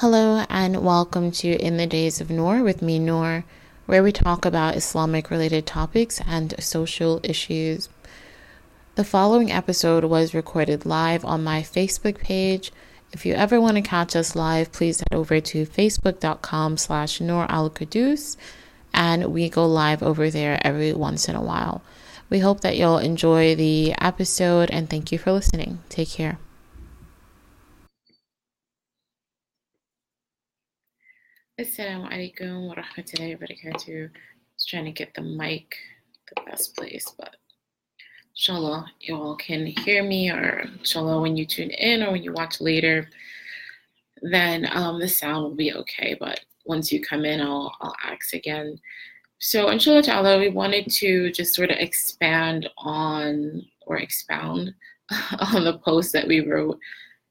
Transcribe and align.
Hello 0.00 0.44
and 0.50 0.82
welcome 0.84 1.30
to 1.30 1.56
In 1.56 1.78
the 1.78 1.86
Days 1.86 2.20
of 2.20 2.28
Noor 2.28 2.62
with 2.62 2.82
me, 2.82 2.98
Noor, 2.98 3.46
where 3.86 4.02
we 4.02 4.12
talk 4.12 4.44
about 4.44 4.76
Islamic 4.76 5.30
related 5.30 5.64
topics 5.64 6.20
and 6.26 6.54
social 6.62 7.18
issues. 7.22 7.88
The 8.96 9.04
following 9.04 9.50
episode 9.50 10.04
was 10.04 10.34
recorded 10.34 10.84
live 10.84 11.24
on 11.24 11.42
my 11.42 11.62
Facebook 11.62 12.18
page. 12.18 12.72
If 13.14 13.24
you 13.24 13.32
ever 13.32 13.58
want 13.58 13.76
to 13.76 13.80
catch 13.80 14.14
us 14.14 14.36
live, 14.36 14.70
please 14.70 15.00
head 15.00 15.16
over 15.16 15.40
to 15.40 15.64
facebook.com 15.64 16.76
slash 16.76 17.18
Noor 17.18 17.46
Al 17.48 17.72
and 18.92 19.32
we 19.32 19.48
go 19.48 19.66
live 19.66 20.02
over 20.02 20.28
there 20.28 20.60
every 20.60 20.92
once 20.92 21.26
in 21.26 21.36
a 21.36 21.42
while. 21.42 21.80
We 22.28 22.40
hope 22.40 22.60
that 22.60 22.76
you'll 22.76 22.98
enjoy 22.98 23.54
the 23.54 23.94
episode 23.98 24.70
and 24.70 24.90
thank 24.90 25.10
you 25.10 25.16
for 25.16 25.32
listening. 25.32 25.78
Take 25.88 26.10
care. 26.10 26.38
Assalamu 31.58 32.12
alaikum 32.12 32.68
wa 32.68 32.74
rahmatullahi 32.74 33.40
wa 33.40 33.46
barakatuh. 33.46 34.10
Just 34.58 34.68
trying 34.68 34.84
to 34.84 34.90
get 34.90 35.14
the 35.14 35.22
mic 35.22 35.74
the 36.28 36.42
best 36.44 36.76
place, 36.76 37.10
but 37.18 37.34
inshallah, 38.34 38.84
you 39.00 39.16
all 39.16 39.36
can 39.36 39.64
hear 39.64 40.04
me, 40.04 40.30
or 40.30 40.68
inshallah, 40.78 41.18
when 41.18 41.34
you 41.34 41.46
tune 41.46 41.70
in 41.70 42.02
or 42.02 42.12
when 42.12 42.22
you 42.22 42.34
watch 42.34 42.60
later, 42.60 43.08
then 44.20 44.68
um, 44.70 45.00
the 45.00 45.08
sound 45.08 45.44
will 45.44 45.54
be 45.54 45.72
okay. 45.72 46.14
But 46.20 46.40
once 46.66 46.92
you 46.92 47.00
come 47.00 47.24
in, 47.24 47.40
I'll, 47.40 47.74
I'll 47.80 47.96
ask 48.04 48.34
again. 48.34 48.78
So, 49.38 49.70
inshallah 49.70 50.02
ta'ala, 50.02 50.38
we 50.38 50.50
wanted 50.50 50.90
to 50.90 51.32
just 51.32 51.54
sort 51.54 51.70
of 51.70 51.78
expand 51.78 52.68
on 52.76 53.64
or 53.86 53.96
expound 53.96 54.74
on 55.54 55.64
the 55.64 55.78
post 55.78 56.12
that 56.12 56.28
we 56.28 56.40
wrote 56.40 56.78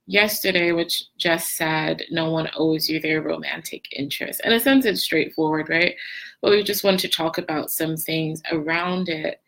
yesterday, 0.08 0.72
which 0.72 1.06
just 1.18 1.56
said 1.56 2.04
no 2.12 2.30
one 2.30 2.50
owes 2.56 2.90
you 2.90 3.00
their 3.00 3.22
romantic 3.22 3.86
interest. 3.92 4.42
In 4.44 4.54
a 4.54 4.60
sense, 4.60 4.86
it's 4.86 5.02
straightforward, 5.02 5.70
right? 5.70 5.96
But 6.42 6.52
we 6.52 6.64
just 6.64 6.84
want 6.84 7.00
to 7.02 7.10
talk 7.10 7.38
about 7.38 7.72
some 7.72 7.98
things 7.98 8.42
around 8.52 9.10
it. 9.10 9.42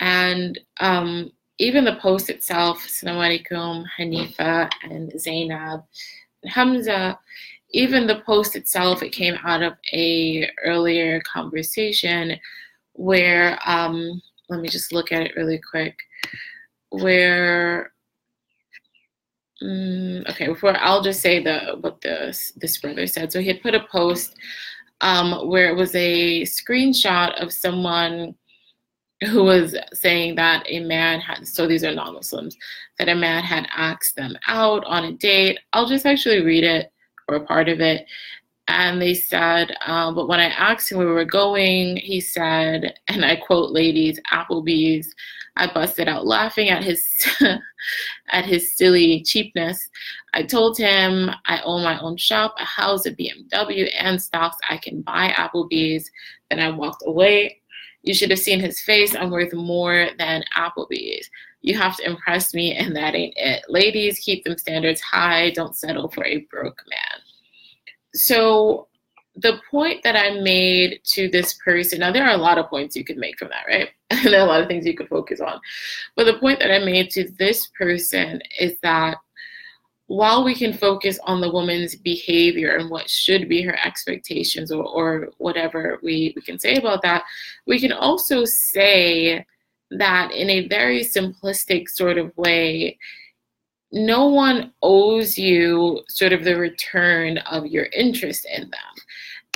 And 0.00 0.58
um, 0.80 1.32
even 1.58 1.84
the 1.84 1.96
post 1.96 2.30
itself, 2.30 2.86
Assalamu 2.86 3.42
alaikum, 3.50 3.84
Hanifa 3.98 4.70
and 4.84 5.12
Zainab, 5.20 5.82
Hamza, 6.44 7.18
even 7.70 8.06
the 8.06 8.20
post 8.24 8.54
itself, 8.54 9.02
it 9.02 9.10
came 9.10 9.36
out 9.44 9.62
of 9.62 9.74
a 9.92 10.48
earlier 10.64 11.20
conversation 11.22 12.38
where, 12.92 13.58
um, 13.66 14.22
let 14.48 14.60
me 14.60 14.68
just 14.68 14.92
look 14.92 15.12
at 15.12 15.22
it 15.22 15.36
really 15.36 15.60
quick, 15.70 15.98
where 16.90 17.92
Mm, 19.62 20.28
okay, 20.30 20.46
before 20.46 20.76
I'll 20.76 21.02
just 21.02 21.20
say 21.20 21.42
the 21.42 21.76
what 21.80 22.00
the 22.00 22.38
this 22.56 22.78
brother 22.78 23.06
said. 23.06 23.32
So 23.32 23.40
he 23.40 23.48
had 23.48 23.62
put 23.62 23.74
a 23.74 23.86
post 23.90 24.36
um, 25.00 25.48
where 25.48 25.68
it 25.68 25.76
was 25.76 25.94
a 25.94 26.42
screenshot 26.42 27.40
of 27.42 27.52
someone 27.52 28.34
who 29.20 29.42
was 29.42 29.76
saying 29.92 30.36
that 30.36 30.64
a 30.68 30.80
man 30.80 31.20
had 31.20 31.46
so 31.46 31.66
these 31.66 31.82
are 31.82 31.94
non-Muslims 31.94 32.56
that 32.98 33.08
a 33.08 33.14
man 33.14 33.42
had 33.42 33.66
asked 33.74 34.14
them 34.14 34.36
out 34.46 34.84
on 34.84 35.04
a 35.04 35.12
date. 35.12 35.58
I'll 35.72 35.88
just 35.88 36.06
actually 36.06 36.44
read 36.44 36.62
it 36.62 36.92
or 37.28 37.36
a 37.36 37.44
part 37.44 37.68
of 37.68 37.80
it. 37.80 38.06
And 38.68 39.00
they 39.00 39.14
said, 39.14 39.74
um, 39.86 40.14
but 40.14 40.28
when 40.28 40.40
I 40.40 40.48
asked 40.48 40.92
him 40.92 40.98
where 40.98 41.06
we 41.06 41.14
were 41.14 41.24
going, 41.24 41.96
he 41.96 42.20
said, 42.20 42.94
and 43.08 43.24
I 43.24 43.36
quote, 43.36 43.70
ladies, 43.70 44.20
Applebee's. 44.30 45.14
I 45.58 45.66
busted 45.72 46.08
out 46.08 46.26
laughing 46.26 46.68
at 46.68 46.84
his 46.84 47.04
at 48.30 48.44
his 48.44 48.76
silly 48.76 49.22
cheapness. 49.22 49.88
I 50.32 50.44
told 50.44 50.78
him 50.78 51.30
I 51.46 51.60
own 51.62 51.82
my 51.82 51.98
own 52.00 52.16
shop, 52.16 52.54
a 52.58 52.64
house, 52.64 53.06
a 53.06 53.12
BMW, 53.12 53.90
and 53.98 54.22
stocks. 54.22 54.56
I 54.70 54.78
can 54.78 55.02
buy 55.02 55.30
Applebee's. 55.30 56.10
Then 56.48 56.60
I 56.60 56.70
walked 56.70 57.02
away. 57.06 57.60
You 58.02 58.14
should 58.14 58.30
have 58.30 58.38
seen 58.38 58.60
his 58.60 58.80
face. 58.80 59.14
I'm 59.14 59.30
worth 59.30 59.52
more 59.52 60.08
than 60.18 60.44
Applebee's. 60.56 61.28
You 61.60 61.76
have 61.76 61.96
to 61.96 62.06
impress 62.06 62.54
me, 62.54 62.74
and 62.74 62.94
that 62.94 63.16
ain't 63.16 63.34
it. 63.36 63.64
Ladies, 63.68 64.20
keep 64.20 64.44
them 64.44 64.56
standards 64.56 65.00
high. 65.00 65.50
Don't 65.50 65.76
settle 65.76 66.08
for 66.08 66.24
a 66.24 66.46
broke 66.50 66.82
man. 66.88 67.20
So 68.14 68.87
the 69.40 69.60
point 69.70 70.02
that 70.02 70.16
I 70.16 70.40
made 70.40 71.00
to 71.04 71.28
this 71.28 71.54
person, 71.64 72.00
now 72.00 72.12
there 72.12 72.24
are 72.24 72.34
a 72.34 72.42
lot 72.42 72.58
of 72.58 72.68
points 72.68 72.96
you 72.96 73.04
could 73.04 73.16
make 73.16 73.38
from 73.38 73.48
that, 73.48 73.66
right? 73.68 73.90
and 74.10 74.26
there 74.32 74.40
are 74.40 74.46
a 74.46 74.48
lot 74.48 74.60
of 74.60 74.68
things 74.68 74.86
you 74.86 74.96
could 74.96 75.08
focus 75.08 75.40
on. 75.40 75.60
But 76.16 76.24
the 76.24 76.38
point 76.38 76.58
that 76.60 76.72
I 76.72 76.78
made 76.84 77.10
to 77.10 77.30
this 77.38 77.68
person 77.68 78.40
is 78.58 78.76
that 78.82 79.16
while 80.06 80.42
we 80.42 80.54
can 80.54 80.72
focus 80.72 81.18
on 81.24 81.40
the 81.40 81.50
woman's 81.50 81.94
behavior 81.94 82.76
and 82.76 82.88
what 82.88 83.10
should 83.10 83.48
be 83.48 83.60
her 83.62 83.78
expectations 83.84 84.72
or, 84.72 84.82
or 84.82 85.28
whatever 85.36 85.98
we, 86.02 86.32
we 86.34 86.42
can 86.42 86.58
say 86.58 86.76
about 86.76 87.02
that, 87.02 87.24
we 87.66 87.78
can 87.78 87.92
also 87.92 88.44
say 88.46 89.44
that 89.90 90.32
in 90.32 90.48
a 90.48 90.66
very 90.68 91.00
simplistic 91.00 91.88
sort 91.88 92.16
of 92.16 92.34
way, 92.38 92.98
no 93.92 94.28
one 94.28 94.72
owes 94.82 95.38
you 95.38 96.02
sort 96.08 96.32
of 96.32 96.44
the 96.44 96.56
return 96.56 97.38
of 97.38 97.66
your 97.66 97.86
interest 97.86 98.46
in 98.54 98.62
them. 98.62 98.94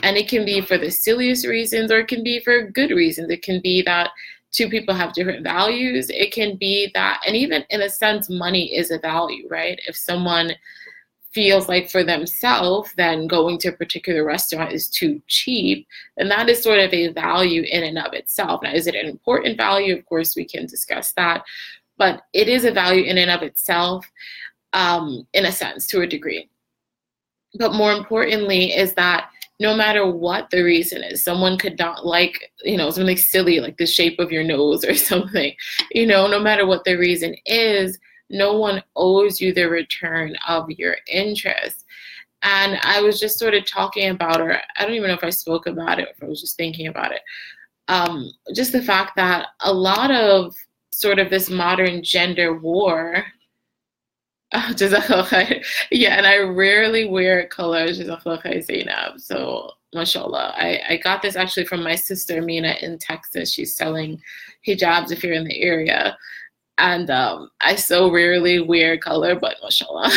And 0.02 0.16
it 0.16 0.28
can 0.28 0.44
be 0.44 0.60
for 0.60 0.78
the 0.78 0.90
silliest 0.90 1.46
reasons 1.46 1.92
or 1.92 2.00
it 2.00 2.08
can 2.08 2.24
be 2.24 2.40
for 2.40 2.70
good 2.70 2.90
reasons. 2.90 3.30
It 3.30 3.42
can 3.42 3.60
be 3.60 3.82
that 3.82 4.10
two 4.52 4.68
people 4.68 4.94
have 4.94 5.14
different 5.14 5.42
values. 5.42 6.10
It 6.10 6.32
can 6.32 6.56
be 6.56 6.90
that, 6.94 7.22
and 7.26 7.34
even 7.34 7.64
in 7.70 7.82
a 7.82 7.88
sense, 7.88 8.28
money 8.28 8.76
is 8.76 8.90
a 8.90 8.98
value, 8.98 9.48
right? 9.48 9.80
If 9.88 9.96
someone 9.96 10.52
feels 11.32 11.66
like 11.66 11.90
for 11.90 12.04
themselves, 12.04 12.92
then 12.96 13.26
going 13.26 13.56
to 13.58 13.68
a 13.68 13.76
particular 13.76 14.22
restaurant 14.22 14.72
is 14.72 14.88
too 14.88 15.20
cheap, 15.26 15.86
then 16.18 16.28
that 16.28 16.50
is 16.50 16.62
sort 16.62 16.78
of 16.78 16.92
a 16.92 17.08
value 17.08 17.62
in 17.62 17.82
and 17.82 17.98
of 17.98 18.12
itself. 18.12 18.60
Now, 18.62 18.72
is 18.72 18.86
it 18.86 18.94
an 18.94 19.06
important 19.06 19.56
value? 19.56 19.96
Of 19.96 20.04
course, 20.04 20.36
we 20.36 20.44
can 20.44 20.66
discuss 20.66 21.12
that, 21.12 21.42
but 21.96 22.22
it 22.34 22.48
is 22.48 22.66
a 22.66 22.72
value 22.72 23.04
in 23.04 23.16
and 23.16 23.30
of 23.30 23.42
itself, 23.42 24.06
um, 24.74 25.26
in 25.32 25.46
a 25.46 25.52
sense, 25.52 25.86
to 25.88 26.02
a 26.02 26.06
degree. 26.06 26.50
But 27.58 27.72
more 27.72 27.92
importantly, 27.92 28.74
is 28.74 28.92
that 28.94 29.30
no 29.62 29.76
matter 29.76 30.04
what 30.04 30.50
the 30.50 30.60
reason 30.60 31.04
is. 31.04 31.22
Someone 31.22 31.56
could 31.56 31.78
not 31.78 32.04
like, 32.04 32.50
you 32.64 32.76
know, 32.76 32.90
something 32.90 33.16
silly 33.16 33.60
like 33.60 33.76
the 33.76 33.86
shape 33.86 34.18
of 34.18 34.32
your 34.32 34.42
nose 34.42 34.84
or 34.88 34.94
something, 34.94 35.54
you 35.92 36.04
know, 36.04 36.26
no 36.26 36.40
matter 36.40 36.66
what 36.66 36.84
the 36.84 36.96
reason 36.96 37.36
is, 37.46 37.98
no 38.28 38.58
one 38.58 38.82
owes 38.96 39.40
you 39.40 39.54
the 39.54 39.68
return 39.68 40.34
of 40.48 40.68
your 40.70 40.96
interest. 41.06 41.84
And 42.42 42.76
I 42.82 43.00
was 43.00 43.20
just 43.20 43.38
sort 43.38 43.54
of 43.54 43.64
talking 43.64 44.10
about, 44.10 44.40
or 44.40 44.60
I 44.76 44.84
don't 44.84 44.94
even 44.94 45.08
know 45.08 45.14
if 45.14 45.22
I 45.22 45.30
spoke 45.30 45.68
about 45.68 46.00
it, 46.00 46.08
if 46.08 46.20
I 46.20 46.26
was 46.26 46.40
just 46.40 46.56
thinking 46.56 46.88
about 46.88 47.12
it. 47.12 47.22
Um, 47.86 48.32
just 48.52 48.72
the 48.72 48.82
fact 48.82 49.12
that 49.14 49.48
a 49.60 49.72
lot 49.72 50.10
of 50.10 50.56
sort 50.92 51.20
of 51.20 51.30
this 51.30 51.48
modern 51.48 52.02
gender 52.02 52.58
war 52.58 53.24
Yeah, 55.90 56.16
and 56.16 56.26
I 56.26 56.38
rarely 56.38 57.08
wear 57.08 57.46
color. 57.46 57.92
Zainab. 57.92 59.20
So, 59.20 59.72
mashallah. 59.94 60.54
I, 60.56 60.80
I 60.88 60.96
got 60.98 61.22
this 61.22 61.36
actually 61.36 61.66
from 61.66 61.82
my 61.82 61.94
sister, 61.94 62.42
Mina, 62.42 62.76
in 62.80 62.98
Texas. 62.98 63.52
She's 63.52 63.74
selling 63.74 64.20
hijabs 64.66 65.10
if 65.10 65.22
you're 65.24 65.34
in 65.34 65.44
the 65.44 65.62
area. 65.62 66.16
And 66.78 67.10
um, 67.10 67.50
I 67.60 67.76
so 67.76 68.10
rarely 68.10 68.60
wear 68.60 68.98
color, 68.98 69.38
but 69.38 69.56
mashallah. 69.62 70.10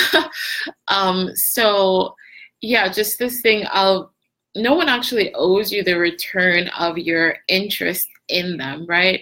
um, 0.88 1.35
so, 1.35 2.16
yeah, 2.62 2.88
just 2.91 3.19
this 3.19 3.41
thing 3.41 3.66
of 3.67 4.09
no 4.56 4.73
one 4.73 4.90
actually 4.90 5.34
owes 5.34 5.72
you 5.72 5.84
the 5.84 5.97
return 5.97 6.69
of 6.79 6.97
your 6.97 7.38
interest 7.47 8.07
in 8.29 8.57
them, 8.57 8.85
right? 8.88 9.22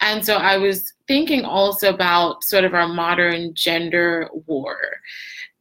And 0.00 0.24
so 0.24 0.36
I 0.36 0.56
was 0.56 0.92
thinking 1.08 1.44
also 1.44 1.92
about 1.92 2.44
sort 2.44 2.64
of 2.64 2.74
our 2.74 2.86
modern 2.86 3.54
gender 3.54 4.28
war. 4.46 4.76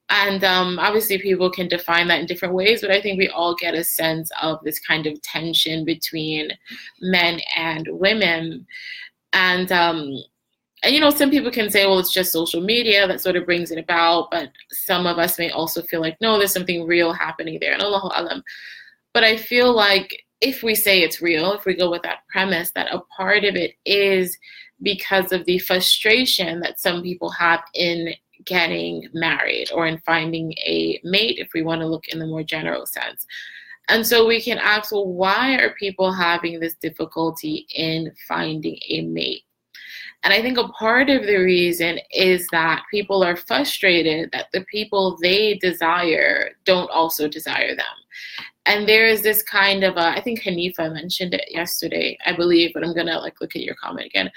And 0.09 0.43
um, 0.43 0.79
obviously, 0.79 1.17
people 1.17 1.49
can 1.49 1.67
define 1.67 2.07
that 2.07 2.19
in 2.19 2.27
different 2.27 2.53
ways, 2.53 2.81
but 2.81 2.91
I 2.91 3.01
think 3.01 3.17
we 3.17 3.27
all 3.29 3.55
get 3.55 3.73
a 3.73 3.83
sense 3.83 4.29
of 4.41 4.59
this 4.63 4.79
kind 4.79 5.05
of 5.05 5.21
tension 5.21 5.83
between 5.83 6.49
men 7.01 7.39
and 7.57 7.87
women. 7.91 8.65
And, 9.33 9.69
um, 9.71 10.09
and 10.83 10.93
you 10.93 11.01
know, 11.01 11.09
some 11.09 11.29
people 11.29 11.51
can 11.51 11.69
say, 11.69 11.85
well, 11.85 11.99
it's 11.99 12.13
just 12.13 12.31
social 12.31 12.61
media 12.61 13.05
that 13.07 13.19
sort 13.19 13.35
of 13.35 13.45
brings 13.45 13.71
it 13.71 13.79
about, 13.79 14.31
but 14.31 14.49
some 14.71 15.05
of 15.05 15.17
us 15.17 15.37
may 15.37 15.49
also 15.49 15.81
feel 15.81 15.99
like, 15.99 16.15
no, 16.21 16.37
there's 16.37 16.53
something 16.53 16.85
real 16.85 17.11
happening 17.11 17.57
there. 17.59 17.73
And 17.73 17.81
Allahu 17.81 18.09
Alam. 18.13 18.43
But 19.13 19.25
I 19.25 19.35
feel 19.35 19.73
like 19.73 20.23
if 20.39 20.63
we 20.63 20.75
say 20.75 21.01
it's 21.01 21.21
real, 21.21 21.51
if 21.53 21.65
we 21.65 21.75
go 21.75 21.89
with 21.89 22.03
that 22.03 22.19
premise, 22.29 22.71
that 22.75 22.93
a 22.93 23.01
part 23.17 23.43
of 23.43 23.55
it 23.55 23.73
is 23.85 24.37
because 24.81 25.31
of 25.31 25.45
the 25.45 25.59
frustration 25.59 26.59
that 26.59 26.79
some 26.79 27.01
people 27.01 27.29
have 27.31 27.63
in 27.73 28.13
getting 28.45 29.09
married 29.13 29.71
or 29.73 29.87
in 29.87 29.97
finding 29.99 30.53
a 30.65 30.99
mate, 31.03 31.37
if 31.39 31.49
we 31.53 31.61
want 31.61 31.81
to 31.81 31.87
look 31.87 32.07
in 32.09 32.19
the 32.19 32.27
more 32.27 32.43
general 32.43 32.85
sense. 32.85 33.25
And 33.89 34.05
so 34.05 34.27
we 34.27 34.41
can 34.41 34.57
ask, 34.57 34.91
well, 34.91 35.07
why 35.07 35.55
are 35.55 35.73
people 35.75 36.11
having 36.11 36.59
this 36.59 36.75
difficulty 36.75 37.65
in 37.73 38.11
finding 38.27 38.77
a 38.89 39.01
mate? 39.01 39.43
And 40.23 40.33
I 40.33 40.41
think 40.41 40.57
a 40.57 40.67
part 40.69 41.09
of 41.09 41.25
the 41.25 41.37
reason 41.37 41.99
is 42.11 42.47
that 42.51 42.83
people 42.91 43.23
are 43.23 43.35
frustrated 43.35 44.31
that 44.31 44.47
the 44.51 44.65
people 44.65 45.17
they 45.21 45.55
desire 45.55 46.51
don't 46.65 46.91
also 46.91 47.27
desire 47.27 47.75
them. 47.75 47.85
And 48.65 48.89
there 48.89 49.07
is 49.07 49.21
this 49.21 49.41
kind 49.43 49.85
of 49.85 49.95
a, 49.95 50.09
I 50.09 50.21
think 50.21 50.41
Hanifa 50.41 50.91
mentioned 50.93 51.33
it 51.33 51.45
yesterday, 51.49 52.17
I 52.25 52.35
believe, 52.35 52.71
but 52.73 52.83
I'm 52.83 52.93
gonna 52.93 53.19
like 53.19 53.39
look 53.39 53.55
at 53.55 53.61
your 53.61 53.75
comment 53.75 54.07
again. 54.07 54.29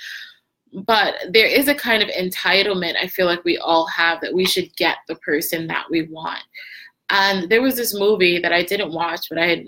But 0.72 1.14
there 1.31 1.46
is 1.46 1.69
a 1.69 1.75
kind 1.75 2.02
of 2.02 2.08
entitlement 2.11 2.94
I 2.96 3.08
feel 3.08 3.26
like 3.26 3.44
we 3.44 3.58
all 3.58 3.87
have 3.87 4.20
that 4.20 4.34
we 4.34 4.44
should 4.44 4.75
get 4.76 4.99
the 5.08 5.17
person 5.17 5.67
that 5.67 5.87
we 5.90 6.02
want. 6.02 6.43
And 7.11 7.49
there 7.50 7.62
was 7.62 7.76
this 7.76 7.99
movie 7.99 8.38
that 8.38 8.52
I 8.52 8.62
didn't 8.62 8.93
watch, 8.93 9.26
but 9.28 9.38
I 9.38 9.46
had 9.46 9.64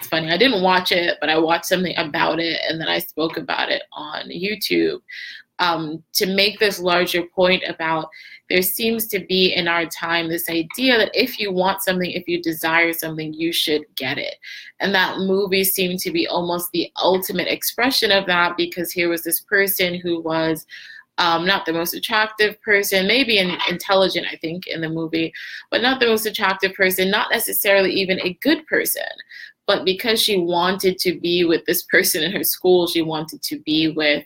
it's 0.00 0.08
funny. 0.08 0.30
I 0.30 0.38
didn't 0.38 0.62
watch 0.62 0.92
it, 0.92 1.18
but 1.20 1.28
I 1.28 1.38
watched 1.38 1.66
something 1.66 1.94
about 1.98 2.40
it, 2.40 2.60
and 2.68 2.80
then 2.80 2.88
I 2.88 2.98
spoke 2.98 3.36
about 3.36 3.70
it 3.70 3.82
on 3.92 4.28
YouTube 4.28 5.00
um, 5.58 6.02
to 6.14 6.26
make 6.26 6.58
this 6.58 6.78
larger 6.78 7.22
point 7.34 7.62
about 7.66 8.08
there 8.48 8.62
seems 8.62 9.06
to 9.08 9.20
be 9.20 9.52
in 9.54 9.68
our 9.68 9.86
time 9.86 10.28
this 10.28 10.48
idea 10.48 10.96
that 10.96 11.10
if 11.14 11.38
you 11.38 11.52
want 11.52 11.82
something, 11.82 12.10
if 12.10 12.26
you 12.26 12.40
desire 12.40 12.92
something, 12.92 13.32
you 13.34 13.52
should 13.52 13.82
get 13.94 14.16
it. 14.16 14.36
And 14.80 14.94
that 14.94 15.18
movie 15.18 15.64
seemed 15.64 15.98
to 16.00 16.10
be 16.10 16.26
almost 16.26 16.70
the 16.72 16.90
ultimate 17.02 17.48
expression 17.48 18.10
of 18.10 18.26
that 18.26 18.56
because 18.56 18.90
here 18.90 19.08
was 19.08 19.22
this 19.22 19.40
person 19.40 19.94
who 19.94 20.20
was. 20.20 20.66
Um, 21.20 21.44
not 21.44 21.66
the 21.66 21.72
most 21.72 21.94
attractive 21.94 22.62
person, 22.62 23.08
maybe 23.08 23.38
an 23.38 23.58
intelligent, 23.68 24.28
I 24.30 24.36
think, 24.36 24.68
in 24.68 24.80
the 24.80 24.88
movie, 24.88 25.32
but 25.68 25.82
not 25.82 25.98
the 25.98 26.06
most 26.06 26.26
attractive 26.26 26.74
person, 26.74 27.10
not 27.10 27.32
necessarily 27.32 27.90
even 27.90 28.20
a 28.20 28.38
good 28.40 28.64
person, 28.68 29.02
but 29.66 29.84
because 29.84 30.22
she 30.22 30.38
wanted 30.38 30.96
to 30.98 31.18
be 31.18 31.44
with 31.44 31.64
this 31.66 31.82
person 31.82 32.22
in 32.22 32.30
her 32.30 32.44
school, 32.44 32.86
she 32.86 33.02
wanted 33.02 33.42
to 33.42 33.58
be 33.58 33.88
with 33.88 34.24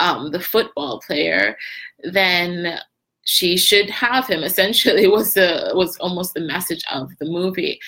um, 0.00 0.30
the 0.30 0.40
football 0.40 1.00
player, 1.00 1.56
then 2.02 2.78
she 3.24 3.56
should 3.56 3.90
have 3.90 4.26
him. 4.26 4.42
Essentially, 4.42 5.06
was 5.08 5.34
the 5.34 5.72
was 5.74 5.96
almost 5.98 6.34
the 6.34 6.40
message 6.40 6.84
of 6.90 7.10
the 7.18 7.26
movie, 7.26 7.78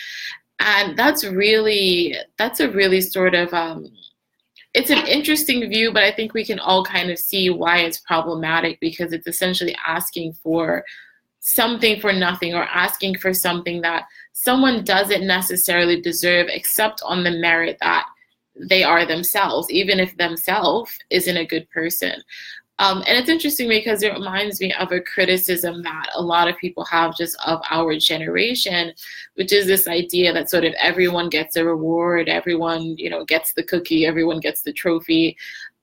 and 0.58 0.96
that's 0.96 1.24
really 1.24 2.16
that's 2.38 2.60
a 2.60 2.70
really 2.70 3.00
sort 3.00 3.34
of 3.34 3.52
um, 3.54 3.90
it's 4.74 4.90
an 4.90 5.06
interesting 5.06 5.68
view, 5.68 5.92
but 5.92 6.04
I 6.04 6.12
think 6.12 6.32
we 6.32 6.44
can 6.44 6.60
all 6.60 6.84
kind 6.84 7.10
of 7.10 7.18
see 7.18 7.50
why 7.50 7.78
it's 7.78 7.98
problematic 7.98 8.78
because 8.80 9.12
it's 9.12 9.26
essentially 9.26 9.76
asking 9.84 10.34
for 10.34 10.84
something 11.40 12.00
for 12.00 12.12
nothing 12.12 12.54
or 12.54 12.64
asking 12.64 13.16
for 13.16 13.32
something 13.32 13.80
that 13.80 14.04
someone 14.32 14.84
doesn't 14.84 15.26
necessarily 15.26 16.00
deserve 16.00 16.46
except 16.50 17.00
on 17.04 17.24
the 17.24 17.30
merit 17.30 17.78
that 17.80 18.06
they 18.68 18.82
are 18.82 19.06
themselves, 19.06 19.70
even 19.70 20.00
if 20.00 20.16
themselves 20.16 20.98
isn't 21.10 21.36
a 21.36 21.46
good 21.46 21.68
person. 21.70 22.22
Um, 22.80 23.04
and 23.06 23.18
it's 23.18 23.28
interesting 23.28 23.68
because 23.68 24.02
it 24.02 24.14
reminds 24.14 24.58
me 24.58 24.72
of 24.72 24.90
a 24.90 25.02
criticism 25.02 25.82
that 25.82 26.06
a 26.14 26.22
lot 26.22 26.48
of 26.48 26.56
people 26.56 26.82
have 26.86 27.14
just 27.14 27.36
of 27.44 27.60
our 27.70 27.98
generation, 27.98 28.94
which 29.34 29.52
is 29.52 29.66
this 29.66 29.86
idea 29.86 30.32
that 30.32 30.48
sort 30.48 30.64
of 30.64 30.72
everyone 30.80 31.28
gets 31.28 31.56
a 31.56 31.64
reward, 31.64 32.30
everyone 32.30 32.96
you 32.96 33.10
know 33.10 33.22
gets 33.26 33.52
the 33.52 33.62
cookie, 33.62 34.06
everyone 34.06 34.40
gets 34.40 34.62
the 34.62 34.72
trophy. 34.72 35.36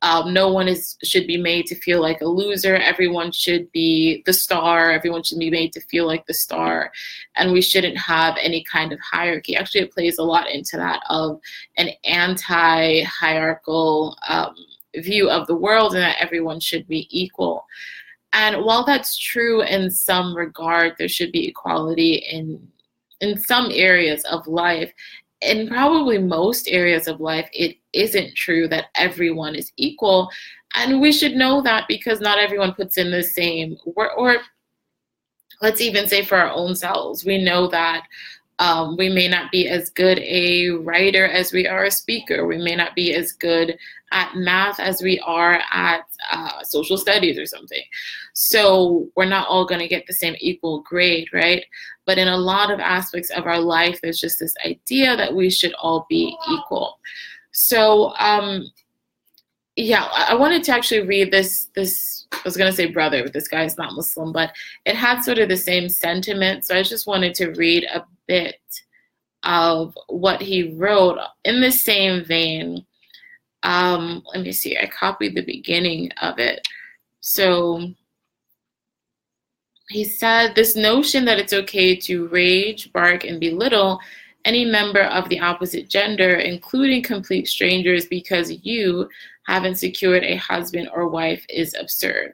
Um, 0.04 0.32
no 0.32 0.54
one 0.54 0.68
is 0.68 0.96
should 1.04 1.26
be 1.26 1.38
made 1.38 1.66
to 1.68 1.76
feel 1.76 2.02
like 2.02 2.22
a 2.22 2.26
loser. 2.26 2.76
Everyone 2.76 3.32
should 3.32 3.72
be 3.72 4.22
the 4.28 4.34
star. 4.34 4.92
Everyone 4.92 5.24
should 5.24 5.40
be 5.40 5.50
made 5.50 5.74
to 5.74 5.82
feel 5.82 6.06
like 6.06 6.28
the 6.28 6.36
star, 6.36 6.92
and 7.36 7.52
we 7.52 7.62
shouldn't 7.62 7.98
have 7.98 8.38
any 8.40 8.64
kind 8.64 8.94
of 8.94 9.00
hierarchy. 9.00 9.56
Actually, 9.56 9.82
it 9.82 9.92
plays 9.92 10.20
a 10.20 10.24
lot 10.24 10.52
into 10.52 10.78
that 10.78 11.02
of 11.10 11.40
an 11.78 11.90
anti-hierarchical 12.04 14.16
um, 14.28 14.56
view 14.98 15.32
of 15.32 15.48
the 15.48 15.56
world, 15.56 15.96
and 15.96 16.04
that 16.04 16.18
everyone 16.20 16.60
should 16.60 16.88
be 16.88 17.08
equal. 17.10 17.66
And 18.34 18.64
while 18.64 18.86
that's 18.86 19.18
true 19.18 19.64
in 19.64 19.90
some 19.90 20.38
regard, 20.38 20.94
there 21.00 21.08
should 21.08 21.32
be 21.32 21.48
equality 21.48 22.16
in 22.16 22.68
in 23.20 23.36
some 23.40 23.72
areas 23.72 24.24
of 24.26 24.46
life 24.46 24.94
in 25.42 25.68
probably 25.68 26.18
most 26.18 26.68
areas 26.68 27.08
of 27.08 27.20
life, 27.20 27.50
it 27.54 27.78
isn't 27.94 28.36
true 28.36 28.68
that 28.70 28.86
everyone 28.96 29.56
is 29.56 29.72
equal. 29.78 30.30
And 30.76 31.00
we 31.00 31.12
should 31.12 31.34
know 31.34 31.62
that 31.62 31.86
because 31.88 32.20
not 32.20 32.40
everyone 32.40 32.74
puts 32.74 32.98
in 32.98 33.12
the 33.12 33.24
same 33.24 33.78
work, 33.96 34.12
or 34.18 34.38
let's 35.62 35.82
even 35.82 36.08
say 36.08 36.24
for 36.24 36.38
our 36.38 36.52
own 36.52 36.76
selves, 36.76 37.26
we 37.26 37.44
know 37.44 37.68
that 37.68 38.04
um, 38.60 38.98
we 38.98 39.10
may 39.10 39.28
not 39.28 39.52
be 39.52 39.68
as 39.68 39.92
good 39.92 40.20
a 40.20 40.70
writer 40.70 41.26
as 41.26 41.54
we 41.54 41.68
are 41.68 41.86
a 41.86 41.92
speaker. 41.92 42.48
We 42.48 42.58
may 42.58 42.76
not 42.76 42.96
be 42.96 43.14
as 43.14 43.32
good 43.32 43.78
at 44.12 44.36
math 44.36 44.80
as 44.80 45.02
we 45.02 45.20
are 45.20 45.62
at 45.72 46.06
uh, 46.32 46.64
social 46.64 46.98
studies 46.98 47.38
or 47.38 47.46
something. 47.46 47.84
So 48.34 49.10
we're 49.16 49.26
not 49.26 49.48
all 49.48 49.66
going 49.66 49.82
to 49.82 49.88
get 49.88 50.08
the 50.08 50.14
same 50.14 50.36
equal 50.40 50.82
grade, 50.82 51.28
right? 51.34 51.64
But 52.06 52.18
in 52.18 52.28
a 52.28 52.38
lot 52.38 52.72
of 52.72 52.80
aspects 52.80 53.30
of 53.30 53.46
our 53.46 53.60
life, 53.60 54.00
there's 54.02 54.20
just 54.20 54.40
this 54.40 54.56
idea 54.66 55.16
that 55.16 55.36
we 55.36 55.50
should 55.52 55.74
all 55.76 56.08
be 56.10 56.36
equal. 56.50 57.00
So, 57.52 58.14
um, 58.18 58.66
yeah, 59.76 60.06
I 60.06 60.34
wanted 60.34 60.64
to 60.64 60.72
actually 60.74 61.02
read 61.02 61.32
this. 61.32 61.70
This 61.76 62.26
I 62.32 62.40
was 62.44 62.58
gonna 62.58 62.72
say 62.72 62.88
brother, 62.88 63.22
but 63.22 63.34
this 63.34 63.48
guy 63.48 63.64
is 63.64 63.78
not 63.78 63.94
Muslim, 63.94 64.32
but 64.32 64.52
it 64.86 64.96
had 64.96 65.22
sort 65.22 65.38
of 65.38 65.50
the 65.50 65.58
same 65.58 65.88
sentiment. 65.88 66.66
So 66.66 66.76
I 66.76 66.82
just 66.82 67.06
wanted 67.06 67.36
to 67.36 67.52
read 67.52 67.84
a 67.94 68.04
bit 68.28 68.60
of 69.44 69.98
what 70.08 70.42
he 70.42 70.76
wrote 70.76 71.20
in 71.46 71.62
the 71.62 71.72
same 71.72 72.26
vein. 72.26 72.86
Um, 73.64 74.24
let 74.34 74.44
me 74.44 74.52
see. 74.52 74.78
I 74.78 74.88
copied 74.88 75.36
the 75.36 75.46
beginning 75.46 76.12
of 76.22 76.40
it. 76.40 76.68
So 77.22 77.94
he 79.90 80.04
said 80.04 80.54
this 80.54 80.76
notion 80.76 81.26
that 81.26 81.40
it's 81.40 81.54
okay 81.54 81.96
to 81.96 82.28
rage, 82.28 82.92
bark, 82.92 83.24
and 83.24 83.40
belittle 83.40 84.00
any 84.46 84.64
member 84.66 85.02
of 85.02 85.28
the 85.30 85.40
opposite 85.40 85.90
gender, 85.90 86.36
including 86.36 87.04
complete 87.04 87.48
strangers, 87.48 88.06
because 88.06 88.66
you 88.66 89.10
haven't 89.46 89.76
secured 89.76 90.24
a 90.24 90.36
husband 90.36 90.90
or 90.94 91.10
wife 91.10 91.46
is 91.50 91.76
absurd. 91.80 92.34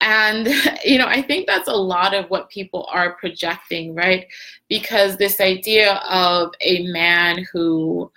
And, 0.00 0.48
you 0.84 0.98
know, 0.98 1.06
I 1.06 1.22
think 1.22 1.46
that's 1.46 1.68
a 1.68 1.74
lot 1.74 2.14
of 2.14 2.28
what 2.30 2.50
people 2.50 2.88
are 2.90 3.14
projecting, 3.14 3.94
right? 3.94 4.26
Because 4.68 5.16
this 5.16 5.40
idea 5.40 5.94
of 6.08 6.52
a 6.60 6.86
man 6.88 7.44
who 7.52 8.10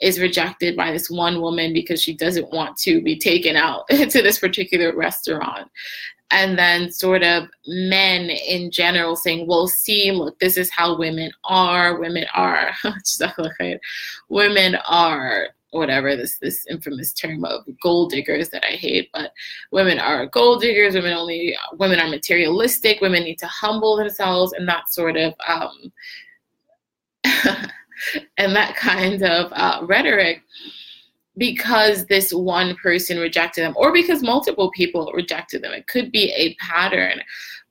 is 0.00 0.20
rejected 0.20 0.76
by 0.76 0.92
this 0.92 1.08
one 1.08 1.40
woman 1.40 1.72
because 1.72 2.02
she 2.02 2.14
doesn't 2.14 2.52
want 2.52 2.76
to 2.76 3.00
be 3.00 3.16
taken 3.18 3.56
out 3.56 3.88
to 3.88 4.22
this 4.22 4.38
particular 4.38 4.94
restaurant 4.94 5.70
and 6.30 6.58
then 6.58 6.90
sort 6.90 7.22
of 7.22 7.48
men 7.66 8.28
in 8.28 8.70
general 8.70 9.14
saying, 9.14 9.46
well, 9.46 9.68
see, 9.68 10.10
look, 10.10 10.38
this 10.40 10.56
is 10.56 10.70
how 10.70 10.98
women 10.98 11.30
are. 11.44 11.98
Women 11.98 12.24
are, 12.34 12.72
women 14.28 14.74
are 14.88 15.48
whatever 15.74 16.16
this 16.16 16.38
this 16.38 16.66
infamous 16.68 17.12
term 17.12 17.44
of 17.44 17.64
gold 17.82 18.10
diggers 18.10 18.48
that 18.50 18.64
I 18.64 18.72
hate, 18.72 19.10
but 19.12 19.32
women 19.72 19.98
are 19.98 20.26
gold 20.26 20.62
diggers. 20.62 20.94
Women 20.94 21.12
only 21.12 21.56
women 21.74 22.00
are 22.00 22.08
materialistic. 22.08 23.00
Women 23.00 23.24
need 23.24 23.38
to 23.38 23.46
humble 23.46 23.96
themselves, 23.96 24.52
and 24.52 24.68
that 24.68 24.90
sort 24.90 25.16
of 25.16 25.34
um, 25.46 25.92
and 28.38 28.54
that 28.54 28.76
kind 28.76 29.22
of 29.22 29.52
uh, 29.52 29.80
rhetoric 29.84 30.42
because 31.36 32.06
this 32.06 32.32
one 32.32 32.76
person 32.76 33.18
rejected 33.18 33.64
them 33.64 33.74
or 33.76 33.92
because 33.92 34.22
multiple 34.22 34.70
people 34.70 35.10
rejected 35.14 35.62
them 35.62 35.72
it 35.72 35.86
could 35.88 36.12
be 36.12 36.32
a 36.32 36.54
pattern 36.56 37.20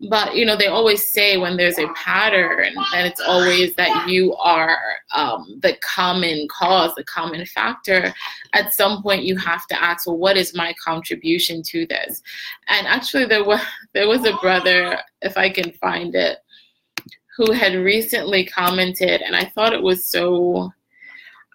but 0.09 0.35
you 0.35 0.45
know 0.45 0.55
they 0.55 0.67
always 0.67 1.11
say 1.11 1.37
when 1.37 1.55
there's 1.55 1.77
a 1.77 1.87
pattern 1.93 2.73
and 2.93 3.07
it's 3.07 3.21
always 3.21 3.73
that 3.75 4.07
you 4.07 4.33
are 4.35 4.77
um, 5.13 5.59
the 5.61 5.75
common 5.81 6.47
cause 6.49 6.93
the 6.95 7.03
common 7.03 7.45
factor 7.45 8.13
at 8.53 8.73
some 8.73 9.01
point 9.01 9.23
you 9.23 9.37
have 9.37 9.65
to 9.67 9.81
ask 9.81 10.07
well 10.07 10.17
what 10.17 10.37
is 10.37 10.55
my 10.55 10.73
contribution 10.83 11.61
to 11.63 11.85
this 11.87 12.21
and 12.67 12.87
actually 12.87 13.25
there 13.25 13.43
was 13.43 13.61
there 13.93 14.07
was 14.07 14.25
a 14.25 14.37
brother 14.37 14.99
if 15.21 15.37
i 15.37 15.49
can 15.49 15.71
find 15.73 16.15
it 16.15 16.39
who 17.37 17.51
had 17.51 17.73
recently 17.73 18.45
commented 18.45 19.21
and 19.21 19.35
i 19.35 19.45
thought 19.45 19.73
it 19.73 19.81
was 19.81 20.05
so 20.07 20.71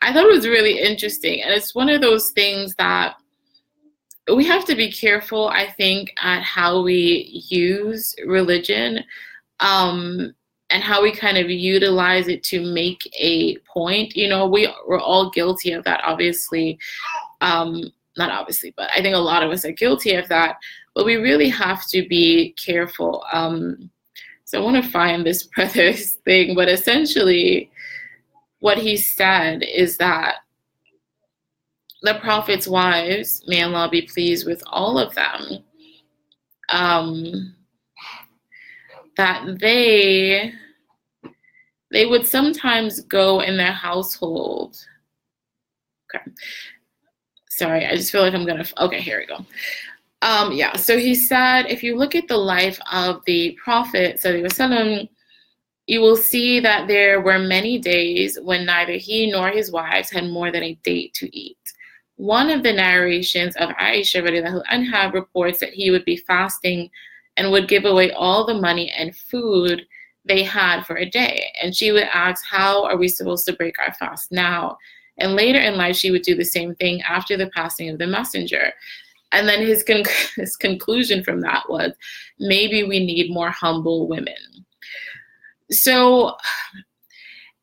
I 0.00 0.12
thought 0.12 0.26
it 0.26 0.32
was 0.32 0.46
really 0.46 0.78
interesting. 0.78 1.42
And 1.42 1.52
it's 1.52 1.74
one 1.74 1.88
of 1.88 2.00
those 2.00 2.30
things 2.30 2.74
that 2.76 3.16
we 4.34 4.44
have 4.46 4.64
to 4.66 4.74
be 4.74 4.90
careful, 4.90 5.48
I 5.48 5.70
think, 5.70 6.12
at 6.22 6.42
how 6.42 6.82
we 6.82 7.44
use 7.48 8.14
religion 8.26 9.04
um, 9.60 10.34
and 10.70 10.82
how 10.82 11.02
we 11.02 11.12
kind 11.12 11.38
of 11.38 11.50
utilize 11.50 12.28
it 12.28 12.42
to 12.44 12.60
make 12.60 13.08
a 13.18 13.56
point. 13.58 14.16
You 14.16 14.28
know, 14.28 14.46
we, 14.46 14.72
we're 14.86 15.00
all 15.00 15.30
guilty 15.30 15.72
of 15.72 15.84
that, 15.84 16.00
obviously. 16.04 16.78
Um, 17.40 17.90
not 18.16 18.30
obviously, 18.30 18.74
but 18.76 18.90
I 18.94 19.00
think 19.00 19.14
a 19.14 19.18
lot 19.18 19.42
of 19.42 19.50
us 19.50 19.64
are 19.64 19.72
guilty 19.72 20.14
of 20.14 20.28
that. 20.28 20.56
But 20.94 21.06
we 21.06 21.16
really 21.16 21.48
have 21.48 21.86
to 21.88 22.06
be 22.08 22.52
careful. 22.52 23.24
Um, 23.32 23.90
so 24.44 24.60
I 24.60 24.64
want 24.64 24.82
to 24.82 24.90
find 24.90 25.24
this 25.24 25.42
brother's 25.54 26.14
thing, 26.24 26.54
but 26.54 26.68
essentially, 26.68 27.70
what 28.60 28.78
he 28.78 28.96
said 28.96 29.62
is 29.62 29.96
that 29.98 30.36
the 32.02 32.14
Prophet's 32.20 32.68
wives, 32.68 33.42
may 33.46 33.62
Allah 33.62 33.88
be 33.90 34.02
pleased 34.02 34.46
with 34.46 34.62
all 34.66 34.98
of 34.98 35.14
them, 35.14 35.64
um, 36.68 37.54
that 39.16 39.58
they 39.58 40.52
they 41.90 42.06
would 42.06 42.26
sometimes 42.26 43.00
go 43.00 43.40
in 43.40 43.56
their 43.56 43.72
household. 43.72 44.76
Okay. 46.14 46.24
Sorry, 47.48 47.86
I 47.86 47.96
just 47.96 48.12
feel 48.12 48.22
like 48.22 48.34
I'm 48.34 48.46
gonna. 48.46 48.64
Okay, 48.78 49.00
here 49.00 49.18
we 49.18 49.26
go. 49.26 49.44
Um, 50.22 50.52
yeah, 50.52 50.76
so 50.76 50.98
he 50.98 51.14
said, 51.14 51.66
if 51.66 51.82
you 51.82 51.96
look 51.96 52.14
at 52.14 52.26
the 52.26 52.36
life 52.36 52.80
of 52.90 53.24
the 53.24 53.56
Prophet, 53.62 54.20
you 55.86 56.00
will 56.00 56.16
see 56.16 56.60
that 56.60 56.88
there 56.88 57.20
were 57.20 57.38
many 57.38 57.78
days 57.78 58.38
when 58.42 58.66
neither 58.66 58.94
he 58.94 59.30
nor 59.30 59.50
his 59.50 59.70
wives 59.70 60.10
had 60.10 60.24
more 60.28 60.50
than 60.50 60.62
a 60.64 60.74
date 60.82 61.14
to 61.14 61.36
eat. 61.36 61.57
One 62.18 62.50
of 62.50 62.64
the 62.64 62.72
narrations 62.72 63.54
of 63.56 63.68
Aisha 63.70 64.20
anha 64.72 65.12
reports 65.12 65.60
that 65.60 65.72
he 65.72 65.92
would 65.92 66.04
be 66.04 66.16
fasting 66.16 66.90
and 67.36 67.52
would 67.52 67.68
give 67.68 67.84
away 67.84 68.10
all 68.10 68.44
the 68.44 68.54
money 68.54 68.90
and 68.90 69.16
food 69.16 69.86
they 70.24 70.42
had 70.42 70.82
for 70.82 70.96
a 70.96 71.08
day. 71.08 71.52
And 71.62 71.74
she 71.74 71.92
would 71.92 72.08
ask, 72.12 72.44
How 72.44 72.84
are 72.84 72.96
we 72.96 73.06
supposed 73.06 73.46
to 73.46 73.52
break 73.52 73.78
our 73.78 73.94
fast 73.94 74.32
now? 74.32 74.78
And 75.18 75.36
later 75.36 75.60
in 75.60 75.76
life, 75.76 75.94
she 75.94 76.10
would 76.10 76.22
do 76.22 76.34
the 76.34 76.44
same 76.44 76.74
thing 76.74 77.00
after 77.02 77.36
the 77.36 77.50
passing 77.50 77.88
of 77.88 77.98
the 77.98 78.08
messenger. 78.08 78.72
And 79.30 79.48
then 79.48 79.64
his, 79.64 79.84
con- 79.84 80.02
his 80.36 80.56
conclusion 80.56 81.22
from 81.22 81.40
that 81.42 81.68
was 81.68 81.92
maybe 82.40 82.82
we 82.82 82.98
need 82.98 83.32
more 83.32 83.50
humble 83.50 84.08
women. 84.08 84.34
So 85.70 86.34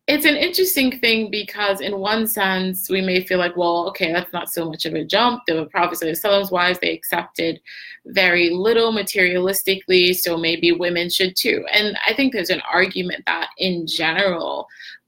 it's 0.07 0.25
an 0.25 0.35
interesting 0.35 1.00
thing 1.00 1.31
because, 1.31 1.81
in 1.81 1.97
one 1.97 2.27
sense, 2.27 2.89
we 2.89 3.01
may 3.01 3.24
feel 3.24 3.39
like, 3.39 3.57
well, 3.57 3.88
okay, 3.89 4.13
that's 4.13 4.31
not 4.31 4.50
so 4.50 4.69
much 4.69 4.85
of 4.85 4.93
a 4.93 5.03
jump. 5.03 5.41
The 5.47 5.65
Prophet 5.71 5.97
Sallallahu 6.00 6.51
wives, 6.51 6.77
they 6.79 6.93
accepted 6.93 7.59
very 8.05 8.51
little 8.51 8.93
materialistically, 8.93 10.15
so 10.15 10.38
maybe 10.38 10.71
women 10.71 11.09
should 11.09 11.35
too. 11.35 11.65
And 11.74 11.97
I 12.05 12.13
think 12.13 12.33
there's 12.33 12.51
an 12.51 12.62
argument 12.71 13.24
that, 13.25 13.50
in 13.57 13.88
general, 13.88 14.67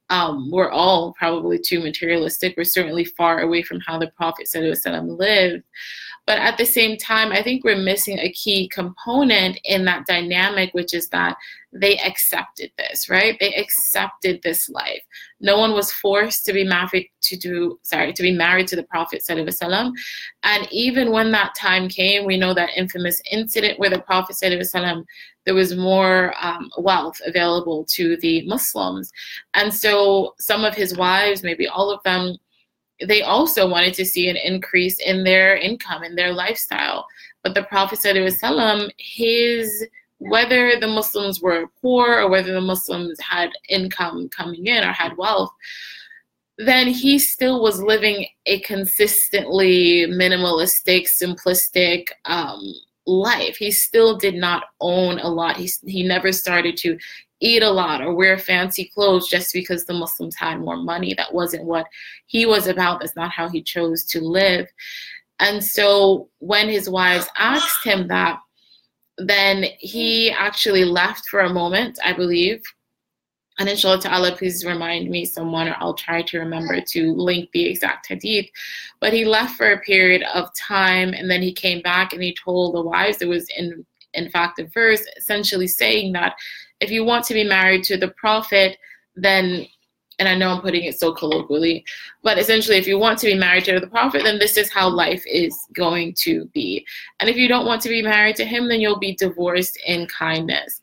um, 0.10 0.50
we're 0.50 0.72
all 0.72 1.14
probably 1.14 1.60
too 1.60 1.80
materialistic. 1.80 2.56
We're 2.58 2.64
certainly 2.64 3.06
far 3.06 3.42
away 3.42 3.62
from 3.62 3.80
how 3.82 4.00
the 4.00 4.12
Prophet 4.16 4.50
lived. 4.56 5.64
But 6.26 6.40
at 6.40 6.58
the 6.58 6.66
same 6.66 6.98
time, 6.98 7.32
I 7.32 7.42
think 7.44 7.64
we're 7.64 7.78
missing 7.78 8.20
a 8.20 8.32
key 8.34 8.68
component 8.68 9.60
in 9.64 9.86
that 9.86 10.08
dynamic, 10.08 10.74
which 10.74 10.94
is 10.94 11.08
that 11.10 11.38
they 11.74 11.98
accepted 12.00 12.72
this, 12.78 13.10
right? 13.10 13.38
They 13.40 13.54
accepted 13.56 14.42
this 14.42 14.70
life. 14.70 15.02
No 15.40 15.58
one 15.58 15.74
was 15.74 15.92
forced 15.92 16.46
to 16.46 16.54
be 16.54 16.64
married 16.64 17.10
to 17.24 17.38
do, 17.38 17.80
sorry, 17.84 18.14
to 18.14 18.22
be 18.22 18.32
married 18.32 18.68
to 18.70 18.76
the 18.76 18.84
Prophet 18.84 19.22
Sallallahu 19.28 19.92
And 20.44 20.68
even 20.72 21.12
when 21.12 21.32
that 21.32 21.56
time 21.56 21.90
came, 21.90 22.26
we 22.26 22.38
know 22.38 22.54
that 22.54 22.70
infamous 22.78 23.22
incident 23.32 23.80
where 23.80 23.90
the 23.90 24.02
Prophet 24.02 24.38
Sallallahu 24.42 25.04
there 25.46 25.56
was 25.56 25.78
more 25.78 26.34
um, 26.42 26.70
wealth 26.78 27.22
available 27.26 27.86
to 27.86 28.18
the 28.18 28.46
Muslims. 28.46 29.10
And 29.54 29.74
so 29.74 30.36
some 30.40 30.66
of 30.66 30.76
his 30.76 30.98
wives, 30.98 31.42
maybe 31.42 31.68
all 31.68 31.90
of 31.90 32.04
them, 32.04 32.36
they 33.06 33.22
also 33.22 33.70
wanted 33.70 33.94
to 33.94 34.06
see 34.06 34.28
an 34.28 34.36
increase 34.36 35.00
in 35.00 35.24
their 35.24 35.56
income 35.56 36.04
and 36.04 36.18
their 36.18 36.34
lifestyle. 36.34 37.06
But 37.44 37.54
the 37.54 37.64
Prophet 37.64 38.00
said, 38.00 38.18
his 38.98 39.88
whether 40.20 40.80
the 40.80 40.88
Muslims 40.88 41.42
were 41.42 41.68
poor 41.82 42.22
or 42.22 42.30
whether 42.30 42.54
the 42.54 42.62
Muslims 42.62 43.20
had 43.20 43.50
income 43.70 44.30
coming 44.30 44.66
in 44.66 44.84
or 44.84 44.92
had 44.92 45.18
wealth, 45.18 45.52
then 46.58 46.88
he 46.88 47.20
still 47.20 47.62
was 47.62 47.82
living 47.82 48.26
a 48.48 48.60
consistently 48.62 50.06
minimalistic, 50.08 51.08
simplistic 51.08 52.08
um, 52.26 52.74
life. 53.06 53.58
He 53.58 53.72
still 53.72 54.18
did 54.18 54.36
not 54.36 54.66
own 54.82 55.20
a 55.20 55.30
lot. 55.30 55.58
He, 55.58 55.70
he 55.86 56.04
never 56.04 56.32
started 56.32 56.76
to 56.78 56.98
eat 57.40 57.62
a 57.62 57.70
lot 57.70 58.02
or 58.02 58.16
wear 58.16 58.40
fancy 58.40 58.86
clothes 58.86 59.28
just 59.28 59.54
because 59.54 59.86
the 59.86 59.94
Muslims 59.94 60.36
had 60.36 60.60
more 60.60 60.78
money. 60.78 61.14
That 61.14 61.34
wasn't 61.34 61.66
what 61.66 61.86
he 62.26 62.48
was 62.48 62.66
about. 62.66 63.02
That's 63.02 63.16
not 63.16 63.32
how 63.32 63.50
he 63.50 63.62
chose 63.62 64.04
to 64.06 64.22
live. 64.22 64.68
And 65.40 65.64
so 65.64 66.30
when 66.40 66.68
his 66.68 66.90
wives 66.90 67.28
asked 67.38 67.86
him 67.86 68.08
that, 68.08 68.40
then 69.18 69.66
he 69.80 70.32
actually 70.32 70.86
left 70.86 71.26
for 71.28 71.42
a 71.42 71.54
moment, 71.54 72.00
I 72.04 72.14
believe. 72.14 72.62
And 73.60 73.68
inshallah 73.68 74.02
ta'ala, 74.02 74.36
please 74.36 74.64
remind 74.64 75.10
me 75.10 75.26
someone, 75.26 75.68
or 75.68 75.76
I'll 75.80 75.96
try 75.96 76.22
to 76.22 76.40
remember 76.40 76.80
to 76.80 77.14
link 77.14 77.50
the 77.52 77.66
exact 77.66 78.08
hadith. 78.08 78.46
But 79.00 79.14
he 79.14 79.26
left 79.26 79.56
for 79.56 79.72
a 79.72 79.80
period 79.80 80.24
of 80.34 80.50
time 80.56 81.14
and 81.14 81.30
then 81.30 81.42
he 81.42 81.52
came 81.52 81.82
back 81.82 82.14
and 82.14 82.22
he 82.22 82.36
told 82.36 82.76
the 82.76 82.82
wives, 82.82 83.18
there 83.18 83.28
was 83.28 83.48
in 83.58 83.86
in 84.14 84.30
fact 84.30 84.60
a 84.60 84.66
verse 84.66 85.04
essentially 85.18 85.68
saying 85.68 86.14
that 86.14 86.36
if 86.80 86.92
you 86.92 87.04
want 87.04 87.26
to 87.26 87.34
be 87.34 87.44
married 87.44 87.84
to 87.86 87.98
the 87.98 88.10
prophet, 88.10 88.78
then 89.16 89.66
and 90.20 90.28
I 90.28 90.36
know 90.36 90.50
I'm 90.50 90.62
putting 90.62 90.84
it 90.84 91.00
so 91.00 91.14
colloquially, 91.14 91.86
but 92.24 92.40
essentially, 92.40 92.78
if 92.78 92.88
you 92.88 92.98
want 92.98 93.20
to 93.20 93.28
be 93.28 93.36
married 93.36 93.66
to 93.66 93.80
the 93.80 93.88
prophet, 93.88 94.24
then 94.24 94.40
this 94.40 94.58
is 94.58 94.72
how 94.72 94.90
life 94.90 95.24
is 95.28 95.58
going 95.74 96.14
to 96.20 96.46
be. 96.54 96.86
And 97.20 97.30
if 97.30 97.38
you 97.38 97.48
don't 97.48 97.66
want 97.66 97.82
to 97.84 97.90
be 97.90 98.02
married 98.02 98.36
to 98.38 98.46
him, 98.46 98.68
then 98.68 98.82
you'll 98.82 99.00
be 99.00 99.16
divorced 99.16 99.80
in 99.86 100.08
kindness. 100.08 100.82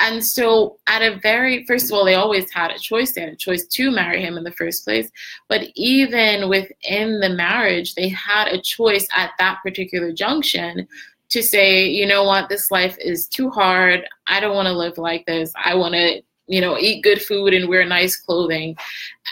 And 0.00 0.24
so, 0.24 0.78
at 0.88 1.02
a 1.02 1.18
very 1.20 1.64
first 1.64 1.86
of 1.86 1.92
all, 1.92 2.04
they 2.04 2.14
always 2.14 2.50
had 2.50 2.72
a 2.72 2.78
choice. 2.78 3.12
They 3.12 3.20
had 3.20 3.32
a 3.32 3.36
choice 3.36 3.64
to 3.66 3.90
marry 3.90 4.20
him 4.20 4.36
in 4.36 4.44
the 4.44 4.52
first 4.52 4.84
place. 4.84 5.10
But 5.48 5.68
even 5.76 6.48
within 6.48 7.20
the 7.20 7.30
marriage, 7.30 7.94
they 7.94 8.08
had 8.08 8.48
a 8.48 8.60
choice 8.60 9.06
at 9.14 9.30
that 9.38 9.60
particular 9.62 10.12
junction 10.12 10.88
to 11.30 11.42
say, 11.42 11.86
you 11.86 12.06
know 12.06 12.24
what, 12.24 12.48
this 12.48 12.70
life 12.70 12.96
is 13.00 13.26
too 13.26 13.50
hard. 13.50 14.06
I 14.26 14.40
don't 14.40 14.54
want 14.54 14.66
to 14.66 14.72
live 14.72 14.98
like 14.98 15.26
this. 15.26 15.52
I 15.56 15.74
want 15.74 15.94
to, 15.94 16.22
you 16.46 16.60
know, 16.60 16.78
eat 16.78 17.02
good 17.02 17.22
food 17.22 17.54
and 17.54 17.68
wear 17.68 17.84
nice 17.84 18.16
clothing. 18.16 18.76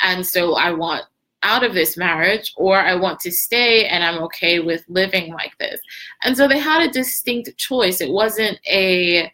And 0.03 0.27
so 0.27 0.55
I 0.55 0.73
want 0.73 1.05
out 1.43 1.65
of 1.65 1.75
this 1.75 1.97
marriage 1.97 2.53
or 2.57 2.79
I 2.79 2.95
want 2.95 3.21
to 3.21 3.33
stay 3.33 3.87
and 3.87 4.05
I'm 4.05 4.23
okay 4.25 4.61
with 4.61 4.85
living 4.89 5.33
like 5.33 5.57
this. 5.59 5.81
And 6.23 6.37
so 6.37 6.47
they 6.47 6.59
had 6.59 6.83
a 6.83 6.93
distinct 6.93 7.57
choice. 7.59 8.01
It 8.01 8.11
wasn't 8.11 8.59
a 8.69 9.33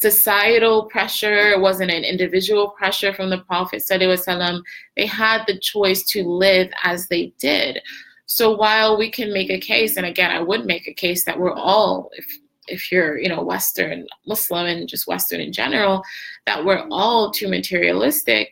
societal 0.00 0.86
pressure, 0.86 1.50
it 1.50 1.60
wasn't 1.60 1.90
an 1.90 2.04
individual 2.04 2.70
pressure 2.70 3.14
from 3.14 3.30
the 3.30 3.38
Prophet. 3.38 3.82
They 3.88 5.06
had 5.06 5.44
the 5.46 5.58
choice 5.60 6.02
to 6.10 6.24
live 6.24 6.70
as 6.82 7.08
they 7.08 7.32
did. 7.38 7.80
So 8.26 8.56
while 8.56 8.98
we 8.98 9.10
can 9.10 9.32
make 9.32 9.50
a 9.50 9.60
case, 9.60 9.96
and 9.96 10.06
again, 10.06 10.30
I 10.30 10.40
would 10.40 10.66
make 10.66 10.88
a 10.88 10.94
case 10.94 11.24
that 11.24 11.38
we're 11.38 11.54
all, 11.54 12.10
if 12.16 12.38
if 12.66 12.90
you're, 12.90 13.18
you 13.18 13.28
know, 13.28 13.42
Western 13.42 14.06
Muslim 14.26 14.66
and 14.66 14.88
just 14.88 15.06
Western 15.06 15.40
in 15.40 15.52
general, 15.52 16.02
that 16.46 16.64
we're 16.64 16.86
all 16.90 17.30
too 17.30 17.48
materialistic. 17.48 18.50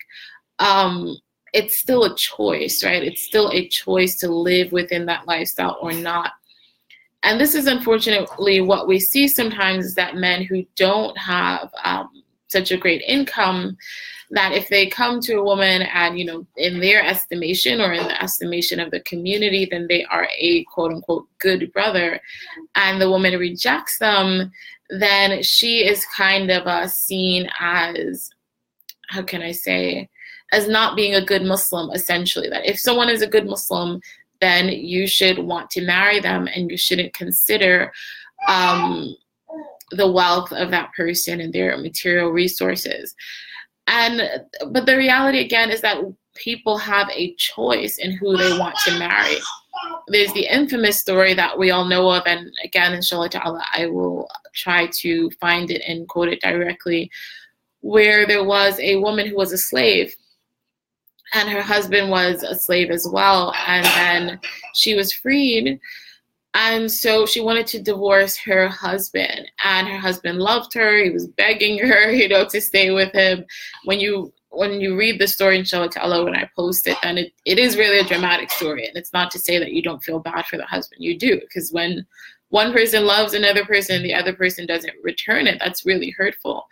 Um, 0.58 1.16
it's 1.52 1.78
still 1.78 2.04
a 2.04 2.16
choice, 2.16 2.82
right? 2.82 3.02
It's 3.02 3.22
still 3.22 3.50
a 3.50 3.68
choice 3.68 4.16
to 4.20 4.28
live 4.28 4.72
within 4.72 5.06
that 5.06 5.26
lifestyle 5.26 5.78
or 5.80 5.92
not. 5.92 6.32
And 7.22 7.40
this 7.40 7.54
is 7.54 7.66
unfortunately 7.66 8.60
what 8.62 8.88
we 8.88 8.98
see 8.98 9.28
sometimes 9.28 9.86
is 9.86 9.94
that 9.94 10.16
men 10.16 10.42
who 10.42 10.64
don't 10.76 11.16
have 11.18 11.70
um, 11.84 12.22
such 12.48 12.70
a 12.70 12.76
great 12.76 13.02
income 13.06 13.76
that 14.30 14.52
if 14.52 14.68
they 14.68 14.86
come 14.86 15.20
to 15.20 15.34
a 15.34 15.44
woman 15.44 15.82
and 15.82 16.18
you 16.18 16.24
know 16.24 16.46
in 16.56 16.80
their 16.80 17.04
estimation 17.04 17.80
or 17.80 17.92
in 17.92 18.04
the 18.04 18.22
estimation 18.22 18.80
of 18.80 18.90
the 18.90 19.00
community 19.00 19.66
then 19.70 19.86
they 19.88 20.04
are 20.04 20.26
a 20.38 20.64
quote 20.64 20.92
unquote 20.92 21.26
good 21.38 21.70
brother 21.72 22.20
and 22.74 23.00
the 23.00 23.10
woman 23.10 23.38
rejects 23.38 23.98
them 23.98 24.50
then 24.98 25.42
she 25.42 25.86
is 25.86 26.04
kind 26.06 26.50
of 26.50 26.66
uh, 26.66 26.86
seen 26.86 27.48
as 27.58 28.30
how 29.08 29.22
can 29.22 29.42
i 29.42 29.52
say 29.52 30.08
as 30.52 30.68
not 30.68 30.96
being 30.96 31.14
a 31.14 31.24
good 31.24 31.42
muslim 31.42 31.90
essentially 31.92 32.48
that 32.48 32.64
if 32.64 32.78
someone 32.78 33.08
is 33.08 33.22
a 33.22 33.26
good 33.26 33.46
muslim 33.46 34.00
then 34.42 34.68
you 34.68 35.06
should 35.06 35.38
want 35.38 35.70
to 35.70 35.86
marry 35.86 36.20
them 36.20 36.48
and 36.54 36.70
you 36.70 36.76
shouldn't 36.76 37.14
consider 37.14 37.92
um, 38.48 39.14
the 39.92 40.10
wealth 40.10 40.52
of 40.52 40.70
that 40.70 40.92
person 40.94 41.40
and 41.40 41.52
their 41.52 41.76
material 41.78 42.30
resources. 42.30 43.14
And 43.86 44.22
but 44.70 44.86
the 44.86 44.96
reality 44.96 45.40
again 45.40 45.70
is 45.70 45.80
that 45.82 46.02
people 46.34 46.78
have 46.78 47.08
a 47.10 47.34
choice 47.36 47.98
in 47.98 48.12
who 48.12 48.36
they 48.36 48.58
want 48.58 48.76
to 48.84 48.98
marry 48.98 49.36
there's 50.08 50.32
the 50.32 50.46
infamous 50.52 50.98
story 50.98 51.34
that 51.34 51.58
we 51.58 51.70
all 51.70 51.84
know 51.84 52.10
of 52.10 52.22
and 52.26 52.52
again 52.64 52.92
inshallah 52.92 53.28
ta'ala 53.28 53.62
i 53.74 53.86
will 53.86 54.28
try 54.54 54.86
to 54.88 55.30
find 55.40 55.70
it 55.70 55.82
and 55.86 56.08
quote 56.08 56.28
it 56.28 56.40
directly 56.40 57.10
where 57.80 58.26
there 58.26 58.44
was 58.44 58.78
a 58.80 58.96
woman 58.96 59.26
who 59.26 59.36
was 59.36 59.52
a 59.52 59.58
slave 59.58 60.14
and 61.34 61.48
her 61.48 61.62
husband 61.62 62.10
was 62.10 62.42
a 62.42 62.54
slave 62.54 62.90
as 62.90 63.08
well 63.10 63.54
and 63.66 63.84
then 63.86 64.40
she 64.74 64.94
was 64.94 65.12
freed 65.12 65.80
and 66.54 66.90
so 66.90 67.24
she 67.24 67.40
wanted 67.40 67.66
to 67.68 67.82
divorce 67.82 68.36
her 68.36 68.68
husband, 68.68 69.50
and 69.64 69.88
her 69.88 69.96
husband 69.96 70.38
loved 70.38 70.74
her. 70.74 71.02
He 71.02 71.10
was 71.10 71.26
begging 71.26 71.78
her, 71.78 72.10
you 72.12 72.28
know, 72.28 72.46
to 72.48 72.60
stay 72.60 72.90
with 72.90 73.12
him. 73.12 73.44
When 73.84 74.00
you 74.00 74.32
when 74.52 74.80
you 74.80 74.96
read 74.96 75.18
the 75.18 75.26
story 75.26 75.58
inshallah 75.58 75.88
ta'ala 75.88 76.24
when 76.24 76.36
I 76.36 76.48
post 76.54 76.86
it, 76.86 76.96
then 77.02 77.18
it, 77.18 77.32
it 77.44 77.58
is 77.58 77.76
really 77.76 77.98
a 77.98 78.04
dramatic 78.04 78.50
story. 78.50 78.86
And 78.86 78.96
it's 78.96 79.12
not 79.12 79.30
to 79.32 79.38
say 79.38 79.58
that 79.58 79.72
you 79.72 79.82
don't 79.82 80.02
feel 80.02 80.18
bad 80.18 80.46
for 80.46 80.56
the 80.56 80.66
husband. 80.66 81.02
You 81.02 81.18
do, 81.18 81.40
because 81.40 81.72
when 81.72 82.06
one 82.50 82.72
person 82.72 83.06
loves 83.06 83.32
another 83.32 83.64
person 83.64 83.96
and 83.96 84.04
the 84.04 84.14
other 84.14 84.34
person 84.34 84.66
doesn't 84.66 84.92
return 85.02 85.46
it, 85.46 85.58
that's 85.58 85.86
really 85.86 86.10
hurtful. 86.10 86.66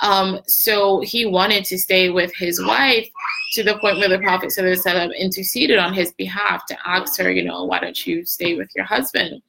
Um, 0.00 0.40
so 0.46 1.00
he 1.00 1.26
wanted 1.26 1.64
to 1.64 1.78
stay 1.78 2.10
with 2.10 2.32
his 2.36 2.64
wife 2.64 3.08
to 3.54 3.64
the 3.64 3.78
point 3.78 3.98
where 3.98 4.08
the 4.08 4.20
Prophet 4.20 4.52
interceded 4.56 5.78
on 5.78 5.92
his 5.92 6.12
behalf 6.12 6.66
to 6.66 6.76
ask 6.88 7.18
her, 7.20 7.32
you 7.32 7.42
know, 7.42 7.64
why 7.64 7.80
don't 7.80 8.06
you 8.06 8.24
stay 8.24 8.54
with 8.54 8.68
your 8.76 8.84
husband? 8.84 9.42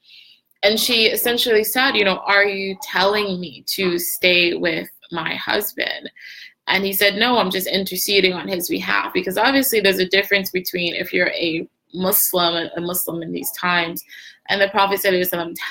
And 0.64 0.80
she 0.80 1.06
essentially 1.06 1.64
said, 1.64 1.92
you 1.92 2.04
know, 2.04 2.18
are 2.26 2.46
you 2.46 2.76
telling 2.82 3.40
me 3.40 3.64
to 3.68 4.00
stay 4.00 4.56
with 4.56 4.90
my 5.12 5.36
husband? 5.36 6.10
And 6.70 6.86
he 6.86 6.94
said, 6.94 7.16
no, 7.16 7.38
I'm 7.38 7.50
just 7.50 7.68
interceding 7.68 8.34
on 8.34 8.48
his 8.48 8.70
behalf 8.70 9.12
because 9.14 9.38
obviously 9.38 9.82
there's 9.82 10.00
a 10.00 10.08
difference 10.08 10.52
between 10.52 10.94
if 10.94 11.12
you're 11.12 11.32
a 11.32 11.68
Muslim, 11.94 12.70
a 12.78 12.80
Muslim 12.80 13.24
in 13.24 13.32
these 13.32 13.52
times, 13.54 14.04
and 14.50 14.62
the 14.62 14.70
Prophet 14.70 15.02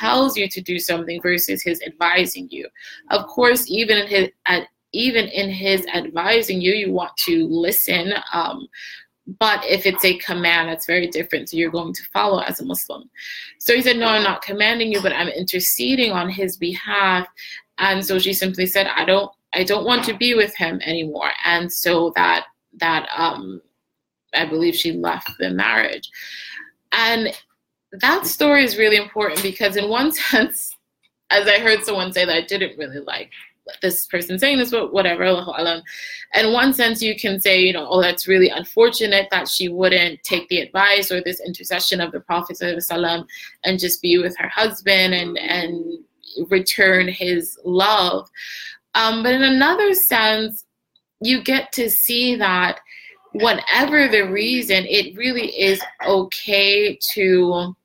tells 0.01 0.37
you 0.37 0.49
to 0.49 0.61
do 0.61 0.79
something 0.79 1.23
versus 1.23 1.63
his 1.63 1.81
advising 1.83 2.49
you. 2.51 2.67
Of 3.11 3.27
course, 3.27 3.71
even 3.71 3.99
in 3.99 4.07
his 4.09 4.29
even 4.93 5.27
in 5.29 5.51
his 5.51 5.87
advising 5.87 6.61
you, 6.61 6.73
you 6.73 6.93
want 6.93 7.15
to 7.19 7.47
listen. 7.47 8.15
Um, 8.33 8.67
but 9.39 9.63
if 9.67 9.85
it's 9.85 10.05
a 10.05 10.17
command, 10.19 10.69
that's 10.69 10.87
very 10.87 11.09
different. 11.09 11.51
So 11.51 11.59
you're 11.59 11.71
going 11.71 11.93
to 11.93 12.03
follow 12.13 12.41
as 12.41 12.61
a 12.61 12.65
Muslim. 12.65 13.11
So 13.59 13.75
he 13.75 13.83
said, 13.83 13.99
No, 13.99 14.07
I'm 14.07 14.23
not 14.23 14.43
commanding 14.43 14.91
you, 14.91 15.03
but 15.03 15.13
I'm 15.13 15.29
interceding 15.29 16.13
on 16.13 16.31
his 16.31 16.57
behalf. 16.57 17.29
And 17.79 18.05
so 18.05 18.19
she 18.19 18.33
simply 18.33 18.67
said, 18.67 18.87
I 18.87 19.05
don't 19.05 19.31
I 19.55 19.65
don't 19.65 19.85
want 19.85 20.05
to 20.05 20.17
be 20.17 20.35
with 20.35 20.55
him 20.57 20.81
anymore. 20.85 21.31
And 21.45 21.73
so 21.73 22.13
that 22.17 22.47
that 22.81 23.09
um 23.17 23.61
I 24.35 24.45
believe 24.45 24.75
she 24.75 24.93
left 24.93 25.31
the 25.39 25.51
marriage. 25.51 26.11
And 26.93 27.37
that 27.93 28.27
story 28.27 28.65
is 28.65 28.77
really 28.77 28.97
important 28.97 29.43
because, 29.43 29.77
in 29.77 29.89
one 29.89 30.13
sense, 30.31 30.77
as 31.31 31.47
I 31.47 31.59
heard 31.59 31.85
someone 31.85 32.13
say 32.13 32.25
that 32.25 32.35
I 32.35 32.43
didn't 32.43 32.79
really 32.79 33.01
like 33.01 33.31
this 33.83 34.07
person 34.07 34.39
saying 34.39 34.59
this, 34.59 34.71
but 34.71 34.93
whatever. 34.93 35.25
In 36.35 36.53
one 36.53 36.73
sense, 36.73 37.03
you 37.03 37.15
can 37.19 37.41
say, 37.41 37.61
you 37.61 37.73
know, 37.73 37.87
oh, 37.89 38.01
that's 38.01 38.27
really 38.27 38.49
unfortunate 38.49 39.29
that 39.31 39.47
she 39.47 39.69
wouldn't 39.69 40.23
take 40.23 40.49
the 40.49 40.61
advice 40.61 41.13
or 41.13 41.23
this 41.23 41.41
intercession 41.41 42.01
of 42.01 42.13
the 42.13 42.21
Prophet 42.21 42.59
and 42.61 43.79
just 43.79 44.03
be 44.03 44.19
with 44.19 44.37
her 44.39 44.49
husband 44.49 45.15
and 45.15 45.39
and 45.39 45.99
return 46.49 47.09
his 47.09 47.59
love. 47.65 48.29
Um, 48.99 49.23
but 49.23 49.33
in 49.33 49.45
another 49.45 49.95
sense, 49.95 50.65
you 51.21 51.41
get 51.43 51.71
to 51.73 51.89
see 51.89 52.35
that 52.37 52.81
whatever 53.33 54.09
the 54.09 54.23
reason, 54.23 54.85
it 54.87 55.17
really 55.17 55.49
is 55.59 55.81
okay 56.05 56.99
to 57.13 57.77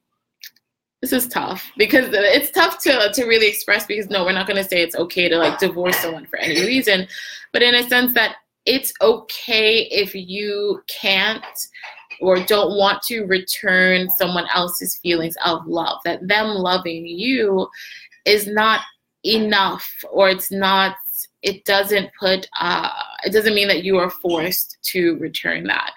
this 1.01 1.13
is 1.13 1.27
tough 1.27 1.69
because 1.77 2.07
it's 2.13 2.49
tough 2.51 2.79
to 2.79 3.11
to 3.13 3.25
really 3.25 3.47
express 3.47 3.85
because 3.85 4.09
no 4.09 4.23
we're 4.23 4.31
not 4.31 4.47
going 4.47 4.55
to 4.55 4.67
say 4.67 4.81
it's 4.81 4.95
okay 4.95 5.27
to 5.27 5.37
like 5.37 5.59
divorce 5.59 5.97
someone 5.97 6.25
for 6.25 6.39
any 6.39 6.61
reason. 6.61 7.07
But 7.51 7.61
in 7.61 7.75
a 7.75 7.83
sense 7.83 8.13
that 8.13 8.37
it's 8.65 8.93
okay 9.01 9.81
if 9.91 10.15
you 10.15 10.81
can't 10.87 11.45
or 12.21 12.41
don't 12.45 12.77
want 12.77 13.01
to 13.03 13.25
return 13.25 14.09
someone 14.09 14.47
else's 14.53 14.95
feelings 14.95 15.35
of 15.45 15.67
love 15.67 15.99
that 16.05 16.25
them 16.27 16.47
loving 16.47 17.05
you 17.05 17.67
is 18.25 18.47
not 18.47 18.79
enough 19.25 19.87
or 20.09 20.29
it's 20.29 20.51
not 20.51 20.95
it 21.43 21.65
doesn't 21.65 22.09
put 22.19 22.47
uh, 22.59 22.89
it 23.23 23.31
doesn't 23.31 23.53
mean 23.53 23.67
that 23.67 23.83
you 23.83 23.97
are 23.97 24.09
forced 24.09 24.77
to 24.81 25.17
return 25.17 25.65
that. 25.65 25.91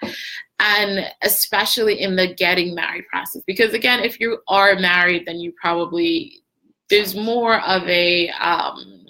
And 0.59 1.05
especially 1.23 2.01
in 2.01 2.15
the 2.15 2.33
getting 2.33 2.75
married 2.75 3.07
process 3.07 3.41
because 3.47 3.73
again 3.73 4.01
if 4.01 4.19
you 4.19 4.39
are 4.47 4.75
married 4.75 5.23
then 5.25 5.39
you 5.39 5.53
probably 5.59 6.41
there's 6.89 7.15
more 7.15 7.59
of 7.61 7.83
a 7.87 8.29
um, 8.29 9.05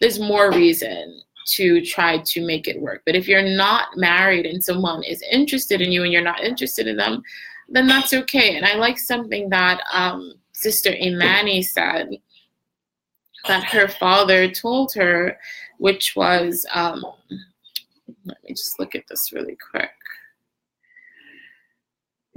there's 0.00 0.20
more 0.20 0.50
reason 0.50 1.20
to 1.46 1.84
try 1.84 2.18
to 2.18 2.46
make 2.46 2.68
it 2.68 2.80
work. 2.80 3.02
But 3.04 3.16
if 3.16 3.26
you're 3.26 3.42
not 3.42 3.88
married 3.96 4.46
and 4.46 4.62
someone 4.62 5.02
is 5.02 5.22
interested 5.30 5.80
in 5.80 5.90
you 5.90 6.04
and 6.04 6.12
you're 6.12 6.22
not 6.22 6.44
interested 6.44 6.86
in 6.86 6.96
them 6.96 7.22
then 7.72 7.86
that's 7.86 8.12
okay. 8.12 8.56
And 8.56 8.66
i 8.66 8.74
like 8.74 8.98
something 8.98 9.48
that 9.50 9.80
um, 9.92 10.34
sister 10.52 10.92
imani 10.92 11.62
said 11.62 12.10
that 13.46 13.64
her 13.64 13.88
father 13.88 14.50
told 14.50 14.92
her 14.94 15.38
which 15.78 16.14
was 16.14 16.66
um, 16.72 17.04
let 18.24 18.42
me 18.44 18.50
just 18.50 18.78
look 18.78 18.94
at 18.94 19.04
this 19.08 19.32
really 19.32 19.56
quick 19.70 19.90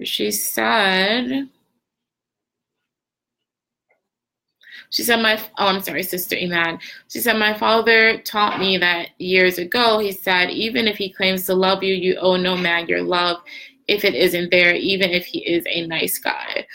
she 0.01 0.31
said, 0.31 1.49
she 4.89 5.03
said, 5.03 5.17
my, 5.17 5.39
oh, 5.57 5.67
I'm 5.67 5.81
sorry, 5.81 6.03
Sister 6.03 6.35
Iman. 6.35 6.79
She 7.09 7.19
said, 7.19 7.37
my 7.37 7.53
father 7.53 8.19
taught 8.21 8.59
me 8.59 8.77
that 8.77 9.09
years 9.19 9.57
ago. 9.57 9.99
He 9.99 10.11
said, 10.11 10.49
even 10.49 10.87
if 10.87 10.97
he 10.97 11.11
claims 11.11 11.45
to 11.45 11.53
love 11.53 11.83
you, 11.83 11.93
you 11.93 12.15
owe 12.17 12.37
no 12.37 12.57
man 12.57 12.87
your 12.87 13.01
love 13.01 13.37
if 13.87 14.03
it 14.03 14.15
isn't 14.15 14.51
there, 14.51 14.73
even 14.73 15.11
if 15.11 15.25
he 15.25 15.39
is 15.39 15.63
a 15.67 15.85
nice 15.87 16.17
guy. 16.17 16.65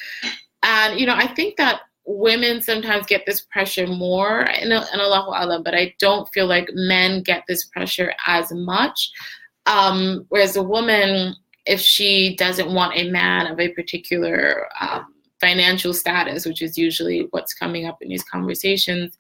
And, 0.63 0.99
you 0.99 1.07
know, 1.07 1.15
I 1.15 1.27
think 1.27 1.57
that 1.57 1.81
women 2.09 2.63
sometimes 2.63 3.07
get 3.07 3.27
this 3.27 3.43
pressure 3.43 3.87
more 3.87 4.41
in, 4.41 4.73
in 4.73 5.01
Allahu 5.01 5.31
Alam, 5.31 5.63
but 5.63 5.75
I 5.75 5.95
don't 6.01 6.27
feel 6.33 6.47
like 6.47 6.71
men 6.73 7.23
get 7.23 7.45
this 7.47 7.67
pressure 7.67 8.15
as 8.27 8.51
much. 8.51 9.11
Um, 9.67 10.25
whereas 10.31 10.57
a 10.57 10.63
woman, 10.63 11.37
if 11.67 11.81
she 11.81 12.35
doesn't 12.37 12.73
want 12.73 12.97
a 12.97 13.11
man 13.11 13.47
of 13.47 13.61
a 13.61 13.69
particular 13.75 14.69
um, 14.81 15.15
financial 15.39 15.93
status, 15.93 16.47
which 16.47 16.63
is 16.63 16.79
usually 16.79 17.29
what's 17.31 17.53
coming 17.53 17.85
up 17.85 17.99
in 18.01 18.09
these 18.09 18.25
conversations, 18.25 19.19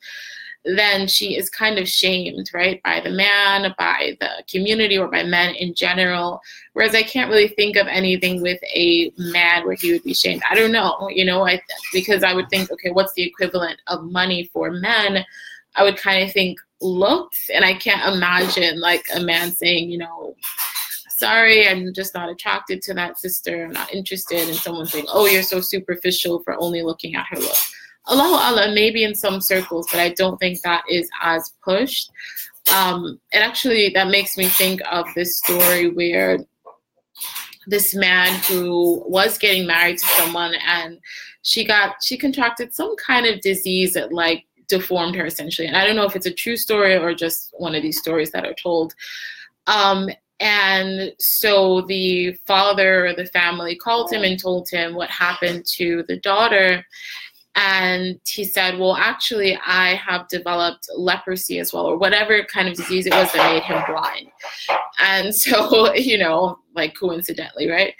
then 0.77 1.07
she 1.07 1.37
is 1.37 1.49
kind 1.49 1.79
of 1.79 1.89
shamed, 1.89 2.51
right, 2.53 2.83
by 2.83 3.01
the 3.01 3.11
man, 3.11 3.75
by 3.79 4.17
the 4.21 4.43
community, 4.51 4.99
or 4.99 5.09
by 5.09 5.23
men 5.23 5.55
in 5.55 5.75
general. 5.75 6.41
Whereas 6.73 6.95
I 6.95 7.03
can't 7.03 7.31
really 7.31 7.49
think 7.49 7.77
of 7.77 7.87
anything 7.87 8.43
with 8.43 8.61
a 8.75 9.11
man 9.17 9.65
where 9.65 9.77
he 9.77 9.93
would 9.93 10.05
be 10.05 10.15
shamed. 10.15 10.43
I 10.51 10.55
don't 10.55 10.73
know, 10.73 11.09
you 11.11 11.25
know, 11.25 11.47
I 11.47 11.61
because 11.93 12.23
I 12.23 12.35
would 12.35 12.51
think, 12.51 12.71
okay, 12.71 12.91
what's 12.91 13.15
the 13.15 13.23
equivalent 13.23 13.81
of 13.87 14.05
money 14.05 14.51
for 14.53 14.71
men? 14.71 15.25
I 15.77 15.85
would 15.85 15.97
kind 15.97 16.23
of 16.25 16.33
think 16.33 16.59
looks, 16.81 17.51
and 17.51 17.65
I 17.65 17.75
can't 17.75 18.15
imagine 18.15 18.81
like 18.81 19.07
a 19.15 19.21
man 19.21 19.53
saying, 19.53 19.91
you 19.91 19.99
know, 19.99 20.35
sorry, 21.09 21.69
I'm 21.69 21.93
just 21.93 22.15
not 22.15 22.29
attracted 22.29 22.83
to 22.83 22.95
that 22.95 23.19
sister. 23.19 23.65
I'm 23.65 23.73
not 23.73 23.93
interested 23.93 24.49
in 24.49 24.55
someone 24.55 24.87
saying, 24.87 25.07
oh, 25.09 25.27
you're 25.27 25.43
so 25.43 25.61
superficial 25.61 26.41
for 26.43 26.55
only 26.61 26.83
looking 26.83 27.15
at 27.17 27.27
her 27.31 27.39
look. 27.39 27.57
Allahu 28.09 28.35
Alam, 28.35 28.75
maybe 28.75 29.05
in 29.05 29.15
some 29.15 29.41
circles, 29.41 29.87
but 29.91 30.01
I 30.01 30.11
don't 30.11 30.39
think 30.39 30.61
that 30.63 30.85
is 30.89 31.09
as 31.23 31.53
pushed. 31.63 32.11
Um, 32.75 33.21
and 33.33 33.43
actually, 33.43 33.91
that 33.91 34.09
makes 34.09 34.37
me 34.37 34.47
think 34.47 34.81
of 34.91 35.07
this 35.15 35.39
story 35.39 35.91
where 35.91 36.39
this 37.67 37.95
man 37.95 38.35
who 38.49 39.03
was 39.07 39.37
getting 39.39 39.67
married 39.67 39.99
to 39.99 40.07
someone 40.07 40.55
and 40.67 40.99
she 41.43 41.65
got 41.65 41.97
she 42.03 42.17
contracted 42.17 42.73
some 42.75 42.97
kind 42.97 43.27
of 43.27 43.41
disease 43.43 43.93
that 43.93 44.11
like 44.11 44.47
deformed 44.69 45.15
her 45.15 45.27
essentially 45.27 45.69
and 45.69 45.77
i 45.77 45.87
don't 45.87 45.95
know 45.95 46.07
if 46.07 46.17
it's 46.17 46.25
a 46.25 46.33
true 46.33 46.57
story 46.57 46.97
or 46.97 47.15
just 47.15 47.53
one 47.59 47.75
of 47.75 47.83
these 47.83 47.99
stories 47.99 48.31
that 48.31 48.47
are 48.47 48.55
told 48.55 48.95
um, 49.67 50.09
and 50.41 51.13
so 51.19 51.83
the 51.83 52.33
father 52.47 53.07
or 53.07 53.15
the 53.15 53.27
family 53.27 53.77
called 53.77 54.13
him 54.13 54.23
and 54.23 54.39
told 54.39 54.69
him 54.71 54.95
what 54.95 55.11
happened 55.11 55.67
to 55.67 56.05
the 56.07 56.19
daughter. 56.19 56.85
And 57.55 58.21
he 58.27 58.45
said, 58.45 58.79
Well, 58.79 58.95
actually, 58.95 59.59
I 59.67 59.95
have 59.95 60.29
developed 60.29 60.89
leprosy 60.97 61.59
as 61.59 61.73
well, 61.73 61.87
or 61.87 61.99
whatever 61.99 62.45
kind 62.45 62.69
of 62.69 62.75
disease 62.75 63.07
it 63.07 63.13
was 63.13 63.33
that 63.33 63.53
made 63.53 63.63
him 63.65 63.83
blind. 63.89 64.29
And 65.01 65.35
so, 65.35 65.93
you 65.95 66.19
know, 66.19 66.59
like 66.75 66.95
coincidentally, 66.95 67.69
right? 67.69 67.95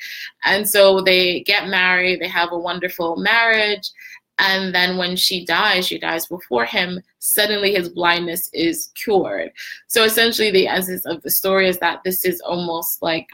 And 0.45 0.69
so 0.69 1.01
they 1.01 1.41
get 1.41 1.69
married, 1.69 2.21
they 2.21 2.29
have 2.29 2.53
a 2.53 2.59
wonderful 2.59 3.17
marriage. 3.17 3.91
And 4.39 4.73
then 4.73 4.97
when 4.97 5.17
she 5.17 5.45
dies, 5.45 5.87
she 5.87 5.99
dies 5.99 6.27
before 6.27 6.65
him, 6.65 7.01
suddenly 7.19 7.75
his 7.75 7.89
blindness 7.89 8.49
is 8.53 8.93
cured. 8.95 9.51
So 9.89 10.05
essentially, 10.05 10.53
the 10.53 10.69
essence 10.69 11.05
of 11.07 11.21
the 11.23 11.31
story 11.31 11.69
is 11.69 11.79
that 11.79 12.03
this 12.05 12.25
is 12.25 12.41
almost 12.43 13.03
like 13.03 13.27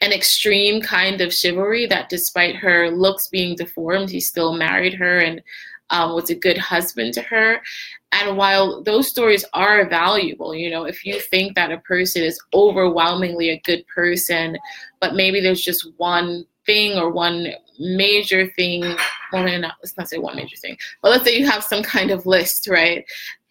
an 0.00 0.12
extreme 0.12 0.80
kind 0.80 1.20
of 1.20 1.32
chivalry 1.32 1.86
that 1.86 2.08
despite 2.08 2.56
her 2.56 2.90
looks 2.90 3.28
being 3.28 3.56
deformed, 3.56 4.10
he 4.10 4.20
still 4.20 4.52
married 4.52 4.94
her 4.94 5.20
and 5.20 5.42
um, 5.90 6.14
was 6.14 6.30
a 6.30 6.34
good 6.34 6.58
husband 6.58 7.14
to 7.14 7.22
her. 7.22 7.60
And 8.12 8.36
while 8.36 8.82
those 8.82 9.08
stories 9.08 9.44
are 9.52 9.88
valuable, 9.88 10.54
you 10.54 10.70
know, 10.70 10.84
if 10.84 11.04
you 11.04 11.20
think 11.20 11.54
that 11.54 11.72
a 11.72 11.78
person 11.78 12.22
is 12.22 12.40
overwhelmingly 12.54 13.50
a 13.50 13.60
good 13.64 13.86
person, 13.86 14.58
but 15.00 15.14
maybe 15.14 15.40
there's 15.40 15.62
just 15.62 15.88
one 15.96 16.44
thing 16.66 16.98
or 16.98 17.10
one 17.10 17.48
major 17.78 18.48
thing 18.56 18.82
well 19.32 19.44
not, 19.60 19.74
let's 19.82 19.96
not 19.96 20.08
say 20.08 20.18
one 20.18 20.34
major 20.34 20.56
thing 20.56 20.76
but 21.02 21.10
let's 21.10 21.24
say 21.24 21.38
you 21.38 21.46
have 21.46 21.62
some 21.62 21.82
kind 21.82 22.10
of 22.10 22.26
list 22.26 22.66
right 22.68 23.04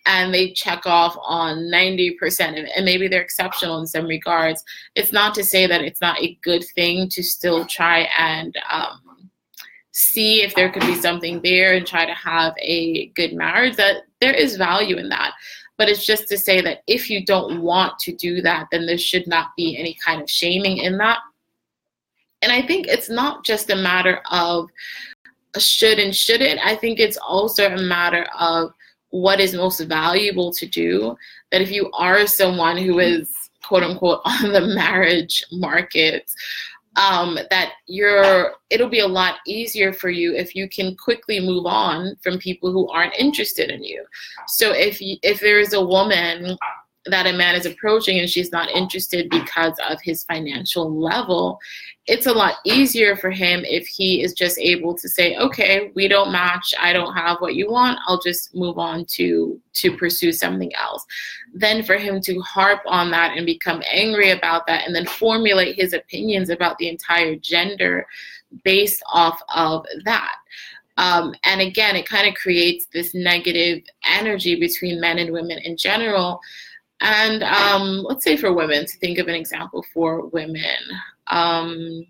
and 0.05 0.33
they 0.33 0.51
check 0.51 0.85
off 0.85 1.17
on 1.21 1.69
90% 1.71 2.13
of 2.49 2.65
it, 2.65 2.71
and 2.75 2.85
maybe 2.85 3.07
they're 3.07 3.21
exceptional 3.21 3.79
in 3.79 3.87
some 3.87 4.05
regards. 4.05 4.63
It's 4.95 5.11
not 5.11 5.33
to 5.35 5.43
say 5.43 5.67
that 5.67 5.81
it's 5.81 6.01
not 6.01 6.21
a 6.21 6.37
good 6.43 6.63
thing 6.75 7.09
to 7.09 7.23
still 7.23 7.65
try 7.65 8.07
and 8.17 8.55
um, 8.69 9.29
see 9.91 10.43
if 10.43 10.53
there 10.55 10.71
could 10.71 10.85
be 10.85 10.95
something 10.95 11.41
there 11.41 11.73
and 11.73 11.87
try 11.87 12.05
to 12.05 12.13
have 12.13 12.53
a 12.59 13.07
good 13.15 13.33
marriage, 13.33 13.75
that 13.77 14.03
there 14.21 14.33
is 14.33 14.57
value 14.57 14.97
in 14.97 15.09
that. 15.09 15.33
But 15.77 15.89
it's 15.89 16.05
just 16.05 16.27
to 16.29 16.37
say 16.37 16.61
that 16.61 16.83
if 16.87 17.09
you 17.09 17.25
don't 17.25 17.61
want 17.61 17.99
to 17.99 18.15
do 18.15 18.41
that, 18.41 18.67
then 18.71 18.85
there 18.85 18.97
should 18.97 19.27
not 19.27 19.49
be 19.57 19.77
any 19.77 19.97
kind 20.05 20.21
of 20.21 20.29
shaming 20.29 20.77
in 20.77 20.97
that. 20.99 21.19
And 22.41 22.51
I 22.51 22.61
think 22.61 22.87
it's 22.87 23.09
not 23.09 23.43
just 23.43 23.71
a 23.71 23.75
matter 23.75 24.21
of 24.31 24.69
should 25.57 25.99
and 25.99 26.15
shouldn't. 26.15 26.59
I 26.63 26.75
think 26.75 26.99
it's 26.99 27.17
also 27.17 27.67
a 27.67 27.81
matter 27.81 28.27
of 28.37 28.73
what 29.15 29.39
is 29.39 29.55
most 29.55 29.79
valuable 29.79 30.51
to 30.51 30.65
do. 30.65 31.15
That 31.51 31.61
if 31.61 31.71
you 31.71 31.89
are 31.93 32.27
someone 32.27 32.77
who 32.77 32.99
is 32.99 33.29
quote 33.63 33.83
unquote 33.83 34.21
on 34.25 34.51
the 34.51 34.73
marriage 34.75 35.43
market, 35.51 36.29
um, 36.97 37.37
that 37.49 37.73
you're 37.87 38.53
it'll 38.69 38.89
be 38.89 38.99
a 38.99 39.07
lot 39.07 39.35
easier 39.47 39.93
for 39.93 40.09
you 40.09 40.35
if 40.35 40.55
you 40.55 40.67
can 40.67 40.97
quickly 40.97 41.39
move 41.39 41.65
on 41.65 42.15
from 42.21 42.37
people 42.39 42.71
who 42.71 42.89
aren't 42.89 43.15
interested 43.15 43.69
in 43.69 43.83
you. 43.83 44.03
So 44.47 44.71
if 44.71 45.01
you, 45.01 45.17
if 45.23 45.39
there 45.39 45.59
is 45.59 45.73
a 45.73 45.83
woman 45.83 46.57
that 47.05 47.27
a 47.27 47.33
man 47.33 47.55
is 47.55 47.65
approaching 47.65 48.19
and 48.19 48.29
she's 48.29 48.51
not 48.51 48.69
interested 48.71 49.29
because 49.29 49.77
of 49.89 49.99
his 50.01 50.23
financial 50.23 50.99
level, 50.99 51.59
it's 52.07 52.27
a 52.27 52.33
lot 52.33 52.55
easier 52.65 53.15
for 53.15 53.31
him 53.31 53.63
if 53.65 53.87
he 53.87 54.21
is 54.21 54.33
just 54.33 54.59
able 54.59 54.95
to 54.95 55.09
say, 55.09 55.35
okay, 55.37 55.91
we 55.95 56.07
don't 56.07 56.31
match, 56.31 56.73
I 56.79 56.93
don't 56.93 57.15
have 57.15 57.37
what 57.39 57.55
you 57.55 57.71
want, 57.71 57.99
I'll 58.05 58.21
just 58.21 58.53
move 58.53 58.77
on 58.77 59.05
to 59.15 59.59
to 59.73 59.97
pursue 59.97 60.31
something 60.31 60.73
else. 60.75 61.03
Then 61.53 61.83
for 61.83 61.97
him 61.97 62.21
to 62.21 62.39
harp 62.41 62.81
on 62.85 63.09
that 63.11 63.35
and 63.35 63.45
become 63.45 63.81
angry 63.91 64.31
about 64.31 64.67
that 64.67 64.85
and 64.85 64.95
then 64.95 65.05
formulate 65.05 65.75
his 65.75 65.93
opinions 65.93 66.49
about 66.49 66.77
the 66.77 66.89
entire 66.89 67.35
gender 67.37 68.05
based 68.63 69.01
off 69.11 69.41
of 69.53 69.85
that. 70.05 70.35
Um, 70.97 71.33
and 71.43 71.59
again, 71.59 71.95
it 71.95 72.07
kind 72.07 72.27
of 72.27 72.35
creates 72.35 72.85
this 72.93 73.13
negative 73.13 73.83
energy 74.05 74.57
between 74.57 75.01
men 75.01 75.17
and 75.17 75.33
women 75.33 75.57
in 75.57 75.75
general 75.75 76.39
and 77.01 77.43
um, 77.43 78.03
let's 78.03 78.23
say 78.23 78.37
for 78.37 78.53
women, 78.53 78.85
to 78.85 78.97
think 78.97 79.17
of 79.17 79.27
an 79.27 79.35
example 79.35 79.83
for 79.93 80.27
women. 80.27 80.79
Um, 81.27 82.05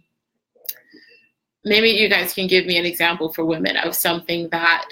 maybe 1.64 1.90
you 1.90 2.10
guys 2.10 2.34
can 2.34 2.48
give 2.48 2.66
me 2.66 2.78
an 2.78 2.86
example 2.86 3.34
for 3.34 3.46
women 3.46 3.78
of 3.78 3.96
something 3.96 4.50
that 4.50 4.86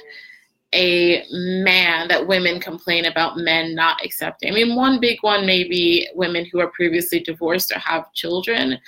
a 0.74 1.24
man 1.30 2.08
that 2.08 2.26
women 2.28 2.60
complain 2.60 3.06
about 3.06 3.38
men 3.38 3.76
not 3.76 4.04
accepting. 4.04 4.52
I 4.52 4.56
mean, 4.56 4.76
one 4.76 5.00
big 5.00 5.20
one 5.22 5.46
may 5.46 5.64
be 5.64 6.10
women 6.16 6.46
who 6.46 6.60
are 6.60 6.72
previously 6.72 7.20
divorced 7.20 7.72
or 7.72 7.78
have 7.80 8.12
children. 8.14 8.80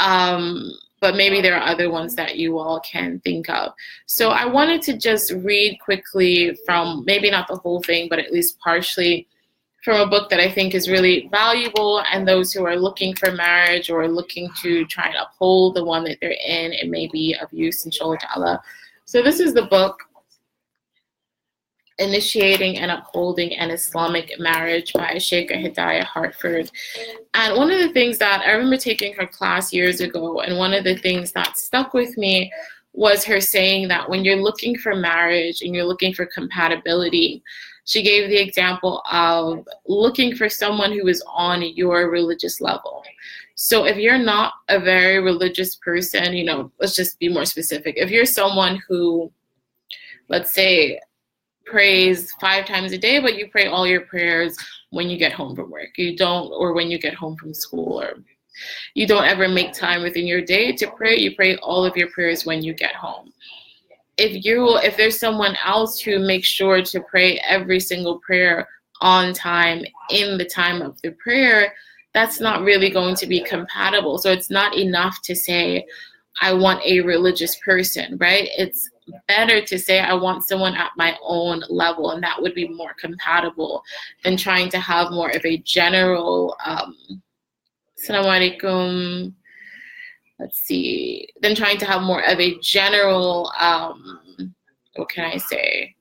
Um, 0.00 0.72
but 1.00 1.16
maybe 1.16 1.40
there 1.40 1.56
are 1.56 1.68
other 1.68 1.90
ones 1.90 2.14
that 2.16 2.36
you 2.36 2.58
all 2.58 2.80
can 2.80 3.20
think 3.20 3.48
of. 3.48 3.72
So 4.06 4.30
I 4.30 4.46
wanted 4.46 4.82
to 4.82 4.96
just 4.96 5.32
read 5.32 5.78
quickly 5.84 6.56
from 6.64 7.04
maybe 7.06 7.30
not 7.30 7.48
the 7.48 7.56
whole 7.56 7.82
thing, 7.82 8.08
but 8.08 8.18
at 8.18 8.32
least 8.32 8.58
partially 8.60 9.28
from 9.82 10.00
a 10.00 10.06
book 10.06 10.30
that 10.30 10.40
I 10.40 10.50
think 10.50 10.74
is 10.74 10.88
really 10.88 11.28
valuable, 11.32 12.02
and 12.12 12.26
those 12.26 12.52
who 12.52 12.64
are 12.64 12.76
looking 12.76 13.14
for 13.16 13.32
marriage 13.32 13.90
or 13.90 14.06
looking 14.08 14.48
to 14.62 14.84
try 14.86 15.06
and 15.06 15.16
uphold 15.16 15.74
the 15.74 15.84
one 15.84 16.04
that 16.04 16.18
they're 16.20 16.30
in, 16.30 16.72
it 16.72 16.88
may 16.88 17.08
be 17.08 17.36
of 17.40 17.52
use, 17.52 17.84
inshallah 17.84 18.18
ta'ala. 18.18 18.62
So, 19.06 19.22
this 19.22 19.40
is 19.40 19.54
the 19.54 19.66
book 19.66 20.00
Initiating 21.98 22.78
and 22.78 22.90
Upholding 22.90 23.56
an 23.56 23.70
Islamic 23.70 24.32
Marriage 24.38 24.92
by 24.92 25.18
Sheikh 25.18 25.50
Hedaya 25.50 26.04
Hartford. 26.04 26.70
And 27.34 27.56
one 27.56 27.70
of 27.70 27.80
the 27.80 27.92
things 27.92 28.18
that 28.18 28.42
I 28.46 28.52
remember 28.52 28.76
taking 28.76 29.14
her 29.14 29.26
class 29.26 29.72
years 29.72 30.00
ago, 30.00 30.40
and 30.40 30.58
one 30.58 30.74
of 30.74 30.84
the 30.84 30.96
things 30.96 31.32
that 31.32 31.58
stuck 31.58 31.92
with 31.92 32.16
me 32.16 32.52
was 32.92 33.24
her 33.24 33.40
saying 33.40 33.88
that 33.88 34.08
when 34.08 34.24
you're 34.24 34.36
looking 34.36 34.76
for 34.76 34.94
marriage 34.94 35.62
and 35.62 35.74
you're 35.74 35.84
looking 35.84 36.14
for 36.14 36.26
compatibility, 36.26 37.42
she 37.84 38.02
gave 38.02 38.28
the 38.28 38.40
example 38.40 39.02
of 39.10 39.66
looking 39.86 40.36
for 40.36 40.48
someone 40.48 40.92
who 40.92 41.06
is 41.08 41.22
on 41.26 41.62
your 41.62 42.10
religious 42.10 42.60
level. 42.60 43.02
So 43.54 43.84
if 43.84 43.96
you're 43.96 44.18
not 44.18 44.54
a 44.68 44.78
very 44.78 45.20
religious 45.20 45.76
person, 45.76 46.32
you 46.34 46.44
know, 46.44 46.70
let's 46.80 46.94
just 46.94 47.18
be 47.18 47.28
more 47.28 47.44
specific. 47.44 47.96
If 47.96 48.10
you're 48.10 48.24
someone 48.24 48.80
who, 48.88 49.32
let's 50.28 50.54
say, 50.54 51.00
prays 51.64 52.32
five 52.40 52.66
times 52.66 52.92
a 52.92 52.98
day, 52.98 53.20
but 53.20 53.36
you 53.36 53.48
pray 53.48 53.66
all 53.66 53.86
your 53.86 54.02
prayers 54.02 54.56
when 54.90 55.08
you 55.08 55.18
get 55.18 55.32
home 55.32 55.56
from 55.56 55.70
work, 55.70 55.96
you 55.96 56.16
don't, 56.16 56.52
or 56.52 56.72
when 56.72 56.90
you 56.90 56.98
get 56.98 57.14
home 57.14 57.36
from 57.36 57.54
school, 57.54 58.00
or 58.00 58.14
you 58.94 59.06
don't 59.06 59.24
ever 59.24 59.48
make 59.48 59.72
time 59.72 60.02
within 60.02 60.26
your 60.26 60.42
day 60.42 60.72
to 60.72 60.90
pray, 60.90 61.16
you 61.16 61.34
pray 61.34 61.56
all 61.56 61.84
of 61.84 61.96
your 61.96 62.10
prayers 62.10 62.44
when 62.44 62.62
you 62.62 62.74
get 62.74 62.94
home 62.94 63.31
if 64.18 64.44
you 64.44 64.76
if 64.78 64.96
there's 64.96 65.18
someone 65.18 65.56
else 65.64 66.00
who 66.00 66.18
makes 66.18 66.48
sure 66.48 66.82
to 66.82 67.00
pray 67.02 67.38
every 67.46 67.80
single 67.80 68.18
prayer 68.20 68.68
on 69.00 69.32
time 69.32 69.84
in 70.10 70.38
the 70.38 70.44
time 70.44 70.82
of 70.82 71.00
the 71.02 71.10
prayer 71.12 71.72
that's 72.14 72.40
not 72.40 72.62
really 72.62 72.90
going 72.90 73.14
to 73.16 73.26
be 73.26 73.40
compatible. 73.42 74.18
So 74.18 74.30
it's 74.30 74.50
not 74.50 74.76
enough 74.76 75.20
to 75.22 75.34
say 75.34 75.86
i 76.40 76.50
want 76.52 76.82
a 76.86 77.00
religious 77.00 77.56
person 77.56 78.16
right? 78.18 78.48
It's 78.56 78.88
better 79.28 79.60
to 79.60 79.78
say 79.78 79.98
i 80.00 80.14
want 80.14 80.44
someone 80.44 80.74
at 80.74 80.92
my 80.96 81.16
own 81.22 81.62
level 81.68 82.12
and 82.12 82.22
that 82.22 82.40
would 82.40 82.54
be 82.54 82.68
more 82.68 82.94
compatible 82.98 83.82
than 84.24 84.36
trying 84.36 84.70
to 84.70 84.78
have 84.78 85.10
more 85.10 85.30
of 85.30 85.44
a 85.44 85.58
general 85.58 86.56
um 86.64 86.96
assalamu 87.98 88.30
alaikum 88.36 89.34
let's 90.42 90.58
see, 90.58 91.28
than 91.40 91.54
trying 91.54 91.78
to 91.78 91.86
have 91.86 92.02
more 92.02 92.22
of 92.24 92.40
a 92.40 92.58
general, 92.58 93.52
um, 93.60 94.52
what 94.96 95.08
can 95.08 95.24
I 95.24 95.36
say, 95.36 95.94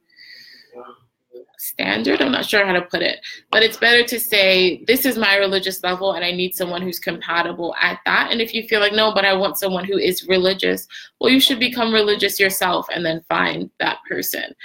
standard. 1.58 2.22
I'm 2.22 2.32
not 2.32 2.46
sure 2.46 2.66
how 2.66 2.74
to 2.74 2.82
put 2.82 3.04
it, 3.04 3.20
but 3.52 3.62
it's 3.62 3.78
better 3.78 4.04
to 4.04 4.20
say, 4.20 4.84
this 4.88 5.06
is 5.06 5.16
my 5.16 5.36
religious 5.36 5.84
level 5.84 6.14
and 6.14 6.26
I 6.26 6.32
need 6.32 6.56
someone 6.56 6.82
who's 6.82 7.00
compatible 7.00 7.76
at 7.80 8.00
that. 8.06 8.30
And 8.32 8.42
if 8.42 8.56
you 8.56 8.68
feel 8.68 8.80
like, 8.80 8.94
no, 8.94 9.14
but 9.14 9.26
I 9.26 9.34
want 9.34 9.60
someone 9.60 9.86
who 9.86 9.98
is 9.98 10.28
religious, 10.28 10.88
well, 11.20 11.30
you 11.30 11.40
should 11.40 11.60
become 11.60 11.94
religious 11.94 12.40
yourself 12.40 12.88
and 12.92 13.06
then 13.06 13.22
find 13.30 13.70
that 13.80 14.00
person. 14.10 14.56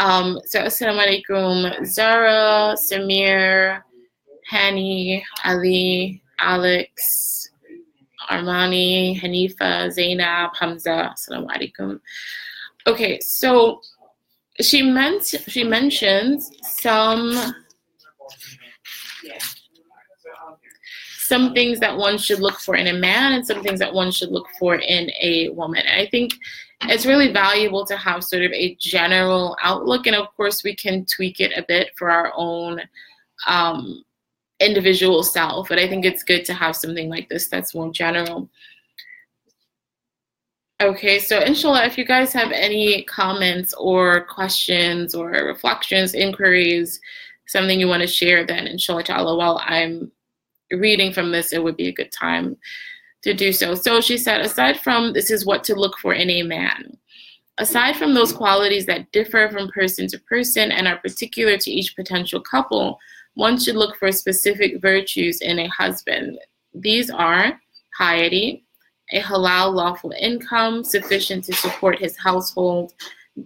Um, 0.00 0.40
so, 0.46 0.62
assalamu 0.62 1.22
alaikum, 1.28 1.86
Zara, 1.86 2.74
Samir, 2.76 3.82
Hani, 4.50 5.22
Ali, 5.44 6.22
Alex, 6.40 7.51
Armani, 8.30 9.20
Hanifa, 9.20 9.90
Zainab, 9.90 10.54
Hamza. 10.54 11.14
Assalamu 11.14 11.48
alaikum. 11.48 12.00
Okay, 12.86 13.20
so 13.20 13.80
she 14.60 14.82
meant 14.82 15.24
she 15.24 15.64
mentions 15.64 16.50
some 16.62 17.54
some 21.32 21.54
things 21.54 21.80
that 21.80 21.96
one 21.96 22.18
should 22.18 22.40
look 22.40 22.58
for 22.60 22.76
in 22.76 22.88
a 22.88 22.92
man 22.92 23.32
and 23.32 23.46
some 23.46 23.62
things 23.62 23.78
that 23.78 23.94
one 23.94 24.10
should 24.10 24.30
look 24.30 24.46
for 24.58 24.74
in 24.74 25.10
a 25.22 25.48
woman. 25.50 25.82
And 25.86 25.98
I 25.98 26.06
think 26.06 26.34
it's 26.82 27.06
really 27.06 27.32
valuable 27.32 27.86
to 27.86 27.96
have 27.96 28.22
sort 28.22 28.42
of 28.42 28.52
a 28.52 28.76
general 28.78 29.56
outlook, 29.62 30.06
and 30.06 30.16
of 30.16 30.26
course 30.36 30.62
we 30.62 30.74
can 30.74 31.06
tweak 31.06 31.40
it 31.40 31.52
a 31.56 31.64
bit 31.66 31.92
for 31.96 32.10
our 32.10 32.32
own 32.36 32.80
um, 33.46 34.04
individual 34.64 35.22
self. 35.22 35.68
But 35.68 35.78
I 35.78 35.88
think 35.88 36.04
it's 36.04 36.22
good 36.22 36.44
to 36.46 36.54
have 36.54 36.76
something 36.76 37.08
like 37.08 37.28
this 37.28 37.48
that's 37.48 37.74
more 37.74 37.90
general. 37.92 38.48
Okay, 40.82 41.20
so 41.20 41.38
inshallah, 41.38 41.84
if 41.84 41.96
you 41.96 42.04
guys 42.04 42.32
have 42.32 42.50
any 42.50 43.04
comments 43.04 43.72
or 43.74 44.22
questions 44.24 45.14
or 45.14 45.30
reflections, 45.30 46.12
inquiries, 46.12 47.00
something 47.46 47.78
you 47.78 47.86
want 47.86 48.00
to 48.00 48.06
share, 48.08 48.44
then 48.44 48.66
inshallah 48.66 49.04
ta'ala, 49.04 49.36
while 49.36 49.60
I'm 49.62 50.10
reading 50.72 51.12
from 51.12 51.30
this, 51.30 51.52
it 51.52 51.62
would 51.62 51.76
be 51.76 51.86
a 51.86 51.92
good 51.92 52.10
time 52.10 52.56
to 53.22 53.32
do 53.32 53.52
so. 53.52 53.76
So 53.76 54.00
she 54.00 54.18
said, 54.18 54.40
aside 54.40 54.80
from 54.80 55.12
this 55.12 55.30
is 55.30 55.46
what 55.46 55.62
to 55.64 55.76
look 55.76 55.98
for 55.98 56.14
in 56.14 56.28
a 56.30 56.42
man. 56.42 56.96
Aside 57.58 57.96
from 57.96 58.14
those 58.14 58.32
qualities 58.32 58.86
that 58.86 59.12
differ 59.12 59.48
from 59.52 59.68
person 59.68 60.08
to 60.08 60.18
person 60.18 60.72
and 60.72 60.88
are 60.88 60.98
particular 60.98 61.58
to 61.58 61.70
each 61.70 61.94
potential 61.94 62.40
couple, 62.40 62.98
one 63.34 63.58
should 63.58 63.76
look 63.76 63.96
for 63.96 64.12
specific 64.12 64.80
virtues 64.80 65.40
in 65.40 65.58
a 65.58 65.68
husband. 65.68 66.38
These 66.74 67.10
are 67.10 67.60
piety, 67.96 68.64
a 69.12 69.20
halal 69.20 69.74
lawful 69.74 70.12
income 70.18 70.84
sufficient 70.84 71.44
to 71.44 71.54
support 71.54 71.98
his 71.98 72.16
household, 72.16 72.92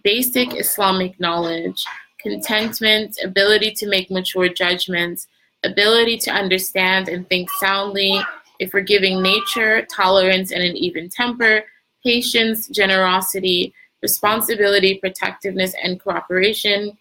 basic 0.02 0.54
Islamic 0.58 1.18
knowledge, 1.20 1.84
contentment, 2.20 3.16
ability 3.24 3.72
to 3.72 3.88
make 3.88 4.10
mature 4.10 4.48
judgments, 4.48 5.28
ability 5.64 6.18
to 6.18 6.30
understand 6.30 7.08
and 7.08 7.28
think 7.28 7.48
soundly, 7.60 8.20
a 8.60 8.66
forgiving 8.66 9.22
nature, 9.22 9.86
tolerance 9.86 10.50
and 10.50 10.62
an 10.62 10.76
even 10.76 11.08
temper, 11.08 11.62
patience, 12.02 12.68
generosity, 12.68 13.74
responsibility, 14.02 14.98
protectiveness, 14.98 15.74
and 15.82 16.00
cooperation, 16.00 16.96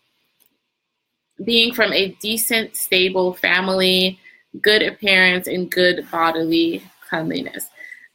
being 1.43 1.73
from 1.73 1.91
a 1.91 2.09
decent, 2.21 2.75
stable 2.75 3.33
family, 3.33 4.19
good 4.61 4.81
appearance, 4.81 5.47
and 5.47 5.69
good 5.69 6.07
bodily 6.11 6.81
cleanliness. 7.07 7.69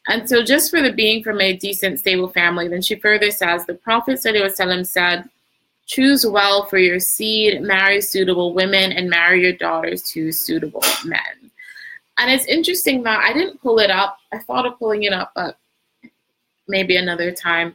And 0.09 0.29
so, 0.29 0.43
just 0.43 0.71
for 0.71 0.81
the 0.81 0.93
being 0.93 1.23
from 1.23 1.41
a 1.41 1.57
decent, 1.57 2.01
stable 2.01 2.29
family, 2.29 2.69
then 2.69 2.83
she 2.83 2.97
further 2.97 3.31
says 3.31 3.67
the 3.67 3.75
Prophet 3.75 4.21
said, 4.21 5.29
Choose 5.87 6.25
well 6.25 6.67
for 6.67 6.79
your 6.79 7.01
seed, 7.01 7.63
marry 7.63 8.01
suitable 8.01 8.55
women, 8.55 8.93
and 8.93 9.11
marry 9.11 9.43
your 9.43 9.53
daughters 9.53 10.03
to 10.13 10.33
suitable 10.33 10.85
men. 11.05 11.51
And 12.17 12.31
it's 12.31 12.47
interesting 12.47 13.03
that 13.03 13.21
I 13.21 13.33
didn't 13.33 13.61
pull 13.61 13.79
it 13.81 13.91
up. 13.91 14.19
I 14.33 14.39
thought 14.39 14.67
of 14.67 14.79
pulling 14.79 15.03
it 15.03 15.13
up, 15.13 15.33
but 15.35 15.59
maybe 16.69 16.97
another 16.97 17.33
time. 17.33 17.75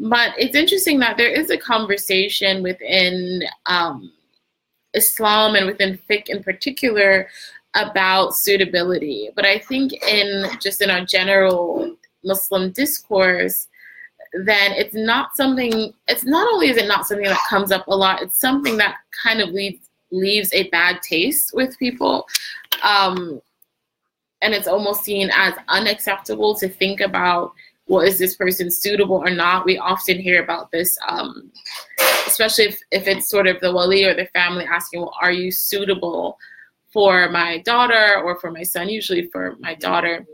But 0.00 0.32
it's 0.38 0.56
interesting 0.56 0.98
that 1.00 1.16
there 1.16 1.28
is 1.30 1.50
a 1.50 1.58
conversation 1.58 2.62
within 2.62 3.42
um, 3.66 4.12
Islam 4.94 5.54
and 5.54 5.66
within 5.66 5.98
fiqh 6.08 6.28
in 6.28 6.42
particular 6.42 7.28
about 7.74 8.34
suitability. 8.34 9.30
But 9.34 9.44
I 9.44 9.58
think 9.58 9.92
in 9.92 10.46
just 10.60 10.80
in 10.80 10.90
our 10.90 11.04
general 11.04 11.96
Muslim 12.24 12.70
discourse, 12.70 13.68
then 14.32 14.72
it's 14.72 14.94
not 14.94 15.36
something, 15.36 15.92
it's 16.08 16.24
not 16.24 16.52
only 16.52 16.68
is 16.68 16.76
it 16.76 16.88
not 16.88 17.06
something 17.06 17.26
that 17.26 17.46
comes 17.48 17.70
up 17.70 17.86
a 17.86 17.94
lot, 17.94 18.22
it's 18.22 18.38
something 18.38 18.76
that 18.78 18.96
kind 19.22 19.40
of 19.40 19.50
leaves, 19.50 19.88
leaves 20.10 20.52
a 20.52 20.68
bad 20.70 21.00
taste 21.02 21.52
with 21.54 21.78
people. 21.78 22.26
Um, 22.82 23.40
and 24.42 24.52
it's 24.52 24.68
almost 24.68 25.04
seen 25.04 25.30
as 25.34 25.54
unacceptable 25.68 26.54
to 26.56 26.68
think 26.68 27.00
about 27.00 27.52
well, 27.86 28.02
is 28.02 28.18
this 28.18 28.36
person 28.36 28.70
suitable 28.70 29.16
or 29.16 29.30
not? 29.30 29.66
We 29.66 29.78
often 29.78 30.18
hear 30.18 30.42
about 30.42 30.70
this, 30.70 30.96
um, 31.06 31.52
especially 32.26 32.64
if, 32.64 32.80
if 32.90 33.06
it's 33.06 33.28
sort 33.28 33.46
of 33.46 33.60
the 33.60 33.72
wali 33.72 34.04
or 34.04 34.14
the 34.14 34.26
family 34.26 34.64
asking, 34.64 35.00
well, 35.02 35.14
are 35.20 35.32
you 35.32 35.50
suitable 35.50 36.38
for 36.90 37.28
my 37.28 37.58
daughter 37.58 38.22
or 38.24 38.38
for 38.40 38.50
my 38.50 38.62
son? 38.62 38.88
Usually 38.88 39.28
for 39.28 39.56
my 39.60 39.74
daughter. 39.74 40.24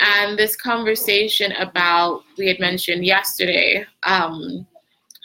And 0.00 0.36
this 0.36 0.56
conversation 0.56 1.52
about, 1.52 2.22
we 2.36 2.48
had 2.48 2.58
mentioned 2.58 3.04
yesterday, 3.04 3.86
um, 4.02 4.66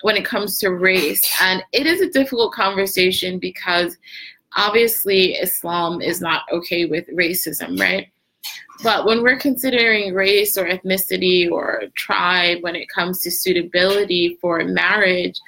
when 0.01 0.15
it 0.15 0.25
comes 0.25 0.59
to 0.59 0.69
race. 0.69 1.29
And 1.41 1.63
it 1.73 1.85
is 1.85 2.01
a 2.01 2.09
difficult 2.09 2.53
conversation 2.53 3.39
because 3.39 3.97
obviously 4.55 5.33
Islam 5.33 6.01
is 6.01 6.21
not 6.21 6.43
okay 6.51 6.85
with 6.85 7.07
racism, 7.07 7.79
right? 7.79 8.07
But 8.81 9.05
when 9.05 9.23
we're 9.23 9.39
considering 9.39 10.13
race 10.13 10.57
or 10.57 10.65
ethnicity 10.65 11.49
or 11.51 11.83
tribe 11.95 12.59
when 12.61 12.75
it 12.75 12.87
comes 12.89 13.21
to 13.21 13.31
suitability 13.31 14.37
for 14.39 14.63
marriage, 14.63 15.39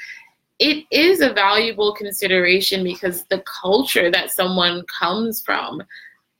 it 0.60 0.86
is 0.92 1.22
a 1.22 1.34
valuable 1.34 1.94
consideration 1.94 2.84
because 2.84 3.24
the 3.26 3.44
culture 3.62 4.12
that 4.12 4.32
someone 4.32 4.84
comes 4.86 5.42
from 5.42 5.82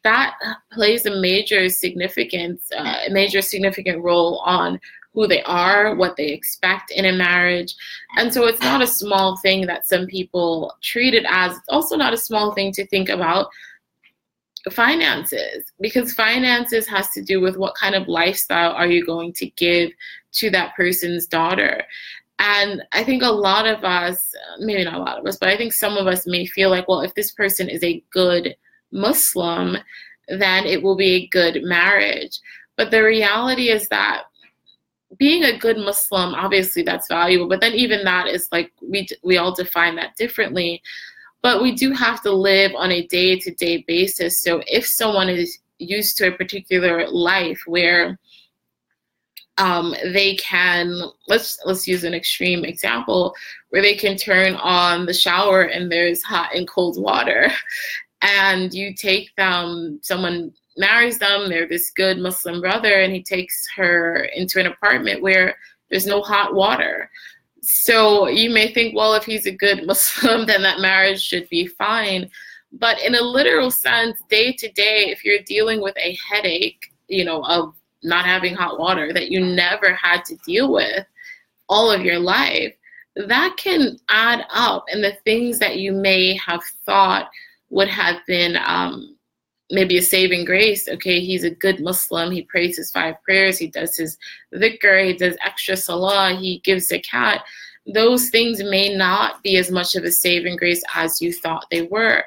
that 0.04 0.36
plays 0.72 1.06
a 1.06 1.22
major 1.22 1.70
significance, 1.70 2.70
uh, 2.78 3.00
a 3.08 3.12
major 3.12 3.42
significant 3.42 4.04
role 4.04 4.40
on 4.40 4.80
who 5.14 5.28
they 5.28 5.44
are, 5.44 5.96
what 5.96 6.16
they 6.16 6.28
expect 6.28 6.92
in 6.92 7.06
a 7.06 7.12
marriage. 7.12 7.76
And 8.18 8.34
so 8.34 8.46
it's 8.46 8.62
not 8.62 8.82
a 8.82 8.88
small 8.88 9.38
thing 9.38 9.66
that 9.68 9.86
some 9.86 10.08
people 10.08 10.76
treat 10.82 11.14
it 11.14 11.26
as. 11.28 11.58
It's 11.58 11.70
also 11.70 11.96
not 11.96 12.14
a 12.14 12.18
small 12.18 12.54
thing 12.54 12.72
to 12.74 12.88
think 12.88 13.10
about 13.10 13.48
finances 14.70 15.72
because 15.80 16.14
finances 16.14 16.88
has 16.88 17.10
to 17.10 17.22
do 17.22 17.42
with 17.42 17.58
what 17.58 17.76
kind 17.76 17.96
of 17.96 18.08
lifestyle 18.08 18.72
are 18.72 18.88
you 18.88 19.06
going 19.06 19.34
to 19.34 19.48
give 19.52 19.90
to 20.34 20.50
that 20.52 20.76
person's 20.76 21.26
daughter. 21.26 21.84
And 22.40 22.84
i 22.92 23.04
think 23.04 23.22
a 23.22 23.28
lot 23.28 23.68
of 23.68 23.84
us 23.84 24.34
maybe 24.60 24.84
not 24.84 24.96
a 24.96 25.00
lot 25.00 25.20
of 25.20 25.26
us 25.28 25.38
but 25.38 25.50
i 25.50 25.56
think 25.56 25.74
some 25.74 25.96
of 25.96 26.08
us 26.08 26.26
may 26.26 26.46
feel 26.48 26.72
like 26.72 26.88
well 26.88 27.02
if 27.02 27.14
this 27.14 27.32
person 27.34 27.70
is 27.70 27.84
a 27.84 28.04
good 28.12 28.56
muslim 28.92 29.78
then 30.28 30.66
it 30.66 30.82
will 30.82 30.96
be 30.96 31.12
a 31.12 31.28
good 31.28 31.64
marriage. 31.64 32.40
But 32.78 32.92
the 32.92 33.04
reality 33.04 33.70
is 33.70 33.88
that 33.90 34.24
being 35.18 35.44
a 35.44 35.58
good 35.58 35.78
muslim 35.78 36.34
obviously 36.34 36.84
that's 36.84 37.10
valuable 37.10 37.50
but 37.50 37.60
then 37.60 37.74
even 37.74 38.06
that 38.06 38.28
is 38.28 38.48
like 38.54 38.72
we 38.82 39.06
we 39.24 39.38
all 39.38 39.54
define 39.54 39.94
that 39.94 40.16
differently 40.16 40.82
but 41.42 41.62
we 41.62 41.74
do 41.74 41.92
have 41.92 42.22
to 42.22 42.32
live 42.32 42.74
on 42.76 42.92
a 42.92 43.08
day 43.08 43.40
to 43.40 43.54
day 43.56 43.84
basis. 43.88 44.42
So 44.42 44.62
if 44.68 44.86
someone 44.86 45.30
is 45.30 45.60
used 45.80 46.18
to 46.18 46.28
a 46.28 46.38
particular 46.38 47.10
life 47.10 47.62
where 47.66 48.20
um, 49.58 49.96
they 50.06 50.36
can 50.36 51.02
let's 51.28 51.60
let's 51.66 51.88
use 51.88 52.04
an 52.04 52.14
extreme 52.14 52.64
example 52.64 53.36
where 53.70 53.82
they 53.82 53.96
can 53.96 54.16
turn 54.16 54.56
on 54.56 55.06
the 55.06 55.14
shower 55.14 55.64
and 55.64 55.92
there's 55.92 56.24
hot 56.24 56.56
and 56.56 56.68
cold 56.68 57.02
water 57.02 57.52
and 58.22 58.74
you 58.74 58.94
take 58.94 59.36
them 59.36 60.00
someone 60.02 60.52
marries 60.78 61.20
them 61.20 61.50
they're 61.50 61.68
this 61.68 61.92
good 61.92 62.18
muslim 62.18 62.62
brother 62.62 63.02
and 63.02 63.14
he 63.14 63.22
takes 63.22 63.68
her 63.76 64.28
into 64.36 64.60
an 64.60 64.68
apartment 64.68 65.22
where 65.22 65.56
there's 65.90 66.08
no 66.08 66.22
hot 66.22 66.56
water 66.56 67.10
so 67.62 68.28
you 68.28 68.50
may 68.50 68.74
think, 68.74 68.96
well, 68.96 69.14
if 69.14 69.24
he's 69.24 69.46
a 69.46 69.52
good 69.52 69.86
Muslim, 69.86 70.46
then 70.46 70.62
that 70.64 70.80
marriage 70.80 71.22
should 71.22 71.48
be 71.50 71.68
fine. 71.68 72.30
But 72.74 73.02
in 73.02 73.16
a 73.16 73.22
literal 73.22 73.70
sense, 73.70 74.20
day 74.30 74.54
to 74.54 74.72
day, 74.72 75.10
if 75.10 75.24
you're 75.26 75.44
dealing 75.46 75.82
with 75.82 75.96
a 75.98 76.18
headache, 76.30 76.92
you 77.08 77.26
know, 77.26 77.44
of 77.46 77.74
not 78.04 78.26
having 78.26 78.56
hot 78.56 78.80
water 78.80 79.14
that 79.14 79.30
you 79.30 79.46
never 79.46 79.94
had 79.94 80.24
to 80.26 80.36
deal 80.46 80.72
with 80.72 81.06
all 81.70 81.92
of 81.92 82.02
your 82.02 82.20
life, 82.20 82.74
that 83.16 83.56
can 83.58 83.98
add 84.10 84.46
up. 84.50 84.86
And 84.92 85.04
the 85.04 85.18
things 85.26 85.60
that 85.60 85.78
you 85.78 85.92
may 85.92 86.36
have 86.38 86.64
thought 86.86 87.30
would 87.70 87.90
have 87.90 88.18
been 88.26 88.58
um, 88.66 89.18
maybe 89.72 89.98
a 89.98 90.02
saving 90.02 90.46
grace. 90.46 90.88
Okay, 90.88 91.20
he's 91.20 91.44
a 91.44 91.50
good 91.50 91.80
Muslim. 91.80 92.32
He 92.32 92.44
prays 92.44 92.78
his 92.78 92.92
five 92.92 93.16
prayers. 93.24 93.58
He 93.58 93.68
does 93.68 93.96
his 93.96 94.18
dhikr. 94.54 95.06
He 95.06 95.14
does 95.14 95.36
extra 95.46 95.78
salah. 95.78 96.36
He 96.40 96.60
gives 96.60 96.90
zakat. 96.90 97.40
Those 97.94 98.30
things 98.30 98.62
may 98.64 98.96
not 98.96 99.42
be 99.42 99.58
as 99.58 99.72
much 99.72 99.96
of 99.96 100.04
a 100.04 100.12
saving 100.12 100.58
grace 100.58 100.84
as 100.94 101.22
you 101.22 101.34
thought 101.34 101.66
they 101.72 101.84
were. 101.84 102.24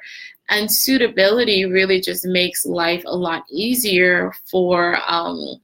And 0.50 0.70
suitability 0.70 1.64
really 1.64 2.00
just 2.00 2.26
makes 2.26 2.66
life 2.66 3.02
a 3.06 3.16
lot 3.16 3.44
easier 3.50 4.32
for 4.50 4.98
um, 5.08 5.60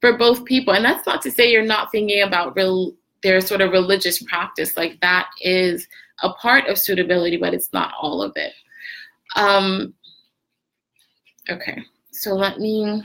for 0.00 0.16
both 0.18 0.44
people. 0.44 0.74
And 0.74 0.84
that's 0.84 1.06
not 1.06 1.22
to 1.22 1.30
say 1.30 1.50
you're 1.50 1.64
not 1.64 1.90
thinking 1.90 2.22
about 2.22 2.54
real 2.54 2.92
their 3.22 3.40
sort 3.40 3.62
of 3.62 3.72
religious 3.72 4.22
practice. 4.22 4.76
Like 4.76 5.00
that 5.00 5.28
is 5.40 5.88
a 6.22 6.30
part 6.34 6.68
of 6.68 6.78
suitability, 6.78 7.38
but 7.38 7.54
it's 7.54 7.72
not 7.72 7.92
all 7.98 8.22
of 8.22 8.32
it. 8.36 8.52
Um, 9.34 9.94
Okay, 11.50 11.82
so 12.10 12.34
let 12.34 12.58
me, 12.58 13.02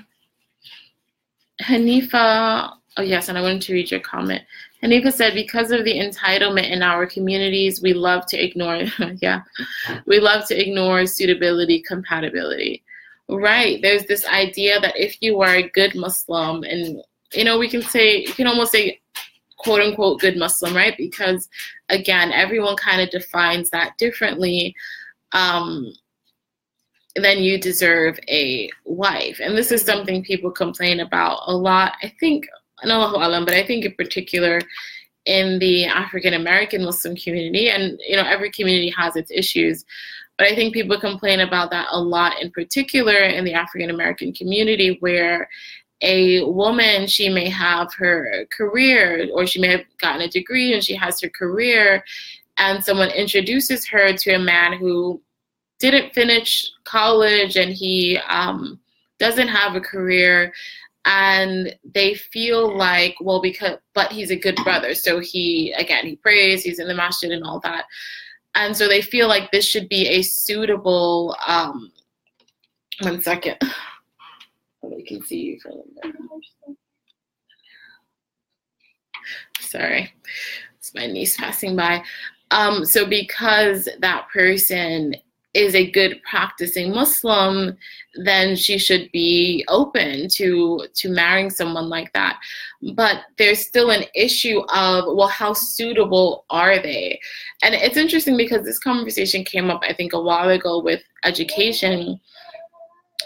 Hanifa, 1.61 2.73
oh 2.97 3.01
yes, 3.01 3.29
and 3.29 3.37
I 3.37 3.41
wanted 3.41 3.61
to 3.63 3.73
read 3.73 3.91
your 3.91 3.99
comment. 3.99 4.43
Hanifa 4.81 5.11
said, 5.11 5.33
because 5.33 5.71
of 5.71 5.83
the 5.83 5.99
entitlement 5.99 6.71
in 6.71 6.81
our 6.81 7.05
communities, 7.05 7.81
we 7.81 7.93
love 7.93 8.25
to 8.27 8.37
ignore, 8.37 8.83
yeah, 9.21 9.41
we 10.05 10.19
love 10.19 10.47
to 10.47 10.61
ignore 10.61 11.05
suitability, 11.05 11.81
compatibility. 11.81 12.83
Right, 13.27 13.81
there's 13.81 14.05
this 14.05 14.25
idea 14.25 14.79
that 14.79 14.97
if 14.97 15.21
you 15.21 15.41
are 15.41 15.55
a 15.55 15.69
good 15.69 15.95
Muslim, 15.95 16.63
and 16.63 17.03
you 17.33 17.43
know, 17.43 17.59
we 17.59 17.69
can 17.69 17.81
say, 17.81 18.21
you 18.21 18.33
can 18.33 18.47
almost 18.47 18.71
say, 18.71 18.99
quote 19.57 19.81
unquote, 19.81 20.21
good 20.21 20.37
Muslim, 20.37 20.75
right? 20.75 20.95
Because 20.97 21.49
again, 21.89 22.31
everyone 22.31 22.75
kind 22.77 23.01
of 23.01 23.09
defines 23.09 23.69
that 23.69 23.97
differently. 23.97 24.75
Um, 25.33 25.93
then 27.15 27.39
you 27.39 27.57
deserve 27.57 28.19
a 28.27 28.69
wife. 28.85 29.39
And 29.41 29.57
this 29.57 29.71
is 29.71 29.81
something 29.81 30.23
people 30.23 30.51
complain 30.51 30.99
about 30.99 31.41
a 31.47 31.55
lot. 31.55 31.93
I 32.03 32.13
think, 32.19 32.47
Allahu 32.83 33.17
Alam, 33.17 33.45
but 33.45 33.53
I 33.53 33.65
think 33.65 33.85
in 33.85 33.93
particular 33.93 34.61
in 35.25 35.59
the 35.59 35.85
African 35.85 36.33
American 36.33 36.83
Muslim 36.83 37.15
community, 37.15 37.69
and 37.69 37.99
you 38.07 38.15
know, 38.15 38.23
every 38.23 38.51
community 38.51 38.89
has 38.97 39.15
its 39.15 39.31
issues. 39.31 39.85
But 40.37 40.47
I 40.47 40.55
think 40.55 40.73
people 40.73 40.99
complain 40.99 41.41
about 41.41 41.69
that 41.71 41.87
a 41.91 41.99
lot, 41.99 42.41
in 42.41 42.51
particular 42.51 43.13
in 43.13 43.43
the 43.43 43.53
African 43.53 43.89
American 43.89 44.31
community, 44.31 44.97
where 45.01 45.49
a 46.01 46.43
woman, 46.45 47.07
she 47.07 47.27
may 47.27 47.49
have 47.49 47.93
her 47.95 48.45
career, 48.55 49.27
or 49.33 49.45
she 49.45 49.59
may 49.59 49.67
have 49.67 49.83
gotten 49.97 50.21
a 50.21 50.29
degree 50.29 50.73
and 50.73 50.83
she 50.83 50.95
has 50.95 51.19
her 51.19 51.29
career, 51.29 52.03
and 52.57 52.83
someone 52.83 53.09
introduces 53.11 53.85
her 53.87 54.13
to 54.13 54.35
a 54.35 54.39
man 54.39 54.73
who 54.73 55.21
didn't 55.79 56.13
finish 56.13 56.69
college 56.83 57.55
and 57.55 57.73
he 57.73 58.17
um, 58.27 58.79
doesn't 59.17 59.47
have 59.47 59.75
a 59.75 59.81
career. 59.81 60.53
And 61.05 61.75
they 61.93 62.13
feel 62.13 62.75
like 62.77 63.15
well 63.21 63.41
because 63.41 63.77
but 63.93 64.11
he's 64.11 64.31
a 64.31 64.35
good 64.35 64.57
brother. 64.63 64.93
So 64.93 65.19
he 65.19 65.71
again 65.77 66.05
he 66.05 66.17
prays 66.17 66.61
he's 66.61 66.79
in 66.79 66.87
the 66.87 66.93
masjid 66.93 67.31
and 67.31 67.43
all 67.43 67.59
that. 67.61 67.85
And 68.55 68.75
so 68.75 68.87
they 68.87 69.01
feel 69.01 69.27
like 69.27 69.51
this 69.51 69.65
should 69.65 69.87
be 69.87 70.07
a 70.07 70.21
suitable 70.21 71.35
um 71.47 71.91
one 73.01 73.21
second. 73.21 73.57
I 73.63 75.03
can 75.07 75.23
see 75.25 75.39
you 75.39 75.59
for 75.61 75.69
a 75.69 75.75
little 75.75 75.91
bit. 76.03 76.15
Sorry. 79.61 80.13
It's 80.77 80.93
my 80.93 81.07
niece 81.07 81.37
passing 81.37 81.75
by. 81.75 82.03
Um, 82.51 82.83
so 82.85 83.05
because 83.05 83.87
that 83.99 84.27
person 84.33 85.13
is 85.53 85.73
a 85.73 85.89
good 85.89 86.21
practicing 86.29 86.93
Muslim, 86.93 87.75
then 88.23 88.55
she 88.55 88.77
should 88.77 89.11
be 89.11 89.65
open 89.67 90.27
to 90.29 90.85
to 90.93 91.09
marrying 91.09 91.49
someone 91.49 91.89
like 91.89 92.13
that. 92.13 92.39
But 92.93 93.21
there's 93.37 93.65
still 93.65 93.89
an 93.89 94.03
issue 94.13 94.59
of 94.69 95.05
well, 95.15 95.27
how 95.27 95.53
suitable 95.53 96.45
are 96.49 96.79
they? 96.79 97.19
And 97.63 97.73
it's 97.73 97.97
interesting 97.97 98.37
because 98.37 98.63
this 98.63 98.79
conversation 98.79 99.43
came 99.43 99.69
up, 99.69 99.81
I 99.83 99.93
think, 99.93 100.13
a 100.13 100.21
while 100.21 100.49
ago 100.49 100.81
with 100.81 101.01
education. 101.23 102.19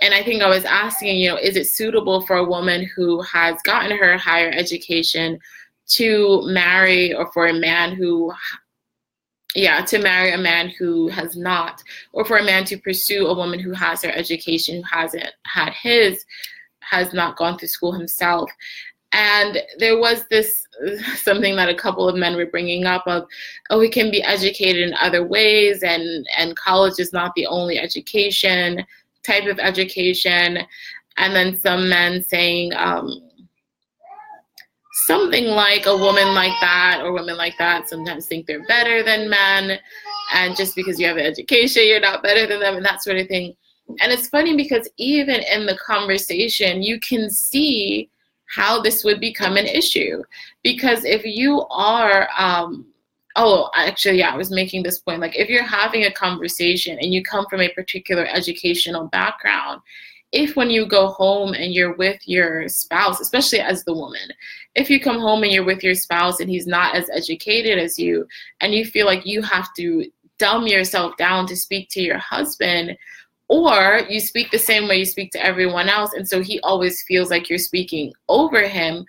And 0.01 0.13
I 0.13 0.23
think 0.23 0.41
I 0.41 0.49
was 0.49 0.65
asking, 0.65 1.17
you 1.17 1.29
know, 1.29 1.38
is 1.38 1.55
it 1.55 1.67
suitable 1.67 2.25
for 2.25 2.38
a 2.38 2.43
woman 2.43 2.89
who 2.95 3.21
has 3.21 3.62
gotten 3.63 3.97
her 3.97 4.17
higher 4.17 4.49
education 4.49 5.39
to 5.88 6.41
marry 6.45 7.13
or 7.13 7.31
for 7.31 7.47
a 7.47 7.53
man 7.53 7.95
who 7.95 8.33
yeah, 9.55 9.83
to 9.85 9.99
marry 9.99 10.31
a 10.31 10.37
man 10.37 10.69
who 10.69 11.07
has 11.09 11.35
not, 11.35 11.81
or 12.11 12.25
for 12.25 12.37
a 12.37 12.43
man 12.43 12.65
to 12.65 12.77
pursue 12.77 13.27
a 13.27 13.35
woman 13.35 13.59
who 13.59 13.73
has 13.73 14.01
her 14.03 14.11
education, 14.11 14.77
who 14.77 14.97
hasn't 14.97 15.31
had 15.45 15.73
his, 15.73 16.25
has 16.79 17.13
not 17.13 17.37
gone 17.37 17.57
through 17.57 17.67
school 17.67 17.91
himself. 17.91 18.49
And 19.11 19.59
there 19.77 19.99
was 19.99 20.25
this 20.29 20.65
something 21.15 21.55
that 21.55 21.69
a 21.69 21.75
couple 21.75 22.09
of 22.09 22.15
men 22.15 22.35
were 22.35 22.47
bringing 22.47 22.85
up 22.85 23.03
of, 23.05 23.25
oh, 23.69 23.79
we 23.79 23.89
can 23.89 24.09
be 24.09 24.23
educated 24.23 24.87
in 24.87 24.95
other 24.95 25.23
ways, 25.23 25.83
and 25.83 26.25
and 26.37 26.55
college 26.55 26.99
is 26.99 27.13
not 27.13 27.33
the 27.35 27.45
only 27.45 27.77
education 27.77 28.83
type 29.23 29.45
of 29.45 29.59
education. 29.59 30.59
And 31.17 31.35
then 31.35 31.59
some 31.59 31.89
men 31.89 32.23
saying, 32.23 32.73
um, 32.75 33.21
something 34.93 35.45
like 35.45 35.88
a 35.88 35.97
woman 35.97 36.36
like 36.36 36.53
that 36.62 37.01
or 37.03 37.12
women 37.12 37.36
like 37.36 37.58
that 37.58 37.89
sometimes 37.89 38.27
think 38.27 38.45
they're 38.45 38.65
better 38.65 39.03
than 39.03 39.29
men. 39.29 39.79
And 40.34 40.56
just 40.56 40.75
because 40.75 40.99
you 40.99 41.08
have 41.08 41.17
an 41.17 41.25
education 41.25 41.84
you're 41.86 41.99
not 41.99 42.23
better 42.23 42.45
than 42.45 42.60
them 42.60 42.75
and 42.75 42.86
that 42.86 43.03
sort 43.03 43.17
of 43.17 43.27
thing. 43.27 43.56
And 44.01 44.12
it's 44.12 44.29
funny 44.29 44.56
because 44.56 44.88
even 44.97 45.41
in 45.41 45.65
the 45.65 45.77
conversation 45.77 46.84
you 46.84 46.99
can 46.99 47.29
see 47.29 48.10
how 48.45 48.82
this 48.82 49.03
would 49.03 49.19
become 49.19 49.58
an 49.58 49.65
issue. 49.65 50.21
Because 50.62 51.06
if 51.06 51.25
you 51.25 51.65
are 51.71 52.29
um, 52.38 52.86
oh 53.36 53.71
actually 53.75 54.19
yeah 54.19 54.32
i 54.32 54.38
was 54.38 54.51
making 54.51 54.84
this 54.84 54.99
point. 54.99 55.19
Like 55.19 55.38
if 55.38 55.49
you're 55.49 55.63
having 55.63 56.03
a 56.03 56.13
conversation 56.13 56.99
and 57.01 57.12
you 57.12 57.23
come 57.23 57.47
from 57.49 57.62
a 57.62 57.69
particular 57.69 58.27
educational 58.27 59.08
background 59.08 59.82
if 60.34 60.56
when 60.56 60.71
you 60.71 60.86
go 60.86 61.08
home 61.08 61.53
and 61.53 61.73
you're 61.73 61.95
with 61.95 62.19
your 62.25 62.67
spouse, 62.67 63.21
especially 63.21 63.60
as 63.60 63.84
the 63.84 63.93
woman, 63.93 64.29
if 64.75 64.89
you 64.89 64.99
come 64.99 65.19
home 65.19 65.43
and 65.43 65.51
you're 65.51 65.63
with 65.63 65.83
your 65.83 65.95
spouse 65.95 66.39
and 66.39 66.49
he's 66.49 66.67
not 66.67 66.95
as 66.95 67.09
educated 67.12 67.77
as 67.77 67.99
you, 67.99 68.27
and 68.62 68.73
you 68.73 68.86
feel 68.86 69.05
like 69.05 69.25
you 69.25 69.41
have 69.41 69.73
to 69.75 70.09
dumb 70.39 70.67
yourself 70.67 71.15
down 71.17 71.45
to 71.47 71.55
speak 71.55 71.89
to 71.89 72.01
your 72.01 72.17
husband, 72.17 72.97
or 73.49 74.01
you 74.09 74.19
speak 74.19 74.49
the 74.49 74.57
same 74.57 74.88
way 74.88 74.97
you 74.97 75.05
speak 75.05 75.31
to 75.31 75.45
everyone 75.45 75.89
else, 75.89 76.13
and 76.13 76.27
so 76.27 76.41
he 76.41 76.59
always 76.62 77.03
feels 77.03 77.29
like 77.29 77.49
you're 77.49 77.59
speaking 77.59 78.12
over 78.29 78.67
him, 78.67 79.05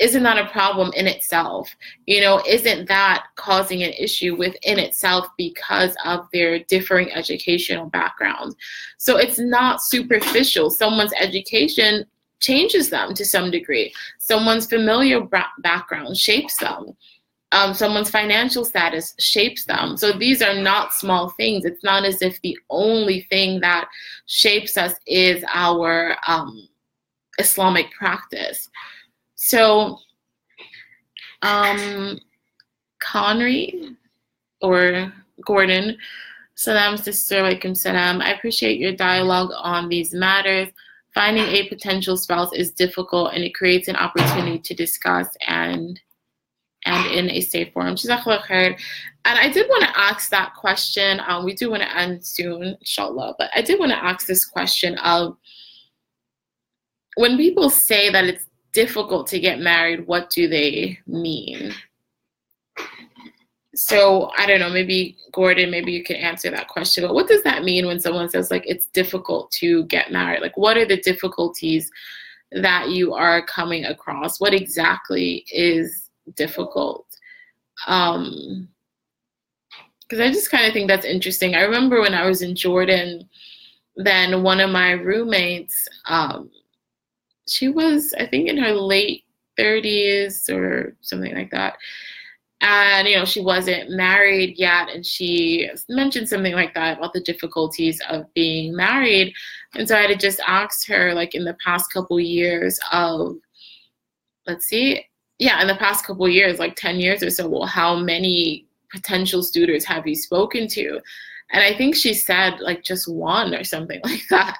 isn't 0.00 0.22
that 0.22 0.38
a 0.38 0.48
problem 0.50 0.92
in 0.94 1.08
itself? 1.08 1.68
You 2.06 2.20
know, 2.20 2.40
isn't 2.46 2.86
that 2.86 3.26
causing 3.34 3.82
an 3.82 3.92
issue 3.98 4.36
within 4.36 4.78
itself 4.78 5.26
because 5.36 5.96
of 6.04 6.28
their 6.32 6.60
differing 6.60 7.12
educational 7.12 7.86
backgrounds? 7.86 8.54
So 8.98 9.16
it's 9.16 9.40
not 9.40 9.82
superficial. 9.82 10.70
Someone's 10.70 11.12
education 11.18 12.06
changes 12.40 12.90
them 12.90 13.14
to 13.14 13.24
some 13.24 13.50
degree, 13.50 13.92
someone's 14.18 14.66
familiar 14.66 15.20
background 15.58 16.16
shapes 16.16 16.56
them. 16.56 16.96
Um, 17.50 17.72
someone's 17.72 18.10
financial 18.10 18.62
status 18.62 19.14
shapes 19.18 19.64
them. 19.64 19.96
So 19.96 20.12
these 20.12 20.42
are 20.42 20.60
not 20.60 20.92
small 20.92 21.30
things. 21.30 21.64
It's 21.64 21.82
not 21.82 22.04
as 22.04 22.20
if 22.20 22.38
the 22.42 22.58
only 22.68 23.22
thing 23.30 23.60
that 23.60 23.88
shapes 24.26 24.76
us 24.76 24.92
is 25.06 25.42
our 25.54 26.16
um, 26.26 26.68
Islamic 27.38 27.90
practice. 27.92 28.68
So, 29.36 29.98
um, 31.40 32.20
Conry 33.00 33.96
or 34.60 35.10
Gordon, 35.46 35.96
salam 36.54 36.96
sister, 36.98 37.36
alaikum 37.36 37.76
salam. 37.76 38.20
I 38.20 38.32
appreciate 38.32 38.78
your 38.78 38.92
dialogue 38.92 39.52
on 39.56 39.88
these 39.88 40.12
matters. 40.12 40.68
Finding 41.18 41.46
a 41.46 41.68
potential 41.68 42.16
spouse 42.16 42.52
is 42.52 42.70
difficult 42.70 43.34
and 43.34 43.42
it 43.42 43.52
creates 43.52 43.88
an 43.88 43.96
opportunity 43.96 44.60
to 44.60 44.72
discuss 44.72 45.26
and 45.48 46.00
and 46.84 47.06
in 47.10 47.28
a 47.30 47.40
safe 47.40 47.72
forum. 47.72 47.96
And 47.98 48.76
I 49.24 49.48
did 49.48 49.68
want 49.68 49.82
to 49.82 49.98
ask 49.98 50.30
that 50.30 50.54
question. 50.54 51.20
Um, 51.26 51.44
we 51.44 51.56
do 51.56 51.70
want 51.70 51.82
to 51.82 51.98
end 51.98 52.24
soon, 52.24 52.76
inshallah, 52.78 53.34
but 53.36 53.50
I 53.52 53.62
did 53.62 53.80
want 53.80 53.90
to 53.90 53.98
ask 53.98 54.28
this 54.28 54.44
question 54.44 54.96
of 54.98 55.36
when 57.16 57.36
people 57.36 57.68
say 57.68 58.10
that 58.10 58.26
it's 58.26 58.46
difficult 58.72 59.26
to 59.26 59.40
get 59.40 59.58
married, 59.58 60.06
what 60.06 60.30
do 60.30 60.46
they 60.46 61.00
mean? 61.08 61.74
So 63.78 64.32
I 64.36 64.44
don't 64.44 64.58
know, 64.58 64.70
maybe 64.70 65.16
Gordon, 65.32 65.70
maybe 65.70 65.92
you 65.92 66.02
can 66.02 66.16
answer 66.16 66.50
that 66.50 66.66
question. 66.66 67.04
But 67.04 67.14
what 67.14 67.28
does 67.28 67.44
that 67.44 67.62
mean 67.62 67.86
when 67.86 68.00
someone 68.00 68.28
says 68.28 68.50
like 68.50 68.64
it's 68.66 68.86
difficult 68.86 69.52
to 69.52 69.84
get 69.84 70.10
married? 70.10 70.42
Like 70.42 70.56
what 70.56 70.76
are 70.76 70.84
the 70.84 71.00
difficulties 71.00 71.88
that 72.50 72.90
you 72.90 73.14
are 73.14 73.40
coming 73.46 73.84
across? 73.84 74.40
What 74.40 74.52
exactly 74.52 75.44
is 75.52 76.10
difficult? 76.34 77.06
Um 77.86 78.68
because 80.02 80.20
I 80.20 80.32
just 80.32 80.50
kind 80.50 80.66
of 80.66 80.72
think 80.72 80.88
that's 80.88 81.04
interesting. 81.06 81.54
I 81.54 81.60
remember 81.60 82.00
when 82.00 82.14
I 82.14 82.26
was 82.26 82.42
in 82.42 82.56
Jordan, 82.56 83.28
then 83.94 84.42
one 84.42 84.58
of 84.58 84.70
my 84.70 84.92
roommates, 84.92 85.86
um, 86.06 86.50
she 87.46 87.68
was, 87.68 88.14
I 88.18 88.26
think, 88.26 88.48
in 88.48 88.56
her 88.56 88.72
late 88.72 89.24
30s 89.58 90.48
or 90.48 90.96
something 91.02 91.34
like 91.34 91.50
that. 91.50 91.76
And, 92.60 93.06
you 93.06 93.16
know, 93.16 93.24
she 93.24 93.40
wasn't 93.40 93.90
married 93.90 94.58
yet. 94.58 94.88
And 94.88 95.06
she 95.06 95.70
mentioned 95.88 96.28
something 96.28 96.54
like 96.54 96.74
that 96.74 96.98
about 96.98 97.12
the 97.12 97.20
difficulties 97.20 98.00
of 98.08 98.32
being 98.34 98.74
married. 98.74 99.32
And 99.74 99.86
so 99.86 99.96
I 99.96 100.08
had 100.08 100.18
just 100.18 100.40
asked 100.46 100.88
her, 100.88 101.14
like, 101.14 101.34
in 101.34 101.44
the 101.44 101.56
past 101.64 101.92
couple 101.92 102.18
years 102.18 102.80
of, 102.90 103.36
let's 104.46 104.66
see, 104.66 105.04
yeah, 105.38 105.60
in 105.60 105.68
the 105.68 105.76
past 105.76 106.04
couple 106.04 106.28
years, 106.28 106.58
like 106.58 106.74
10 106.74 106.98
years 106.98 107.22
or 107.22 107.30
so, 107.30 107.48
well, 107.48 107.66
how 107.66 107.94
many 107.94 108.66
potential 108.90 109.42
suitors 109.42 109.84
have 109.84 110.06
you 110.06 110.16
spoken 110.16 110.66
to? 110.68 111.00
And 111.50 111.62
I 111.62 111.74
think 111.74 111.94
she 111.94 112.12
said, 112.12 112.58
like, 112.60 112.82
just 112.82 113.08
one 113.08 113.54
or 113.54 113.62
something 113.62 114.00
like 114.04 114.26
that. 114.30 114.58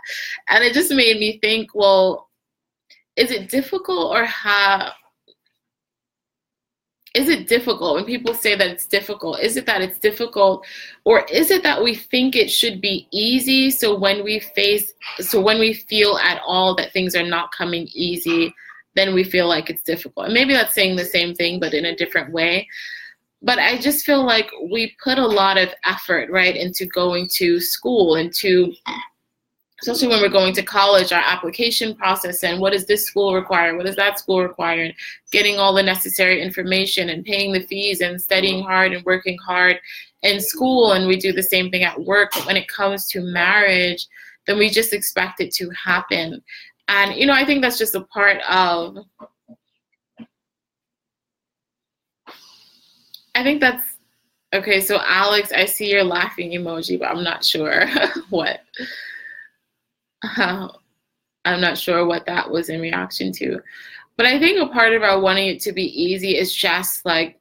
And 0.49 0.63
it 0.63 0.73
just 0.73 0.93
made 0.93 1.19
me 1.19 1.39
think, 1.41 1.75
well, 1.75 2.29
is 3.17 3.33
it 3.33 3.51
difficult 3.51 4.13
or 4.13 4.25
how 4.25 4.93
is 7.19 7.29
it 7.29 7.49
difficult? 7.49 7.97
When 7.97 8.05
people 8.05 8.33
say 8.33 8.55
that 8.55 8.69
it's 8.69 8.87
difficult 8.87 9.41
is 9.41 9.57
it 9.57 9.67
that 9.67 9.83
it's 9.83 9.99
difficult? 9.99 10.65
Or 11.05 11.25
is 11.31 11.51
it 11.51 11.63
that 11.65 11.83
we 11.83 11.95
think 11.95 12.37
it 12.37 12.51
should 12.51 12.81
be 12.81 13.09
easy 13.11 13.71
so 13.71 13.99
when 13.99 14.23
we 14.23 14.39
face 14.41 14.93
so 15.19 15.41
when 15.41 15.59
we 15.59 15.73
feel 15.75 16.17
at 16.19 16.41
all 16.47 16.77
that 16.77 16.93
things 16.93 17.17
are 17.17 17.27
not 17.27 17.53
coming 17.53 17.89
easy 17.93 18.55
then 18.95 19.15
we 19.15 19.25
feel 19.25 19.49
like 19.49 19.69
it's 19.69 19.83
difficult? 19.83 20.27
And 20.27 20.35
maybe 20.35 20.53
that's 20.53 20.75
saying 20.75 20.97
the 20.97 21.05
same 21.05 21.35
thing 21.35 21.59
but 21.59 21.75
in 21.75 21.87
a 21.87 21.97
different 21.97 22.33
way. 22.33 22.69
But 23.41 23.59
i 23.59 23.79
just 23.79 24.05
feel 24.05 24.25
like 24.25 24.51
we 24.71 24.97
put 25.03 25.19
a 25.19 25.27
lot 25.27 25.59
of 25.59 25.75
effort 25.85 26.31
right 26.31 26.57
into 26.57 26.87
going 26.87 27.29
to 27.35 27.61
school 27.61 28.17
into 28.17 28.73
especially 29.81 30.09
when 30.09 30.21
we're 30.21 30.29
going 30.29 30.55
to 30.55 30.63
college, 30.63 31.13
our 31.13 31.23
application 31.25 31.95
process 31.95 32.43
and 32.43 32.61
what 32.61 32.73
does 32.73 32.87
this 32.87 33.05
school 33.05 33.35
require? 33.35 33.77
What 33.77 33.87
does 33.87 33.97
that 33.97 34.19
school 34.19 34.43
require? 34.43 34.93
getting 35.31 35.59
all 35.59 35.75
the 35.75 35.83
necessary 35.83 36.43
information 36.43 37.11
and 37.11 37.25
paying 37.25 37.53
the 37.53 37.61
fees 37.61 38.01
and 38.01 38.21
studying 38.21 38.63
hard 38.63 38.93
and 38.93 39.05
working 39.05 39.37
hard 39.39 39.79
in 40.23 40.41
school. 40.41 40.93
And 40.93 41.07
we 41.07 41.17
do 41.17 41.33
the 41.33 41.43
same 41.43 41.71
thing 41.71 41.83
at 41.83 42.01
work. 42.01 42.31
But 42.33 42.47
when 42.47 42.57
it 42.57 42.69
comes 42.69 43.07
to 43.09 43.21
marriage, 43.21 44.07
then 44.47 44.59
we 44.59 44.71
just 44.71 44.93
expect 44.93 45.41
it 45.41 45.53
to 45.55 45.71
happen. 45.71 46.43
And, 46.89 47.15
you 47.15 47.27
know, 47.27 47.35
I 47.35 47.45
think 47.45 47.61
that's 47.61 47.79
just 47.79 47.95
a 47.95 48.01
part 48.01 48.39
of, 48.49 48.97
I 53.35 53.43
think 53.43 53.61
that's, 53.61 53.85
okay, 54.55 54.81
so 54.81 55.01
Alex, 55.05 55.53
I 55.53 55.67
see 55.67 55.91
your 55.91 56.03
laughing 56.03 56.53
emoji, 56.53 56.99
but 56.99 57.09
I'm 57.09 57.23
not 57.23 57.45
sure 57.45 57.87
what. 58.31 58.61
I'm 61.45 61.61
not 61.61 61.79
sure 61.79 62.07
what 62.07 62.27
that 62.27 62.51
was 62.51 62.69
in 62.69 62.81
reaction 62.81 63.33
to. 63.33 63.61
But 64.17 64.27
I 64.27 64.39
think 64.39 64.61
a 64.61 64.73
part 64.73 64.93
of 64.93 65.03
our 65.03 65.21
wanting 65.21 65.49
it 65.49 65.61
to 65.63 65.73
be 65.73 65.85
easy 65.85 66.37
is 66.37 66.55
just 66.55 67.05
like, 67.07 67.41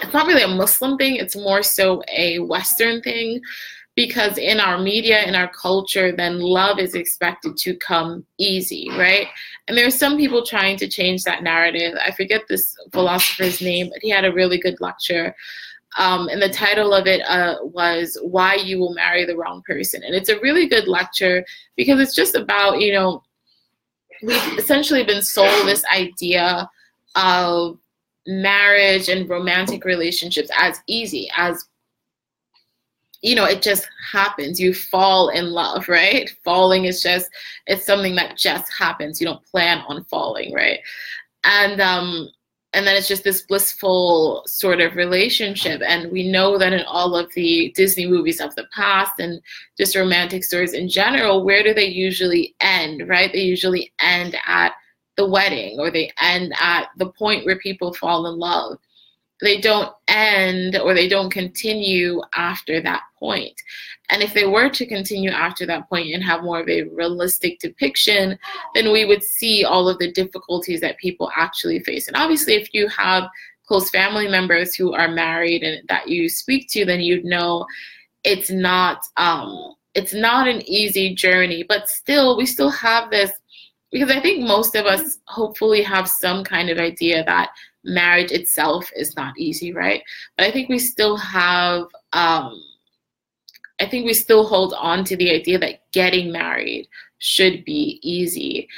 it's 0.00 0.12
not 0.12 0.26
really 0.26 0.42
a 0.42 0.48
Muslim 0.48 0.96
thing, 0.96 1.16
it's 1.16 1.36
more 1.36 1.62
so 1.62 2.02
a 2.14 2.38
Western 2.40 3.02
thing. 3.02 3.40
Because 3.94 4.38
in 4.38 4.58
our 4.58 4.78
media, 4.78 5.22
in 5.24 5.34
our 5.34 5.48
culture, 5.52 6.16
then 6.16 6.40
love 6.40 6.78
is 6.78 6.94
expected 6.94 7.58
to 7.58 7.76
come 7.76 8.24
easy, 8.38 8.88
right? 8.92 9.26
And 9.68 9.76
there 9.76 9.86
are 9.86 9.90
some 9.90 10.16
people 10.16 10.46
trying 10.46 10.78
to 10.78 10.88
change 10.88 11.24
that 11.24 11.42
narrative. 11.42 11.94
I 12.02 12.10
forget 12.12 12.42
this 12.48 12.74
philosopher's 12.90 13.60
name, 13.60 13.90
but 13.90 13.98
he 14.00 14.08
had 14.08 14.24
a 14.24 14.32
really 14.32 14.58
good 14.58 14.80
lecture 14.80 15.34
Um, 15.98 16.28
and 16.28 16.40
the 16.40 16.48
title 16.48 16.94
of 16.94 17.06
it 17.06 17.20
uh, 17.28 17.56
was 17.62 18.18
Why 18.22 18.54
You 18.54 18.78
Will 18.78 18.94
Marry 18.94 19.24
the 19.24 19.36
Wrong 19.36 19.62
Person. 19.66 20.02
And 20.02 20.14
it's 20.14 20.30
a 20.30 20.40
really 20.40 20.66
good 20.66 20.88
lecture 20.88 21.44
because 21.76 22.00
it's 22.00 22.14
just 22.14 22.34
about, 22.34 22.80
you 22.80 22.92
know, 22.92 23.22
we've 24.22 24.58
essentially 24.58 25.04
been 25.04 25.22
sold 25.22 25.66
this 25.66 25.84
idea 25.86 26.68
of 27.14 27.78
marriage 28.26 29.08
and 29.08 29.28
romantic 29.28 29.84
relationships 29.84 30.50
as 30.56 30.80
easy, 30.86 31.30
as 31.36 31.66
you 33.22 33.36
know, 33.36 33.44
it 33.44 33.62
just 33.62 33.88
happens. 34.10 34.60
You 34.60 34.74
fall 34.74 35.28
in 35.28 35.52
love, 35.52 35.88
right? 35.88 36.28
Falling 36.44 36.86
is 36.86 37.00
just, 37.00 37.30
it's 37.66 37.86
something 37.86 38.16
that 38.16 38.36
just 38.36 38.72
happens. 38.76 39.20
You 39.20 39.28
don't 39.28 39.44
plan 39.46 39.78
on 39.86 40.02
falling, 40.04 40.52
right? 40.52 40.80
And, 41.44 41.80
um, 41.80 42.28
and 42.74 42.86
then 42.86 42.96
it's 42.96 43.08
just 43.08 43.24
this 43.24 43.42
blissful 43.42 44.42
sort 44.46 44.80
of 44.80 44.96
relationship. 44.96 45.82
And 45.84 46.10
we 46.10 46.30
know 46.30 46.56
that 46.58 46.72
in 46.72 46.82
all 46.86 47.14
of 47.14 47.32
the 47.34 47.72
Disney 47.76 48.06
movies 48.06 48.40
of 48.40 48.54
the 48.54 48.66
past 48.74 49.12
and 49.18 49.40
just 49.76 49.94
romantic 49.94 50.42
stories 50.42 50.72
in 50.72 50.88
general, 50.88 51.44
where 51.44 51.62
do 51.62 51.74
they 51.74 51.86
usually 51.86 52.54
end, 52.60 53.08
right? 53.08 53.30
They 53.32 53.42
usually 53.42 53.92
end 54.00 54.36
at 54.46 54.72
the 55.16 55.28
wedding 55.28 55.78
or 55.78 55.90
they 55.90 56.10
end 56.18 56.54
at 56.58 56.88
the 56.96 57.10
point 57.10 57.44
where 57.44 57.58
people 57.58 57.92
fall 57.92 58.26
in 58.26 58.38
love 58.38 58.78
they 59.42 59.60
don't 59.60 59.92
end 60.08 60.76
or 60.78 60.94
they 60.94 61.08
don't 61.08 61.30
continue 61.30 62.22
after 62.34 62.80
that 62.80 63.02
point. 63.18 63.60
And 64.12 64.22
if 64.22 64.34
they 64.34 64.46
were 64.46 64.68
to 64.68 64.86
continue 64.86 65.30
after 65.30 65.64
that 65.66 65.88
point 65.88 66.12
and 66.12 66.22
have 66.22 66.44
more 66.44 66.60
of 66.60 66.68
a 66.68 66.82
realistic 66.82 67.58
depiction, 67.58 68.38
then 68.74 68.92
we 68.92 69.06
would 69.06 69.24
see 69.24 69.64
all 69.64 69.88
of 69.88 69.98
the 69.98 70.12
difficulties 70.12 70.82
that 70.82 70.98
people 70.98 71.30
actually 71.34 71.80
face. 71.80 72.06
And 72.06 72.16
obviously, 72.16 72.54
if 72.54 72.72
you 72.74 72.88
have 72.88 73.24
close 73.66 73.88
family 73.90 74.28
members 74.28 74.74
who 74.74 74.92
are 74.92 75.08
married 75.08 75.62
and 75.62 75.88
that 75.88 76.08
you 76.08 76.28
speak 76.28 76.68
to, 76.72 76.84
then 76.84 77.00
you'd 77.00 77.24
know 77.24 77.66
it's 78.22 78.50
not 78.50 79.02
um, 79.16 79.74
it's 79.94 80.12
not 80.14 80.46
an 80.46 80.62
easy 80.68 81.14
journey. 81.14 81.64
But 81.66 81.88
still, 81.88 82.36
we 82.36 82.44
still 82.44 82.70
have 82.70 83.10
this 83.10 83.32
because 83.90 84.10
I 84.10 84.20
think 84.20 84.46
most 84.46 84.74
of 84.74 84.86
us 84.86 85.18
hopefully 85.26 85.82
have 85.82 86.08
some 86.08 86.44
kind 86.44 86.70
of 86.70 86.78
idea 86.78 87.24
that 87.24 87.50
marriage 87.84 88.30
itself 88.30 88.90
is 88.96 89.16
not 89.16 89.38
easy, 89.38 89.72
right? 89.72 90.02
But 90.36 90.46
I 90.46 90.50
think 90.50 90.68
we 90.68 90.78
still 90.78 91.16
have, 91.16 91.86
um, 92.12 92.62
I 93.82 93.88
think 93.88 94.06
we 94.06 94.14
still 94.14 94.46
hold 94.46 94.74
on 94.74 95.04
to 95.06 95.16
the 95.16 95.32
idea 95.32 95.58
that 95.58 95.90
getting 95.92 96.30
married 96.30 96.88
should 97.18 97.64
be 97.64 97.98
easy. 98.02 98.68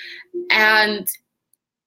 And 0.51 1.07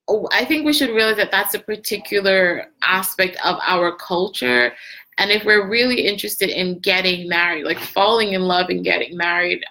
oh, 0.08 0.30
I 0.32 0.46
think 0.46 0.68
we 0.68 0.74
should 0.74 0.92
realize 0.92 1.18
that 1.18 1.32
that's 1.32 1.56
a 1.56 1.60
particular 1.60 2.68
aspect 2.84 3.38
of 3.44 3.58
our 3.66 3.96
culture. 3.96 4.72
And 5.18 5.32
if 5.32 5.44
we're 5.46 5.68
really 5.68 6.02
interested 6.02 6.50
in 6.50 6.78
getting 6.78 7.28
married, 7.28 7.66
like 7.66 7.80
falling 7.80 8.34
in 8.34 8.44
love 8.44 8.70
and 8.70 8.84
getting 8.84 9.18
married 9.18 9.64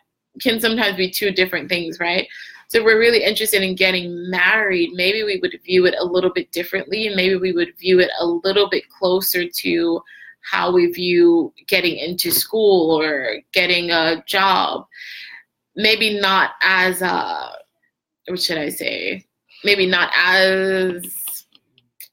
can 0.42 0.58
sometimes 0.58 0.96
be 0.96 1.08
two 1.08 1.30
different 1.30 1.68
things, 1.68 2.00
right? 2.00 2.26
So 2.66 2.82
we're 2.82 2.98
really 2.98 3.22
interested 3.22 3.62
in 3.62 3.76
getting 3.76 4.28
married, 4.28 4.90
maybe 4.92 5.22
we 5.22 5.38
would 5.40 5.56
view 5.64 5.86
it 5.86 5.94
a 6.00 6.04
little 6.04 6.32
bit 6.32 6.50
differently, 6.50 7.06
and 7.06 7.14
maybe 7.14 7.36
we 7.36 7.52
would 7.52 7.78
view 7.78 8.00
it 8.00 8.10
a 8.18 8.26
little 8.26 8.68
bit 8.68 8.88
closer 8.88 9.48
to 9.48 10.02
how 10.50 10.72
we 10.72 10.86
view 10.92 11.52
getting 11.68 11.96
into 11.96 12.30
school 12.30 13.00
or 13.00 13.38
getting 13.52 13.90
a 13.90 14.22
job. 14.26 14.86
Maybe 15.74 16.18
not 16.18 16.52
as 16.62 17.02
a, 17.02 17.06
uh, 17.06 17.52
what 18.28 18.40
should 18.40 18.58
I 18.58 18.68
say? 18.68 19.24
Maybe 19.64 19.86
not 19.86 20.10
as 20.16 21.04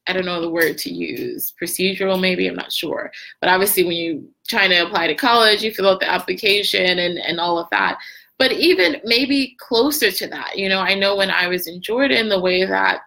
I 0.06 0.12
don't 0.12 0.26
know 0.26 0.42
the 0.42 0.50
word 0.50 0.76
to 0.78 0.92
use, 0.92 1.54
procedural 1.60 2.20
maybe, 2.20 2.46
I'm 2.46 2.54
not 2.54 2.72
sure. 2.72 3.10
But 3.40 3.48
obviously 3.48 3.84
when 3.84 3.96
you 3.96 4.28
trying 4.46 4.68
to 4.68 4.84
apply 4.84 5.06
to 5.06 5.14
college, 5.14 5.62
you 5.62 5.72
fill 5.72 5.88
out 5.88 6.00
the 6.00 6.10
application 6.10 6.98
and, 6.98 7.18
and 7.18 7.40
all 7.40 7.58
of 7.58 7.70
that 7.70 7.98
but 8.38 8.52
even 8.52 9.00
maybe 9.04 9.56
closer 9.58 10.10
to 10.10 10.26
that. 10.28 10.58
You 10.58 10.68
know, 10.68 10.80
I 10.80 10.94
know 10.94 11.16
when 11.16 11.30
I 11.30 11.46
was 11.46 11.66
in 11.66 11.80
Jordan, 11.80 12.28
the 12.28 12.40
way 12.40 12.64
that 12.64 13.02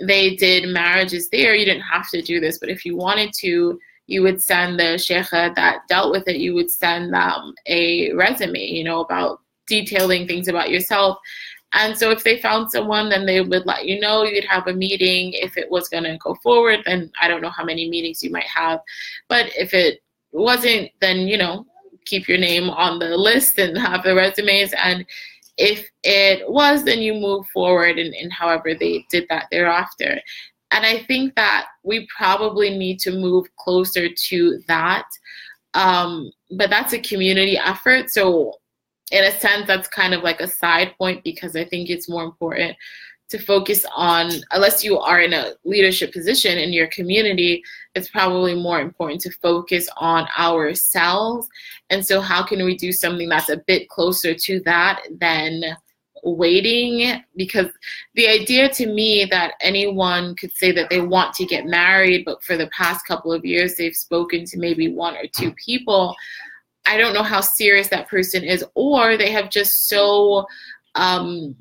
they 0.00 0.36
did 0.36 0.68
marriages 0.68 1.28
there, 1.28 1.54
you 1.54 1.64
didn't 1.64 1.82
have 1.82 2.08
to 2.10 2.22
do 2.22 2.40
this, 2.40 2.58
but 2.58 2.70
if 2.70 2.84
you 2.84 2.96
wanted 2.96 3.32
to, 3.40 3.78
you 4.08 4.22
would 4.22 4.42
send 4.42 4.80
the 4.80 4.96
sheikha 4.96 5.54
that 5.54 5.86
dealt 5.86 6.10
with 6.10 6.26
it, 6.26 6.36
you 6.36 6.54
would 6.54 6.70
send 6.70 7.12
them 7.12 7.54
a 7.66 8.10
resume, 8.14 8.58
you 8.58 8.82
know, 8.82 9.00
about 9.02 9.40
detailing 9.66 10.26
things 10.26 10.48
about 10.48 10.70
yourself. 10.70 11.18
And 11.74 11.96
so 11.96 12.10
if 12.10 12.24
they 12.24 12.40
found 12.40 12.70
someone, 12.70 13.10
then 13.10 13.26
they 13.26 13.42
would 13.42 13.66
let 13.66 13.84
you 13.84 14.00
know. 14.00 14.24
You'd 14.24 14.44
have 14.44 14.66
a 14.66 14.72
meeting. 14.72 15.34
If 15.34 15.58
it 15.58 15.70
was 15.70 15.90
going 15.90 16.04
to 16.04 16.16
go 16.16 16.34
forward, 16.42 16.80
then 16.86 17.12
I 17.20 17.28
don't 17.28 17.42
know 17.42 17.50
how 17.50 17.64
many 17.64 17.90
meetings 17.90 18.24
you 18.24 18.30
might 18.30 18.46
have. 18.46 18.80
But 19.28 19.50
if 19.54 19.74
it 19.74 20.00
wasn't, 20.32 20.90
then, 21.02 21.28
you 21.28 21.36
know, 21.36 21.66
keep 22.06 22.26
your 22.26 22.38
name 22.38 22.70
on 22.70 22.98
the 22.98 23.14
list 23.14 23.58
and 23.58 23.76
have 23.76 24.02
the 24.02 24.14
resumes. 24.14 24.72
And 24.82 25.04
if 25.58 25.86
it 26.02 26.50
was, 26.50 26.82
then 26.82 27.00
you 27.02 27.12
move 27.12 27.46
forward 27.48 27.98
and, 27.98 28.14
and 28.14 28.32
however 28.32 28.74
they 28.74 29.04
did 29.10 29.26
that 29.28 29.48
thereafter. 29.50 30.18
And 30.70 30.84
I 30.84 31.02
think 31.04 31.34
that 31.36 31.66
we 31.82 32.06
probably 32.14 32.76
need 32.76 32.98
to 33.00 33.12
move 33.12 33.46
closer 33.56 34.08
to 34.28 34.60
that. 34.68 35.06
Um, 35.74 36.30
but 36.56 36.70
that's 36.70 36.92
a 36.92 37.00
community 37.00 37.56
effort. 37.56 38.10
So, 38.10 38.54
in 39.10 39.24
a 39.24 39.32
sense, 39.32 39.66
that's 39.66 39.88
kind 39.88 40.12
of 40.12 40.22
like 40.22 40.40
a 40.40 40.46
side 40.46 40.94
point 40.98 41.24
because 41.24 41.56
I 41.56 41.64
think 41.64 41.88
it's 41.88 42.10
more 42.10 42.24
important 42.24 42.76
to 43.30 43.38
focus 43.38 43.84
on, 43.94 44.30
unless 44.52 44.82
you 44.82 44.98
are 44.98 45.20
in 45.20 45.34
a 45.34 45.52
leadership 45.64 46.12
position 46.12 46.56
in 46.56 46.72
your 46.72 46.86
community, 46.88 47.62
it's 47.94 48.08
probably 48.08 48.54
more 48.54 48.80
important 48.80 49.20
to 49.20 49.30
focus 49.30 49.88
on 49.98 50.26
ourselves. 50.38 51.46
And 51.90 52.04
so, 52.04 52.20
how 52.20 52.42
can 52.42 52.64
we 52.64 52.76
do 52.76 52.92
something 52.92 53.28
that's 53.28 53.50
a 53.50 53.62
bit 53.66 53.88
closer 53.88 54.34
to 54.34 54.60
that 54.60 55.02
than 55.20 55.62
waiting? 56.24 57.22
Because 57.36 57.68
the 58.14 58.28
idea 58.28 58.68
to 58.70 58.86
me 58.86 59.26
that 59.30 59.54
anyone 59.60 60.34
could 60.36 60.52
say 60.52 60.72
that 60.72 60.90
they 60.90 61.00
want 61.00 61.34
to 61.34 61.46
get 61.46 61.66
married, 61.66 62.24
but 62.24 62.42
for 62.42 62.56
the 62.56 62.68
past 62.68 63.06
couple 63.06 63.32
of 63.32 63.44
years 63.44 63.74
they've 63.74 63.94
spoken 63.94 64.44
to 64.46 64.58
maybe 64.58 64.92
one 64.92 65.16
or 65.16 65.26
two 65.26 65.52
people. 65.52 66.14
I 66.86 66.96
don't 66.96 67.14
know 67.14 67.22
how 67.22 67.40
serious 67.40 67.88
that 67.88 68.08
person 68.08 68.44
is, 68.44 68.64
or 68.74 69.16
they 69.16 69.30
have 69.30 69.50
just 69.50 69.88
so 69.88 70.46
um, 70.94 71.54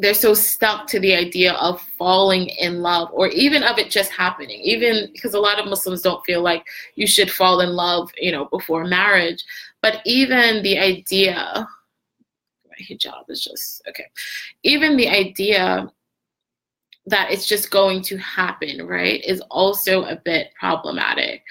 they're 0.00 0.14
so 0.14 0.34
stuck 0.34 0.86
to 0.86 1.00
the 1.00 1.14
idea 1.14 1.52
of 1.54 1.80
falling 1.98 2.48
in 2.58 2.80
love 2.80 3.08
or 3.12 3.28
even 3.28 3.62
of 3.62 3.78
it 3.78 3.90
just 3.90 4.10
happening 4.10 4.60
even 4.60 5.08
because 5.12 5.34
a 5.34 5.38
lot 5.38 5.58
of 5.58 5.66
muslims 5.66 6.00
don't 6.00 6.24
feel 6.24 6.42
like 6.42 6.64
you 6.94 7.06
should 7.06 7.30
fall 7.30 7.60
in 7.60 7.70
love 7.70 8.10
you 8.18 8.32
know 8.32 8.46
before 8.46 8.84
marriage 8.84 9.44
but 9.82 10.00
even 10.04 10.62
the 10.62 10.78
idea 10.78 11.66
hijab 12.84 13.28
is 13.28 13.42
just 13.42 13.82
okay. 13.88 14.06
Even 14.62 14.96
the 14.96 15.08
idea 15.08 15.90
that 17.06 17.30
it's 17.30 17.46
just 17.46 17.70
going 17.70 18.02
to 18.02 18.16
happen 18.18 18.86
right 18.86 19.24
is 19.24 19.40
also 19.50 20.04
a 20.04 20.16
bit 20.16 20.48
problematic. 20.58 21.42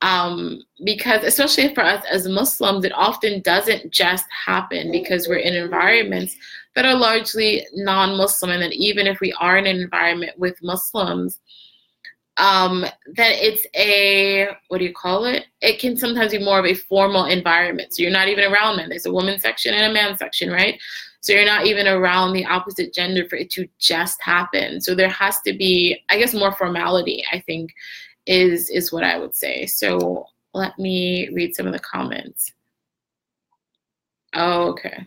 Um, 0.00 0.62
because 0.84 1.24
especially 1.24 1.74
for 1.74 1.82
us 1.82 2.04
as 2.08 2.28
muslims 2.28 2.84
it 2.84 2.92
often 2.94 3.40
doesn't 3.42 3.92
just 3.92 4.26
happen 4.30 4.92
because 4.92 5.26
we're 5.26 5.38
in 5.38 5.54
environments 5.54 6.36
that 6.78 6.86
are 6.86 6.94
largely 6.94 7.66
non-Muslim, 7.74 8.52
and 8.52 8.62
that 8.62 8.72
even 8.72 9.08
if 9.08 9.18
we 9.18 9.32
are 9.40 9.58
in 9.58 9.66
an 9.66 9.80
environment 9.80 10.38
with 10.38 10.62
Muslims, 10.62 11.40
um, 12.38 12.82
that 13.16 13.32
it's 13.32 13.66
a 13.74 14.48
what 14.68 14.78
do 14.78 14.84
you 14.84 14.94
call 14.94 15.24
it? 15.24 15.46
It 15.60 15.80
can 15.80 15.96
sometimes 15.96 16.32
be 16.32 16.38
more 16.38 16.58
of 16.58 16.66
a 16.66 16.74
formal 16.74 17.24
environment. 17.24 17.94
So 17.94 18.02
you're 18.02 18.12
not 18.12 18.28
even 18.28 18.50
around 18.50 18.76
men. 18.76 18.88
There's 18.88 19.06
a 19.06 19.12
woman 19.12 19.38
section 19.38 19.74
and 19.74 19.90
a 19.90 19.92
man 19.92 20.16
section, 20.16 20.50
right? 20.50 20.80
So 21.20 21.32
you're 21.32 21.44
not 21.44 21.66
even 21.66 21.88
around 21.88 22.32
the 22.32 22.46
opposite 22.46 22.94
gender 22.94 23.28
for 23.28 23.36
it 23.36 23.50
to 23.50 23.68
just 23.78 24.22
happen. 24.22 24.80
So 24.80 24.94
there 24.94 25.08
has 25.08 25.40
to 25.42 25.52
be, 25.52 26.00
I 26.08 26.18
guess, 26.18 26.32
more 26.32 26.52
formality. 26.52 27.24
I 27.32 27.40
think 27.40 27.74
is 28.26 28.70
is 28.70 28.92
what 28.92 29.04
I 29.04 29.18
would 29.18 29.34
say. 29.34 29.66
So 29.66 30.26
let 30.54 30.78
me 30.78 31.28
read 31.32 31.56
some 31.56 31.66
of 31.66 31.72
the 31.72 31.80
comments. 31.80 32.52
Oh, 34.34 34.68
okay. 34.68 35.06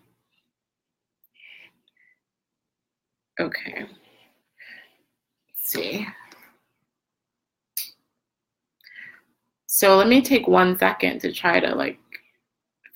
Okay. 3.40 3.86
Let's 3.88 5.72
see. 5.72 6.08
So 9.82 9.98
let 9.98 10.08
me 10.08 10.22
take 10.22 10.48
one 10.48 10.78
second 10.78 11.22
to 11.22 11.34
try 11.34 11.60
to 11.60 11.74
like 11.74 11.98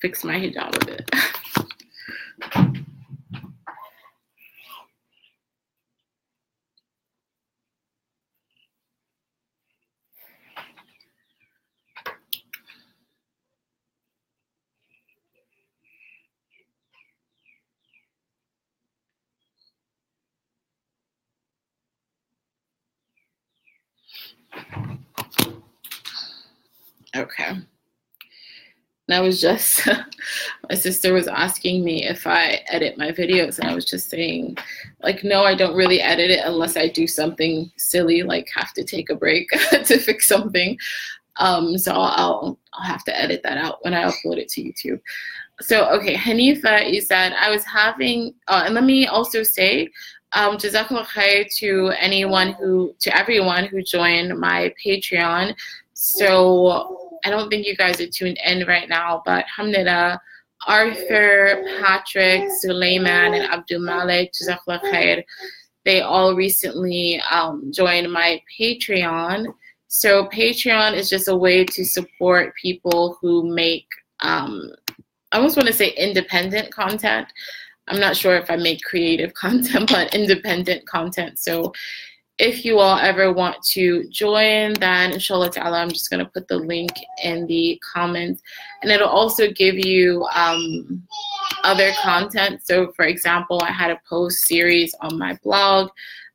fix 0.00 0.22
my 0.22 0.36
hijab 0.36 0.80
a 0.80 0.86
bit. 0.86 1.10
Okay. 27.16 27.56
And 29.08 29.16
I 29.16 29.20
was 29.20 29.40
just, 29.40 29.86
my 30.68 30.74
sister 30.74 31.12
was 31.12 31.28
asking 31.28 31.84
me 31.84 32.04
if 32.04 32.26
I 32.26 32.60
edit 32.68 32.98
my 32.98 33.12
videos, 33.12 33.58
and 33.58 33.68
I 33.68 33.74
was 33.74 33.84
just 33.84 34.10
saying, 34.10 34.56
like, 35.00 35.22
no, 35.22 35.44
I 35.44 35.54
don't 35.54 35.76
really 35.76 36.00
edit 36.00 36.30
it 36.30 36.44
unless 36.44 36.76
I 36.76 36.88
do 36.88 37.06
something 37.06 37.70
silly, 37.76 38.22
like 38.22 38.48
have 38.54 38.72
to 38.74 38.84
take 38.84 39.10
a 39.10 39.14
break 39.14 39.48
to 39.70 39.98
fix 39.98 40.26
something. 40.26 40.76
Um, 41.38 41.76
so 41.78 41.92
I'll 41.92 42.58
I'll 42.72 42.84
have 42.84 43.04
to 43.04 43.16
edit 43.16 43.42
that 43.44 43.58
out 43.58 43.84
when 43.84 43.94
I 43.94 44.04
upload 44.04 44.38
it 44.38 44.48
to 44.50 44.62
YouTube. 44.62 45.00
So 45.60 45.88
okay, 45.90 46.14
Hanifa, 46.14 46.92
you 46.92 47.00
said 47.00 47.32
I 47.38 47.50
was 47.50 47.64
having, 47.64 48.34
uh, 48.48 48.62
and 48.64 48.74
let 48.74 48.84
me 48.84 49.06
also 49.06 49.42
say, 49.42 49.88
um, 50.32 50.56
jazakallah 50.56 51.06
khair 51.06 51.46
to 51.58 51.92
anyone 51.98 52.52
who, 52.52 52.94
to 53.00 53.16
everyone 53.16 53.66
who 53.66 53.82
joined 53.82 54.38
my 54.38 54.72
Patreon. 54.84 55.54
So 55.94 56.95
I 57.26 57.30
don't 57.30 57.50
think 57.50 57.66
you 57.66 57.74
guys 57.74 58.00
are 58.00 58.06
tuned 58.06 58.38
in 58.46 58.64
right 58.68 58.88
now, 58.88 59.20
but 59.26 59.46
alhamdulillah, 59.46 60.20
Arthur, 60.68 61.64
Patrick, 61.80 62.48
Suleiman, 62.60 63.34
and 63.34 63.52
Abdul 63.52 63.80
Malik, 63.80 64.30
khair, 64.32 65.24
they 65.84 66.02
all 66.02 66.36
recently 66.36 67.20
um, 67.28 67.72
joined 67.74 68.12
my 68.12 68.40
Patreon. 68.56 69.52
So 69.88 70.26
Patreon 70.28 70.94
is 70.94 71.10
just 71.10 71.26
a 71.26 71.34
way 71.34 71.64
to 71.64 71.84
support 71.84 72.54
people 72.54 73.18
who 73.20 73.52
make, 73.52 73.88
um, 74.20 74.70
I 75.32 75.38
almost 75.38 75.56
want 75.56 75.66
to 75.66 75.74
say 75.74 75.90
independent 75.94 76.72
content. 76.72 77.26
I'm 77.88 77.98
not 77.98 78.16
sure 78.16 78.36
if 78.36 78.52
I 78.52 78.56
make 78.56 78.82
creative 78.82 79.34
content, 79.46 79.90
but 79.90 80.14
independent 80.14 80.86
content. 80.86 81.40
So 81.40 81.72
if 82.38 82.64
you 82.64 82.78
all 82.78 82.98
ever 82.98 83.32
want 83.32 83.62
to 83.62 84.06
join, 84.10 84.74
then 84.74 85.12
inshallah 85.12 85.50
ta'ala, 85.50 85.78
I'm 85.78 85.90
just 85.90 86.10
going 86.10 86.24
to 86.24 86.30
put 86.30 86.48
the 86.48 86.58
link 86.58 86.90
in 87.22 87.46
the 87.46 87.80
comments. 87.94 88.42
And 88.82 88.90
it'll 88.90 89.08
also 89.08 89.50
give 89.50 89.76
you 89.78 90.26
um, 90.34 91.02
other 91.64 91.92
content. 92.02 92.60
So, 92.64 92.92
for 92.92 93.06
example, 93.06 93.62
I 93.62 93.72
had 93.72 93.90
a 93.90 94.00
post 94.08 94.46
series 94.46 94.94
on 95.00 95.18
my 95.18 95.38
blog 95.42 95.88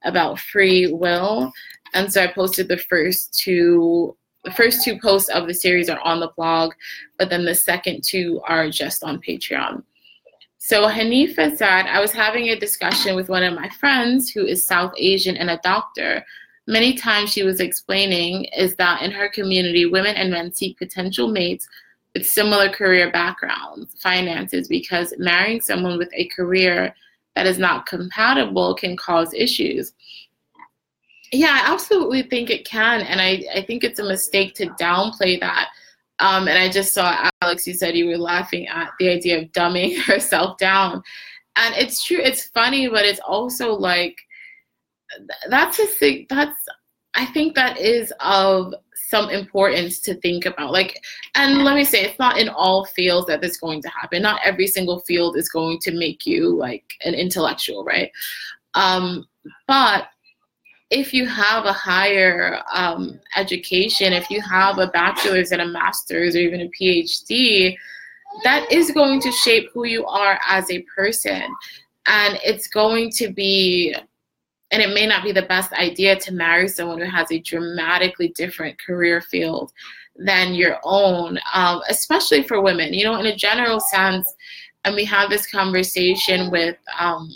about 0.03 0.39
free 0.39 0.91
will. 0.91 1.51
And 1.93 2.11
so 2.11 2.23
I 2.23 2.27
posted 2.27 2.67
the 2.67 2.77
first 2.77 3.37
two. 3.37 4.15
The 4.43 4.51
first 4.51 4.83
two 4.83 4.97
posts 4.99 5.29
of 5.29 5.45
the 5.45 5.53
series 5.53 5.87
are 5.87 5.99
on 5.99 6.19
the 6.19 6.31
blog, 6.35 6.73
but 7.19 7.29
then 7.29 7.45
the 7.45 7.53
second 7.53 8.03
two 8.03 8.41
are 8.47 8.71
just 8.71 9.03
on 9.03 9.21
Patreon. 9.21 9.83
So 10.63 10.83
Hanifa 10.83 11.57
said, 11.57 11.87
I 11.87 11.99
was 11.99 12.11
having 12.11 12.49
a 12.49 12.59
discussion 12.59 13.15
with 13.15 13.29
one 13.29 13.41
of 13.41 13.55
my 13.55 13.67
friends 13.67 14.29
who 14.29 14.45
is 14.45 14.63
South 14.63 14.93
Asian 14.95 15.35
and 15.35 15.49
a 15.49 15.59
doctor. 15.63 16.23
Many 16.67 16.93
times 16.93 17.31
she 17.31 17.41
was 17.41 17.59
explaining 17.59 18.43
is 18.55 18.75
that 18.75 19.01
in 19.01 19.09
her 19.09 19.27
community, 19.27 19.87
women 19.87 20.15
and 20.15 20.29
men 20.29 20.53
seek 20.53 20.77
potential 20.77 21.29
mates 21.29 21.67
with 22.13 22.27
similar 22.27 22.69
career 22.69 23.11
backgrounds, 23.11 23.95
finances, 24.03 24.67
because 24.67 25.15
marrying 25.17 25.61
someone 25.61 25.97
with 25.97 26.09
a 26.13 26.27
career 26.27 26.93
that 27.35 27.47
is 27.47 27.57
not 27.57 27.87
compatible 27.87 28.75
can 28.75 28.95
cause 28.95 29.33
issues. 29.33 29.93
Yeah, 31.31 31.59
I 31.59 31.73
absolutely 31.73 32.21
think 32.21 32.51
it 32.51 32.67
can. 32.67 33.01
And 33.01 33.19
I, 33.19 33.43
I 33.55 33.63
think 33.63 33.83
it's 33.83 33.99
a 33.99 34.07
mistake 34.07 34.53
to 34.55 34.67
downplay 34.79 35.39
that 35.39 35.69
um, 36.21 36.47
and 36.47 36.57
I 36.57 36.69
just 36.69 36.93
saw 36.93 37.29
Alex, 37.41 37.67
you 37.67 37.73
said 37.73 37.97
you 37.97 38.05
were 38.05 38.17
laughing 38.17 38.67
at 38.67 38.91
the 38.99 39.09
idea 39.09 39.41
of 39.41 39.51
dumbing 39.51 39.99
herself 40.05 40.57
down. 40.57 41.03
And 41.57 41.75
it's 41.75 42.03
true, 42.03 42.19
it's 42.19 42.47
funny, 42.49 42.87
but 42.87 43.03
it's 43.03 43.19
also 43.19 43.73
like 43.73 44.15
that's 45.49 45.77
a 45.79 45.87
thing 45.87 46.25
that's 46.29 46.55
I 47.15 47.25
think 47.25 47.55
that 47.55 47.77
is 47.77 48.13
of 48.21 48.73
some 48.93 49.29
importance 49.29 49.99
to 49.99 50.15
think 50.15 50.45
about. 50.45 50.71
Like, 50.71 50.97
and 51.35 51.65
let 51.65 51.75
me 51.75 51.83
say, 51.83 52.03
it's 52.03 52.17
not 52.17 52.37
in 52.37 52.47
all 52.47 52.85
fields 52.85 53.27
that 53.27 53.41
this 53.41 53.53
is 53.53 53.57
going 53.57 53.81
to 53.81 53.89
happen. 53.89 54.21
Not 54.21 54.39
every 54.45 54.67
single 54.67 55.01
field 55.01 55.35
is 55.35 55.49
going 55.49 55.79
to 55.79 55.91
make 55.91 56.25
you 56.25 56.55
like 56.55 56.93
an 57.03 57.13
intellectual, 57.13 57.83
right? 57.83 58.09
Um, 58.73 59.27
but 59.67 60.07
if 60.91 61.13
you 61.13 61.25
have 61.25 61.65
a 61.65 61.73
higher 61.73 62.61
um, 62.71 63.19
education, 63.37 64.11
if 64.11 64.29
you 64.29 64.41
have 64.41 64.77
a 64.77 64.87
bachelor's 64.87 65.53
and 65.53 65.61
a 65.61 65.67
master's 65.67 66.35
or 66.35 66.39
even 66.39 66.61
a 66.61 66.69
PhD, 66.69 67.75
that 68.43 68.69
is 68.69 68.91
going 68.91 69.21
to 69.21 69.31
shape 69.31 69.69
who 69.73 69.85
you 69.85 70.05
are 70.05 70.37
as 70.47 70.69
a 70.69 70.85
person. 70.95 71.43
And 72.07 72.37
it's 72.43 72.67
going 72.67 73.09
to 73.11 73.31
be, 73.31 73.95
and 74.71 74.81
it 74.81 74.93
may 74.93 75.07
not 75.07 75.23
be 75.23 75.31
the 75.31 75.43
best 75.43 75.71
idea 75.73 76.17
to 76.19 76.33
marry 76.33 76.67
someone 76.67 76.99
who 76.99 77.09
has 77.09 77.31
a 77.31 77.39
dramatically 77.39 78.33
different 78.35 78.79
career 78.81 79.21
field 79.21 79.71
than 80.17 80.53
your 80.53 80.77
own, 80.83 81.39
um, 81.53 81.81
especially 81.89 82.43
for 82.43 82.61
women. 82.61 82.93
You 82.93 83.05
know, 83.05 83.15
in 83.15 83.27
a 83.27 83.35
general 83.35 83.79
sense, 83.79 84.33
and 84.83 84.95
we 84.95 85.05
have 85.05 85.29
this 85.29 85.49
conversation 85.49 86.51
with 86.51 86.75
um, 86.99 87.29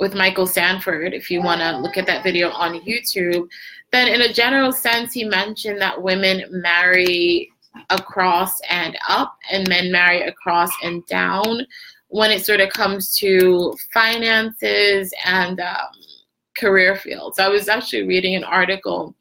with 0.00 0.14
Michael 0.14 0.46
Sanford, 0.46 1.12
if 1.12 1.30
you 1.30 1.42
want 1.42 1.60
to 1.60 1.78
look 1.78 1.96
at 1.96 2.06
that 2.06 2.22
video 2.22 2.50
on 2.50 2.80
YouTube, 2.80 3.48
then 3.92 4.08
in 4.08 4.22
a 4.22 4.32
general 4.32 4.72
sense, 4.72 5.12
he 5.12 5.24
mentioned 5.24 5.80
that 5.80 6.00
women 6.00 6.44
marry 6.50 7.50
across 7.90 8.60
and 8.68 8.96
up 9.08 9.36
and 9.50 9.68
men 9.68 9.90
marry 9.90 10.22
across 10.22 10.70
and 10.82 11.04
down 11.06 11.66
when 12.08 12.30
it 12.30 12.44
sort 12.44 12.60
of 12.60 12.70
comes 12.70 13.16
to 13.18 13.74
finances 13.92 15.12
and 15.24 15.60
um, 15.60 15.76
career 16.56 16.96
fields. 16.96 17.38
I 17.38 17.48
was 17.48 17.68
actually 17.68 18.06
reading 18.06 18.34
an 18.34 18.44
article 18.44 19.14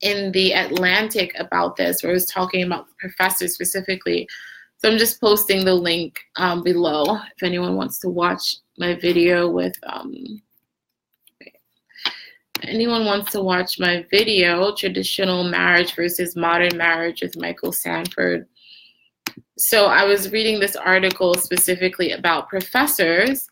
in 0.00 0.32
the 0.32 0.52
Atlantic 0.52 1.32
about 1.38 1.76
this 1.76 2.02
where 2.02 2.10
it 2.10 2.14
was 2.14 2.26
talking 2.26 2.64
about 2.64 2.86
professors 2.98 3.54
specifically. 3.54 4.28
So 4.82 4.90
I'm 4.90 4.98
just 4.98 5.20
posting 5.20 5.64
the 5.64 5.74
link 5.74 6.18
um, 6.36 6.64
below 6.64 7.14
if 7.14 7.42
anyone 7.44 7.76
wants 7.76 8.00
to 8.00 8.08
watch 8.08 8.56
my 8.78 8.96
video 8.96 9.48
with 9.48 9.76
um, 9.84 10.42
anyone 12.64 13.04
wants 13.04 13.30
to 13.32 13.42
watch 13.42 13.78
my 13.78 14.04
video 14.10 14.74
traditional 14.74 15.44
marriage 15.44 15.94
versus 15.94 16.34
modern 16.34 16.76
marriage 16.76 17.22
with 17.22 17.36
michael 17.36 17.70
sanford. 17.70 18.48
So 19.56 19.86
i 19.86 20.04
was 20.04 20.32
reading 20.32 20.58
this 20.58 20.74
article 20.74 21.34
specifically 21.34 22.10
about 22.10 22.48
professors 22.48 23.48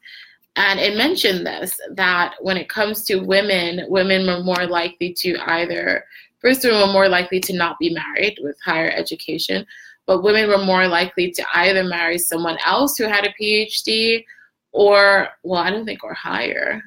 and 0.57 0.81
it 0.81 0.97
mentioned 0.97 1.47
this 1.47 1.79
that 1.95 2.35
when 2.41 2.57
it 2.57 2.69
comes 2.69 3.05
to 3.05 3.21
women 3.21 3.85
women 3.89 4.27
were 4.27 4.43
more 4.43 4.67
likely 4.67 5.13
to 5.15 5.39
either 5.53 6.05
first 6.41 6.65
women 6.65 6.81
were 6.81 6.93
more 6.93 7.09
likely 7.09 7.39
to 7.39 7.53
not 7.53 7.79
be 7.79 7.95
married 7.95 8.37
with 8.43 8.57
higher 8.65 8.91
education 8.91 9.65
but 10.11 10.25
women 10.25 10.49
were 10.49 10.59
more 10.59 10.89
likely 10.89 11.31
to 11.31 11.45
either 11.55 11.85
marry 11.85 12.19
someone 12.19 12.59
else 12.67 12.99
who 12.99 13.05
had 13.05 13.25
a 13.25 13.33
phd 13.41 14.25
or 14.73 15.29
well, 15.45 15.63
I 15.63 15.71
don't 15.71 15.85
think 15.85 16.03
or 16.03 16.15
higher. 16.15 16.83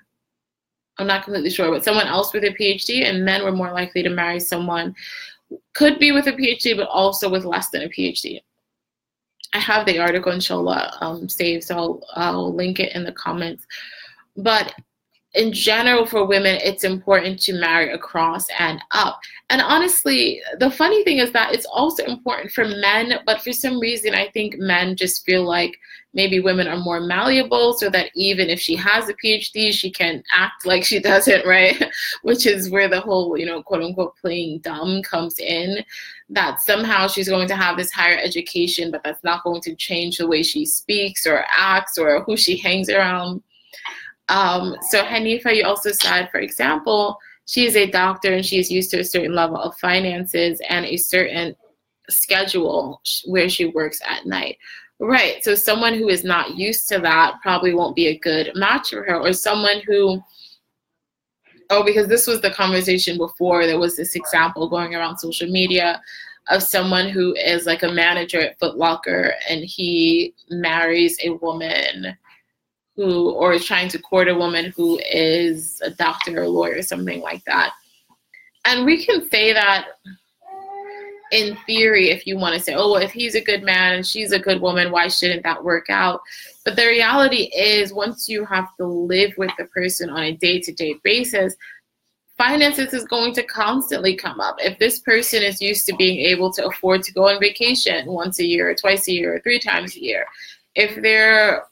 I'm 0.98 1.08
not 1.08 1.24
completely 1.24 1.50
sure, 1.50 1.72
but 1.72 1.86
someone 1.86 2.08
else 2.08 2.34
with 2.34 2.44
a 2.44 2.54
PhD, 2.54 3.04
and 3.10 3.24
men 3.24 3.46
were 3.46 3.54
more 3.54 3.72
likely 3.72 4.04
to 4.04 4.10
marry 4.10 4.42
someone 4.42 4.94
could 5.74 6.00
be 6.00 6.12
with 6.12 6.28
a 6.28 6.34
PhD, 6.34 6.76
but 6.76 6.90
also 6.90 7.30
with 7.30 7.46
less 7.46 7.70
than 7.70 7.84
a 7.84 7.88
PhD. 7.88 8.42
I 9.54 9.60
have 9.60 9.86
the 9.86 10.00
article, 10.00 10.34
inshallah, 10.34 10.98
um, 11.00 11.30
saved, 11.30 11.64
so 11.64 11.78
I'll, 11.78 12.04
I'll 12.16 12.54
link 12.54 12.82
it 12.82 12.94
in 12.94 13.06
the 13.06 13.14
comments. 13.14 13.66
But 14.36 14.76
in 15.34 15.52
general 15.52 16.06
for 16.06 16.26
women 16.26 16.60
it's 16.62 16.84
important 16.84 17.40
to 17.42 17.54
marry 17.54 17.92
across 17.92 18.46
and 18.60 18.80
up. 18.92 19.20
And 19.50 19.62
honestly 19.62 20.42
the 20.60 20.72
funny 20.72 21.04
thing 21.04 21.18
is 21.18 21.32
that 21.32 21.54
it's 21.54 21.66
also 21.66 22.04
important 22.06 22.52
for 22.52 22.66
men 22.66 23.20
but 23.26 23.42
for 23.42 23.52
some 23.52 23.80
reason 23.80 24.14
i 24.14 24.30
think 24.30 24.58
men 24.58 24.96
just 24.96 25.26
feel 25.26 25.44
like 25.44 25.78
maybe 26.14 26.40
women 26.40 26.68
are 26.68 26.78
more 26.78 27.00
malleable 27.00 27.74
so 27.74 27.90
that 27.90 28.10
even 28.16 28.50
if 28.50 28.60
she 28.60 28.76
has 28.76 29.10
a 29.10 29.14
phd 29.16 29.74
she 29.74 29.92
can 29.92 30.24
act 30.32 30.66
like 30.66 30.84
she 30.84 31.00
doesn't 31.00 31.46
right? 31.46 31.84
Which 32.22 32.46
is 32.46 32.70
where 32.70 32.88
the 32.88 33.02
whole 33.02 33.38
you 33.38 33.46
know 33.46 33.62
quote 33.64 33.84
unquote 33.84 34.16
playing 34.18 34.60
dumb 34.60 35.02
comes 35.04 35.40
in 35.40 35.84
that 36.30 36.62
somehow 36.62 37.08
she's 37.08 37.30
going 37.30 37.48
to 37.48 37.56
have 37.56 37.78
this 37.78 37.92
higher 37.92 38.18
education 38.18 38.92
but 38.92 39.04
that's 39.04 39.24
not 39.24 39.44
going 39.44 39.62
to 39.62 39.76
change 39.76 40.18
the 40.18 40.28
way 40.28 40.44
she 40.44 40.66
speaks 40.66 41.28
or 41.28 41.46
acts 41.50 41.98
or 41.98 42.24
who 42.24 42.38
she 42.38 42.58
hangs 42.58 42.90
around 42.90 43.42
um, 44.30 44.76
so 44.90 45.04
Hanifa, 45.04 45.56
you 45.56 45.66
also 45.66 45.92
said, 45.92 46.30
for 46.32 46.40
example, 46.40 47.18
she 47.46 47.66
is 47.66 47.76
a 47.76 47.90
doctor 47.90 48.34
and 48.34 48.46
she 48.46 48.60
is 48.60 48.72
used 48.72 48.90
to 48.92 49.00
a 49.00 49.04
certain 49.04 49.36
level 49.36 49.58
of 49.58 49.78
finances 49.78 50.62
and 50.70 50.86
a 50.86 50.98
certain 50.98 51.56
schedule 52.10 53.02
where 53.26 53.50
she 53.50 53.66
works 53.66 54.00
at 54.06 54.26
night. 54.26 54.58
Right. 55.00 55.44
So 55.44 55.56
someone 55.56 55.96
who 55.96 56.08
is 56.08 56.24
not 56.24 56.56
used 56.56 56.88
to 56.90 57.00
that 57.00 57.36
probably 57.42 57.74
won't 57.74 57.96
be 57.96 58.08
a 58.08 58.18
good 58.20 58.52
match 58.56 58.92
for 58.92 59.04
her, 59.04 59.20
or 59.20 59.34
someone 59.34 59.82
who 59.86 60.22
oh, 61.70 61.84
because 61.84 62.08
this 62.08 62.28
was 62.28 62.42
the 62.42 62.52
conversation 62.52 63.18
before, 63.18 63.66
there 63.66 63.80
was 63.80 63.96
this 63.96 64.16
example 64.16 64.70
going 64.70 64.94
around 64.94 65.18
social 65.18 65.50
media 65.50 66.02
of 66.50 66.62
someone 66.62 67.10
who 67.10 67.34
is 67.36 67.66
like 67.66 67.84
a 67.84 67.92
manager 67.92 68.40
at 68.40 68.60
Foot 68.60 68.78
Locker 68.78 69.34
and 69.50 69.64
he 69.64 70.34
marries 70.50 71.18
a 71.24 71.32
woman 71.32 72.18
who 72.96 73.32
or 73.32 73.54
is 73.54 73.66
trying 73.66 73.90
to 73.90 74.00
court 74.00 74.28
a 74.28 74.36
woman 74.36 74.72
who 74.76 75.00
is 75.12 75.82
a 75.84 75.90
doctor 75.90 76.44
or 76.44 76.48
lawyer 76.48 76.78
or 76.78 76.82
something 76.82 77.22
like 77.22 77.44
that. 77.46 77.74
And 78.66 78.86
we 78.86 79.06
can 79.06 79.28
say 79.30 79.54
that 79.54 79.88
in 81.32 81.58
theory, 81.66 82.12
if 82.12 82.28
you 82.28 82.38
want 82.38 82.54
to 82.56 82.62
say, 82.62 82.76
oh, 82.76 82.92
well, 82.92 83.02
if 83.02 83.12
he's 83.12 83.34
a 83.34 83.42
good 83.42 83.64
man 83.64 83.96
and 83.96 84.06
she's 84.06 84.32
a 84.32 84.40
good 84.40 84.62
woman, 84.62 84.92
why 84.92 85.08
shouldn't 85.08 85.44
that 85.44 85.64
work 85.64 85.90
out? 85.90 86.22
But 86.64 86.76
the 86.76 86.86
reality 86.86 87.50
is, 87.56 87.92
once 87.92 88.30
you 88.30 88.46
have 88.46 88.68
to 88.78 88.86
live 88.86 89.34
with 89.38 89.52
the 89.58 89.66
person 89.66 90.10
on 90.10 90.24
a 90.24 90.32
day 90.34 90.60
to 90.62 90.72
day 90.72 90.96
basis, 91.04 91.56
finances 92.38 92.94
is 92.94 93.06
going 93.06 93.34
to 93.34 93.44
constantly 93.44 94.16
come 94.16 94.40
up. 94.40 94.58
If 94.60 94.78
this 94.78 95.00
person 95.00 95.42
is 95.42 95.60
used 95.60 95.88
to 95.88 95.96
being 95.96 96.20
able 96.20 96.54
to 96.54 96.68
afford 96.68 97.02
to 97.04 97.14
go 97.14 97.28
on 97.28 97.40
vacation 97.40 98.06
once 98.06 98.40
a 98.40 98.46
year, 98.46 98.70
or 98.70 98.76
twice 98.76 99.08
a 99.08 99.14
year, 99.14 99.36
or 99.36 99.40
three 99.40 99.60
times 99.60 99.96
a 99.96 100.04
year, 100.04 100.26
if 100.76 101.02
they're 101.02 101.64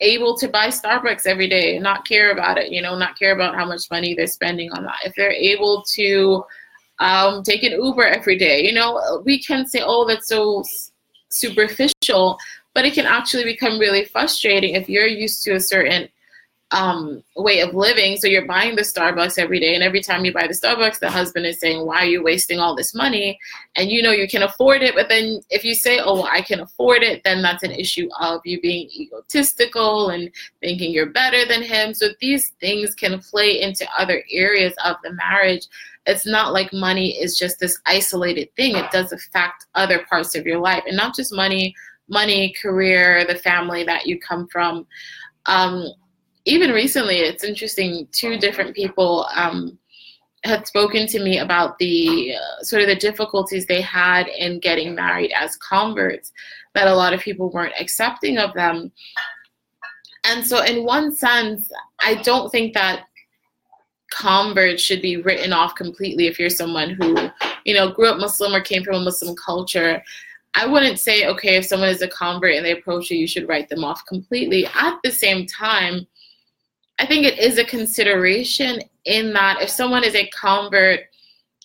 able 0.00 0.36
to 0.38 0.48
buy 0.48 0.68
Starbucks 0.68 1.26
every 1.26 1.48
day 1.48 1.76
and 1.76 1.82
not 1.82 2.06
care 2.06 2.32
about 2.32 2.58
it, 2.58 2.70
you 2.70 2.82
know, 2.82 2.96
not 2.96 3.18
care 3.18 3.32
about 3.32 3.54
how 3.54 3.66
much 3.66 3.90
money 3.90 4.14
they're 4.14 4.26
spending 4.26 4.70
on 4.72 4.84
that, 4.84 4.98
if 5.04 5.14
they're 5.14 5.30
able 5.30 5.82
to 5.94 6.44
um, 6.98 7.42
take 7.42 7.62
an 7.62 7.72
Uber 7.72 8.06
every 8.06 8.36
day. 8.36 8.64
You 8.64 8.72
know, 8.72 9.22
we 9.24 9.42
can 9.42 9.66
say, 9.66 9.82
oh, 9.84 10.06
that's 10.06 10.28
so 10.28 10.64
superficial, 11.28 12.38
but 12.74 12.84
it 12.84 12.94
can 12.94 13.06
actually 13.06 13.44
become 13.44 13.78
really 13.78 14.04
frustrating 14.04 14.74
if 14.74 14.88
you're 14.88 15.06
used 15.06 15.42
to 15.44 15.54
a 15.54 15.60
certain 15.60 16.08
um, 16.70 17.22
way 17.36 17.60
of 17.60 17.74
living. 17.74 18.16
So 18.16 18.26
you're 18.26 18.46
buying 18.46 18.74
the 18.74 18.82
Starbucks 18.82 19.38
every 19.38 19.60
day, 19.60 19.74
and 19.74 19.84
every 19.84 20.02
time 20.02 20.24
you 20.24 20.32
buy 20.32 20.46
the 20.46 20.54
Starbucks, 20.54 20.98
the 20.98 21.10
husband 21.10 21.46
is 21.46 21.60
saying, 21.60 21.84
"Why 21.86 21.98
are 21.98 22.06
you 22.06 22.22
wasting 22.22 22.58
all 22.58 22.74
this 22.74 22.94
money?" 22.94 23.38
And 23.76 23.90
you 23.90 24.02
know 24.02 24.10
you 24.10 24.26
can 24.26 24.42
afford 24.42 24.82
it, 24.82 24.94
but 24.94 25.08
then 25.08 25.40
if 25.50 25.64
you 25.64 25.74
say, 25.74 26.00
"Oh, 26.00 26.14
well, 26.14 26.28
I 26.30 26.42
can 26.42 26.60
afford 26.60 27.02
it," 27.02 27.22
then 27.24 27.42
that's 27.42 27.62
an 27.62 27.70
issue 27.70 28.08
of 28.18 28.40
you 28.44 28.60
being 28.60 28.88
egotistical 28.90 30.10
and 30.10 30.30
thinking 30.60 30.90
you're 30.92 31.06
better 31.06 31.44
than 31.46 31.62
him. 31.62 31.94
So 31.94 32.08
these 32.20 32.52
things 32.60 32.94
can 32.94 33.20
play 33.20 33.60
into 33.60 33.86
other 33.96 34.24
areas 34.30 34.74
of 34.84 34.96
the 35.04 35.12
marriage. 35.12 35.66
It's 36.06 36.26
not 36.26 36.52
like 36.52 36.72
money 36.72 37.10
is 37.20 37.38
just 37.38 37.60
this 37.60 37.78
isolated 37.86 38.54
thing. 38.56 38.76
It 38.76 38.90
does 38.90 39.12
affect 39.12 39.66
other 39.74 40.04
parts 40.06 40.34
of 40.34 40.46
your 40.46 40.58
life, 40.58 40.82
and 40.86 40.96
not 40.96 41.14
just 41.14 41.32
money, 41.32 41.74
money, 42.08 42.54
career, 42.60 43.24
the 43.24 43.36
family 43.36 43.84
that 43.84 44.06
you 44.06 44.18
come 44.18 44.48
from. 44.48 44.86
Um, 45.46 45.92
even 46.44 46.70
recently, 46.70 47.18
it's 47.18 47.44
interesting. 47.44 48.06
Two 48.12 48.38
different 48.38 48.74
people 48.74 49.26
um, 49.34 49.78
had 50.44 50.66
spoken 50.66 51.06
to 51.06 51.20
me 51.20 51.38
about 51.38 51.78
the 51.78 52.34
uh, 52.34 52.62
sort 52.62 52.82
of 52.82 52.88
the 52.88 52.96
difficulties 52.96 53.66
they 53.66 53.80
had 53.80 54.28
in 54.28 54.60
getting 54.60 54.94
married 54.94 55.32
as 55.34 55.56
converts, 55.56 56.32
that 56.74 56.86
a 56.86 56.94
lot 56.94 57.14
of 57.14 57.20
people 57.20 57.50
weren't 57.50 57.74
accepting 57.80 58.38
of 58.38 58.52
them. 58.54 58.92
And 60.24 60.46
so, 60.46 60.62
in 60.62 60.84
one 60.84 61.14
sense, 61.14 61.70
I 62.00 62.16
don't 62.16 62.50
think 62.50 62.74
that 62.74 63.06
converts 64.10 64.82
should 64.82 65.02
be 65.02 65.16
written 65.16 65.52
off 65.52 65.74
completely 65.74 66.26
if 66.26 66.38
you're 66.38 66.50
someone 66.50 66.90
who, 66.90 67.30
you 67.64 67.74
know, 67.74 67.90
grew 67.90 68.08
up 68.08 68.18
Muslim 68.18 68.54
or 68.54 68.60
came 68.60 68.84
from 68.84 68.96
a 68.96 69.04
Muslim 69.04 69.34
culture. 69.36 70.02
I 70.54 70.66
wouldn't 70.66 71.00
say, 71.00 71.26
okay, 71.26 71.56
if 71.56 71.64
someone 71.64 71.88
is 71.88 72.02
a 72.02 72.08
convert 72.08 72.54
and 72.54 72.64
they 72.64 72.72
approach 72.72 73.10
you, 73.10 73.18
you 73.18 73.26
should 73.26 73.48
write 73.48 73.68
them 73.68 73.82
off 73.82 74.04
completely. 74.06 74.66
At 74.66 74.98
the 75.02 75.10
same 75.10 75.46
time, 75.46 76.06
I 76.98 77.06
think 77.06 77.26
it 77.26 77.38
is 77.38 77.58
a 77.58 77.64
consideration 77.64 78.80
in 79.04 79.32
that 79.32 79.60
if 79.60 79.68
someone 79.68 80.04
is 80.04 80.14
a 80.14 80.28
convert, 80.28 81.00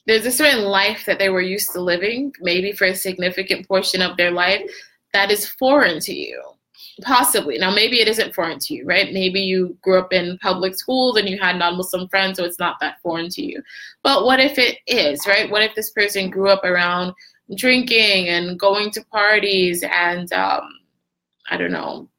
there's 0.07 0.25
a 0.25 0.31
certain 0.31 0.63
life 0.63 1.05
that 1.05 1.19
they 1.19 1.29
were 1.29 1.41
used 1.41 1.71
to 1.73 1.81
living, 1.81 2.33
maybe 2.41 2.71
for 2.71 2.85
a 2.85 2.95
significant 2.95 3.67
portion 3.67 4.01
of 4.01 4.17
their 4.17 4.31
life, 4.31 4.61
that 5.13 5.31
is 5.31 5.47
foreign 5.47 5.99
to 6.01 6.13
you. 6.13 6.41
Possibly. 7.03 7.57
Now, 7.57 7.73
maybe 7.73 8.01
it 8.01 8.07
isn't 8.07 8.35
foreign 8.35 8.59
to 8.59 8.73
you, 8.73 8.85
right? 8.85 9.13
Maybe 9.13 9.39
you 9.39 9.77
grew 9.81 9.99
up 9.99 10.11
in 10.11 10.37
public 10.39 10.75
schools 10.75 11.17
and 11.17 11.29
you 11.29 11.37
had 11.39 11.57
non 11.57 11.77
Muslim 11.77 12.07
friends, 12.09 12.37
so 12.37 12.43
it's 12.43 12.59
not 12.59 12.79
that 12.81 12.99
foreign 13.01 13.29
to 13.29 13.41
you. 13.41 13.61
But 14.03 14.25
what 14.25 14.39
if 14.39 14.57
it 14.57 14.79
is, 14.87 15.25
right? 15.27 15.49
What 15.49 15.61
if 15.61 15.75
this 15.75 15.91
person 15.91 16.29
grew 16.29 16.49
up 16.49 16.63
around 16.63 17.13
drinking 17.55 18.29
and 18.29 18.59
going 18.59 18.91
to 18.91 19.05
parties 19.05 19.83
and, 19.83 20.31
um, 20.33 20.67
I 21.49 21.57
don't 21.57 21.71
know, 21.71 22.09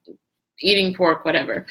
eating 0.60 0.94
pork, 0.94 1.24
whatever? 1.24 1.66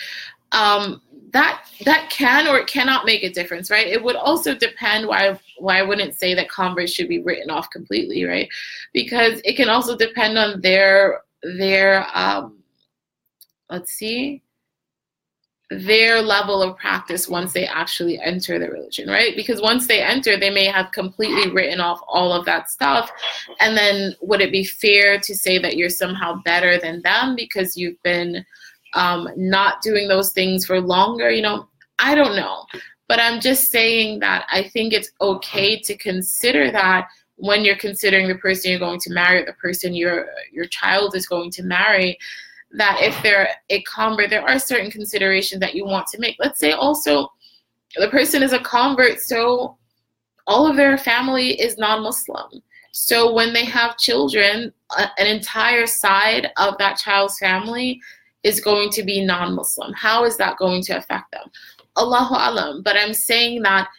Um, 0.52 1.02
that 1.32 1.66
that 1.86 2.10
can 2.10 2.48
or 2.48 2.60
it 2.60 2.68
cannot 2.68 3.06
make 3.06 3.24
a 3.24 3.32
difference, 3.32 3.70
right? 3.70 3.88
It 3.88 4.04
would 4.04 4.16
also 4.16 4.56
depend 4.56 5.08
why 5.08 5.40
why 5.58 5.80
I 5.80 5.84
wouldn't 5.84 6.16
say 6.16 6.34
that 6.34 6.50
converts 6.50 6.92
should 6.92 7.10
be 7.10 7.22
written 7.22 7.50
off 7.50 7.70
completely, 7.70 8.24
right? 8.24 8.50
Because 8.94 9.42
it 9.46 9.56
can 9.56 9.70
also 9.70 9.96
depend 9.98 10.38
on 10.38 10.62
their 10.62 11.22
their 11.44 12.06
um, 12.14 12.60
let's 13.70 13.92
see 13.92 14.42
their 15.72 16.20
level 16.20 16.64
of 16.64 16.76
practice 16.78 17.30
once 17.30 17.54
they 17.54 17.68
actually 17.68 18.20
enter 18.20 18.58
the 18.58 18.70
religion, 18.70 19.08
right? 19.08 19.36
Because 19.36 19.62
once 19.62 19.86
they 19.86 20.02
enter, 20.02 20.36
they 20.36 20.50
may 20.50 20.66
have 20.66 20.92
completely 20.92 21.52
written 21.52 21.80
off 21.80 22.02
all 22.08 22.34
of 22.34 22.44
that 22.46 22.72
stuff. 22.72 23.12
And 23.60 23.78
then 23.78 24.16
would 24.22 24.42
it 24.42 24.52
be 24.52 24.64
fair 24.64 25.20
to 25.20 25.36
say 25.36 25.60
that 25.60 25.78
you're 25.78 25.90
somehow 25.92 26.42
better 26.44 26.80
than 26.80 27.04
them 27.04 27.36
because 27.36 27.78
you've 27.78 28.02
been 28.02 28.44
um, 28.94 29.30
not 29.36 29.82
doing 29.82 30.08
those 30.08 30.32
things 30.32 30.66
for 30.66 30.82
longer. 30.82 31.30
You 31.30 31.42
know, 31.42 31.68
I 32.00 32.16
don't 32.16 32.36
know. 32.36 32.66
But 33.08 33.20
I'm 33.20 33.42
just 33.42 33.72
saying 33.72 34.20
that 34.20 34.46
I 34.52 34.70
think 34.70 34.94
it's 34.94 35.12
okay 35.20 35.80
to 35.82 35.98
consider 35.98 36.72
that 36.72 37.08
when 37.38 37.64
you're 37.64 37.78
considering 37.78 38.28
the 38.28 38.36
person 38.36 38.70
you're 38.70 38.80
going 38.80 39.00
to 39.00 39.14
marry, 39.14 39.44
the 39.44 39.54
person 39.54 39.94
your 39.94 40.28
your 40.52 40.66
child 40.66 41.16
is 41.16 41.28
going 41.28 41.52
to 41.52 41.64
marry, 41.64 42.18
that 42.72 43.00
if 43.02 43.22
they're 43.24 43.50
a 43.70 43.82
convert, 43.84 44.30
there 44.30 44.48
are 44.48 44.60
certain 44.60 44.92
considerations 44.92 45.60
that 45.62 45.74
you 45.74 45.86
want 45.86 46.06
to 46.08 46.20
make. 46.20 46.36
Let's 46.40 46.60
say 46.60 46.72
also 46.74 47.32
the 47.96 48.10
person 48.10 48.44
is 48.44 48.54
a 48.54 48.60
convert, 48.60 49.20
so 49.20 49.78
all 50.46 50.68
of 50.68 50.76
their 50.76 50.98
family 50.98 51.60
is 51.60 51.78
non-Muslim. 51.78 52.62
So 52.92 53.34
when 53.34 53.54
they 53.54 53.66
have 53.66 53.98
children, 53.98 54.74
an 54.98 55.28
entire 55.28 55.88
side 55.88 56.52
of 56.58 56.78
that 56.80 56.98
child's 56.98 57.40
family 57.40 58.02
is 58.44 58.62
going 58.62 58.90
to 58.92 59.04
be 59.04 59.24
non-Muslim. 59.26 59.94
How 59.94 60.24
is 60.24 60.38
that 60.38 60.58
going 60.58 60.82
to 60.84 60.98
affect 60.98 61.32
them? 61.32 61.50
Allahu 61.98 62.36
alam. 62.36 62.82
But 62.84 62.96
I'm 62.96 63.14
saying 63.14 63.64
that 63.64 63.90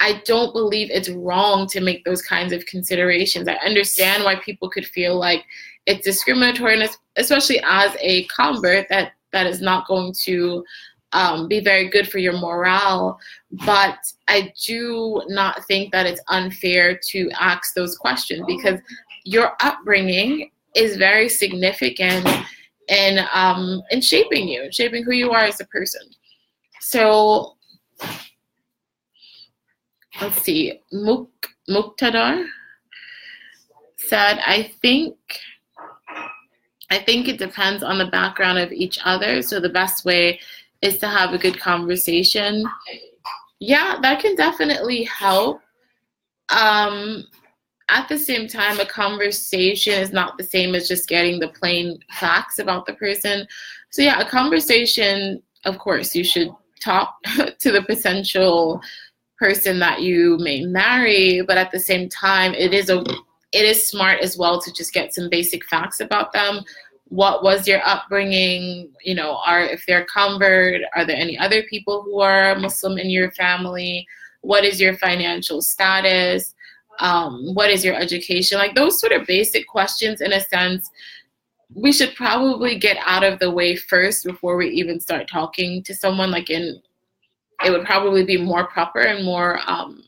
I 0.00 0.22
don't 0.24 0.52
believe 0.52 0.90
it's 0.90 1.08
wrong 1.08 1.66
to 1.68 1.80
make 1.80 2.04
those 2.04 2.22
kinds 2.22 2.52
of 2.52 2.64
considerations. 2.66 3.48
I 3.48 3.54
understand 3.66 4.24
why 4.24 4.36
people 4.36 4.70
could 4.70 4.86
feel 4.86 5.18
like 5.18 5.44
it's 5.86 6.04
discriminatory, 6.04 6.80
and 6.80 6.90
especially 7.16 7.60
as 7.64 7.96
a 8.00 8.24
convert, 8.26 8.88
that 8.90 9.12
that 9.32 9.46
is 9.46 9.60
not 9.60 9.88
going 9.88 10.14
to 10.24 10.64
um, 11.12 11.48
be 11.48 11.60
very 11.60 11.88
good 11.88 12.08
for 12.08 12.18
your 12.18 12.34
morale. 12.34 13.18
But 13.64 13.98
I 14.28 14.52
do 14.64 15.22
not 15.28 15.64
think 15.64 15.90
that 15.92 16.06
it's 16.06 16.20
unfair 16.28 17.00
to 17.10 17.30
ask 17.38 17.74
those 17.74 17.96
questions 17.96 18.44
because 18.46 18.80
your 19.24 19.52
upbringing 19.60 20.50
is 20.74 20.96
very 20.96 21.28
significant 21.28 22.26
in 22.88 23.20
um, 23.32 23.82
in 23.90 24.00
shaping 24.00 24.48
you, 24.48 24.70
shaping 24.72 25.04
who 25.04 25.12
you 25.12 25.30
are 25.30 25.44
as 25.44 25.60
a 25.60 25.66
person. 25.66 26.02
So 26.80 27.56
let's 30.20 30.42
see, 30.42 30.80
Muk 30.92 31.28
Muktadar 31.68 32.46
said, 33.96 34.40
I 34.46 34.72
think 34.80 35.16
I 36.90 36.98
think 36.98 37.28
it 37.28 37.38
depends 37.38 37.82
on 37.82 37.98
the 37.98 38.06
background 38.06 38.58
of 38.58 38.72
each 38.72 38.98
other. 39.04 39.42
So 39.42 39.60
the 39.60 39.68
best 39.68 40.04
way 40.04 40.40
is 40.80 40.98
to 40.98 41.08
have 41.08 41.34
a 41.34 41.38
good 41.38 41.60
conversation. 41.60 42.64
Yeah, 43.60 43.98
that 44.00 44.20
can 44.20 44.36
definitely 44.36 45.04
help. 45.04 45.60
Um, 46.48 47.26
at 47.88 48.08
the 48.08 48.18
same 48.18 48.48
time, 48.48 48.80
a 48.80 48.86
conversation 48.86 49.94
is 49.94 50.12
not 50.12 50.36
the 50.36 50.44
same 50.44 50.74
as 50.74 50.88
just 50.88 51.08
getting 51.08 51.40
the 51.40 51.48
plain 51.48 51.98
facts 52.12 52.58
about 52.58 52.86
the 52.86 52.94
person. 52.94 53.46
So, 53.90 54.02
yeah, 54.02 54.20
a 54.20 54.28
conversation, 54.28 55.42
of 55.64 55.78
course, 55.78 56.14
you 56.14 56.24
should 56.24 56.50
talk 56.80 57.14
to 57.58 57.72
the 57.72 57.82
potential 57.82 58.80
person 59.38 59.78
that 59.78 60.02
you 60.02 60.36
may 60.40 60.64
marry, 60.64 61.42
but 61.42 61.56
at 61.56 61.70
the 61.70 61.80
same 61.80 62.08
time, 62.08 62.54
it 62.54 62.74
is 62.74 62.90
a 62.90 63.04
it 63.52 63.64
is 63.64 63.88
smart 63.88 64.20
as 64.20 64.36
well 64.36 64.60
to 64.60 64.72
just 64.72 64.92
get 64.92 65.14
some 65.14 65.30
basic 65.30 65.64
facts 65.64 66.00
about 66.00 66.34
them. 66.34 66.62
What 67.06 67.42
was 67.42 67.66
your 67.66 67.80
upbringing? 67.86 68.90
You 69.02 69.14
know, 69.14 69.38
are 69.46 69.62
if 69.62 69.84
they're 69.86 70.06
convert, 70.12 70.82
are 70.94 71.06
there 71.06 71.16
any 71.16 71.38
other 71.38 71.62
people 71.62 72.02
who 72.02 72.20
are 72.20 72.58
Muslim 72.58 72.98
in 72.98 73.08
your 73.08 73.30
family? 73.30 74.06
What 74.42 74.64
is 74.64 74.80
your 74.80 74.96
financial 74.98 75.62
status? 75.62 76.54
Um, 77.00 77.54
what 77.54 77.70
is 77.70 77.84
your 77.84 77.94
education? 77.94 78.58
Like 78.58 78.74
those 78.74 79.00
sort 79.00 79.12
of 79.12 79.26
basic 79.26 79.66
questions 79.66 80.20
in 80.20 80.32
a 80.32 80.40
sense 80.40 80.90
we 81.74 81.92
should 81.92 82.14
probably 82.14 82.78
get 82.78 82.96
out 83.04 83.22
of 83.22 83.38
the 83.40 83.50
way 83.50 83.76
first 83.76 84.24
before 84.24 84.56
we 84.56 84.68
even 84.70 84.98
start 84.98 85.28
talking 85.28 85.82
to 85.82 85.94
someone. 85.94 86.30
Like 86.30 86.48
in 86.50 86.80
it 87.64 87.70
would 87.70 87.84
probably 87.84 88.24
be 88.24 88.38
more 88.38 88.66
proper 88.66 89.00
and 89.00 89.24
more 89.24 89.60
um, 89.66 90.02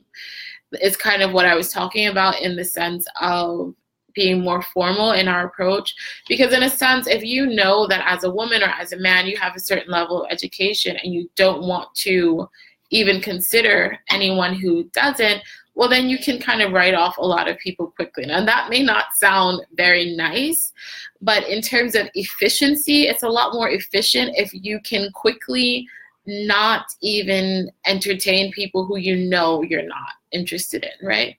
it's 0.72 0.96
kind 0.96 1.20
of 1.20 1.32
what 1.32 1.46
i 1.46 1.56
was 1.56 1.72
talking 1.72 2.06
about 2.06 2.40
in 2.40 2.54
the 2.54 2.64
sense 2.64 3.06
of 3.20 3.74
being 4.14 4.40
more 4.40 4.62
formal 4.62 5.12
in 5.12 5.28
our 5.28 5.46
approach. 5.46 5.94
Because 6.28 6.52
in 6.52 6.64
a 6.64 6.70
sense 6.70 7.06
if 7.06 7.22
you 7.22 7.46
know 7.46 7.86
that 7.86 8.04
as 8.06 8.24
a 8.24 8.30
woman 8.30 8.62
or 8.62 8.66
as 8.66 8.92
a 8.92 8.98
man 8.98 9.26
you 9.26 9.36
have 9.36 9.54
a 9.54 9.60
certain 9.60 9.90
level 9.90 10.24
of 10.24 10.30
education 10.30 10.96
and 11.02 11.12
you 11.12 11.30
don't 11.36 11.62
want 11.62 11.94
to 11.96 12.48
even 12.90 13.20
consider 13.20 13.98
anyone 14.08 14.54
who 14.54 14.84
doesn't 14.92 15.42
well, 15.80 15.88
then 15.88 16.10
you 16.10 16.18
can 16.18 16.38
kind 16.38 16.60
of 16.60 16.72
write 16.72 16.92
off 16.92 17.16
a 17.16 17.24
lot 17.24 17.48
of 17.48 17.56
people 17.56 17.86
quickly. 17.86 18.24
And 18.24 18.46
that 18.46 18.68
may 18.68 18.82
not 18.82 19.14
sound 19.14 19.62
very 19.78 20.14
nice, 20.14 20.74
but 21.22 21.48
in 21.48 21.62
terms 21.62 21.94
of 21.94 22.10
efficiency, 22.12 23.04
it's 23.04 23.22
a 23.22 23.28
lot 23.30 23.54
more 23.54 23.70
efficient 23.70 24.36
if 24.36 24.50
you 24.52 24.78
can 24.80 25.10
quickly 25.12 25.88
not 26.26 26.84
even 27.00 27.70
entertain 27.86 28.52
people 28.52 28.84
who 28.84 28.98
you 28.98 29.16
know 29.16 29.62
you're 29.62 29.88
not 29.88 30.12
interested 30.32 30.84
in, 30.84 31.06
right? 31.06 31.38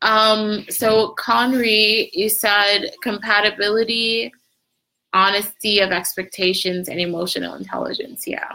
Um, 0.00 0.64
so 0.70 1.10
Conry, 1.18 2.08
you 2.14 2.30
said 2.30 2.86
compatibility, 3.02 4.32
honesty 5.12 5.80
of 5.80 5.90
expectations, 5.90 6.88
and 6.88 6.98
emotional 6.98 7.56
intelligence. 7.56 8.26
Yeah. 8.26 8.50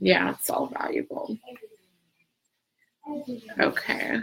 Yeah, 0.00 0.32
it's 0.32 0.50
all 0.50 0.66
valuable. 0.66 1.38
Okay. 3.60 4.20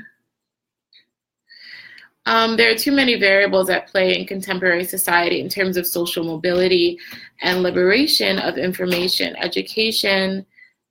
Um, 2.25 2.55
there 2.55 2.71
are 2.71 2.77
too 2.77 2.91
many 2.91 3.19
variables 3.19 3.69
at 3.69 3.87
play 3.87 4.17
in 4.17 4.27
contemporary 4.27 4.83
society 4.83 5.41
in 5.41 5.49
terms 5.49 5.75
of 5.75 5.87
social 5.87 6.23
mobility 6.23 6.99
and 7.41 7.63
liberation 7.63 8.37
of 8.37 8.57
information, 8.57 9.35
education 9.37 10.45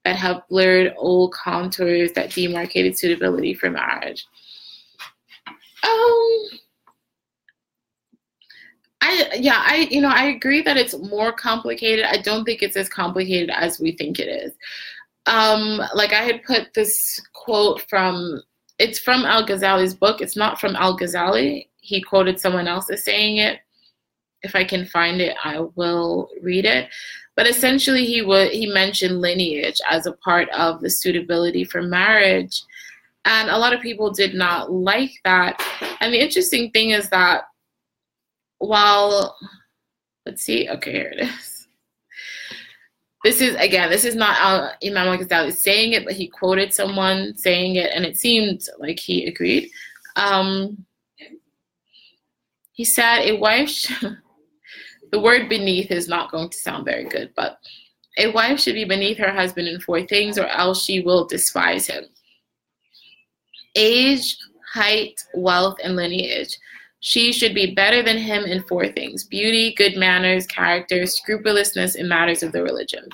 that 0.04 0.16
have 0.16 0.42
blurred 0.48 0.94
old 0.96 1.32
contours 1.32 2.12
that 2.12 2.30
demarcated 2.30 2.98
suitability 2.98 3.54
for 3.54 3.70
marriage. 3.70 4.26
Um, 5.82 6.58
I 9.02 9.30
yeah, 9.38 9.62
I 9.64 9.88
you 9.90 10.00
know, 10.00 10.08
I 10.08 10.24
agree 10.24 10.62
that 10.62 10.76
it's 10.76 10.98
more 10.98 11.32
complicated. 11.32 12.04
I 12.06 12.18
don't 12.18 12.44
think 12.44 12.62
it's 12.62 12.76
as 12.76 12.88
complicated 12.88 13.50
as 13.50 13.78
we 13.78 13.92
think 13.92 14.18
it 14.18 14.28
is. 14.28 14.52
Um, 15.26 15.82
like 15.94 16.12
I 16.12 16.22
had 16.22 16.42
put 16.44 16.72
this 16.74 17.20
quote 17.34 17.88
from 17.88 18.42
it's 18.78 18.98
from 18.98 19.24
Al 19.24 19.46
Ghazali's 19.46 19.94
book. 19.94 20.20
It's 20.20 20.36
not 20.36 20.58
from 20.58 20.74
Al 20.74 20.98
Ghazali. 20.98 21.68
He 21.80 22.00
quoted 22.00 22.40
someone 22.40 22.66
else 22.66 22.90
as 22.90 23.04
saying 23.04 23.36
it. 23.36 23.60
If 24.42 24.54
I 24.54 24.64
can 24.64 24.86
find 24.86 25.20
it, 25.20 25.36
I 25.44 25.60
will 25.74 26.30
read 26.40 26.64
it. 26.64 26.88
But 27.36 27.46
essentially, 27.46 28.06
he 28.06 28.22
would 28.22 28.50
he 28.52 28.66
mentioned 28.66 29.20
lineage 29.20 29.80
as 29.88 30.06
a 30.06 30.12
part 30.12 30.48
of 30.50 30.80
the 30.80 30.90
suitability 30.90 31.64
for 31.64 31.82
marriage, 31.82 32.62
and 33.26 33.50
a 33.50 33.58
lot 33.58 33.74
of 33.74 33.80
people 33.80 34.10
did 34.10 34.34
not 34.34 34.72
like 34.72 35.12
that. 35.24 35.62
And 36.00 36.12
the 36.12 36.20
interesting 36.20 36.70
thing 36.70 36.90
is 36.90 37.10
that 37.10 37.44
while 38.58 39.36
let's 40.26 40.42
see, 40.42 40.68
okay, 40.70 40.92
here 40.92 41.12
it 41.16 41.28
is 41.28 41.59
this 43.24 43.40
is 43.40 43.54
again 43.56 43.90
this 43.90 44.04
is 44.04 44.14
not 44.14 44.38
Al, 44.38 44.72
imam 44.84 45.08
al-ghazali 45.08 45.52
saying 45.52 45.92
it 45.92 46.04
but 46.04 46.14
he 46.14 46.28
quoted 46.28 46.72
someone 46.72 47.36
saying 47.36 47.76
it 47.76 47.90
and 47.94 48.04
it 48.04 48.16
seemed 48.16 48.66
like 48.78 48.98
he 48.98 49.26
agreed. 49.26 49.70
Um, 50.16 50.84
he 52.72 52.84
said 52.84 53.22
a 53.22 53.36
wife 53.36 53.90
the 55.12 55.20
word 55.20 55.48
beneath 55.48 55.90
is 55.90 56.08
not 56.08 56.30
going 56.30 56.48
to 56.48 56.56
sound 56.56 56.84
very 56.84 57.04
good 57.04 57.30
but 57.36 57.58
a 58.18 58.30
wife 58.32 58.60
should 58.60 58.74
be 58.74 58.84
beneath 58.84 59.18
her 59.18 59.32
husband 59.32 59.68
in 59.68 59.80
four 59.80 60.02
things 60.02 60.38
or 60.38 60.46
else 60.46 60.84
she 60.84 61.00
will 61.00 61.26
despise 61.26 61.86
him. 61.86 62.04
Age 63.76 64.36
height 64.72 65.22
wealth 65.34 65.78
and 65.82 65.96
lineage 65.96 66.56
she 67.00 67.32
should 67.32 67.54
be 67.54 67.74
better 67.74 68.02
than 68.02 68.18
him 68.18 68.44
in 68.44 68.62
four 68.64 68.86
things 68.88 69.24
beauty, 69.24 69.74
good 69.74 69.96
manners, 69.96 70.46
character, 70.46 71.06
scrupulousness 71.06 71.94
in 71.94 72.06
matters 72.06 72.42
of 72.42 72.52
the 72.52 72.62
religion. 72.62 73.08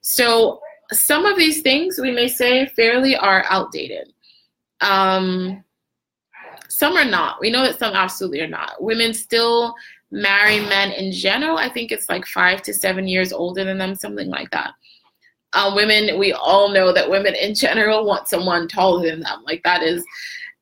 So, 0.00 0.60
some 0.92 1.26
of 1.26 1.36
these 1.36 1.62
things 1.62 1.98
we 2.00 2.12
may 2.12 2.28
say 2.28 2.66
fairly 2.76 3.16
are 3.16 3.44
outdated. 3.48 4.12
Um, 4.80 5.64
some 6.68 6.96
are 6.96 7.04
not. 7.04 7.40
We 7.40 7.50
know 7.50 7.62
that 7.62 7.78
some 7.78 7.94
absolutely 7.94 8.40
are 8.40 8.48
not. 8.48 8.80
Women 8.80 9.12
still 9.12 9.74
marry 10.10 10.60
men 10.60 10.92
in 10.92 11.12
general. 11.12 11.58
I 11.58 11.68
think 11.68 11.90
it's 11.90 12.08
like 12.08 12.24
five 12.26 12.62
to 12.62 12.74
seven 12.74 13.08
years 13.08 13.32
older 13.32 13.64
than 13.64 13.78
them, 13.78 13.94
something 13.94 14.28
like 14.28 14.50
that. 14.50 14.72
Um, 15.52 15.74
women, 15.74 16.18
we 16.18 16.32
all 16.32 16.68
know 16.68 16.92
that 16.92 17.10
women 17.10 17.34
in 17.34 17.54
general 17.54 18.06
want 18.06 18.28
someone 18.28 18.68
taller 18.68 19.10
than 19.10 19.20
them. 19.20 19.42
Like 19.44 19.62
that 19.64 19.82
is, 19.82 20.04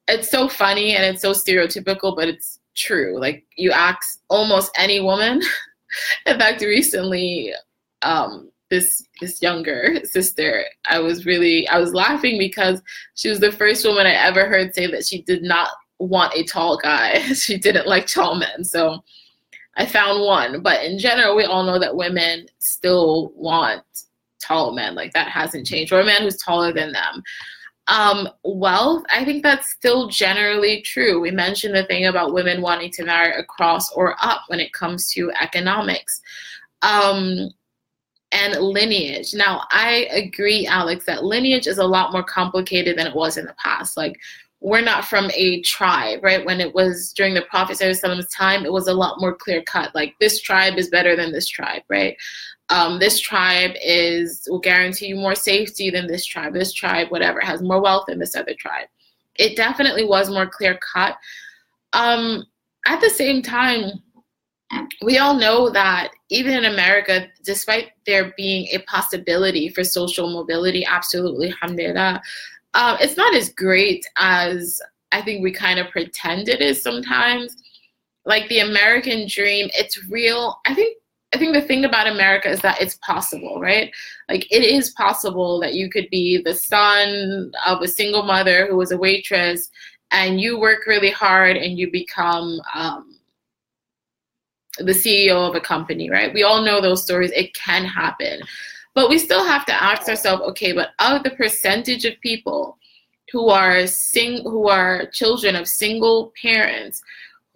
it's 0.09 0.31
so 0.31 0.49
funny 0.49 0.97
and 0.97 1.05
it's 1.05 1.23
so 1.23 1.33
stereotypical, 1.33 2.17
but 2.17 2.29
it's 2.29 2.61
true. 2.75 3.19
Like 3.21 3.45
you 3.57 3.71
ask 3.73 4.21
almost 4.29 4.73
any 4.77 5.01
woman. 5.01 5.41
In 6.27 6.39
fact, 6.39 6.61
recently, 6.61 7.53
um, 8.03 8.51
this 8.71 9.07
this 9.21 9.41
younger 9.41 10.01
sister, 10.05 10.65
I 10.87 10.99
was 10.99 11.27
really 11.27 11.69
I 11.69 11.79
was 11.79 11.95
laughing 11.95 12.39
because 12.39 12.83
she 13.15 13.29
was 13.29 13.41
the 13.41 13.53
first 13.53 13.85
woman 13.87 14.07
I 14.07 14.15
ever 14.15 14.47
heard 14.47 14.75
say 14.75 14.87
that 14.89 15.07
she 15.07 15.23
did 15.23 15.43
not 15.43 15.71
want 15.99 16.35
a 16.35 16.45
tall 16.45 16.79
guy. 16.79 17.21
she 17.35 17.59
didn't 17.59 17.87
like 17.87 18.07
tall 18.07 18.35
men. 18.35 18.65
So 18.65 19.03
I 19.77 19.87
found 19.87 20.25
one. 20.25 20.63
But 20.63 20.85
in 20.85 20.99
general, 20.99 21.37
we 21.37 21.45
all 21.45 21.65
know 21.65 21.79
that 21.79 21.97
women 21.97 22.47
still 22.59 23.33
want 23.35 23.83
tall 24.41 24.73
men. 24.73 24.95
Like 24.95 25.13
that 25.13 25.29
hasn't 25.29 25.67
changed. 25.67 25.93
Or 25.93 26.01
a 26.01 26.05
man 26.05 26.23
who's 26.23 26.37
taller 26.37 26.73
than 26.73 26.93
them. 26.93 27.23
Um, 27.87 28.29
wealth, 28.45 29.05
I 29.13 29.25
think 29.25 29.43
that's 29.43 29.69
still 29.71 30.09
generally 30.09 30.81
true. 30.83 31.21
We 31.21 31.31
mentioned 31.31 31.75
the 31.75 31.85
thing 31.85 32.07
about 32.07 32.33
women 32.33 32.63
wanting 32.63 32.91
to 32.93 33.05
marry 33.05 33.35
across 33.35 33.93
or 33.93 34.17
up 34.23 34.43
when 34.49 34.59
it 34.59 34.73
comes 34.73 35.11
to 35.13 35.31
economics. 35.41 36.21
Um, 36.83 37.51
and 38.35 38.61
lineage. 38.61 39.33
Now, 39.33 39.63
I 39.71 40.09
agree, 40.11 40.67
Alex, 40.67 41.07
that 41.07 41.25
lineage 41.25 41.69
is 41.69 41.79
a 41.79 41.87
lot 41.87 42.13
more 42.13 42.25
complicated 42.25 42.99
than 42.99 43.07
it 43.07 43.15
was 43.15 43.37
in 43.37 43.47
the 43.47 43.55
past. 43.63 43.97
Like, 43.97 44.19
we're 44.61 44.81
not 44.81 45.05
from 45.05 45.31
a 45.35 45.61
tribe, 45.61 46.25
right? 46.25 46.45
When 46.45 46.61
it 46.61 46.75
was 46.75 47.13
during 47.15 47.35
the 47.35 47.43
Prophet 47.43 47.79
Prophet's 47.79 48.35
time, 48.35 48.65
it 48.65 48.73
was 48.73 48.89
a 48.89 48.95
lot 48.95 49.21
more 49.21 49.37
clear 49.37 49.63
cut. 49.63 49.95
Like, 49.95 50.15
this 50.21 50.41
tribe 50.41 50.79
is 50.79 50.89
better 50.89 51.15
than 51.15 51.33
this 51.33 51.47
tribe, 51.47 51.83
right? 51.89 52.17
Um, 52.71 52.99
this 52.99 53.21
tribe 53.21 53.73
is 53.85 54.47
will 54.51 54.59
guarantee 54.59 55.07
you 55.07 55.17
more 55.17 55.35
safety 55.35 55.91
than 55.91 56.07
this 56.07 56.25
tribe. 56.25 56.55
This 56.55 56.73
tribe, 56.73 57.11
whatever, 57.11 57.41
has 57.41 57.63
more 57.63 57.81
wealth 57.81 58.07
than 58.09 58.19
this 58.19 58.35
other 58.35 58.55
tribe. 58.59 58.89
It 59.37 59.57
definitely 59.57 60.05
was 60.05 60.31
more 60.31 60.47
clear 60.47 60.79
cut. 60.79 61.17
Um, 61.93 62.45
at 62.87 63.01
the 63.01 63.11
same 63.11 63.43
time, 63.43 64.03
we 65.03 65.19
all 65.19 65.35
know 65.35 65.71
that 65.71 66.11
even 66.31 66.55
in 66.55 66.65
America, 66.65 67.27
despite 67.45 67.91
there 68.07 68.33
being 68.37 68.67
a 68.73 68.79
possibility 68.81 69.69
for 69.69 69.85
social 69.85 70.33
mobility, 70.33 70.85
absolutely, 70.85 71.49
alhamdulillah, 71.49 72.23
uh, 72.75 72.97
it's 73.01 73.17
not 73.17 73.35
as 73.35 73.51
great 73.51 74.05
as 74.17 74.81
I 75.13 75.23
think 75.23 75.43
we 75.43 75.53
kind 75.53 75.79
of 75.79 75.91
pretend 75.91 76.49
it 76.49 76.61
is 76.61 76.83
sometimes. 76.83 77.57
Like 78.27 78.49
the 78.49 78.61
American 78.61 79.29
dream, 79.29 79.69
it's 79.75 80.09
real. 80.09 80.59
I 80.67 80.75
think 80.75 80.97
I 81.35 81.37
think 81.37 81.53
the 81.53 81.63
thing 81.63 81.85
about 81.85 82.07
America 82.07 82.49
is 82.49 82.61
that 82.61 82.81
it's 82.81 82.95
possible, 82.99 83.61
right? 83.61 83.93
Like 84.29 84.47
it 84.53 84.63
is 84.63 84.91
possible 84.91 85.59
that 85.61 85.75
you 85.75 85.91
could 85.91 86.09
be 86.09 86.41
the 86.41 86.55
son 86.55 87.51
of 87.67 87.83
a 87.83 87.89
single 87.89 88.23
mother 88.23 88.69
who 88.69 88.77
was 88.77 88.93
a 88.93 88.97
waitress, 88.97 89.69
and 90.13 90.41
you 90.41 90.61
work 90.61 90.87
really 90.87 91.11
hard 91.11 91.57
and 91.57 91.77
you 91.77 91.91
become 91.91 92.61
um, 92.73 93.19
the 94.79 94.93
CEO 94.93 95.49
of 95.49 95.57
a 95.57 95.61
company, 95.61 96.09
right? 96.09 96.33
We 96.33 96.45
all 96.45 96.63
know 96.63 96.81
those 96.81 97.03
stories. 97.03 97.33
It 97.33 97.53
can 97.55 97.85
happen, 97.85 98.41
but 98.95 99.11
we 99.11 99.19
still 99.19 99.45
have 99.45 99.67
to 99.67 99.83
ask 99.83 100.09
ourselves, 100.09 100.43
okay, 100.51 100.73
but 100.73 100.91
of 101.01 101.25
the 101.25 101.31
percentage 101.31 102.05
of 102.05 102.21
people 102.21 102.79
who 103.33 103.49
are 103.49 103.89
sing 103.89 104.41
who 104.45 104.69
are 104.69 105.07
children 105.13 105.57
of 105.57 105.67
single 105.67 106.33
parents 106.41 107.03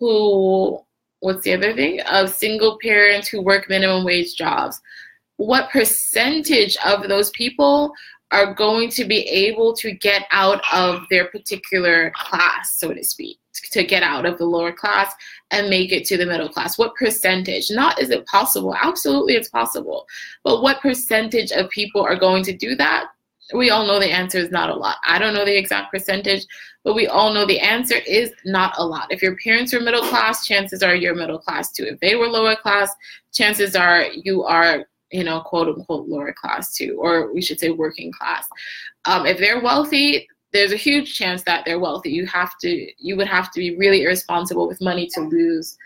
who 0.00 0.80
what's 1.20 1.42
the 1.42 1.54
other 1.54 1.74
thing? 1.74 2.00
Of 2.02 2.30
single 2.30 2.78
parents 2.82 3.28
who 3.28 3.42
work 3.42 3.68
minimum 3.68 4.04
wage 4.04 4.34
jobs. 4.36 4.80
What 5.36 5.70
percentage 5.70 6.76
of 6.84 7.08
those 7.08 7.30
people 7.30 7.92
are 8.30 8.54
going 8.54 8.90
to 8.90 9.04
be 9.04 9.20
able 9.20 9.74
to 9.74 9.92
get 9.92 10.26
out 10.30 10.60
of 10.72 11.02
their 11.08 11.26
particular 11.28 12.12
class 12.14 12.76
so 12.76 12.92
to 12.92 13.02
speak 13.02 13.38
to 13.72 13.82
get 13.84 14.02
out 14.02 14.24
of 14.24 14.38
the 14.38 14.44
lower 14.44 14.72
class 14.72 15.12
and 15.50 15.68
make 15.68 15.92
it 15.92 16.04
to 16.06 16.16
the 16.16 16.26
middle 16.26 16.48
class? 16.48 16.78
What 16.78 16.94
percentage? 16.94 17.70
Not 17.70 18.00
is 18.00 18.10
it 18.10 18.26
possible? 18.26 18.74
Absolutely 18.80 19.34
it's 19.34 19.48
possible. 19.48 20.06
But 20.44 20.62
what 20.62 20.80
percentage 20.80 21.52
of 21.52 21.70
people 21.70 22.02
are 22.02 22.18
going 22.18 22.44
to 22.44 22.56
do 22.56 22.76
that 22.76 23.08
we 23.54 23.70
all 23.70 23.86
know 23.86 23.98
the 23.98 24.10
answer 24.10 24.38
is 24.38 24.50
not 24.50 24.70
a 24.70 24.74
lot 24.74 24.96
i 25.06 25.18
don't 25.18 25.34
know 25.34 25.44
the 25.44 25.56
exact 25.56 25.90
percentage 25.92 26.46
but 26.88 26.94
we 26.94 27.06
all 27.06 27.34
know 27.34 27.44
the 27.44 27.60
answer 27.60 27.96
is 28.06 28.32
not 28.46 28.72
a 28.78 28.82
lot. 28.82 29.12
If 29.12 29.20
your 29.20 29.36
parents 29.44 29.74
are 29.74 29.80
middle 29.80 30.00
class, 30.00 30.46
chances 30.46 30.82
are 30.82 30.94
you're 30.94 31.14
middle 31.14 31.38
class 31.38 31.70
too. 31.70 31.84
If 31.84 32.00
they 32.00 32.14
were 32.14 32.28
lower 32.28 32.56
class, 32.56 32.90
chances 33.30 33.76
are 33.76 34.06
you 34.06 34.44
are, 34.44 34.86
you 35.10 35.22
know, 35.22 35.40
quote 35.40 35.68
unquote 35.68 36.08
lower 36.08 36.32
class 36.32 36.74
too, 36.74 36.96
or 36.98 37.30
we 37.34 37.42
should 37.42 37.60
say 37.60 37.68
working 37.68 38.10
class. 38.10 38.46
Um, 39.04 39.26
if 39.26 39.36
they're 39.36 39.60
wealthy, 39.60 40.28
there's 40.54 40.72
a 40.72 40.76
huge 40.76 41.14
chance 41.14 41.42
that 41.42 41.66
they're 41.66 41.78
wealthy. 41.78 42.10
You 42.10 42.24
have 42.24 42.52
to, 42.62 42.90
you 42.96 43.18
would 43.18 43.28
have 43.28 43.50
to 43.52 43.60
be 43.60 43.76
really 43.76 44.02
irresponsible 44.04 44.66
with 44.66 44.80
money 44.80 45.08
to 45.12 45.20
lose, 45.20 45.76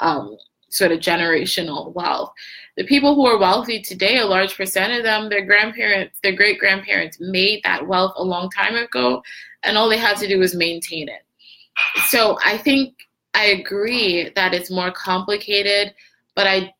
um, 0.00 0.36
sort 0.70 0.92
of 0.92 1.00
generational 1.00 1.92
wealth. 1.94 2.32
The 2.82 2.88
people 2.88 3.14
who 3.14 3.26
are 3.26 3.38
wealthy 3.38 3.80
today, 3.80 4.18
a 4.18 4.26
large 4.26 4.56
percent 4.56 4.92
of 4.92 5.04
them, 5.04 5.28
their 5.28 5.46
grandparents, 5.46 6.18
their 6.20 6.34
great 6.34 6.58
grandparents 6.58 7.20
made 7.20 7.62
that 7.62 7.86
wealth 7.86 8.12
a 8.16 8.24
long 8.24 8.50
time 8.50 8.74
ago, 8.74 9.22
and 9.62 9.78
all 9.78 9.88
they 9.88 9.98
had 9.98 10.16
to 10.16 10.26
do 10.26 10.40
was 10.40 10.56
maintain 10.56 11.08
it. 11.08 11.22
So 12.08 12.38
I 12.44 12.58
think 12.58 12.94
I 13.34 13.44
agree 13.44 14.30
that 14.34 14.52
it's 14.52 14.68
more 14.68 14.90
complicated, 14.90 15.94
but 16.34 16.48
I 16.48 16.74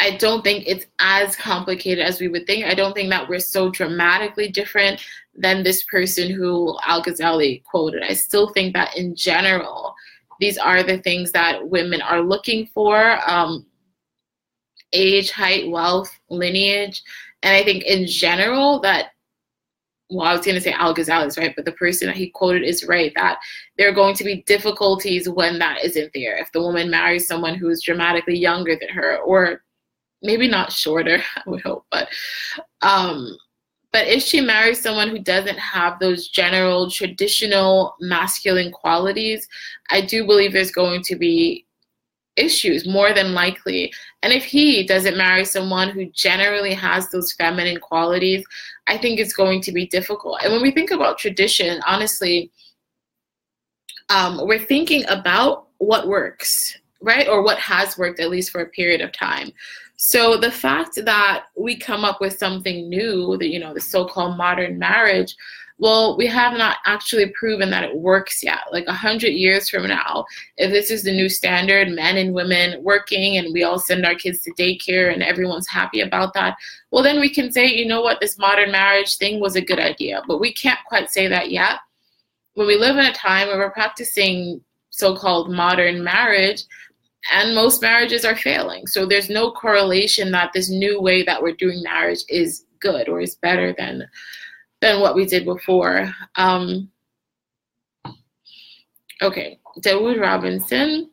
I 0.00 0.16
don't 0.16 0.42
think 0.42 0.64
it's 0.66 0.86
as 1.00 1.36
complicated 1.36 2.02
as 2.02 2.18
we 2.18 2.28
would 2.28 2.46
think. 2.46 2.64
I 2.64 2.72
don't 2.72 2.94
think 2.94 3.10
that 3.10 3.28
we're 3.28 3.40
so 3.40 3.68
dramatically 3.68 4.48
different 4.48 5.02
than 5.34 5.62
this 5.62 5.84
person 5.84 6.30
who 6.30 6.78
Al 6.82 7.02
Ghazali 7.02 7.62
quoted. 7.64 8.04
I 8.04 8.14
still 8.14 8.54
think 8.54 8.72
that 8.72 8.96
in 8.96 9.14
general, 9.14 9.94
these 10.40 10.56
are 10.56 10.82
the 10.82 10.96
things 10.96 11.32
that 11.32 11.68
women 11.68 12.00
are 12.00 12.22
looking 12.22 12.70
for 12.72 13.20
um, 13.30 13.66
age, 14.92 15.30
height, 15.30 15.70
wealth, 15.70 16.10
lineage. 16.28 17.02
And 17.42 17.54
I 17.54 17.62
think 17.62 17.84
in 17.84 18.06
general, 18.06 18.80
that 18.80 19.12
well, 20.10 20.26
I 20.26 20.32
was 20.32 20.44
going 20.44 20.56
to 20.56 20.60
say 20.60 20.72
Al 20.72 20.94
Ghazali 20.94 21.26
is 21.28 21.38
right, 21.38 21.54
but 21.54 21.64
the 21.64 21.72
person 21.72 22.08
that 22.08 22.16
he 22.16 22.30
quoted 22.30 22.62
is 22.64 22.86
right 22.86 23.12
that 23.14 23.38
there 23.78 23.88
are 23.88 23.94
going 23.94 24.16
to 24.16 24.24
be 24.24 24.42
difficulties 24.42 25.28
when 25.28 25.58
that 25.60 25.84
isn't 25.84 26.10
there. 26.12 26.36
If 26.36 26.50
the 26.52 26.60
woman 26.60 26.90
marries 26.90 27.28
someone 27.28 27.54
who 27.54 27.68
is 27.68 27.82
dramatically 27.82 28.36
younger 28.36 28.76
than 28.76 28.88
her, 28.88 29.18
or 29.18 29.62
maybe 30.20 30.48
not 30.48 30.72
shorter, 30.72 31.22
I 31.36 31.48
would 31.48 31.62
hope, 31.62 31.86
but 31.90 32.08
um, 32.82 33.36
but 33.92 34.06
if 34.06 34.22
she 34.22 34.40
marries 34.40 34.80
someone 34.80 35.08
who 35.08 35.18
doesn't 35.18 35.58
have 35.58 35.98
those 35.98 36.28
general 36.28 36.90
traditional 36.90 37.96
masculine 38.00 38.70
qualities, 38.70 39.48
I 39.90 40.00
do 40.00 40.24
believe 40.24 40.52
there's 40.52 40.70
going 40.70 41.02
to 41.02 41.16
be 41.16 41.66
issues 42.36 42.86
more 42.86 43.12
than 43.12 43.34
likely. 43.34 43.92
And 44.22 44.32
if 44.32 44.44
he 44.44 44.86
doesn't 44.86 45.16
marry 45.16 45.44
someone 45.44 45.90
who 45.90 46.06
generally 46.06 46.74
has 46.74 47.08
those 47.10 47.32
feminine 47.32 47.80
qualities, 47.80 48.44
I 48.86 48.96
think 48.98 49.18
it's 49.18 49.32
going 49.32 49.60
to 49.62 49.72
be 49.72 49.86
difficult. 49.86 50.40
And 50.42 50.52
when 50.52 50.62
we 50.62 50.70
think 50.70 50.90
about 50.90 51.18
tradition, 51.18 51.80
honestly, 51.86 52.50
um, 54.08 54.46
we're 54.46 54.58
thinking 54.58 55.04
about 55.08 55.68
what 55.78 56.08
works, 56.08 56.76
right? 57.00 57.28
Or 57.28 57.42
what 57.42 57.58
has 57.58 57.96
worked, 57.96 58.20
at 58.20 58.30
least 58.30 58.50
for 58.50 58.62
a 58.62 58.68
period 58.68 59.00
of 59.00 59.12
time. 59.12 59.52
So 59.96 60.36
the 60.36 60.50
fact 60.50 60.98
that 61.04 61.44
we 61.56 61.76
come 61.76 62.04
up 62.04 62.20
with 62.20 62.38
something 62.38 62.88
new, 62.88 63.36
that 63.36 63.48
you 63.48 63.60
know, 63.60 63.74
the 63.74 63.80
so-called 63.80 64.36
modern 64.36 64.78
marriage, 64.78 65.36
well, 65.80 66.14
we 66.18 66.26
have 66.26 66.52
not 66.58 66.76
actually 66.84 67.26
proven 67.30 67.70
that 67.70 67.84
it 67.84 67.96
works 67.96 68.42
yet. 68.42 68.64
Like 68.70 68.84
a 68.86 68.92
hundred 68.92 69.30
years 69.30 69.70
from 69.70 69.88
now, 69.88 70.26
if 70.58 70.70
this 70.70 70.90
is 70.90 71.02
the 71.02 71.10
new 71.10 71.30
standard, 71.30 71.88
men 71.88 72.18
and 72.18 72.34
women 72.34 72.84
working, 72.84 73.38
and 73.38 73.52
we 73.54 73.64
all 73.64 73.78
send 73.78 74.04
our 74.04 74.14
kids 74.14 74.42
to 74.42 74.52
daycare, 74.52 75.10
and 75.10 75.22
everyone's 75.22 75.66
happy 75.66 76.02
about 76.02 76.34
that, 76.34 76.56
well, 76.90 77.02
then 77.02 77.18
we 77.18 77.32
can 77.32 77.50
say, 77.50 77.66
you 77.66 77.86
know 77.86 78.02
what, 78.02 78.20
this 78.20 78.38
modern 78.38 78.70
marriage 78.70 79.16
thing 79.16 79.40
was 79.40 79.56
a 79.56 79.64
good 79.64 79.78
idea. 79.78 80.22
But 80.28 80.38
we 80.38 80.52
can't 80.52 80.78
quite 80.86 81.10
say 81.10 81.28
that 81.28 81.50
yet. 81.50 81.78
When 82.54 82.66
we 82.66 82.76
live 82.76 82.98
in 82.98 83.06
a 83.06 83.14
time 83.14 83.48
where 83.48 83.56
we're 83.56 83.70
practicing 83.70 84.60
so-called 84.90 85.50
modern 85.50 86.04
marriage, 86.04 86.62
and 87.32 87.54
most 87.54 87.80
marriages 87.80 88.26
are 88.26 88.36
failing. 88.36 88.86
So 88.86 89.06
there's 89.06 89.30
no 89.30 89.50
correlation 89.50 90.30
that 90.32 90.52
this 90.52 90.68
new 90.68 91.00
way 91.00 91.22
that 91.22 91.42
we're 91.42 91.54
doing 91.54 91.82
marriage 91.82 92.20
is 92.28 92.64
good 92.80 93.08
or 93.08 93.20
is 93.20 93.36
better 93.36 93.74
than 93.76 94.06
than 94.80 95.00
what 95.00 95.14
we 95.14 95.26
did 95.26 95.44
before. 95.44 96.12
Um, 96.36 96.90
okay, 99.22 99.58
Dawood 99.80 100.20
Robinson. 100.20 101.10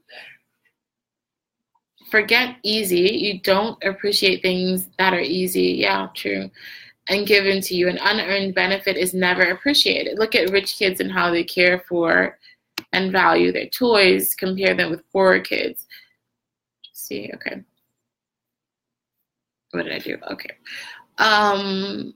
Forget 2.09 2.55
easy. 2.63 3.01
You 3.01 3.41
don't 3.41 3.82
appreciate 3.84 4.41
things 4.41 4.88
that 4.97 5.13
are 5.13 5.20
easy. 5.20 5.76
Yeah, 5.80 6.07
true. 6.15 6.49
And 7.09 7.28
given 7.28 7.61
to 7.61 7.76
you. 7.76 7.89
An 7.89 7.97
unearned 8.01 8.55
benefit 8.55 8.95
is 8.95 9.13
never 9.13 9.51
appreciated. 9.51 10.18
Look 10.18 10.34
at 10.36 10.51
rich 10.51 10.78
kids 10.78 11.01
and 11.01 11.11
how 11.11 11.32
they 11.32 11.43
care 11.43 11.84
for 11.88 12.38
and 12.93 13.11
value 13.11 13.51
their 13.51 13.68
toys. 13.68 14.34
Compare 14.36 14.74
them 14.74 14.89
with 14.89 15.09
poorer 15.11 15.39
kids 15.39 15.86
see. 17.07 17.32
Okay. 17.34 17.63
What 19.72 19.84
did 19.84 19.93
I 19.93 19.99
do? 19.99 20.18
Okay. 20.32 20.55
Um, 21.18 22.13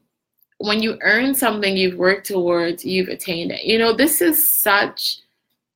when 0.61 0.81
you 0.81 0.97
earn 1.01 1.33
something 1.33 1.75
you've 1.75 1.97
worked 1.97 2.27
towards, 2.27 2.85
you've 2.85 3.09
attained 3.09 3.51
it. 3.51 3.63
You 3.63 3.77
know, 3.77 3.93
this 3.93 4.21
is 4.21 4.49
such, 4.49 5.19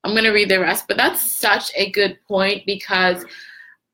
I'm 0.03 0.11
going 0.11 0.23
to 0.23 0.31
read 0.31 0.49
the 0.49 0.59
rest, 0.59 0.87
but 0.87 0.97
that's 0.97 1.21
such 1.21 1.71
a 1.75 1.91
good 1.91 2.17
point 2.27 2.65
because 2.65 3.25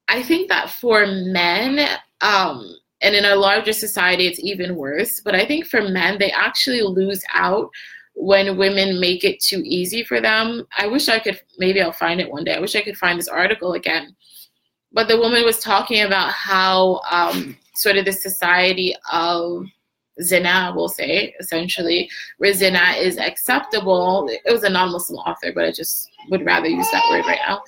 I 0.07 0.23
think 0.23 0.49
that 0.49 0.69
for 0.69 1.05
men, 1.07 1.87
um, 2.21 2.75
and 3.01 3.15
in 3.15 3.25
a 3.25 3.35
larger 3.35 3.73
society, 3.73 4.27
it's 4.27 4.39
even 4.39 4.75
worse, 4.75 5.21
but 5.21 5.33
I 5.33 5.45
think 5.45 5.65
for 5.65 5.81
men, 5.81 6.19
they 6.19 6.31
actually 6.31 6.81
lose 6.81 7.23
out 7.33 7.69
when 8.13 8.57
women 8.57 8.99
make 8.99 9.23
it 9.23 9.39
too 9.39 9.61
easy 9.65 10.03
for 10.03 10.21
them. 10.21 10.67
I 10.77 10.87
wish 10.87 11.09
I 11.09 11.19
could, 11.19 11.39
maybe 11.57 11.81
I'll 11.81 11.91
find 11.91 12.19
it 12.19 12.29
one 12.29 12.43
day. 12.43 12.53
I 12.53 12.59
wish 12.59 12.75
I 12.75 12.81
could 12.81 12.97
find 12.97 13.17
this 13.17 13.27
article 13.27 13.73
again 13.73 14.15
but 14.93 15.07
the 15.07 15.17
woman 15.17 15.43
was 15.43 15.59
talking 15.59 16.01
about 16.01 16.31
how 16.31 17.01
um, 17.09 17.57
sort 17.75 17.97
of 17.97 18.05
the 18.05 18.11
society 18.11 18.95
of 19.11 19.65
zina, 20.21 20.73
we'll 20.75 20.89
say, 20.89 21.33
essentially, 21.39 22.09
where 22.37 22.53
zina 22.53 22.93
is 22.97 23.17
acceptable. 23.17 24.27
It 24.29 24.51
was 24.51 24.63
a 24.63 24.69
non-Muslim 24.69 25.19
author, 25.19 25.51
but 25.53 25.65
I 25.65 25.71
just 25.71 26.09
would 26.29 26.45
rather 26.45 26.67
use 26.67 26.89
that 26.91 27.09
word 27.09 27.25
right 27.25 27.39
now. 27.47 27.61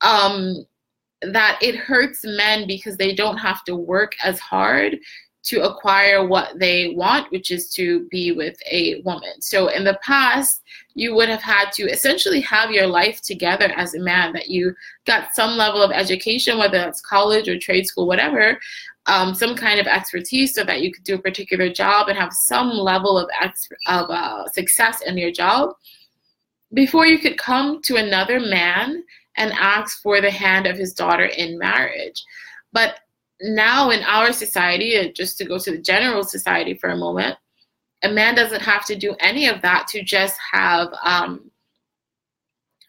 Um, 0.00 0.66
that 1.22 1.58
it 1.62 1.76
hurts 1.76 2.24
men 2.24 2.66
because 2.66 2.96
they 2.96 3.14
don't 3.14 3.38
have 3.38 3.64
to 3.64 3.76
work 3.76 4.14
as 4.22 4.38
hard 4.38 4.98
to 5.44 5.62
acquire 5.62 6.26
what 6.26 6.58
they 6.58 6.94
want, 6.96 7.30
which 7.30 7.50
is 7.50 7.68
to 7.74 8.06
be 8.10 8.32
with 8.32 8.56
a 8.70 9.02
woman. 9.02 9.40
So 9.40 9.68
in 9.68 9.84
the 9.84 9.98
past, 10.02 10.62
you 10.94 11.14
would 11.14 11.28
have 11.28 11.42
had 11.42 11.70
to 11.72 11.82
essentially 11.82 12.40
have 12.40 12.70
your 12.70 12.86
life 12.86 13.20
together 13.20 13.70
as 13.76 13.94
a 13.94 14.00
man, 14.00 14.32
that 14.32 14.48
you 14.48 14.74
got 15.04 15.34
some 15.34 15.58
level 15.58 15.82
of 15.82 15.92
education, 15.92 16.56
whether 16.58 16.78
it's 16.88 17.02
college 17.02 17.46
or 17.46 17.58
trade 17.58 17.86
school, 17.86 18.06
whatever, 18.06 18.58
um, 19.06 19.34
some 19.34 19.54
kind 19.54 19.78
of 19.78 19.86
expertise 19.86 20.54
so 20.54 20.64
that 20.64 20.80
you 20.82 20.92
could 20.92 21.04
do 21.04 21.14
a 21.14 21.22
particular 21.22 21.70
job 21.70 22.08
and 22.08 22.18
have 22.18 22.32
some 22.32 22.70
level 22.70 23.18
of, 23.18 23.28
ex- 23.40 23.68
of 23.86 24.08
uh, 24.10 24.48
success 24.48 25.02
in 25.02 25.18
your 25.18 25.30
job 25.30 25.70
before 26.72 27.06
you 27.06 27.18
could 27.18 27.38
come 27.38 27.80
to 27.82 27.96
another 27.96 28.40
man 28.40 29.04
and 29.36 29.52
ask 29.52 30.00
for 30.02 30.20
the 30.20 30.30
hand 30.30 30.66
of 30.66 30.76
his 30.76 30.92
daughter 30.92 31.24
in 31.24 31.58
marriage. 31.58 32.22
But 32.72 33.00
now 33.40 33.90
in 33.90 34.02
our 34.04 34.32
society, 34.32 34.96
uh, 34.96 35.12
just 35.12 35.38
to 35.38 35.44
go 35.44 35.58
to 35.58 35.70
the 35.70 35.78
general 35.78 36.24
society 36.24 36.74
for 36.74 36.90
a 36.90 36.96
moment, 36.96 37.36
a 38.02 38.08
man 38.08 38.34
doesn't 38.34 38.62
have 38.62 38.84
to 38.86 38.96
do 38.96 39.14
any 39.20 39.48
of 39.48 39.62
that 39.62 39.86
to 39.88 40.02
just 40.02 40.36
have 40.52 40.88
um, 41.04 41.50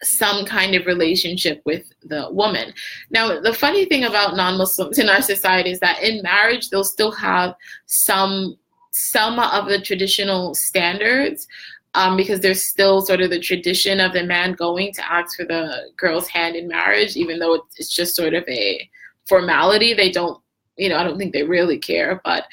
some 0.02 0.44
kind 0.44 0.74
of 0.74 0.86
relationship 0.86 1.62
with 1.64 1.84
the 2.02 2.28
woman. 2.30 2.72
Now, 3.10 3.40
the 3.40 3.52
funny 3.52 3.84
thing 3.86 4.04
about 4.04 4.36
non-Muslims 4.36 4.98
in 4.98 5.08
our 5.08 5.22
society 5.22 5.70
is 5.70 5.80
that 5.80 6.02
in 6.02 6.22
marriage, 6.22 6.68
they'll 6.68 6.84
still 6.84 7.12
have 7.12 7.54
some 7.86 8.56
some 8.92 9.38
of 9.38 9.68
the 9.68 9.78
traditional 9.78 10.54
standards 10.54 11.46
um, 11.92 12.16
because 12.16 12.40
there's 12.40 12.62
still 12.62 13.02
sort 13.02 13.20
of 13.20 13.28
the 13.28 13.38
tradition 13.38 14.00
of 14.00 14.14
the 14.14 14.22
man 14.22 14.52
going 14.52 14.90
to 14.94 15.12
ask 15.12 15.36
for 15.36 15.44
the 15.44 15.90
girl's 15.98 16.28
hand 16.28 16.56
in 16.56 16.66
marriage, 16.66 17.14
even 17.14 17.38
though 17.38 17.62
it's 17.76 17.94
just 17.94 18.16
sort 18.16 18.32
of 18.32 18.42
a 18.48 18.88
formality. 19.26 19.92
They 19.92 20.10
don't 20.10 20.40
you 20.76 20.88
know, 20.88 20.96
I 20.96 21.04
don't 21.04 21.18
think 21.18 21.32
they 21.32 21.42
really 21.42 21.78
care, 21.78 22.20
but 22.24 22.44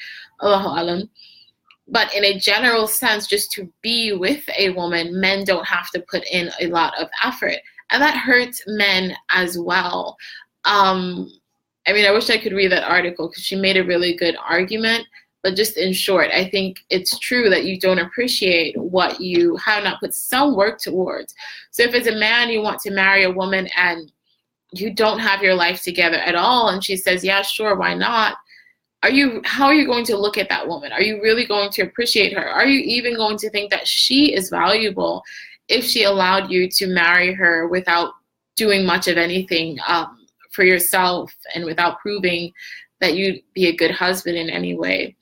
Allahu 0.42 0.68
Alam. 0.68 1.10
But 1.86 2.14
in 2.14 2.24
a 2.24 2.38
general 2.38 2.86
sense, 2.86 3.26
just 3.26 3.52
to 3.52 3.70
be 3.82 4.12
with 4.12 4.48
a 4.56 4.70
woman, 4.70 5.20
men 5.20 5.44
don't 5.44 5.66
have 5.66 5.90
to 5.90 6.04
put 6.10 6.24
in 6.30 6.50
a 6.60 6.68
lot 6.68 6.98
of 6.98 7.08
effort. 7.22 7.56
And 7.90 8.02
that 8.02 8.16
hurts 8.16 8.62
men 8.66 9.14
as 9.30 9.58
well. 9.58 10.16
Um, 10.64 11.30
I 11.86 11.92
mean, 11.92 12.06
I 12.06 12.12
wish 12.12 12.30
I 12.30 12.38
could 12.38 12.52
read 12.52 12.72
that 12.72 12.90
article 12.90 13.28
because 13.28 13.44
she 13.44 13.56
made 13.56 13.76
a 13.76 13.84
really 13.84 14.16
good 14.16 14.36
argument. 14.42 15.06
But 15.42 15.56
just 15.56 15.76
in 15.76 15.92
short, 15.92 16.30
I 16.32 16.48
think 16.48 16.78
it's 16.88 17.18
true 17.18 17.50
that 17.50 17.64
you 17.64 17.78
don't 17.78 17.98
appreciate 17.98 18.78
what 18.78 19.20
you 19.20 19.56
have 19.56 19.84
not 19.84 20.00
put 20.00 20.14
some 20.14 20.56
work 20.56 20.78
towards. 20.78 21.34
So 21.70 21.82
if 21.82 21.94
as 21.94 22.06
a 22.06 22.16
man 22.16 22.48
you 22.48 22.62
want 22.62 22.80
to 22.80 22.90
marry 22.90 23.24
a 23.24 23.30
woman 23.30 23.68
and 23.76 24.10
you 24.80 24.92
don't 24.92 25.18
have 25.18 25.42
your 25.42 25.54
life 25.54 25.82
together 25.82 26.16
at 26.16 26.34
all 26.34 26.68
and 26.68 26.82
she 26.82 26.96
says 26.96 27.24
yeah 27.24 27.42
sure 27.42 27.76
why 27.76 27.94
not 27.94 28.36
are 29.04 29.10
you 29.10 29.42
how 29.44 29.66
are 29.66 29.74
you 29.74 29.84
going 29.84 30.06
to 30.06 30.16
look 30.16 30.38
at 30.38 30.48
that 30.48 30.66
woman? 30.66 30.90
Are 30.90 31.02
you 31.02 31.20
really 31.22 31.44
going 31.44 31.68
to 31.72 31.82
appreciate 31.82 32.32
her? 32.32 32.48
Are 32.48 32.66
you 32.66 32.80
even 32.80 33.16
going 33.16 33.36
to 33.36 33.50
think 33.50 33.70
that 33.70 33.86
she 33.86 34.34
is 34.34 34.48
valuable 34.48 35.22
if 35.68 35.84
she 35.84 36.04
allowed 36.04 36.50
you 36.50 36.70
to 36.70 36.86
marry 36.86 37.34
her 37.34 37.68
without 37.68 38.14
doing 38.56 38.86
much 38.86 39.06
of 39.06 39.18
anything 39.18 39.76
um, 39.86 40.26
for 40.52 40.64
yourself 40.64 41.34
and 41.54 41.66
without 41.66 42.00
proving 42.00 42.50
that 43.02 43.14
you'd 43.14 43.42
be 43.52 43.66
a 43.66 43.76
good 43.76 43.90
husband 43.90 44.38
in 44.38 44.48
any 44.48 44.74
way? 44.74 45.14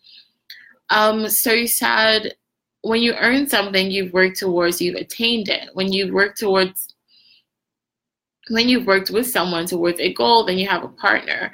Um, 0.90 1.28
so 1.28 1.52
you 1.52 1.66
said 1.66 2.34
when 2.82 3.02
you 3.02 3.14
earn 3.14 3.48
something 3.48 3.90
you've 3.90 4.12
worked 4.12 4.38
towards 4.38 4.80
you've 4.80 4.94
attained 4.94 5.48
it. 5.48 5.70
When 5.72 5.92
you've 5.92 6.14
worked 6.14 6.38
towards 6.38 6.94
when 8.48 8.68
you've 8.68 8.86
worked 8.86 9.10
with 9.10 9.26
someone 9.26 9.66
towards 9.66 9.98
a 9.98 10.14
goal, 10.14 10.44
then 10.44 10.58
you 10.58 10.68
have 10.68 10.84
a 10.84 10.88
partner, 10.88 11.52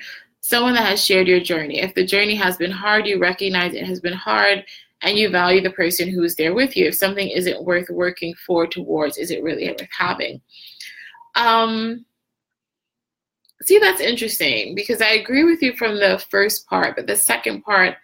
someone 0.49 0.73
that 0.73 0.89
has 0.89 1.05
shared 1.05 1.29
your 1.29 1.41
journey. 1.41 1.79
If 1.79 1.93
the 1.95 2.07
journey 2.07 2.35
has 2.37 2.57
been 2.57 2.71
hard, 2.71 3.07
you 3.07 3.19
recognize 3.19 3.75
it 3.75 3.85
has 3.85 4.01
been 4.01 4.15
hard 4.15 4.65
and 5.03 5.19
you 5.19 5.29
value 5.29 5.61
the 5.61 5.69
person 5.69 6.09
who 6.09 6.23
is 6.23 6.37
there 6.37 6.55
with 6.55 6.75
you. 6.75 6.87
If 6.87 6.95
something 6.95 7.29
isn't 7.29 7.65
worth 7.65 7.91
working 7.91 8.35
for 8.47 8.67
towards, 8.67 9.19
is 9.19 9.31
it 9.31 9.43
really 9.43 9.69
worth 9.69 9.87
having? 9.91 10.41
Um, 11.35 12.07
see, 13.61 13.79
that's 13.79 14.01
interesting 14.01 14.75
because 14.75 15.03
I 15.03 15.11
agree 15.11 15.45
with 15.45 15.61
you 15.61 15.77
from 15.77 15.97
the 15.97 16.25
first 16.31 16.67
part, 16.67 16.97
but 16.97 17.07
the 17.07 17.17
second 17.17 17.61
part, 17.61 17.97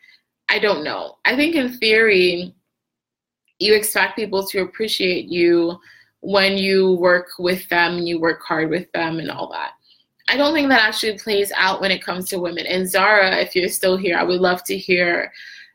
I 0.50 0.58
don't 0.58 0.84
know. 0.84 1.16
I 1.24 1.36
think 1.36 1.54
in 1.54 1.78
theory, 1.78 2.54
you 3.58 3.74
expect 3.74 4.16
people 4.16 4.46
to 4.48 4.60
appreciate 4.60 5.30
you 5.30 5.78
when 6.20 6.58
you 6.58 6.92
work 6.92 7.28
with 7.38 7.66
them 7.70 7.96
and 7.96 8.06
you 8.06 8.20
work 8.20 8.42
hard 8.42 8.68
with 8.68 8.92
them 8.92 9.18
and 9.18 9.30
all 9.30 9.50
that. 9.52 9.72
I 10.28 10.36
don't 10.36 10.54
think 10.54 10.68
that 10.70 10.80
actually 10.80 11.18
plays 11.18 11.52
out 11.54 11.80
when 11.80 11.90
it 11.90 12.02
comes 12.02 12.28
to 12.30 12.38
women. 12.38 12.66
And 12.66 12.88
Zara, 12.88 13.36
if 13.36 13.54
you're 13.54 13.68
still 13.68 13.96
here, 13.96 14.16
I 14.16 14.22
would 14.22 14.40
love 14.40 14.64
to 14.64 14.76
hear 14.76 15.32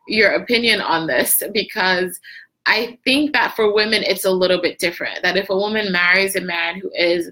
your 0.08 0.32
opinion 0.32 0.82
on 0.82 1.06
this 1.06 1.44
because 1.54 2.20
I 2.66 2.98
think 3.04 3.34
that 3.34 3.56
for 3.56 3.74
women 3.74 4.04
it's 4.04 4.26
a 4.26 4.32
little 4.32 4.62
bit 4.62 4.80
different. 4.80 5.22
That 5.22 5.38
if 5.38 5.50
a 5.50 5.56
woman 5.56 5.92
marries 5.92 6.36
a 6.36 6.42
man 6.42 6.80
who 6.80 6.92
is 6.96 7.32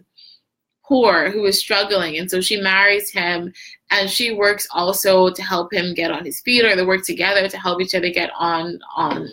poor, 0.85 1.31
who 1.31 1.45
is 1.45 1.59
struggling, 1.59 2.17
and 2.17 2.29
so 2.29 2.39
she 2.39 2.61
marries 2.61 3.11
him 3.11 3.51
and 3.91 4.09
she 4.09 4.33
works 4.33 4.67
also 4.71 5.31
to 5.31 5.41
help 5.41 5.73
him 5.73 5.93
get 5.93 6.11
on 6.11 6.23
his 6.23 6.41
feet 6.41 6.65
or 6.65 6.75
they 6.75 6.85
work 6.85 7.03
together 7.03 7.47
to 7.49 7.57
help 7.57 7.81
each 7.81 7.95
other 7.95 8.09
get 8.09 8.31
on 8.37 8.79
on 8.95 9.27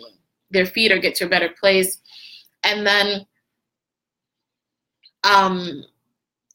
their 0.51 0.65
feet 0.65 0.91
or 0.91 0.97
get 0.97 1.15
to 1.15 1.25
a 1.25 1.29
better 1.29 1.49
place. 1.59 2.01
And 2.63 2.85
then 2.85 3.25
um, 5.23 5.83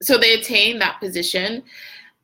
so 0.02 0.18
they 0.18 0.34
attain 0.34 0.78
that 0.78 1.00
position. 1.00 1.62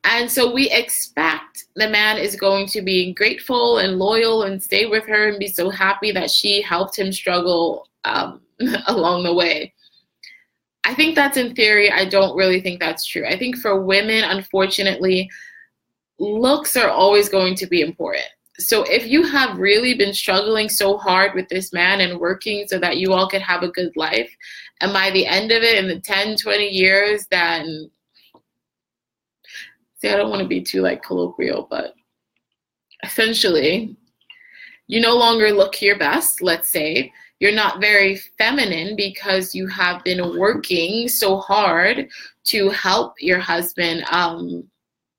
And 0.05 0.31
so 0.31 0.53
we 0.53 0.71
expect 0.71 1.65
the 1.75 1.89
man 1.89 2.19
is 2.19 2.37
going 2.37 2.69
to 2.69 2.81
be 2.81 3.13
grateful 3.13 3.79
and 3.79 3.99
loyal 3.99 4.45
and 4.45 4.63
stay 4.63 4.87
with 4.87 5.05
her 5.07 5.29
and 5.29 5.39
be 5.39 5.49
so 5.49 5.69
happy 5.69 6.13
that 6.13 6.31
she 6.31 6.63
helped 6.63 6.99
him 6.99 7.13
struggle 7.13 7.89
um, 8.05 8.41
along 8.87 9.25
the 9.25 9.35
way. 9.35 9.75
I 10.85 10.95
think 10.95 11.17
that's 11.17 11.37
in 11.37 11.55
theory. 11.57 11.91
I 11.91 12.05
don't 12.05 12.37
really 12.37 12.61
think 12.61 12.79
that's 12.79 13.05
true. 13.05 13.27
I 13.27 13.37
think 13.37 13.57
for 13.57 13.83
women, 13.83 14.23
unfortunately, 14.23 15.29
looks 16.21 16.77
are 16.77 16.89
always 16.89 17.29
going 17.29 17.57
to 17.57 17.67
be 17.67 17.81
important. 17.81 18.29
So 18.59 18.85
if 18.85 19.07
you 19.07 19.25
have 19.25 19.59
really 19.59 19.95
been 19.95 20.15
struggling 20.15 20.69
so 20.69 20.97
hard 20.97 21.35
with 21.35 21.49
this 21.49 21.73
man 21.73 22.01
and 22.01 22.21
working 22.21 22.67
so 22.69 22.79
that 22.79 22.97
you 22.97 23.13
all 23.13 23.29
could 23.29 23.43
have 23.43 23.65
a 23.65 23.69
good 23.69 23.95
life, 23.97 24.33
and 24.81 24.93
by 24.93 25.11
the 25.11 25.27
end 25.27 25.53
of 25.53 25.63
it, 25.63 25.79
in 25.79 25.89
the 25.89 26.01
10, 26.01 26.37
20 26.37 26.67
years, 26.67 27.27
then 27.31 27.91
see, 29.99 30.09
I 30.09 30.17
don't 30.17 30.31
want 30.31 30.43
to 30.43 30.49
be 30.49 30.61
too 30.61 30.83
like 30.83 31.03
colloquial, 31.03 31.67
but 31.71 31.95
essentially, 33.03 33.97
you 34.87 35.01
no 35.01 35.17
longer 35.17 35.51
look 35.51 35.81
your 35.81 35.99
best, 35.99 36.43
let's 36.43 36.69
say. 36.69 37.13
You're 37.39 37.53
not 37.53 37.81
very 37.81 38.17
feminine 38.39 38.97
because 38.97 39.55
you 39.55 39.67
have 39.67 40.03
been 40.05 40.39
working 40.39 41.07
so 41.07 41.39
hard 41.39 42.09
to 42.45 42.71
help 42.71 43.15
your 43.19 43.39
husband 43.39 44.05
um, 44.11 44.65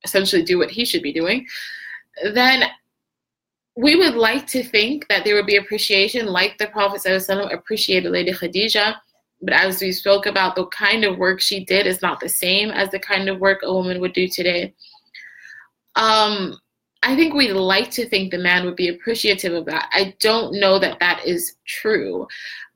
essentially 0.03 0.41
do 0.41 0.57
what 0.57 0.71
he 0.71 0.83
should 0.83 1.03
be 1.03 1.13
doing. 1.13 1.45
Then 2.33 2.63
we 3.75 3.95
would 3.95 4.15
like 4.15 4.47
to 4.47 4.63
think 4.63 5.07
that 5.09 5.23
there 5.23 5.35
would 5.35 5.45
be 5.45 5.57
appreciation, 5.57 6.25
like 6.25 6.57
the 6.57 6.67
Prophet 6.67 7.05
appreciated 7.05 8.09
Lady 8.11 8.31
Khadija 8.31 8.95
but 9.41 9.53
as 9.53 9.81
we 9.81 9.91
spoke 9.91 10.25
about, 10.25 10.55
the 10.55 10.65
kind 10.67 11.03
of 11.03 11.17
work 11.17 11.39
she 11.39 11.63
did 11.63 11.85
is 11.85 12.01
not 12.01 12.19
the 12.19 12.29
same 12.29 12.71
as 12.71 12.89
the 12.89 12.99
kind 12.99 13.29
of 13.29 13.39
work 13.39 13.59
a 13.63 13.71
woman 13.73 14.01
would 14.01 14.13
do 14.13 14.27
today. 14.27 14.73
Um, 15.95 16.59
I 17.03 17.15
think 17.15 17.33
we'd 17.33 17.53
like 17.53 17.91
to 17.91 18.09
think 18.09 18.31
the 18.31 18.39
man 18.39 18.65
would 18.65 18.75
be 18.75 18.87
appreciative 18.87 19.53
of 19.53 19.65
that. 19.65 19.89
I 19.91 20.15
don't 20.19 20.59
know 20.59 20.79
that 20.79 20.99
that 20.99 21.21
is 21.25 21.55
true. 21.67 22.27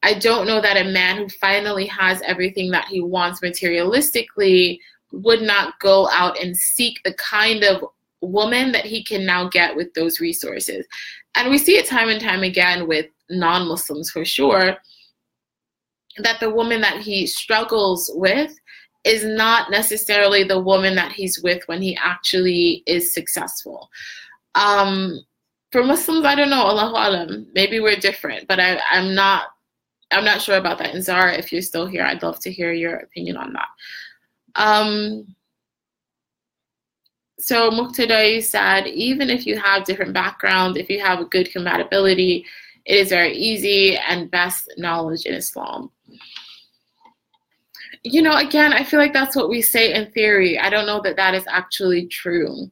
I 0.03 0.13
don't 0.13 0.47
know 0.47 0.61
that 0.61 0.77
a 0.77 0.89
man 0.89 1.17
who 1.17 1.29
finally 1.29 1.87
has 1.87 2.21
everything 2.21 2.69
that 2.71 2.85
he 2.85 3.01
wants 3.01 3.41
materialistically 3.41 4.79
would 5.11 5.41
not 5.41 5.79
go 5.79 6.07
out 6.09 6.39
and 6.41 6.55
seek 6.55 6.99
the 7.03 7.13
kind 7.15 7.63
of 7.63 7.83
woman 8.21 8.71
that 8.71 8.85
he 8.85 9.03
can 9.03 9.25
now 9.25 9.49
get 9.49 9.75
with 9.75 9.93
those 9.95 10.19
resources. 10.19 10.85
And 11.35 11.49
we 11.49 11.57
see 11.57 11.77
it 11.77 11.87
time 11.87 12.09
and 12.09 12.21
time 12.21 12.43
again 12.43 12.87
with 12.87 13.07
non 13.29 13.67
Muslims 13.67 14.11
for 14.11 14.23
sure 14.23 14.77
that 16.17 16.39
the 16.39 16.49
woman 16.49 16.81
that 16.81 17.01
he 17.01 17.25
struggles 17.25 18.11
with 18.15 18.53
is 19.03 19.23
not 19.25 19.71
necessarily 19.71 20.43
the 20.43 20.59
woman 20.59 20.95
that 20.95 21.11
he's 21.11 21.41
with 21.41 21.67
when 21.67 21.81
he 21.81 21.97
actually 21.97 22.83
is 22.85 23.13
successful. 23.13 23.89
Um, 24.55 25.21
for 25.71 25.83
Muslims, 25.83 26.25
I 26.25 26.35
don't 26.35 26.49
know, 26.49 26.67
Allahu 26.67 26.95
Alam, 26.95 27.47
maybe 27.53 27.79
we're 27.79 27.95
different, 27.95 28.47
but 28.47 28.59
I, 28.59 28.79
I'm 28.91 29.15
not 29.15 29.45
I'm 30.11 30.25
not 30.25 30.41
sure 30.41 30.57
about 30.57 30.77
that. 30.79 30.93
And 30.93 31.03
Zara, 31.03 31.33
if 31.33 31.53
you're 31.53 31.61
still 31.61 31.85
here, 31.85 32.03
I'd 32.03 32.21
love 32.21 32.39
to 32.41 32.51
hear 32.51 32.73
your 32.73 32.97
opinion 32.97 33.37
on 33.37 33.53
that. 33.53 33.67
Um, 34.55 35.35
so 37.39 37.71
Muqtada 37.71 38.43
said, 38.43 38.87
even 38.87 39.29
if 39.29 39.47
you 39.47 39.57
have 39.57 39.85
different 39.85 40.13
backgrounds, 40.13 40.77
if 40.77 40.89
you 40.89 40.99
have 40.99 41.21
a 41.21 41.25
good 41.25 41.49
compatibility, 41.51 42.45
it 42.85 42.97
is 42.97 43.09
very 43.09 43.35
easy 43.35 43.95
and 43.97 44.29
best 44.29 44.71
knowledge 44.77 45.25
in 45.25 45.33
Islam 45.33 45.89
you 48.03 48.21
know, 48.21 48.35
again, 48.37 48.73
I 48.73 48.83
feel 48.83 48.99
like 48.99 49.13
that's 49.13 49.35
what 49.35 49.49
we 49.49 49.61
say 49.61 49.93
in 49.93 50.11
theory. 50.11 50.57
I 50.57 50.69
don't 50.69 50.85
know 50.85 51.01
that 51.01 51.17
that 51.17 51.35
is 51.35 51.45
actually 51.47 52.07
true. 52.07 52.71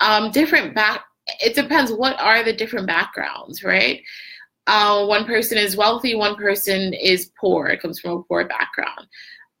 Um, 0.00 0.30
different 0.30 0.74
back, 0.74 1.04
it 1.40 1.54
depends. 1.54 1.92
What 1.92 2.18
are 2.20 2.42
the 2.42 2.52
different 2.52 2.86
backgrounds, 2.86 3.62
right? 3.62 4.02
Uh, 4.66 5.04
one 5.06 5.24
person 5.24 5.58
is 5.58 5.76
wealthy, 5.76 6.14
one 6.14 6.36
person 6.36 6.94
is 6.94 7.30
poor. 7.38 7.66
It 7.66 7.82
comes 7.82 8.00
from 8.00 8.12
a 8.12 8.22
poor 8.22 8.46
background. 8.46 9.06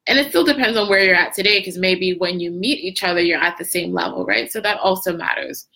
And 0.06 0.18
it 0.18 0.30
still 0.30 0.44
depends 0.44 0.76
on 0.76 0.88
where 0.88 1.04
you're 1.04 1.14
at 1.14 1.34
today, 1.34 1.60
because 1.60 1.78
maybe 1.78 2.16
when 2.18 2.40
you 2.40 2.50
meet 2.50 2.80
each 2.80 3.04
other, 3.04 3.20
you're 3.20 3.40
at 3.40 3.56
the 3.58 3.64
same 3.64 3.92
level, 3.92 4.24
right? 4.24 4.50
So 4.50 4.60
that 4.60 4.78
also 4.78 5.16
matters. 5.16 5.68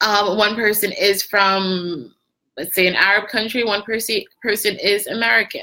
Um, 0.00 0.36
one 0.36 0.54
person 0.54 0.92
is 0.92 1.22
from, 1.22 2.14
let's 2.56 2.74
say, 2.74 2.86
an 2.86 2.94
Arab 2.94 3.28
country, 3.28 3.64
one 3.64 3.82
person 3.82 4.22
person 4.42 4.76
is 4.78 5.06
American. 5.06 5.62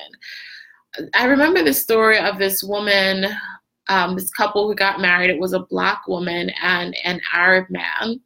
I 1.13 1.25
remember 1.25 1.63
the 1.63 1.73
story 1.73 2.19
of 2.19 2.37
this 2.37 2.63
woman, 2.63 3.25
um, 3.87 4.15
this 4.15 4.31
couple 4.31 4.67
who 4.67 4.75
got 4.75 5.01
married. 5.01 5.29
It 5.29 5.39
was 5.39 5.53
a 5.53 5.59
black 5.59 6.07
woman 6.07 6.51
and 6.61 6.95
an 7.03 7.19
Arab 7.33 7.69
man. 7.69 8.19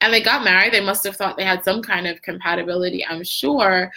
And 0.00 0.12
they 0.12 0.22
got 0.22 0.44
married. 0.44 0.72
They 0.72 0.84
must 0.84 1.04
have 1.04 1.16
thought 1.16 1.36
they 1.36 1.44
had 1.44 1.64
some 1.64 1.82
kind 1.82 2.06
of 2.06 2.22
compatibility, 2.22 3.04
I'm 3.04 3.22
sure. 3.24 3.90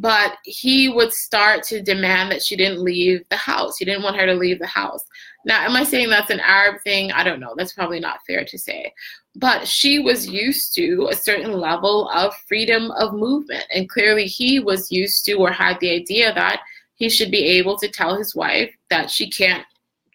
But 0.00 0.38
he 0.42 0.88
would 0.88 1.12
start 1.12 1.62
to 1.64 1.80
demand 1.80 2.32
that 2.32 2.42
she 2.42 2.56
didn't 2.56 2.82
leave 2.82 3.22
the 3.28 3.36
house. 3.36 3.76
He 3.76 3.84
didn't 3.84 4.02
want 4.02 4.16
her 4.16 4.26
to 4.26 4.34
leave 4.34 4.58
the 4.58 4.66
house. 4.66 5.04
Now, 5.44 5.64
am 5.64 5.76
I 5.76 5.84
saying 5.84 6.08
that's 6.08 6.30
an 6.30 6.40
Arab 6.40 6.82
thing? 6.82 7.12
I 7.12 7.22
don't 7.22 7.38
know. 7.38 7.54
That's 7.56 7.72
probably 7.72 8.00
not 8.00 8.18
fair 8.26 8.44
to 8.44 8.58
say. 8.58 8.92
But 9.36 9.68
she 9.68 10.00
was 10.00 10.26
used 10.26 10.74
to 10.74 11.06
a 11.12 11.14
certain 11.14 11.52
level 11.52 12.08
of 12.08 12.34
freedom 12.48 12.90
of 12.92 13.12
movement. 13.12 13.64
And 13.72 13.88
clearly, 13.88 14.24
he 14.24 14.58
was 14.58 14.90
used 14.90 15.24
to 15.26 15.34
or 15.34 15.52
had 15.52 15.78
the 15.78 15.90
idea 15.90 16.34
that 16.34 16.62
he 16.96 17.08
should 17.08 17.30
be 17.30 17.44
able 17.44 17.76
to 17.78 17.88
tell 17.88 18.16
his 18.16 18.34
wife 18.34 18.74
that 18.90 19.10
she 19.10 19.30
can't 19.30 19.64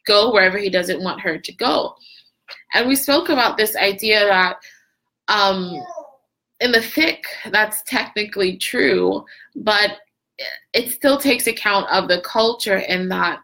go 0.05 0.31
wherever 0.33 0.57
he 0.57 0.69
doesn't 0.69 1.03
want 1.03 1.21
her 1.21 1.37
to 1.37 1.53
go. 1.53 1.95
And 2.73 2.87
we 2.87 2.95
spoke 2.95 3.29
about 3.29 3.57
this 3.57 3.75
idea 3.75 4.25
that 4.25 4.57
um, 5.27 5.73
in 6.59 6.71
the 6.71 6.79
fiqh, 6.79 7.23
that's 7.51 7.83
technically 7.83 8.57
true, 8.57 9.23
but 9.55 9.97
it 10.73 10.91
still 10.91 11.17
takes 11.17 11.47
account 11.47 11.89
of 11.91 12.07
the 12.07 12.21
culture 12.21 12.77
in 12.77 13.09
that 13.09 13.41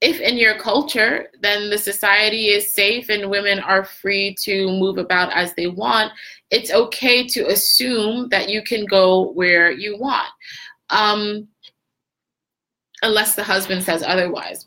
if 0.00 0.20
in 0.20 0.38
your 0.38 0.58
culture, 0.58 1.28
then 1.42 1.68
the 1.68 1.76
society 1.76 2.48
is 2.48 2.74
safe 2.74 3.10
and 3.10 3.30
women 3.30 3.58
are 3.58 3.84
free 3.84 4.34
to 4.40 4.66
move 4.68 4.96
about 4.96 5.30
as 5.34 5.52
they 5.54 5.66
want, 5.66 6.12
it's 6.50 6.72
okay 6.72 7.26
to 7.28 7.48
assume 7.48 8.28
that 8.30 8.48
you 8.48 8.62
can 8.62 8.86
go 8.86 9.30
where 9.32 9.70
you 9.70 9.98
want. 9.98 10.28
Um, 10.88 11.48
unless 13.02 13.34
the 13.34 13.42
husband 13.42 13.82
says 13.82 14.02
otherwise. 14.02 14.66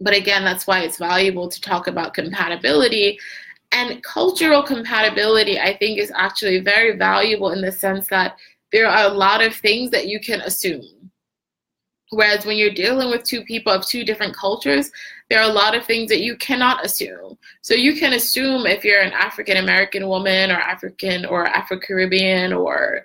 But 0.00 0.16
again, 0.16 0.44
that's 0.44 0.66
why 0.66 0.80
it's 0.80 0.96
valuable 0.96 1.48
to 1.48 1.60
talk 1.60 1.86
about 1.86 2.14
compatibility. 2.14 3.18
And 3.72 4.02
cultural 4.02 4.62
compatibility, 4.62 5.58
I 5.58 5.76
think, 5.76 5.98
is 5.98 6.12
actually 6.14 6.60
very 6.60 6.96
valuable 6.96 7.50
in 7.50 7.60
the 7.60 7.72
sense 7.72 8.06
that 8.08 8.36
there 8.72 8.86
are 8.86 9.10
a 9.10 9.14
lot 9.14 9.42
of 9.42 9.54
things 9.54 9.90
that 9.90 10.06
you 10.06 10.20
can 10.20 10.40
assume. 10.42 11.10
Whereas 12.10 12.46
when 12.46 12.56
you're 12.56 12.72
dealing 12.72 13.10
with 13.10 13.24
two 13.24 13.42
people 13.44 13.70
of 13.70 13.86
two 13.86 14.04
different 14.04 14.34
cultures, 14.34 14.90
there 15.28 15.40
are 15.40 15.50
a 15.50 15.52
lot 15.52 15.76
of 15.76 15.84
things 15.84 16.08
that 16.08 16.22
you 16.22 16.36
cannot 16.36 16.84
assume. 16.84 17.36
So 17.60 17.74
you 17.74 17.96
can 17.96 18.14
assume 18.14 18.66
if 18.66 18.82
you're 18.82 19.02
an 19.02 19.12
African 19.12 19.58
American 19.58 20.08
woman 20.08 20.50
or 20.50 20.54
African 20.54 21.26
or 21.26 21.46
Afro 21.46 21.78
Caribbean 21.78 22.54
or 22.54 23.04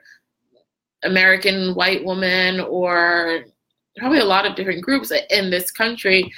American 1.03 1.75
white 1.75 2.05
woman 2.05 2.61
or 2.61 3.43
probably 3.97 4.19
a 4.19 4.25
lot 4.25 4.45
of 4.45 4.55
different 4.55 4.81
groups 4.81 5.11
in 5.29 5.49
this 5.49 5.71
country 5.71 6.31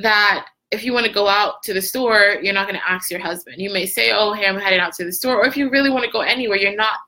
that 0.00 0.46
if 0.70 0.84
you 0.84 0.92
want 0.92 1.06
to 1.06 1.12
go 1.12 1.28
out 1.28 1.62
to 1.62 1.72
the 1.72 1.80
store, 1.80 2.38
you're 2.42 2.54
not 2.54 2.68
going 2.68 2.78
to 2.78 2.90
ask 2.90 3.10
your 3.10 3.20
husband. 3.20 3.56
You 3.58 3.72
may 3.72 3.86
say, 3.86 4.12
"Oh, 4.12 4.32
hey, 4.32 4.46
I'm 4.46 4.58
heading 4.58 4.80
out 4.80 4.92
to 4.94 5.04
the 5.04 5.12
store," 5.12 5.36
or 5.36 5.46
if 5.46 5.56
you 5.56 5.70
really 5.70 5.90
want 5.90 6.04
to 6.04 6.10
go 6.10 6.20
anywhere, 6.20 6.58
you're 6.58 6.76
not. 6.76 6.98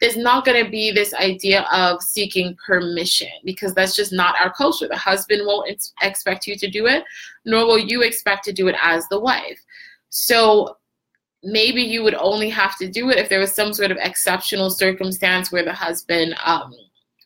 There's 0.00 0.16
not 0.16 0.44
going 0.44 0.62
to 0.62 0.70
be 0.70 0.92
this 0.92 1.14
idea 1.14 1.62
of 1.72 2.02
seeking 2.02 2.54
permission 2.66 3.30
because 3.44 3.72
that's 3.72 3.96
just 3.96 4.12
not 4.12 4.38
our 4.38 4.52
culture. 4.52 4.88
The 4.88 4.96
husband 4.96 5.46
won't 5.46 5.70
ex- 5.70 5.94
expect 6.02 6.46
you 6.46 6.54
to 6.56 6.68
do 6.68 6.86
it, 6.86 7.02
nor 7.46 7.64
will 7.64 7.78
you 7.78 8.02
expect 8.02 8.44
to 8.44 8.52
do 8.52 8.68
it 8.68 8.76
as 8.82 9.08
the 9.08 9.18
wife. 9.18 9.58
So 10.10 10.76
maybe 11.42 11.80
you 11.80 12.02
would 12.02 12.14
only 12.14 12.50
have 12.50 12.76
to 12.78 12.90
do 12.90 13.08
it 13.10 13.18
if 13.18 13.30
there 13.30 13.40
was 13.40 13.54
some 13.54 13.72
sort 13.72 13.90
of 13.90 13.96
exceptional 13.98 14.68
circumstance 14.68 15.50
where 15.50 15.64
the 15.64 15.72
husband 15.72 16.36
um, 16.44 16.74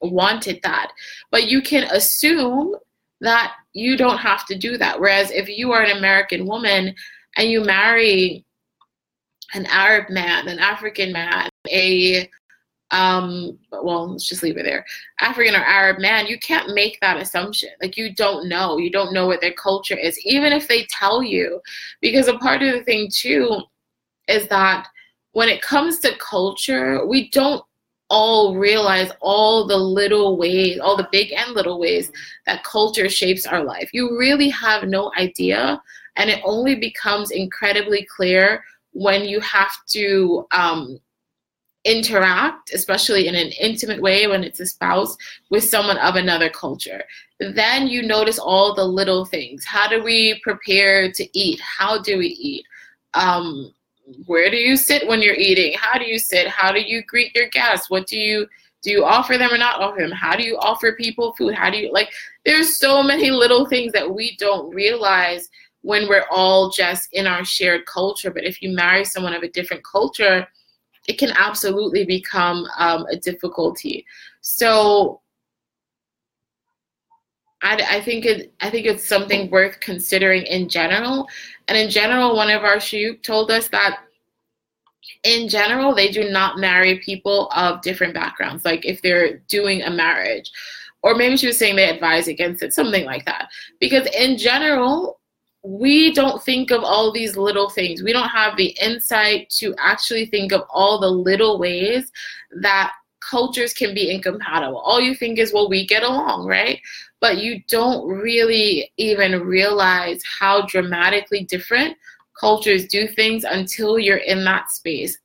wanted 0.01 0.61
that. 0.63 0.93
But 1.31 1.49
you 1.49 1.63
can 1.63 1.85
assume 1.85 2.75
that 3.21 3.55
you 3.73 3.97
don't 3.97 4.19
have 4.19 4.47
to 4.47 4.57
do 4.57 4.77
that. 4.79 4.99
Whereas 4.99 5.31
if 5.31 5.49
you 5.49 5.73
are 5.73 5.83
an 5.83 5.97
American 5.97 6.47
woman 6.47 6.95
and 7.37 7.51
you 7.51 7.63
marry 7.63 8.45
an 9.53 9.67
Arab 9.67 10.11
man, 10.11 10.49
an 10.49 10.59
African 10.59 11.13
man, 11.13 11.49
a 11.69 12.29
um 12.93 13.57
well 13.71 14.11
let's 14.11 14.29
just 14.29 14.43
leave 14.43 14.57
it 14.57 14.65
there 14.65 14.85
african 15.21 15.55
or 15.55 15.65
arab 15.65 16.01
man 16.01 16.27
you 16.27 16.39
can't 16.41 16.75
make 16.75 16.99
that 17.01 17.21
assumption 17.21 17.69
like 17.81 17.97
you 17.97 18.13
don't 18.15 18.49
know 18.49 18.79
you 18.79 18.91
don't 18.91 19.13
know 19.13 19.27
what 19.27 19.41
their 19.41 19.53
culture 19.53 19.97
is 19.97 20.19
even 20.27 20.53
if 20.53 20.67
they 20.67 20.85
tell 20.87 21.23
you 21.23 21.61
because 22.01 22.27
a 22.27 22.37
part 22.39 22.63
of 22.63 22.73
the 22.73 22.83
thing 22.83 23.09
too 23.09 23.61
is 24.27 24.49
that 24.49 24.89
when 25.33 25.49
it 25.49 25.63
comes 25.63 26.01
to 26.01 26.17
culture 26.19 27.07
we 27.07 27.31
don't 27.31 27.65
all 28.11 28.57
realize 28.57 29.11
all 29.21 29.67
the 29.67 29.77
little 29.77 30.37
ways, 30.37 30.79
all 30.81 30.97
the 30.97 31.09
big 31.13 31.33
and 31.33 31.55
little 31.55 31.79
ways 31.79 32.11
that 32.45 32.65
culture 32.65 33.09
shapes 33.09 33.47
our 33.47 33.65
life. 33.65 33.89
You 33.93 34.19
really 34.19 34.49
have 34.51 34.89
no 34.89 35.13
idea, 35.17 35.81
and 36.17 36.29
it 36.29 36.41
only 36.45 36.75
becomes 36.75 37.31
incredibly 37.31 38.07
clear 38.15 38.65
when 38.93 39.25
you 39.25 39.41
have 39.41 39.73
to 39.91 40.47
um, 40.51 40.99
interact, 41.85 42.75
especially 42.75 43.29
in 43.29 43.37
an 43.37 43.53
intimate 43.61 44.03
way 44.03 44.27
when 44.27 44.43
it's 44.43 44.61
a 44.61 44.67
spouse, 44.67 45.17
with 45.51 45.65
someone 45.65 45.99
of 45.99 46.17
another 46.17 46.51
culture. 46.51 47.03
Then 47.39 47.87
you 47.87 48.03
notice 48.03 48.39
all 48.39 48.75
the 48.75 48.85
little 48.85 49.25
things. 49.25 49.65
How 49.65 49.89
do 49.89 50.03
we 50.03 50.41
prepare 50.43 51.11
to 51.13 51.39
eat? 51.39 51.61
How 51.61 52.03
do 52.03 52.19
we 52.19 52.27
eat? 52.27 52.65
Um, 53.15 53.73
where 54.27 54.51
do 54.51 54.57
you 54.57 54.77
sit 54.77 55.07
when 55.07 55.23
you're 55.23 55.35
eating? 55.35 55.75
How 55.79 55.99
do 55.99 56.05
you 56.05 56.19
sit? 56.19 56.49
How 56.49 56.73
do 56.73 56.81
you 56.81 57.03
greet 57.05 57.35
your 57.35 57.49
guests? 57.49 57.91
What 57.91 58.07
do 58.07 58.19
you 58.19 58.47
do 58.83 58.91
you 58.91 59.05
offer 59.05 59.37
them 59.37 59.53
or 59.53 59.59
not 59.59 59.81
offer 59.81 60.01
them? 60.01 60.11
How 60.11 60.37
do 60.37 60.43
you 60.43 60.57
offer 60.57 60.95
people 60.95 61.35
food? 61.35 61.55
How 61.55 61.71
do 61.71 61.77
you 61.77 61.93
like 61.93 62.11
there's 62.45 62.79
so 62.79 63.03
many 63.03 63.31
little 63.31 63.67
things 63.67 63.93
that 63.93 64.15
we 64.15 64.37
don't 64.39 64.75
realize 64.75 65.49
when 65.83 66.09
we're 66.09 66.27
all 66.31 66.71
just 66.71 67.09
in 67.13 67.27
our 67.27 67.45
shared 67.45 67.87
culture. 67.87 68.31
But 68.31 68.45
if 68.45 68.61
you 68.63 68.75
marry 68.75 69.05
someone 69.05 69.35
of 69.35 69.43
a 69.43 69.49
different 69.49 69.83
culture, 69.85 70.47
it 71.09 71.19
can 71.19 71.31
absolutely 71.31 72.05
become 72.05 72.67
um, 72.79 73.07
a 73.11 73.17
difficulty. 73.17 74.05
So 74.41 75.21
I, 77.63 77.75
I 77.91 78.01
think 78.01 78.25
it 78.25 78.55
I 78.61 78.71
think 78.71 78.87
it's 78.87 79.07
something 79.07 79.51
worth 79.51 79.81
considering 79.81 80.43
in 80.43 80.69
general. 80.69 81.29
And 81.71 81.79
in 81.79 81.89
general, 81.89 82.35
one 82.35 82.51
of 82.51 82.64
our 82.64 82.79
shuyukh 82.79 83.23
told 83.23 83.53
us 83.53 83.68
that 83.68 84.01
in 85.23 85.49
general, 85.49 85.95
they 85.95 86.11
do 86.11 86.29
not 86.29 86.59
marry 86.59 86.99
people 86.99 87.49
of 87.55 87.81
different 87.81 88.12
backgrounds. 88.12 88.64
Like 88.64 88.85
if 88.85 89.01
they're 89.03 89.39
doing 89.47 89.83
a 89.83 89.91
marriage, 89.91 90.51
or 91.05 91.14
maybe 91.14 91.37
she 91.37 91.47
was 91.47 91.57
saying 91.57 91.77
they 91.77 91.89
advise 91.89 92.27
against 92.27 92.64
it, 92.64 92.75
something 92.75 93.05
like 93.05 93.25
that. 93.27 93.51
Because 93.79 94.09
in 94.18 94.37
general, 94.37 95.21
we 95.62 96.12
don't 96.12 96.43
think 96.43 96.73
of 96.73 96.83
all 96.83 97.12
these 97.12 97.37
little 97.37 97.71
things. 97.71 98.03
We 98.03 98.12
don't 98.12 98.29
have 98.31 98.57
the 98.57 98.77
insight 98.83 99.49
to 99.59 99.73
actually 99.79 100.27
think 100.27 100.51
of 100.51 100.62
all 100.71 100.99
the 100.99 101.09
little 101.09 101.57
ways 101.57 102.11
that 102.62 102.93
cultures 103.21 103.73
can 103.73 103.95
be 103.95 104.11
incompatible. 104.11 104.79
All 104.79 105.01
you 105.01 105.14
think 105.14 105.39
is, 105.39 105.53
well, 105.53 105.71
we 105.71 105.87
get 105.87 106.03
along, 106.03 106.47
right? 106.47 106.81
But 107.21 107.39
you 107.39 107.62
don't 107.68 108.07
really 108.09 108.91
even 108.97 109.43
realize 109.43 110.23
how 110.25 110.66
dramatically 110.66 111.45
different 111.45 111.97
cultures 112.39 112.87
do 112.87 113.07
things 113.07 113.45
until 113.45 113.99
you're 113.99 114.16
in 114.16 114.45
that 114.45 114.71
space. 114.71 115.18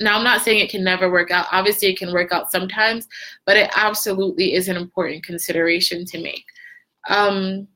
Now, 0.00 0.16
I'm 0.16 0.24
not 0.24 0.42
saying 0.42 0.60
it 0.60 0.70
can 0.70 0.84
never 0.84 1.10
work 1.10 1.30
out. 1.30 1.46
Obviously, 1.50 1.88
it 1.88 1.98
can 1.98 2.12
work 2.12 2.30
out 2.30 2.52
sometimes, 2.52 3.08
but 3.46 3.56
it 3.56 3.70
absolutely 3.74 4.54
is 4.54 4.68
an 4.68 4.76
important 4.76 5.24
consideration 5.24 6.04
to 6.04 6.22
make. 6.22 6.44
Um, 7.08 7.66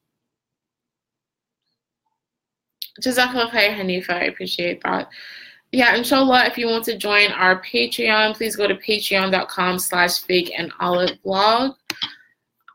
Jazakallah 3.00 3.50
khair, 3.50 3.74
Hanifa. 3.74 4.10
I 4.10 4.24
appreciate 4.24 4.82
that. 4.82 5.08
Yeah, 5.72 5.96
inshallah, 5.96 6.44
if 6.44 6.58
you 6.58 6.66
want 6.66 6.84
to 6.84 6.98
join 6.98 7.32
our 7.32 7.62
Patreon, 7.62 8.36
please 8.36 8.54
go 8.54 8.68
to 8.68 8.74
patreon.com 8.74 9.78
slash 9.78 10.20
fake 10.20 10.52
and 10.56 10.70
olive 10.80 11.20
blog. 11.22 11.76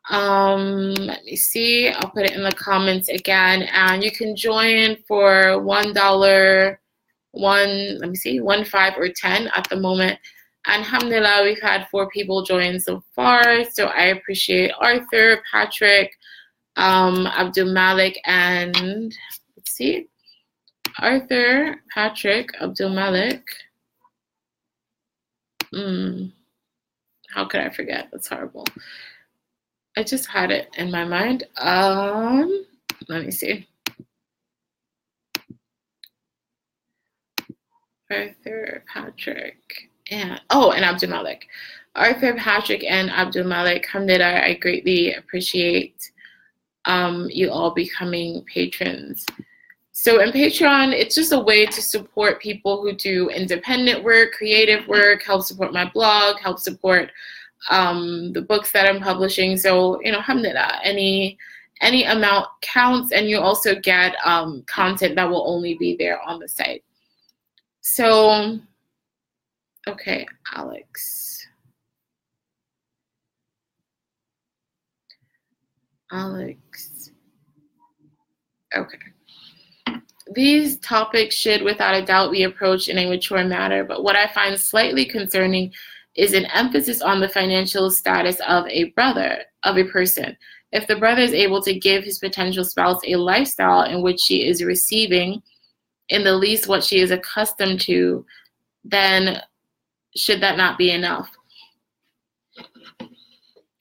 Um, 0.09 0.93
let 0.93 1.23
me 1.25 1.35
see. 1.35 1.89
I'll 1.89 2.09
put 2.09 2.25
it 2.25 2.33
in 2.33 2.43
the 2.43 2.51
comments 2.53 3.09
again. 3.09 3.63
And 3.73 4.03
you 4.03 4.11
can 4.11 4.35
join 4.35 4.97
for 5.07 5.61
one 5.61 5.93
dollar, 5.93 6.79
one, 7.31 7.99
let 7.99 8.09
me 8.09 8.15
see, 8.15 8.39
one, 8.39 8.63
five, 8.63 8.93
or 8.97 9.09
ten 9.09 9.47
at 9.49 9.67
the 9.69 9.75
moment. 9.75 10.17
Alhamdulillah, 10.65 11.43
we've 11.43 11.61
had 11.61 11.87
four 11.89 12.09
people 12.09 12.43
join 12.43 12.79
so 12.79 13.03
far. 13.15 13.63
So 13.71 13.87
I 13.87 14.05
appreciate 14.07 14.71
Arthur, 14.79 15.41
Patrick, 15.49 16.11
um, 16.75 17.25
Abdul 17.27 17.73
Malik, 17.73 18.19
and 18.25 19.15
let's 19.55 19.71
see. 19.71 20.07
Arthur, 20.99 21.75
Patrick, 21.93 22.49
Abdul 22.61 22.89
Malik. 22.89 23.43
Mm, 25.73 26.31
how 27.29 27.45
could 27.45 27.61
I 27.61 27.69
forget? 27.69 28.09
That's 28.11 28.27
horrible. 28.27 28.65
I 29.97 30.03
just 30.03 30.27
had 30.27 30.51
it 30.51 30.69
in 30.77 30.91
my 30.91 31.03
mind. 31.05 31.45
Um, 31.57 32.65
let 33.09 33.25
me 33.25 33.31
see. 33.31 33.67
Arthur, 38.11 38.83
Patrick, 38.93 39.89
and 40.11 40.39
oh, 40.51 40.71
and 40.71 40.85
Abdul 40.85 41.09
Malik. 41.09 41.47
Arthur, 41.95 42.35
Patrick, 42.35 42.83
and 42.83 43.09
Abdul 43.09 43.45
Malik, 43.45 43.87
Hamdulillah, 43.91 44.43
I 44.43 44.53
greatly 44.53 45.15
appreciate 45.15 46.11
um, 46.85 47.27
you 47.31 47.49
all 47.49 47.71
becoming 47.71 48.43
patrons. 48.43 49.25
So 49.93 50.21
in 50.21 50.31
Patreon, 50.31 50.93
it's 50.93 51.15
just 51.15 51.31
a 51.31 51.39
way 51.39 51.65
to 51.65 51.81
support 51.81 52.39
people 52.39 52.83
who 52.83 52.93
do 52.93 53.29
independent 53.29 54.03
work, 54.03 54.33
creative 54.33 54.87
work, 54.87 55.23
help 55.23 55.41
support 55.41 55.73
my 55.73 55.89
blog, 55.89 56.39
help 56.39 56.59
support 56.59 57.09
um, 57.69 58.33
the 58.33 58.41
books 58.41 58.71
that 58.71 58.87
I'm 58.87 59.01
publishing. 59.01 59.57
So, 59.57 60.01
you 60.01 60.11
know, 60.11 60.17
alhamdulillah, 60.17 60.79
any 60.83 61.37
any 61.81 62.05
amount 62.05 62.47
counts 62.61 63.11
and 63.11 63.29
you 63.29 63.39
also 63.39 63.75
get 63.75 64.15
um, 64.25 64.63
content 64.67 65.15
that 65.15 65.29
will 65.29 65.47
only 65.47 65.75
be 65.75 65.95
there 65.95 66.19
on 66.21 66.39
the 66.39 66.47
site. 66.47 66.83
So, 67.81 68.59
okay, 69.87 70.25
Alex. 70.55 71.47
Alex. 76.11 77.11
Okay. 78.75 78.97
These 80.33 80.77
topics 80.79 81.35
should, 81.35 81.61
without 81.61 81.95
a 81.95 82.05
doubt, 82.05 82.31
be 82.31 82.43
approached 82.43 82.89
in 82.89 82.97
a 82.97 83.07
mature 83.07 83.43
manner, 83.43 83.83
but 83.83 84.03
what 84.03 84.15
I 84.15 84.27
find 84.27 84.59
slightly 84.59 85.05
concerning 85.05 85.73
is 86.17 86.33
an 86.33 86.45
emphasis 86.47 87.01
on 87.01 87.19
the 87.19 87.29
financial 87.29 87.89
status 87.91 88.39
of 88.47 88.67
a 88.67 88.85
brother, 88.91 89.43
of 89.63 89.77
a 89.77 89.85
person. 89.85 90.35
If 90.71 90.87
the 90.87 90.97
brother 90.97 91.21
is 91.21 91.33
able 91.33 91.61
to 91.61 91.79
give 91.79 92.03
his 92.03 92.19
potential 92.19 92.65
spouse 92.65 92.99
a 93.05 93.15
lifestyle 93.15 93.83
in 93.83 94.01
which 94.01 94.19
she 94.19 94.47
is 94.47 94.63
receiving 94.63 95.41
in 96.09 96.23
the 96.23 96.35
least 96.35 96.67
what 96.67 96.83
she 96.83 96.99
is 96.99 97.11
accustomed 97.11 97.79
to, 97.81 98.25
then 98.83 99.41
should 100.15 100.41
that 100.41 100.57
not 100.57 100.77
be 100.77 100.91
enough? 100.91 101.29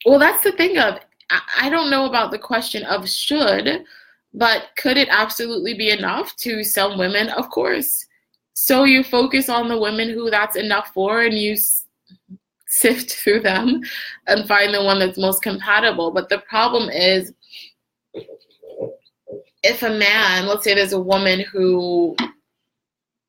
Well, 0.05 0.19
that's 0.19 0.45
the 0.45 0.53
thing 0.53 0.79
of 0.79 1.01
I 1.59 1.69
don't 1.69 1.91
know 1.91 2.07
about 2.07 2.31
the 2.31 2.39
question 2.39 2.85
of 2.85 3.09
should, 3.09 3.85
but 4.33 4.69
could 4.79 4.97
it 4.97 5.09
absolutely 5.11 5.75
be 5.75 5.91
enough 5.91 6.37
to 6.37 6.63
some 6.63 6.99
women? 6.99 7.31
Of 7.31 7.51
course. 7.51 8.07
So 8.53 8.85
you 8.85 9.03
focus 9.03 9.49
on 9.49 9.69
the 9.69 9.79
women 9.79 10.11
who 10.11 10.31
that's 10.31 10.55
enough 10.57 10.93
for, 10.95 11.23
and 11.23 11.37
you 11.37 11.57
sift 12.67 13.13
through 13.13 13.41
them 13.41 13.81
and 14.27 14.47
find 14.47 14.75
the 14.75 14.83
one 14.83 14.99
that's 14.99 15.19
most 15.19 15.43
compatible. 15.43 16.11
But 16.11 16.29
the 16.29 16.39
problem 16.41 16.91
is, 16.91 17.33
if 19.63 19.83
a 19.83 19.91
man, 19.91 20.47
let's 20.47 20.65
say 20.65 20.75
there's 20.75 20.93
a 20.93 21.01
woman 21.01 21.41
who, 21.41 22.17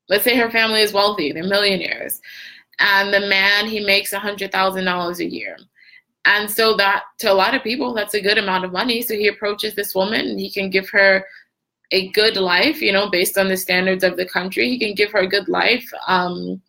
let's 0.09 0.23
say 0.23 0.35
her 0.35 0.51
family 0.51 0.81
is 0.81 0.93
wealthy, 0.93 1.31
they're 1.31 1.43
millionaires, 1.43 2.21
and 2.79 3.13
the 3.13 3.21
man, 3.21 3.67
he 3.67 3.79
makes 3.79 4.13
a 4.13 4.19
$100,000 4.19 5.19
a 5.19 5.25
year. 5.25 5.57
And 6.25 6.51
so 6.51 6.75
that 6.75 7.03
to 7.19 7.31
a 7.31 7.33
lot 7.33 7.55
of 7.55 7.63
people, 7.63 7.93
that's 7.93 8.13
a 8.13 8.21
good 8.21 8.37
amount 8.37 8.65
of 8.65 8.73
money. 8.73 9.01
So 9.01 9.13
he 9.15 9.27
approaches 9.27 9.73
this 9.75 9.95
woman 9.95 10.27
and 10.27 10.39
he 10.39 10.51
can 10.51 10.69
give 10.69 10.89
her 10.89 11.25
a 11.91 12.09
good 12.09 12.35
life, 12.35 12.81
you 12.81 12.91
know, 12.91 13.09
based 13.09 13.37
on 13.37 13.47
the 13.47 13.55
standards 13.55 14.03
of 14.03 14.17
the 14.17 14.25
country. 14.25 14.67
He 14.69 14.77
can 14.77 14.93
give 14.93 15.11
her 15.11 15.19
a 15.19 15.27
good 15.27 15.47
life. 15.47 15.89
Um, 16.05 16.61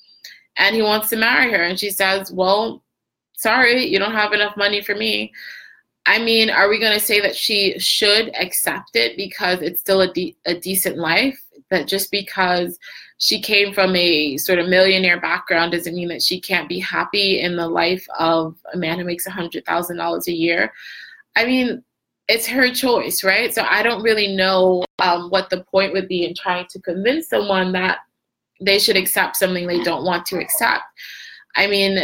and 0.59 0.75
he 0.75 0.83
wants 0.83 1.09
to 1.11 1.17
marry 1.17 1.51
her. 1.51 1.63
And 1.63 1.79
she 1.79 1.91
says, 1.91 2.31
Well, 2.31 2.83
sorry, 3.35 3.87
you 3.87 3.99
don't 3.99 4.13
have 4.13 4.33
enough 4.33 4.57
money 4.57 4.83
for 4.83 4.95
me. 4.95 5.33
I 6.07 6.19
mean, 6.19 6.51
are 6.51 6.69
we 6.69 6.81
going 6.81 6.99
to 6.99 7.05
say 7.05 7.21
that 7.21 7.37
she 7.37 7.79
should 7.79 8.35
accept 8.35 8.97
it 8.97 9.17
because 9.17 9.61
it's 9.61 9.81
still 9.81 10.01
a, 10.01 10.13
de- 10.13 10.37
a 10.47 10.59
decent 10.59 10.97
life? 10.97 11.41
That 11.71 11.87
just 11.87 12.11
because 12.11 12.79
she 13.19 13.43
came 13.43 13.75
from 13.75 13.95
a 13.95 14.37
sort 14.39 14.59
of 14.59 14.69
millionaire 14.69 15.21
background 15.21 15.73
doesn't 15.73 15.95
mean 15.95 16.09
that 16.09 16.23
she 16.23 16.41
can't 16.41 16.69
be 16.69 16.79
happy 16.79 17.41
in 17.41 17.57
the 17.57 17.69
life 17.69 18.07
of 18.19 18.57
a 18.73 18.79
man 18.79 18.99
who 18.99 19.05
makes 19.05 19.27
a 19.27 19.31
$100,000 19.31 20.27
a 20.27 20.33
year. 20.33 20.73
I 21.37 21.45
mean, 21.45 21.83
it's 22.29 22.47
her 22.47 22.73
choice, 22.73 23.23
right? 23.23 23.53
So 23.55 23.63
I 23.69 23.83
don't 23.83 24.03
really 24.03 24.35
know 24.35 24.85
um, 25.01 25.31
what 25.31 25.51
the 25.51 25.65
point 25.65 25.93
would 25.93 26.09
be 26.09 26.25
in 26.25 26.35
trying 26.35 26.67
to 26.71 26.81
convince 26.81 27.29
someone 27.29 27.73
that 27.73 27.99
they 28.61 28.79
should 28.79 28.97
accept 28.97 29.37
something 29.37 29.67
they 29.67 29.83
don't 29.83 30.05
want 30.05 30.27
to 30.27 30.39
accept. 30.39 30.83
I 31.57 31.67
mean, 31.67 31.99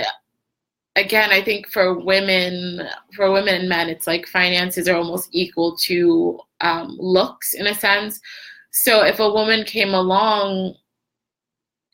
again, 0.97 1.31
I 1.31 1.43
think 1.43 1.69
for 1.69 1.99
women, 1.99 2.89
for 3.15 3.33
women 3.33 3.55
and 3.55 3.69
men, 3.69 3.89
it's 3.89 4.07
like 4.07 4.27
finances 4.27 4.89
are 4.89 4.97
almost 4.97 5.29
equal 5.33 5.77
to 5.79 6.39
um, 6.61 6.97
looks 6.99 7.55
in 7.55 7.67
a 7.67 7.75
sense. 7.75 8.21
So 8.71 9.03
if 9.03 9.21
a 9.21 9.31
woman 9.31 9.65
came 9.65 9.95
along 9.95 10.75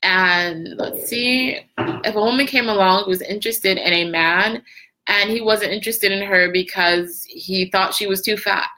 and 0.02 0.68
let's 0.78 1.08
see, 1.08 1.60
if 1.78 2.14
a 2.14 2.20
woman 2.20 2.46
came 2.46 2.68
along 2.68 3.04
who 3.04 3.10
was 3.10 3.22
interested 3.22 3.76
in 3.76 3.92
a 3.92 4.10
man 4.10 4.62
and 5.06 5.30
he 5.30 5.40
wasn't 5.40 5.72
interested 5.72 6.12
in 6.12 6.22
her 6.26 6.50
because 6.50 7.24
he 7.28 7.70
thought 7.70 7.94
she 7.94 8.06
was 8.06 8.22
too 8.22 8.36
fat, 8.36 8.68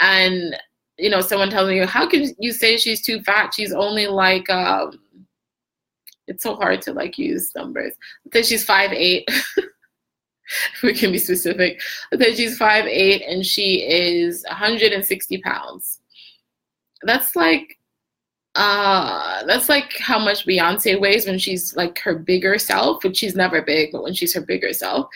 and 0.00 0.56
you 0.98 1.10
know, 1.10 1.20
someone 1.20 1.50
tells 1.50 1.68
me, 1.68 1.78
how 1.84 2.08
can 2.08 2.34
you 2.38 2.52
say 2.52 2.76
she's 2.76 3.02
too 3.02 3.20
fat? 3.22 3.52
She's 3.54 3.72
only 3.72 4.06
like 4.06 4.48
um, 4.48 4.98
it's 6.26 6.42
so 6.42 6.54
hard 6.56 6.82
to 6.82 6.92
like 6.92 7.18
use 7.18 7.54
numbers. 7.54 7.94
Say 8.32 8.42
she's 8.42 8.64
five 8.64 8.92
eight. 8.92 9.28
we 10.82 10.94
can 10.94 11.12
be 11.12 11.18
specific. 11.18 11.80
Say 12.16 12.34
she's 12.34 12.56
five 12.56 12.86
eight 12.86 13.22
and 13.22 13.44
she 13.44 13.82
is 13.82 14.44
160 14.48 15.38
pounds. 15.42 16.00
That's 17.02 17.36
like 17.36 17.78
uh 18.54 19.44
that's 19.44 19.68
like 19.68 19.92
how 19.98 20.18
much 20.18 20.46
Beyonce 20.46 20.98
weighs 20.98 21.26
when 21.26 21.38
she's 21.38 21.76
like 21.76 21.98
her 22.00 22.14
bigger 22.14 22.58
self, 22.58 23.04
which 23.04 23.18
she's 23.18 23.36
never 23.36 23.62
big, 23.62 23.92
but 23.92 24.02
when 24.02 24.14
she's 24.14 24.34
her 24.34 24.40
bigger 24.40 24.72
self. 24.72 25.08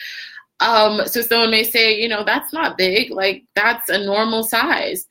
Um, 0.60 1.06
so 1.06 1.22
someone 1.22 1.50
may 1.50 1.64
say, 1.64 1.98
you 1.98 2.06
know, 2.06 2.22
that's 2.22 2.52
not 2.52 2.76
big, 2.76 3.10
like 3.10 3.44
that's 3.54 3.88
a 3.88 4.04
normal 4.04 4.42
size 4.42 5.06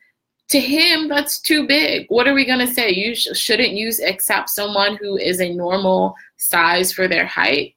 to 0.50 0.60
him 0.60 1.08
that's 1.08 1.40
too 1.40 1.68
big. 1.68 2.08
What 2.10 2.28
are 2.28 2.34
we 2.34 2.46
going 2.46 2.66
to 2.66 2.74
say? 2.74 2.92
You 2.92 3.16
sh- 3.16 3.28
shouldn't 3.34 3.72
use 3.72 4.00
accept 4.00 4.50
someone 4.50 4.98
who 4.98 5.18
is 5.18 5.40
a 5.42 5.54
normal 5.54 6.16
size 6.38 6.92
for 6.92 7.08
their 7.08 7.26
height? 7.26 7.76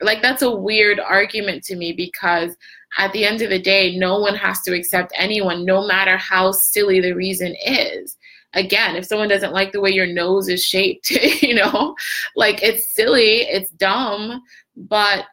Like 0.00 0.22
that's 0.22 0.42
a 0.42 0.54
weird 0.54 1.00
argument 1.00 1.64
to 1.64 1.76
me 1.76 1.92
because 1.92 2.56
at 2.96 3.12
the 3.12 3.24
end 3.24 3.42
of 3.42 3.50
the 3.50 3.60
day 3.60 3.96
no 3.96 4.18
one 4.20 4.34
has 4.34 4.60
to 4.62 4.74
accept 4.74 5.12
anyone 5.14 5.64
no 5.64 5.86
matter 5.86 6.16
how 6.16 6.52
silly 6.52 7.00
the 7.00 7.12
reason 7.12 7.54
is. 7.64 8.16
Again 8.54 8.96
if 8.96 9.04
someone 9.04 9.28
doesn't 9.28 9.52
like 9.52 9.72
the 9.72 9.80
way 9.80 9.90
your 9.90 10.06
nose 10.06 10.48
is 10.48 10.64
shaped 10.64 11.10
you 11.42 11.54
know 11.54 11.96
like 12.36 12.62
it's 12.62 12.94
silly 12.94 13.40
it's 13.40 13.70
dumb 13.70 14.40
but 14.76 15.24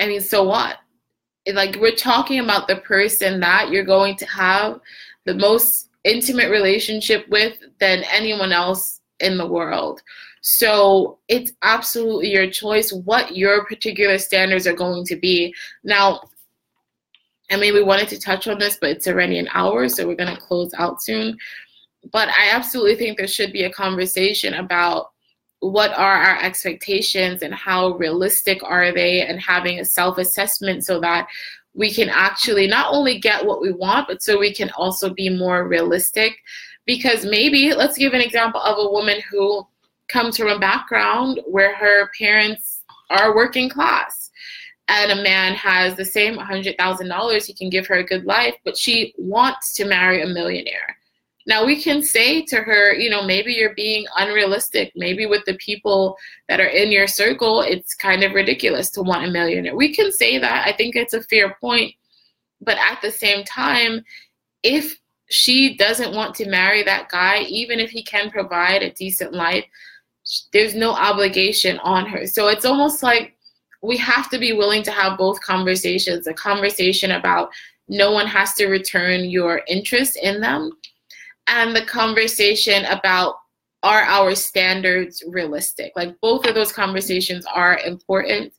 i 0.00 0.06
mean 0.06 0.22
so 0.22 0.42
what? 0.42 0.78
Like 1.52 1.76
we're 1.76 1.94
talking 1.94 2.40
about 2.40 2.66
the 2.66 2.76
person 2.76 3.40
that 3.40 3.68
you're 3.70 3.84
going 3.84 4.16
to 4.16 4.26
have 4.26 4.80
the 5.24 5.34
most 5.34 5.90
intimate 6.04 6.50
relationship 6.50 7.26
with 7.28 7.58
than 7.80 8.04
anyone 8.10 8.52
else 8.52 9.00
in 9.20 9.38
the 9.38 9.46
world. 9.46 10.02
So 10.42 11.18
it's 11.28 11.52
absolutely 11.62 12.30
your 12.30 12.50
choice 12.50 12.92
what 12.92 13.34
your 13.34 13.64
particular 13.64 14.18
standards 14.18 14.66
are 14.66 14.74
going 14.74 15.06
to 15.06 15.16
be. 15.16 15.54
Now, 15.84 16.20
I 17.50 17.56
mean, 17.56 17.74
we 17.74 17.82
wanted 17.82 18.08
to 18.08 18.18
touch 18.18 18.46
on 18.46 18.58
this, 18.58 18.76
but 18.80 18.90
it's 18.90 19.06
already 19.06 19.38
an 19.38 19.48
hour, 19.52 19.88
so 19.88 20.06
we're 20.06 20.16
going 20.16 20.34
to 20.34 20.40
close 20.40 20.72
out 20.74 21.02
soon. 21.02 21.38
But 22.12 22.28
I 22.28 22.50
absolutely 22.52 22.96
think 22.96 23.16
there 23.16 23.26
should 23.26 23.52
be 23.52 23.64
a 23.64 23.72
conversation 23.72 24.54
about 24.54 25.12
what 25.60 25.92
are 25.92 26.14
our 26.14 26.42
expectations 26.42 27.42
and 27.42 27.54
how 27.54 27.96
realistic 27.96 28.62
are 28.62 28.92
they, 28.92 29.26
and 29.26 29.40
having 29.40 29.80
a 29.80 29.84
self 29.84 30.18
assessment 30.18 30.84
so 30.84 31.00
that 31.00 31.26
we 31.74 31.92
can 31.92 32.08
actually 32.08 32.66
not 32.66 32.92
only 32.92 33.18
get 33.18 33.44
what 33.44 33.60
we 33.60 33.72
want, 33.72 34.08
but 34.08 34.22
so 34.22 34.38
we 34.38 34.54
can 34.54 34.70
also 34.70 35.12
be 35.12 35.28
more 35.28 35.66
realistic. 35.66 36.36
Because 36.86 37.24
maybe, 37.24 37.72
let's 37.74 37.96
give 37.96 38.12
an 38.12 38.20
example 38.20 38.60
of 38.60 38.78
a 38.78 38.90
woman 38.90 39.20
who 39.30 39.66
comes 40.08 40.36
from 40.36 40.48
a 40.48 40.58
background 40.58 41.40
where 41.46 41.74
her 41.74 42.10
parents 42.18 42.82
are 43.10 43.34
working 43.34 43.68
class 43.68 44.30
and 44.88 45.12
a 45.12 45.22
man 45.22 45.54
has 45.54 45.96
the 45.96 46.04
same 46.04 46.36
$100,000, 46.36 47.46
he 47.46 47.54
can 47.54 47.70
give 47.70 47.86
her 47.86 47.96
a 47.96 48.04
good 48.04 48.24
life, 48.24 48.54
but 48.64 48.76
she 48.76 49.14
wants 49.16 49.72
to 49.74 49.84
marry 49.86 50.22
a 50.22 50.26
millionaire. 50.26 50.98
Now 51.46 51.64
we 51.64 51.82
can 51.82 52.02
say 52.02 52.42
to 52.46 52.56
her, 52.56 52.94
you 52.94 53.10
know, 53.10 53.22
maybe 53.22 53.52
you're 53.52 53.74
being 53.74 54.06
unrealistic. 54.16 54.92
Maybe 54.96 55.26
with 55.26 55.44
the 55.44 55.54
people 55.54 56.16
that 56.48 56.60
are 56.60 56.66
in 56.66 56.90
your 56.90 57.06
circle, 57.06 57.60
it's 57.60 57.94
kind 57.94 58.22
of 58.22 58.32
ridiculous 58.32 58.90
to 58.92 59.02
want 59.02 59.26
a 59.26 59.30
millionaire. 59.30 59.76
We 59.76 59.94
can 59.94 60.10
say 60.10 60.38
that. 60.38 60.66
I 60.66 60.72
think 60.72 60.96
it's 60.96 61.12
a 61.12 61.22
fair 61.24 61.56
point. 61.60 61.94
But 62.60 62.78
at 62.78 63.02
the 63.02 63.10
same 63.10 63.44
time, 63.44 64.02
if 64.62 64.98
she 65.28 65.76
doesn't 65.76 66.14
want 66.14 66.34
to 66.36 66.48
marry 66.48 66.82
that 66.82 67.10
guy, 67.10 67.40
even 67.42 67.78
if 67.78 67.90
he 67.90 68.02
can 68.02 68.30
provide 68.30 68.82
a 68.82 68.92
decent 68.92 69.34
life, 69.34 69.64
there's 70.52 70.74
no 70.74 70.92
obligation 70.92 71.78
on 71.80 72.06
her. 72.06 72.26
So 72.26 72.48
it's 72.48 72.64
almost 72.64 73.02
like 73.02 73.36
we 73.82 73.98
have 73.98 74.30
to 74.30 74.38
be 74.38 74.54
willing 74.54 74.82
to 74.84 74.90
have 74.90 75.18
both 75.18 75.40
conversations 75.40 76.26
a 76.26 76.32
conversation 76.32 77.12
about 77.12 77.50
no 77.88 78.12
one 78.12 78.26
has 78.26 78.54
to 78.54 78.66
return 78.68 79.26
your 79.26 79.60
interest 79.68 80.16
in 80.22 80.40
them 80.40 80.70
and 81.46 81.74
the 81.74 81.84
conversation 81.84 82.84
about 82.86 83.36
are 83.82 84.02
our 84.02 84.34
standards 84.34 85.22
realistic? 85.28 85.92
Like 85.94 86.18
both 86.20 86.46
of 86.46 86.54
those 86.54 86.72
conversations 86.72 87.44
are 87.46 87.78
important 87.78 88.52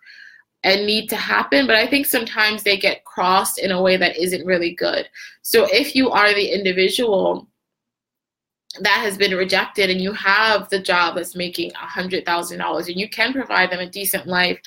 and 0.64 0.86
need 0.86 1.10
to 1.10 1.16
happen, 1.16 1.68
but 1.68 1.76
I 1.76 1.88
think 1.88 2.06
sometimes 2.06 2.64
they 2.64 2.78
get 2.78 3.06
crossed 3.06 3.60
in 3.60 3.72
a 3.72 3.82
way 3.82 3.98
that 3.98 4.18
isn't 4.18 4.46
really 4.46 4.74
good. 4.74 5.08
So 5.42 5.68
if 5.72 5.96
you 5.96 6.10
are 6.10 6.34
the 6.34 6.48
individual 6.48 7.48
that 8.82 9.00
has 9.00 9.18
been 9.18 9.36
rejected 9.36 9.90
and 9.90 10.02
you 10.02 10.12
have 10.12 10.70
the 10.70 10.80
job 10.80 11.16
that's 11.16 11.36
making 11.36 11.72
$100,000 11.72 12.88
and 12.88 13.00
you 13.00 13.10
can 13.10 13.32
provide 13.32 13.72
them 13.72 13.80
a 13.80 13.90
decent 13.90 14.28
life 14.28 14.60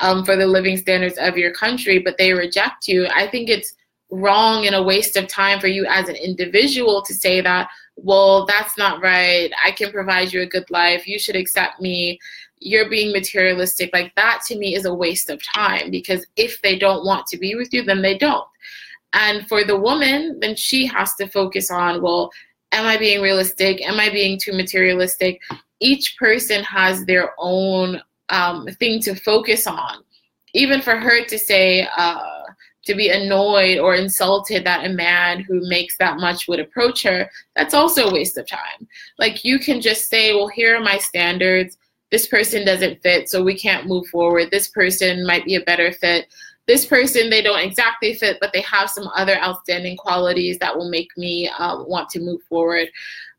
um, 0.00 0.24
for 0.24 0.36
the 0.36 0.46
living 0.46 0.76
standards 0.76 1.16
of 1.18 1.38
your 1.38 1.52
country, 1.52 1.98
but 1.98 2.18
they 2.18 2.32
reject 2.32 2.86
you, 2.86 3.06
I 3.06 3.26
think 3.26 3.48
it's 3.48 3.74
wrong 4.10 4.66
and 4.66 4.74
a 4.74 4.82
waste 4.82 5.16
of 5.16 5.26
time 5.26 5.60
for 5.60 5.66
you 5.66 5.84
as 5.86 6.08
an 6.08 6.16
individual 6.16 7.02
to 7.02 7.14
say 7.14 7.40
that, 7.40 7.68
well, 7.96 8.46
that's 8.46 8.78
not 8.78 9.02
right. 9.02 9.50
I 9.64 9.70
can 9.72 9.90
provide 9.90 10.32
you 10.32 10.42
a 10.42 10.46
good 10.46 10.70
life. 10.70 11.06
You 11.06 11.18
should 11.18 11.36
accept 11.36 11.80
me. 11.80 12.18
You're 12.58 12.88
being 12.88 13.12
materialistic. 13.12 13.90
Like 13.92 14.14
that 14.16 14.42
to 14.46 14.56
me 14.56 14.74
is 14.74 14.84
a 14.84 14.94
waste 14.94 15.30
of 15.30 15.42
time 15.42 15.90
because 15.90 16.26
if 16.36 16.60
they 16.62 16.78
don't 16.78 17.04
want 17.04 17.26
to 17.28 17.38
be 17.38 17.54
with 17.54 17.72
you, 17.72 17.82
then 17.82 18.02
they 18.02 18.16
don't. 18.16 18.46
And 19.12 19.48
for 19.48 19.64
the 19.64 19.78
woman, 19.78 20.38
then 20.40 20.56
she 20.56 20.86
has 20.86 21.14
to 21.14 21.26
focus 21.28 21.70
on, 21.70 22.02
well, 22.02 22.30
am 22.72 22.84
I 22.84 22.96
being 22.98 23.22
realistic? 23.22 23.82
Am 23.86 23.98
I 23.98 24.10
being 24.10 24.38
too 24.38 24.52
materialistic? 24.52 25.40
Each 25.80 26.16
person 26.18 26.62
has 26.64 27.04
their 27.06 27.34
own 27.38 28.00
um, 28.28 28.66
thing 28.78 29.00
to 29.02 29.14
focus 29.14 29.66
on. 29.66 30.02
Even 30.54 30.80
for 30.80 30.96
her 30.96 31.24
to 31.24 31.38
say, 31.38 31.88
uh, 31.96 32.35
to 32.86 32.94
be 32.94 33.10
annoyed 33.10 33.78
or 33.78 33.94
insulted 33.94 34.64
that 34.64 34.86
a 34.86 34.88
man 34.88 35.40
who 35.40 35.68
makes 35.68 35.96
that 35.98 36.18
much 36.18 36.48
would 36.48 36.60
approach 36.60 37.02
her, 37.02 37.30
that's 37.54 37.74
also 37.74 38.08
a 38.08 38.12
waste 38.12 38.38
of 38.38 38.48
time. 38.48 38.86
Like 39.18 39.44
you 39.44 39.58
can 39.58 39.80
just 39.80 40.08
say, 40.08 40.34
well, 40.34 40.48
here 40.48 40.76
are 40.76 40.80
my 40.82 40.98
standards. 40.98 41.76
This 42.10 42.26
person 42.26 42.64
doesn't 42.64 43.02
fit, 43.02 43.28
so 43.28 43.42
we 43.42 43.58
can't 43.58 43.86
move 43.86 44.06
forward. 44.06 44.50
This 44.50 44.68
person 44.68 45.26
might 45.26 45.44
be 45.44 45.56
a 45.56 45.60
better 45.62 45.92
fit. 45.92 46.26
This 46.66 46.86
person, 46.86 47.30
they 47.30 47.42
don't 47.42 47.60
exactly 47.60 48.14
fit, 48.14 48.38
but 48.40 48.52
they 48.52 48.62
have 48.62 48.90
some 48.90 49.08
other 49.14 49.36
outstanding 49.36 49.96
qualities 49.96 50.58
that 50.58 50.76
will 50.76 50.90
make 50.90 51.08
me 51.16 51.48
uh, 51.48 51.82
want 51.84 52.08
to 52.10 52.20
move 52.20 52.42
forward, 52.48 52.88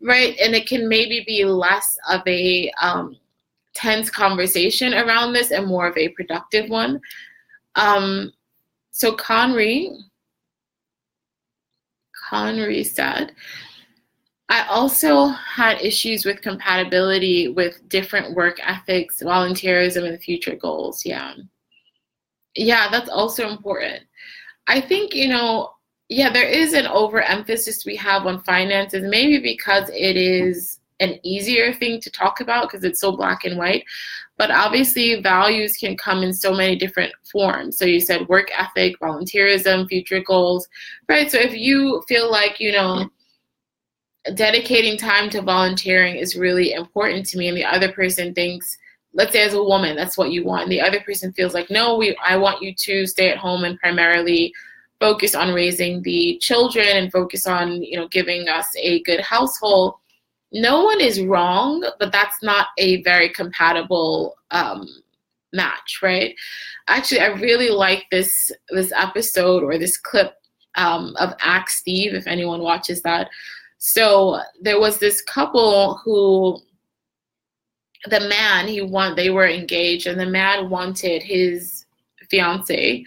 right? 0.01 0.37
And 0.41 0.55
it 0.55 0.67
can 0.67 0.87
maybe 0.87 1.23
be 1.25 1.43
less 1.43 1.97
of 2.09 2.21
a 2.25 2.71
um, 2.81 3.17
tense 3.73 4.09
conversation 4.09 4.93
around 4.93 5.33
this 5.33 5.51
and 5.51 5.67
more 5.67 5.87
of 5.87 5.97
a 5.97 6.09
productive 6.09 6.69
one. 6.69 7.01
Um, 7.75 8.31
so 8.97 9.11
Conry, 9.15 9.95
Conry 12.31 12.83
said, 12.83 13.31
I 14.49 14.65
also 14.69 15.27
had 15.27 15.79
issues 15.83 16.25
with 16.25 16.41
compatibility 16.41 17.47
with 17.47 17.87
different 17.89 18.33
work 18.35 18.57
ethics, 18.63 19.21
volunteerism, 19.21 20.03
and 20.03 20.19
future 20.19 20.55
goals. 20.55 21.05
Yeah. 21.05 21.35
Yeah, 22.55 22.89
that's 22.89 23.07
also 23.07 23.47
important. 23.47 24.01
I 24.65 24.81
think, 24.81 25.13
you 25.13 25.27
know, 25.27 25.73
yeah, 26.09 26.31
there 26.31 26.49
is 26.49 26.73
an 26.73 26.87
overemphasis 26.87 27.85
we 27.85 27.95
have 27.97 28.25
on 28.25 28.41
finances, 28.45 29.03
maybe 29.07 29.37
because 29.39 29.89
it 29.89 30.17
is 30.17 30.79
an 31.01 31.19
easier 31.21 31.71
thing 31.71 32.01
to 32.01 32.09
talk 32.09 32.39
about 32.41 32.63
because 32.63 32.83
it's 32.83 32.99
so 32.99 33.15
black 33.15 33.45
and 33.45 33.59
white. 33.59 33.83
But 34.37 34.51
obviously, 34.51 35.21
values 35.21 35.75
can 35.77 35.97
come 35.97 36.21
in 36.21 36.31
so 36.31 36.53
many 36.53 36.75
different 36.75 37.11
forms. 37.31 37.77
So 37.77 37.85
you 37.85 37.99
said 37.99 38.27
work 38.27 38.49
ethic, 38.55 38.99
volunteerism, 38.99 39.87
future 39.89 40.21
goals, 40.21 40.67
right? 41.09 41.31
So 41.31 41.39
if 41.39 41.55
you 41.55 42.03
feel 42.07 42.31
like, 42.31 42.59
you 42.59 42.71
know, 42.71 43.09
dedicating 44.35 44.97
time 44.97 45.29
to 45.31 45.41
volunteering 45.41 46.15
is 46.15 46.35
really 46.35 46.73
important 46.73 47.25
to 47.27 47.37
me, 47.37 47.47
and 47.47 47.57
the 47.57 47.65
other 47.65 47.91
person 47.91 48.33
thinks, 48.33 48.77
let's 49.13 49.31
say 49.31 49.41
as 49.41 49.55
a 49.55 49.63
woman, 49.63 49.95
that's 49.95 50.17
what 50.17 50.31
you 50.31 50.45
want, 50.45 50.63
and 50.63 50.71
the 50.71 50.81
other 50.81 50.99
person 50.99 51.33
feels 51.33 51.53
like, 51.55 51.71
no, 51.71 51.97
we, 51.97 52.15
I 52.23 52.37
want 52.37 52.61
you 52.61 52.75
to 52.75 53.07
stay 53.07 53.29
at 53.29 53.37
home 53.37 53.63
and 53.63 53.79
primarily 53.79 54.53
focus 54.99 55.35
on 55.35 55.53
raising 55.53 56.01
the 56.01 56.37
children 56.41 56.87
and 56.87 57.11
focus 57.11 57.45
on 57.45 57.83
you 57.83 57.97
know 57.97 58.07
giving 58.07 58.47
us 58.49 58.67
a 58.77 59.01
good 59.03 59.19
household 59.19 59.95
no 60.61 60.83
one 60.83 60.99
is 61.01 61.21
wrong 61.21 61.83
but 61.99 62.11
that's 62.11 62.41
not 62.43 62.67
a 62.77 63.01
very 63.03 63.29
compatible 63.29 64.35
um, 64.51 64.87
match 65.53 65.99
right? 66.03 66.35
Actually 66.87 67.21
i 67.21 67.27
really 67.27 67.69
like 67.69 68.05
this 68.11 68.51
this 68.69 68.91
episode 68.95 69.63
or 69.63 69.77
this 69.77 69.97
clip 69.97 70.33
um, 70.75 71.15
of 71.17 71.33
ask 71.41 71.69
steve 71.69 72.13
if 72.13 72.27
anyone 72.27 72.61
watches 72.61 73.01
that. 73.01 73.29
So 73.79 74.39
there 74.61 74.79
was 74.79 74.97
this 74.97 75.21
couple 75.21 75.97
who 76.03 76.59
the 78.05 78.21
man 78.21 78.67
he 78.67 78.81
want 78.81 79.15
they 79.15 79.29
were 79.29 79.47
engaged 79.47 80.07
and 80.07 80.19
the 80.19 80.25
man 80.25 80.69
wanted 80.69 81.21
his 81.23 81.85
fiance 82.29 83.03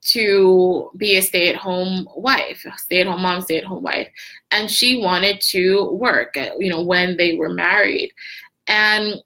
to 0.00 0.90
be 0.96 1.16
a 1.16 1.22
stay 1.22 1.48
at 1.48 1.56
home 1.56 2.08
wife, 2.16 2.64
stay 2.76 3.00
at 3.00 3.06
home 3.06 3.22
mom, 3.22 3.42
stay 3.42 3.58
at 3.58 3.64
home 3.64 3.82
wife. 3.82 4.08
And 4.50 4.70
she 4.70 5.02
wanted 5.02 5.40
to 5.50 5.92
work, 5.92 6.36
uh, 6.36 6.50
you 6.58 6.70
know, 6.70 6.82
when 6.82 7.16
they 7.16 7.36
were 7.36 7.52
married. 7.52 8.12
And 8.66 9.16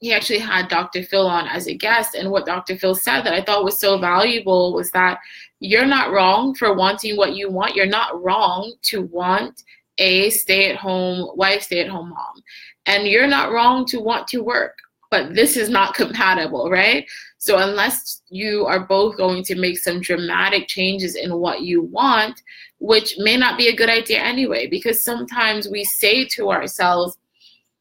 he 0.00 0.12
actually 0.12 0.40
had 0.40 0.68
Dr. 0.68 1.04
Phil 1.04 1.28
on 1.28 1.46
as 1.46 1.68
a 1.68 1.74
guest. 1.74 2.16
And 2.16 2.30
what 2.30 2.46
Dr. 2.46 2.76
Phil 2.76 2.94
said 2.94 3.22
that 3.22 3.34
I 3.34 3.42
thought 3.42 3.64
was 3.64 3.78
so 3.78 3.98
valuable 3.98 4.72
was 4.72 4.90
that 4.90 5.18
you're 5.60 5.86
not 5.86 6.10
wrong 6.10 6.54
for 6.56 6.74
wanting 6.74 7.16
what 7.16 7.36
you 7.36 7.50
want. 7.50 7.76
You're 7.76 7.86
not 7.86 8.20
wrong 8.20 8.72
to 8.82 9.02
want 9.02 9.62
a 9.98 10.30
stay 10.30 10.70
at 10.70 10.76
home 10.76 11.36
wife, 11.36 11.62
stay 11.62 11.80
at 11.80 11.88
home 11.88 12.10
mom. 12.10 12.42
And 12.86 13.06
you're 13.06 13.28
not 13.28 13.52
wrong 13.52 13.86
to 13.86 14.00
want 14.00 14.26
to 14.28 14.42
work 14.42 14.76
but 15.12 15.34
this 15.34 15.56
is 15.56 15.68
not 15.68 15.94
compatible, 16.02 16.68
right? 16.68 17.06
So 17.42 17.58
unless 17.58 18.22
you 18.28 18.66
are 18.66 18.86
both 18.86 19.16
going 19.16 19.42
to 19.42 19.56
make 19.56 19.76
some 19.76 20.00
dramatic 20.00 20.68
changes 20.68 21.16
in 21.16 21.38
what 21.38 21.62
you 21.62 21.82
want, 21.82 22.40
which 22.78 23.16
may 23.18 23.36
not 23.36 23.58
be 23.58 23.66
a 23.66 23.74
good 23.74 23.90
idea 23.90 24.20
anyway, 24.20 24.68
because 24.68 25.02
sometimes 25.02 25.68
we 25.68 25.82
say 25.82 26.24
to 26.36 26.52
ourselves, 26.52 27.18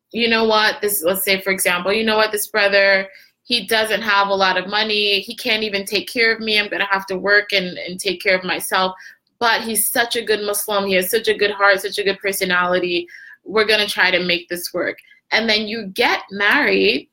you 0.10 0.28
know 0.28 0.46
what, 0.46 0.82
this 0.82 1.04
let's 1.04 1.24
say 1.24 1.40
for 1.42 1.52
example, 1.52 1.94
you 1.94 2.04
know 2.04 2.18
what, 2.18 2.32
this 2.32 2.48
brother, 2.48 3.08
he 3.44 3.68
doesn't 3.68 4.02
have 4.02 4.30
a 4.30 4.34
lot 4.34 4.58
of 4.58 4.68
money, 4.68 5.20
he 5.20 5.36
can't 5.36 5.62
even 5.62 5.86
take 5.86 6.12
care 6.12 6.34
of 6.34 6.40
me, 6.40 6.60
I'm 6.60 6.68
gonna 6.68 6.88
have 6.90 7.06
to 7.06 7.20
work 7.20 7.54
and, 7.54 7.78
and 7.78 8.00
take 8.00 8.20
care 8.20 8.36
of 8.36 8.44
myself. 8.44 8.96
But 9.38 9.62
he's 9.62 9.92
such 9.92 10.16
a 10.16 10.26
good 10.26 10.42
Muslim, 10.44 10.88
he 10.88 10.96
has 10.96 11.12
such 11.12 11.28
a 11.28 11.38
good 11.38 11.52
heart, 11.52 11.82
such 11.82 12.00
a 12.00 12.04
good 12.04 12.18
personality. 12.18 13.08
We're 13.44 13.68
gonna 13.68 13.86
try 13.86 14.10
to 14.10 14.26
make 14.26 14.50
this 14.50 14.74
work. 14.74 14.98
And 15.32 15.48
then 15.48 15.68
you 15.68 15.86
get 15.86 16.22
married 16.32 17.11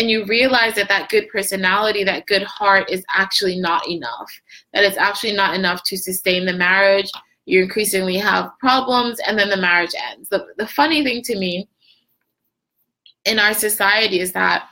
and 0.00 0.10
you 0.10 0.24
realize 0.24 0.74
that 0.76 0.88
that 0.88 1.10
good 1.10 1.28
personality, 1.28 2.04
that 2.04 2.24
good 2.24 2.42
heart 2.44 2.88
is 2.88 3.04
actually 3.14 3.60
not 3.60 3.86
enough, 3.86 4.32
that 4.72 4.82
it's 4.82 4.96
actually 4.96 5.34
not 5.34 5.54
enough 5.54 5.84
to 5.84 5.96
sustain 5.98 6.46
the 6.46 6.54
marriage. 6.54 7.10
You 7.44 7.62
increasingly 7.62 8.16
have 8.16 8.58
problems, 8.58 9.20
and 9.26 9.38
then 9.38 9.50
the 9.50 9.58
marriage 9.58 9.92
ends. 10.10 10.30
The, 10.30 10.46
the 10.56 10.66
funny 10.66 11.04
thing 11.04 11.20
to 11.24 11.36
me 11.36 11.68
in 13.26 13.38
our 13.38 13.52
society 13.52 14.20
is 14.20 14.32
that 14.32 14.70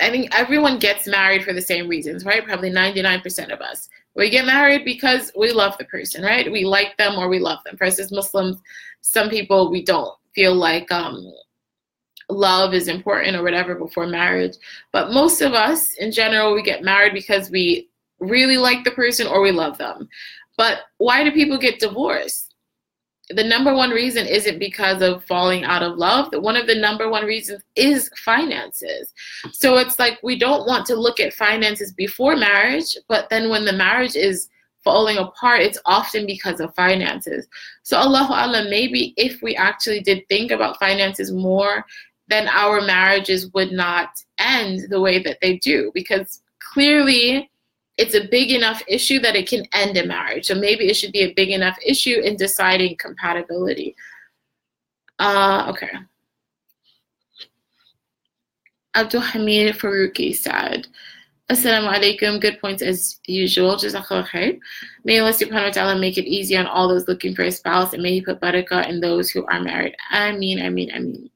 I 0.00 0.10
think 0.10 0.32
everyone 0.32 0.78
gets 0.78 1.08
married 1.08 1.42
for 1.42 1.52
the 1.52 1.60
same 1.60 1.88
reasons, 1.88 2.24
right? 2.24 2.44
Probably 2.44 2.70
99% 2.70 3.52
of 3.52 3.60
us. 3.60 3.88
We 4.14 4.30
get 4.30 4.46
married 4.46 4.84
because 4.84 5.32
we 5.36 5.50
love 5.50 5.76
the 5.78 5.84
person, 5.86 6.22
right? 6.22 6.50
We 6.50 6.64
like 6.64 6.96
them 6.96 7.18
or 7.18 7.28
we 7.28 7.40
love 7.40 7.58
them. 7.64 7.76
Versus 7.76 8.12
Muslims, 8.12 8.58
some 9.00 9.30
people 9.30 9.72
we 9.72 9.84
don't 9.84 10.14
feel 10.32 10.54
like 10.54 10.92
um, 10.92 11.32
love 12.28 12.74
is 12.74 12.88
important 12.88 13.36
or 13.36 13.42
whatever 13.42 13.74
before 13.74 14.06
marriage. 14.06 14.56
But 14.92 15.12
most 15.12 15.40
of 15.40 15.52
us, 15.52 15.94
in 15.94 16.12
general, 16.12 16.54
we 16.54 16.62
get 16.62 16.82
married 16.82 17.12
because 17.12 17.50
we 17.50 17.88
really 18.20 18.56
like 18.56 18.84
the 18.84 18.90
person 18.90 19.26
or 19.26 19.40
we 19.40 19.52
love 19.52 19.78
them. 19.78 20.08
But 20.56 20.80
why 20.98 21.24
do 21.24 21.32
people 21.32 21.58
get 21.58 21.80
divorced? 21.80 22.54
The 23.30 23.44
number 23.44 23.74
one 23.74 23.90
reason 23.90 24.26
isn't 24.26 24.58
because 24.58 25.00
of 25.00 25.24
falling 25.24 25.64
out 25.64 25.82
of 25.82 25.96
love. 25.96 26.28
One 26.32 26.56
of 26.56 26.66
the 26.66 26.74
number 26.74 27.08
one 27.08 27.24
reasons 27.24 27.62
is 27.74 28.10
finances. 28.22 29.12
So 29.52 29.78
it's 29.78 29.98
like 29.98 30.18
we 30.22 30.38
don't 30.38 30.66
want 30.66 30.84
to 30.86 30.94
look 30.94 31.20
at 31.20 31.32
finances 31.32 31.92
before 31.92 32.36
marriage, 32.36 32.96
but 33.08 33.30
then 33.30 33.48
when 33.48 33.64
the 33.64 33.72
marriage 33.72 34.14
is 34.14 34.48
falling 34.84 35.16
apart, 35.16 35.62
it's 35.62 35.78
often 35.86 36.26
because 36.26 36.60
of 36.60 36.74
finances. 36.74 37.48
So 37.82 37.96
Allahu 37.96 38.34
Alam, 38.34 38.68
maybe 38.68 39.14
if 39.16 39.40
we 39.40 39.56
actually 39.56 40.00
did 40.00 40.28
think 40.28 40.50
about 40.50 40.78
finances 40.78 41.32
more 41.32 41.86
then 42.34 42.48
our 42.48 42.80
marriages 42.80 43.52
would 43.54 43.70
not 43.70 44.08
end 44.38 44.90
the 44.90 45.00
way 45.00 45.22
that 45.22 45.38
they 45.40 45.56
do 45.58 45.92
because 45.94 46.42
clearly 46.72 47.48
it's 47.96 48.16
a 48.16 48.26
big 48.26 48.50
enough 48.50 48.82
issue 48.88 49.20
that 49.20 49.36
it 49.36 49.48
can 49.48 49.64
end 49.72 49.96
a 49.96 50.04
marriage. 50.04 50.46
So 50.46 50.56
maybe 50.56 50.88
it 50.88 50.94
should 50.94 51.12
be 51.12 51.22
a 51.22 51.34
big 51.34 51.50
enough 51.50 51.78
issue 51.86 52.18
in 52.20 52.36
deciding 52.36 52.96
compatibility. 52.96 53.94
Uh, 55.20 55.66
okay. 55.70 55.92
Abdul 58.96 59.20
Hamid 59.20 59.76
Faruqi 59.76 60.34
said, 60.34 60.88
Assalamu 61.50 61.92
alaikum. 61.94 62.40
Good 62.40 62.58
points 62.60 62.82
as 62.82 63.20
usual. 63.26 63.76
Jazakallah 63.76 64.26
khair. 64.28 64.58
May 65.04 65.20
Allah 65.20 65.32
subhanahu 65.32 65.70
wa 65.70 65.70
ta'ala 65.70 65.98
make 66.00 66.16
it 66.16 66.26
easy 66.26 66.56
on 66.56 66.66
all 66.66 66.88
those 66.88 67.06
looking 67.06 67.34
for 67.34 67.42
a 67.42 67.52
spouse 67.52 67.92
and 67.92 68.02
may 68.02 68.14
He 68.14 68.22
put 68.22 68.40
barakah 68.40 68.88
in 68.88 68.98
those 69.00 69.30
who 69.30 69.44
are 69.46 69.60
married. 69.60 69.94
Ameen, 70.10 70.58
ameen, 70.58 70.90
ameen. 70.90 71.30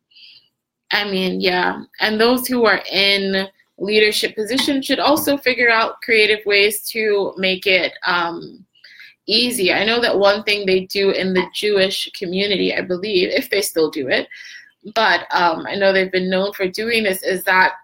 I 0.90 1.10
mean, 1.10 1.40
yeah. 1.40 1.82
And 2.00 2.20
those 2.20 2.46
who 2.46 2.64
are 2.64 2.82
in 2.90 3.48
leadership 3.78 4.34
positions 4.34 4.86
should 4.86 4.98
also 4.98 5.36
figure 5.36 5.70
out 5.70 6.00
creative 6.02 6.44
ways 6.46 6.82
to 6.90 7.32
make 7.36 7.66
it 7.66 7.92
um, 8.06 8.64
easy. 9.26 9.72
I 9.72 9.84
know 9.84 10.00
that 10.00 10.18
one 10.18 10.42
thing 10.42 10.66
they 10.66 10.86
do 10.86 11.10
in 11.10 11.34
the 11.34 11.46
Jewish 11.54 12.10
community, 12.12 12.74
I 12.74 12.80
believe, 12.80 13.28
if 13.28 13.50
they 13.50 13.62
still 13.62 13.90
do 13.90 14.08
it, 14.08 14.28
but 14.94 15.26
um, 15.30 15.66
I 15.66 15.74
know 15.74 15.92
they've 15.92 16.10
been 16.10 16.30
known 16.30 16.52
for 16.52 16.66
doing 16.66 17.04
this, 17.04 17.22
is 17.22 17.44
that 17.44 17.74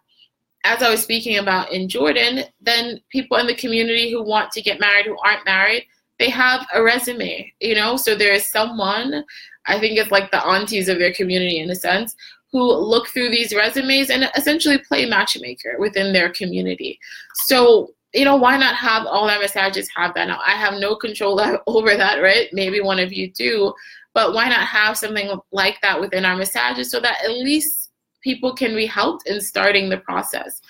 as 0.64 0.82
I 0.82 0.90
was 0.90 1.02
speaking 1.02 1.38
about 1.38 1.70
in 1.70 1.88
Jordan, 1.88 2.44
then 2.60 3.00
people 3.10 3.36
in 3.36 3.46
the 3.46 3.54
community 3.54 4.10
who 4.10 4.22
want 4.22 4.50
to 4.52 4.62
get 4.62 4.80
married, 4.80 5.06
who 5.06 5.18
aren't 5.18 5.44
married, 5.44 5.86
they 6.18 6.30
have 6.30 6.66
a 6.72 6.82
resume, 6.82 7.52
you 7.60 7.74
know? 7.74 7.96
So 7.96 8.14
there 8.14 8.32
is 8.32 8.50
someone, 8.50 9.24
I 9.66 9.78
think 9.78 9.98
it's 9.98 10.10
like 10.10 10.30
the 10.30 10.44
aunties 10.44 10.88
of 10.88 10.98
their 10.98 11.12
community 11.12 11.58
in 11.58 11.70
a 11.70 11.74
sense, 11.74 12.16
who 12.54 12.72
look 12.72 13.08
through 13.08 13.30
these 13.30 13.52
resumes 13.52 14.10
and 14.10 14.30
essentially 14.36 14.78
play 14.78 15.06
matchmaker 15.06 15.74
within 15.80 16.12
their 16.12 16.32
community. 16.32 17.00
So, 17.46 17.90
you 18.12 18.24
know, 18.24 18.36
why 18.36 18.56
not 18.56 18.76
have 18.76 19.06
all 19.06 19.28
our 19.28 19.40
masajid 19.40 19.88
have 19.96 20.14
that? 20.14 20.28
Now, 20.28 20.38
I 20.46 20.52
have 20.52 20.74
no 20.74 20.94
control 20.94 21.40
over 21.66 21.96
that, 21.96 22.22
right? 22.22 22.48
Maybe 22.52 22.80
one 22.80 23.00
of 23.00 23.12
you 23.12 23.32
do, 23.32 23.74
but 24.14 24.34
why 24.34 24.48
not 24.48 24.68
have 24.68 24.96
something 24.96 25.36
like 25.50 25.80
that 25.80 26.00
within 26.00 26.24
our 26.24 26.36
masajid 26.36 26.84
so 26.84 27.00
that 27.00 27.24
at 27.24 27.32
least 27.32 27.90
people 28.22 28.54
can 28.54 28.76
be 28.76 28.86
helped 28.86 29.28
in 29.28 29.40
starting 29.40 29.88
the 29.88 29.98
process? 29.98 30.60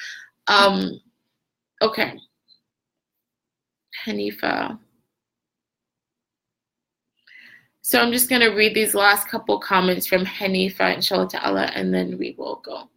Um, 0.47 0.98
okay. 1.82 2.19
Hanifa. 4.06 4.78
So 7.86 8.01
I'm 8.01 8.12
just 8.12 8.31
going 8.31 8.40
to 8.40 8.48
read 8.48 8.74
these 8.74 8.94
last 8.94 9.28
couple 9.28 9.61
comments 9.61 10.06
from 10.06 10.24
Hanifa, 10.24 10.94
inshallah 10.94 11.28
ta'ala, 11.28 11.65
and 11.74 11.93
then 11.93 12.16
we 12.16 12.35
will 12.39 12.62
go. 12.65 12.89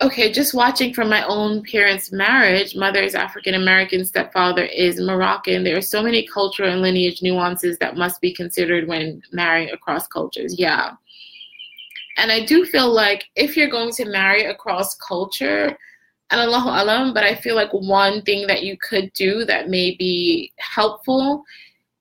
Okay, 0.00 0.32
just 0.32 0.54
watching 0.54 0.94
from 0.94 1.10
my 1.10 1.22
own 1.26 1.62
parents' 1.62 2.12
marriage, 2.12 2.74
mother 2.74 3.02
is 3.02 3.14
African 3.14 3.56
American, 3.56 4.06
stepfather 4.06 4.64
is 4.64 4.98
Moroccan. 5.02 5.64
There 5.64 5.76
are 5.76 5.82
so 5.82 6.02
many 6.02 6.26
cultural 6.26 6.72
and 6.72 6.80
lineage 6.80 7.20
nuances 7.20 7.76
that 7.76 7.94
must 7.94 8.22
be 8.22 8.32
considered 8.32 8.88
when 8.88 9.20
marrying 9.32 9.68
across 9.68 10.06
cultures. 10.06 10.58
Yeah. 10.58 10.92
And 12.16 12.32
I 12.32 12.46
do 12.46 12.64
feel 12.64 12.90
like 12.90 13.24
if 13.36 13.54
you're 13.54 13.68
going 13.68 13.92
to 13.92 14.06
marry 14.06 14.46
across 14.46 14.94
culture, 14.94 15.76
and 16.30 16.40
Allahu 16.40 16.70
Alam, 16.70 17.12
but 17.12 17.24
I 17.24 17.34
feel 17.34 17.54
like 17.54 17.72
one 17.72 18.22
thing 18.22 18.46
that 18.46 18.62
you 18.62 18.78
could 18.78 19.12
do 19.12 19.44
that 19.44 19.68
may 19.68 19.94
be 19.94 20.52
helpful 20.56 21.44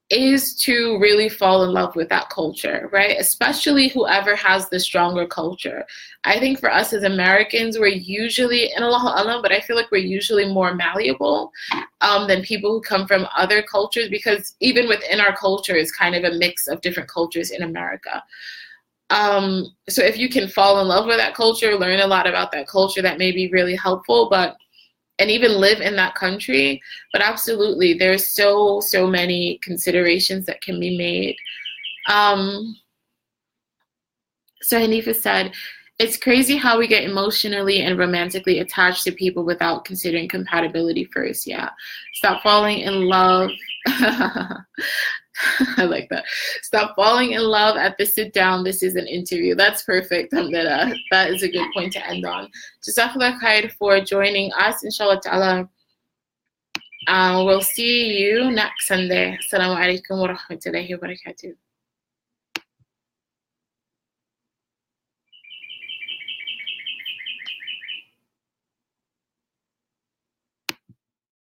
is 0.10 0.56
to 0.56 0.98
really 0.99 1.30
fall 1.30 1.64
in 1.64 1.72
love 1.72 1.95
with 1.95 2.10
that 2.10 2.30
culture, 2.30 2.90
right? 2.91 3.18
Especially 3.19 3.90
whoever 3.90 4.36
has 4.36 4.68
the 4.69 4.80
stronger 4.80 5.27
culture. 5.27 5.86
I 6.23 6.40
think 6.40 6.60
for 6.60 6.72
us 6.72 6.94
as 6.94 7.03
Americans, 7.03 7.77
we're 7.77 7.88
usually, 7.88 8.72
in 8.76 8.81
Allah 8.81 9.14
Alam, 9.18 9.41
but 9.41 9.52
I 9.52 9.60
feel 9.60 9.76
like 9.76 9.91
we're 9.91 9.98
usually 9.98 10.52
more 10.52 10.73
malleable. 10.73 11.52
um, 12.02 12.27
than 12.27 12.41
people 12.41 12.72
who 12.72 12.81
come 12.81 13.07
from 13.07 13.27
other 13.36 13.61
cultures 13.61 14.10
because 14.10 14.56
even 14.60 14.88
within 14.88 15.19
our 15.19 15.36
culture 15.36 15.76
is 15.76 15.91
kind 15.91 16.15
of 16.15 16.23
a 16.23 16.38
mix 16.38 16.68
of 16.68 16.81
different 16.81 17.10
cultures 17.10 17.52
in 17.52 17.64
America. 17.64 18.23
Um, 19.10 19.65
so 19.90 20.03
if 20.03 20.18
you 20.18 20.30
can 20.30 20.48
fall 20.48 20.81
in 20.81 20.88
love 20.88 21.07
with 21.07 21.18
that 21.18 21.34
culture, 21.34 21.76
learn 21.76 21.99
a 21.99 22.07
lot 22.07 22.27
about 22.27 22.52
that 22.52 22.68
culture, 22.68 23.02
that 23.02 23.18
may 23.18 23.31
be 23.31 23.49
really 23.49 23.76
helpful. 23.76 24.30
But 24.30 24.56
and 25.20 25.30
even 25.30 25.60
live 25.60 25.82
in 25.82 25.96
that 25.98 26.16
country. 26.16 26.82
But 27.14 27.22
absolutely, 27.22 27.94
there's 27.94 28.30
so 28.30 28.80
so 28.80 29.06
many 29.06 29.60
considerations 29.62 30.46
that 30.46 30.62
can 30.62 30.80
be 30.80 30.98
made. 30.98 31.36
Um, 32.08 32.76
so 34.62 34.80
Hanifa 34.80 35.16
said, 35.16 35.54
it's 36.00 36.16
crazy 36.16 36.56
how 36.56 36.80
we 36.80 36.88
get 36.88 37.04
emotionally 37.04 37.82
and 37.82 38.00
romantically 38.00 38.60
attached 38.60 39.04
to 39.04 39.12
people 39.12 39.44
without 39.44 39.84
considering 39.84 40.30
compatibility 40.30 41.04
first. 41.14 41.46
Yeah. 41.46 41.70
Stop 42.14 42.41
falling 42.41 42.80
in 42.80 43.08
love. 43.08 43.52
I 45.78 45.86
like 45.86 46.10
that. 46.10 46.26
Stop 46.61 46.95
falling 46.95 47.32
in 47.32 47.41
love 47.41 47.78
at 47.78 47.98
the 47.98 48.06
sit 48.06 48.34
down. 48.34 48.64
This 48.64 48.84
is 48.84 48.95
an 48.95 49.07
interview. 49.07 49.56
That's 49.56 49.84
perfect, 49.84 50.34
Hamdana. 50.34 50.94
That 51.11 51.32
is 51.32 51.44
a 51.44 51.49
good 51.49 51.68
point 51.74 51.94
to 51.94 52.06
end 52.07 52.26
on. 52.26 52.49
Jazakallah 52.88 53.40
khair 53.40 53.72
for 53.74 53.99
joining 54.02 54.52
us. 54.53 54.84
Inshallah 54.84 55.22
ta'ala. 55.22 55.70
Uh, 57.07 57.44
we'll 57.45 57.61
see 57.61 58.18
you 58.18 58.52
next 58.52 58.88
Sunday. 58.88 59.38
Assalamu 59.41 59.78
alaikum 59.78 60.20
wa 60.20 60.36
rahmatullahi 60.36 60.91
wa 60.91 61.07
barakatuh. 61.07 61.56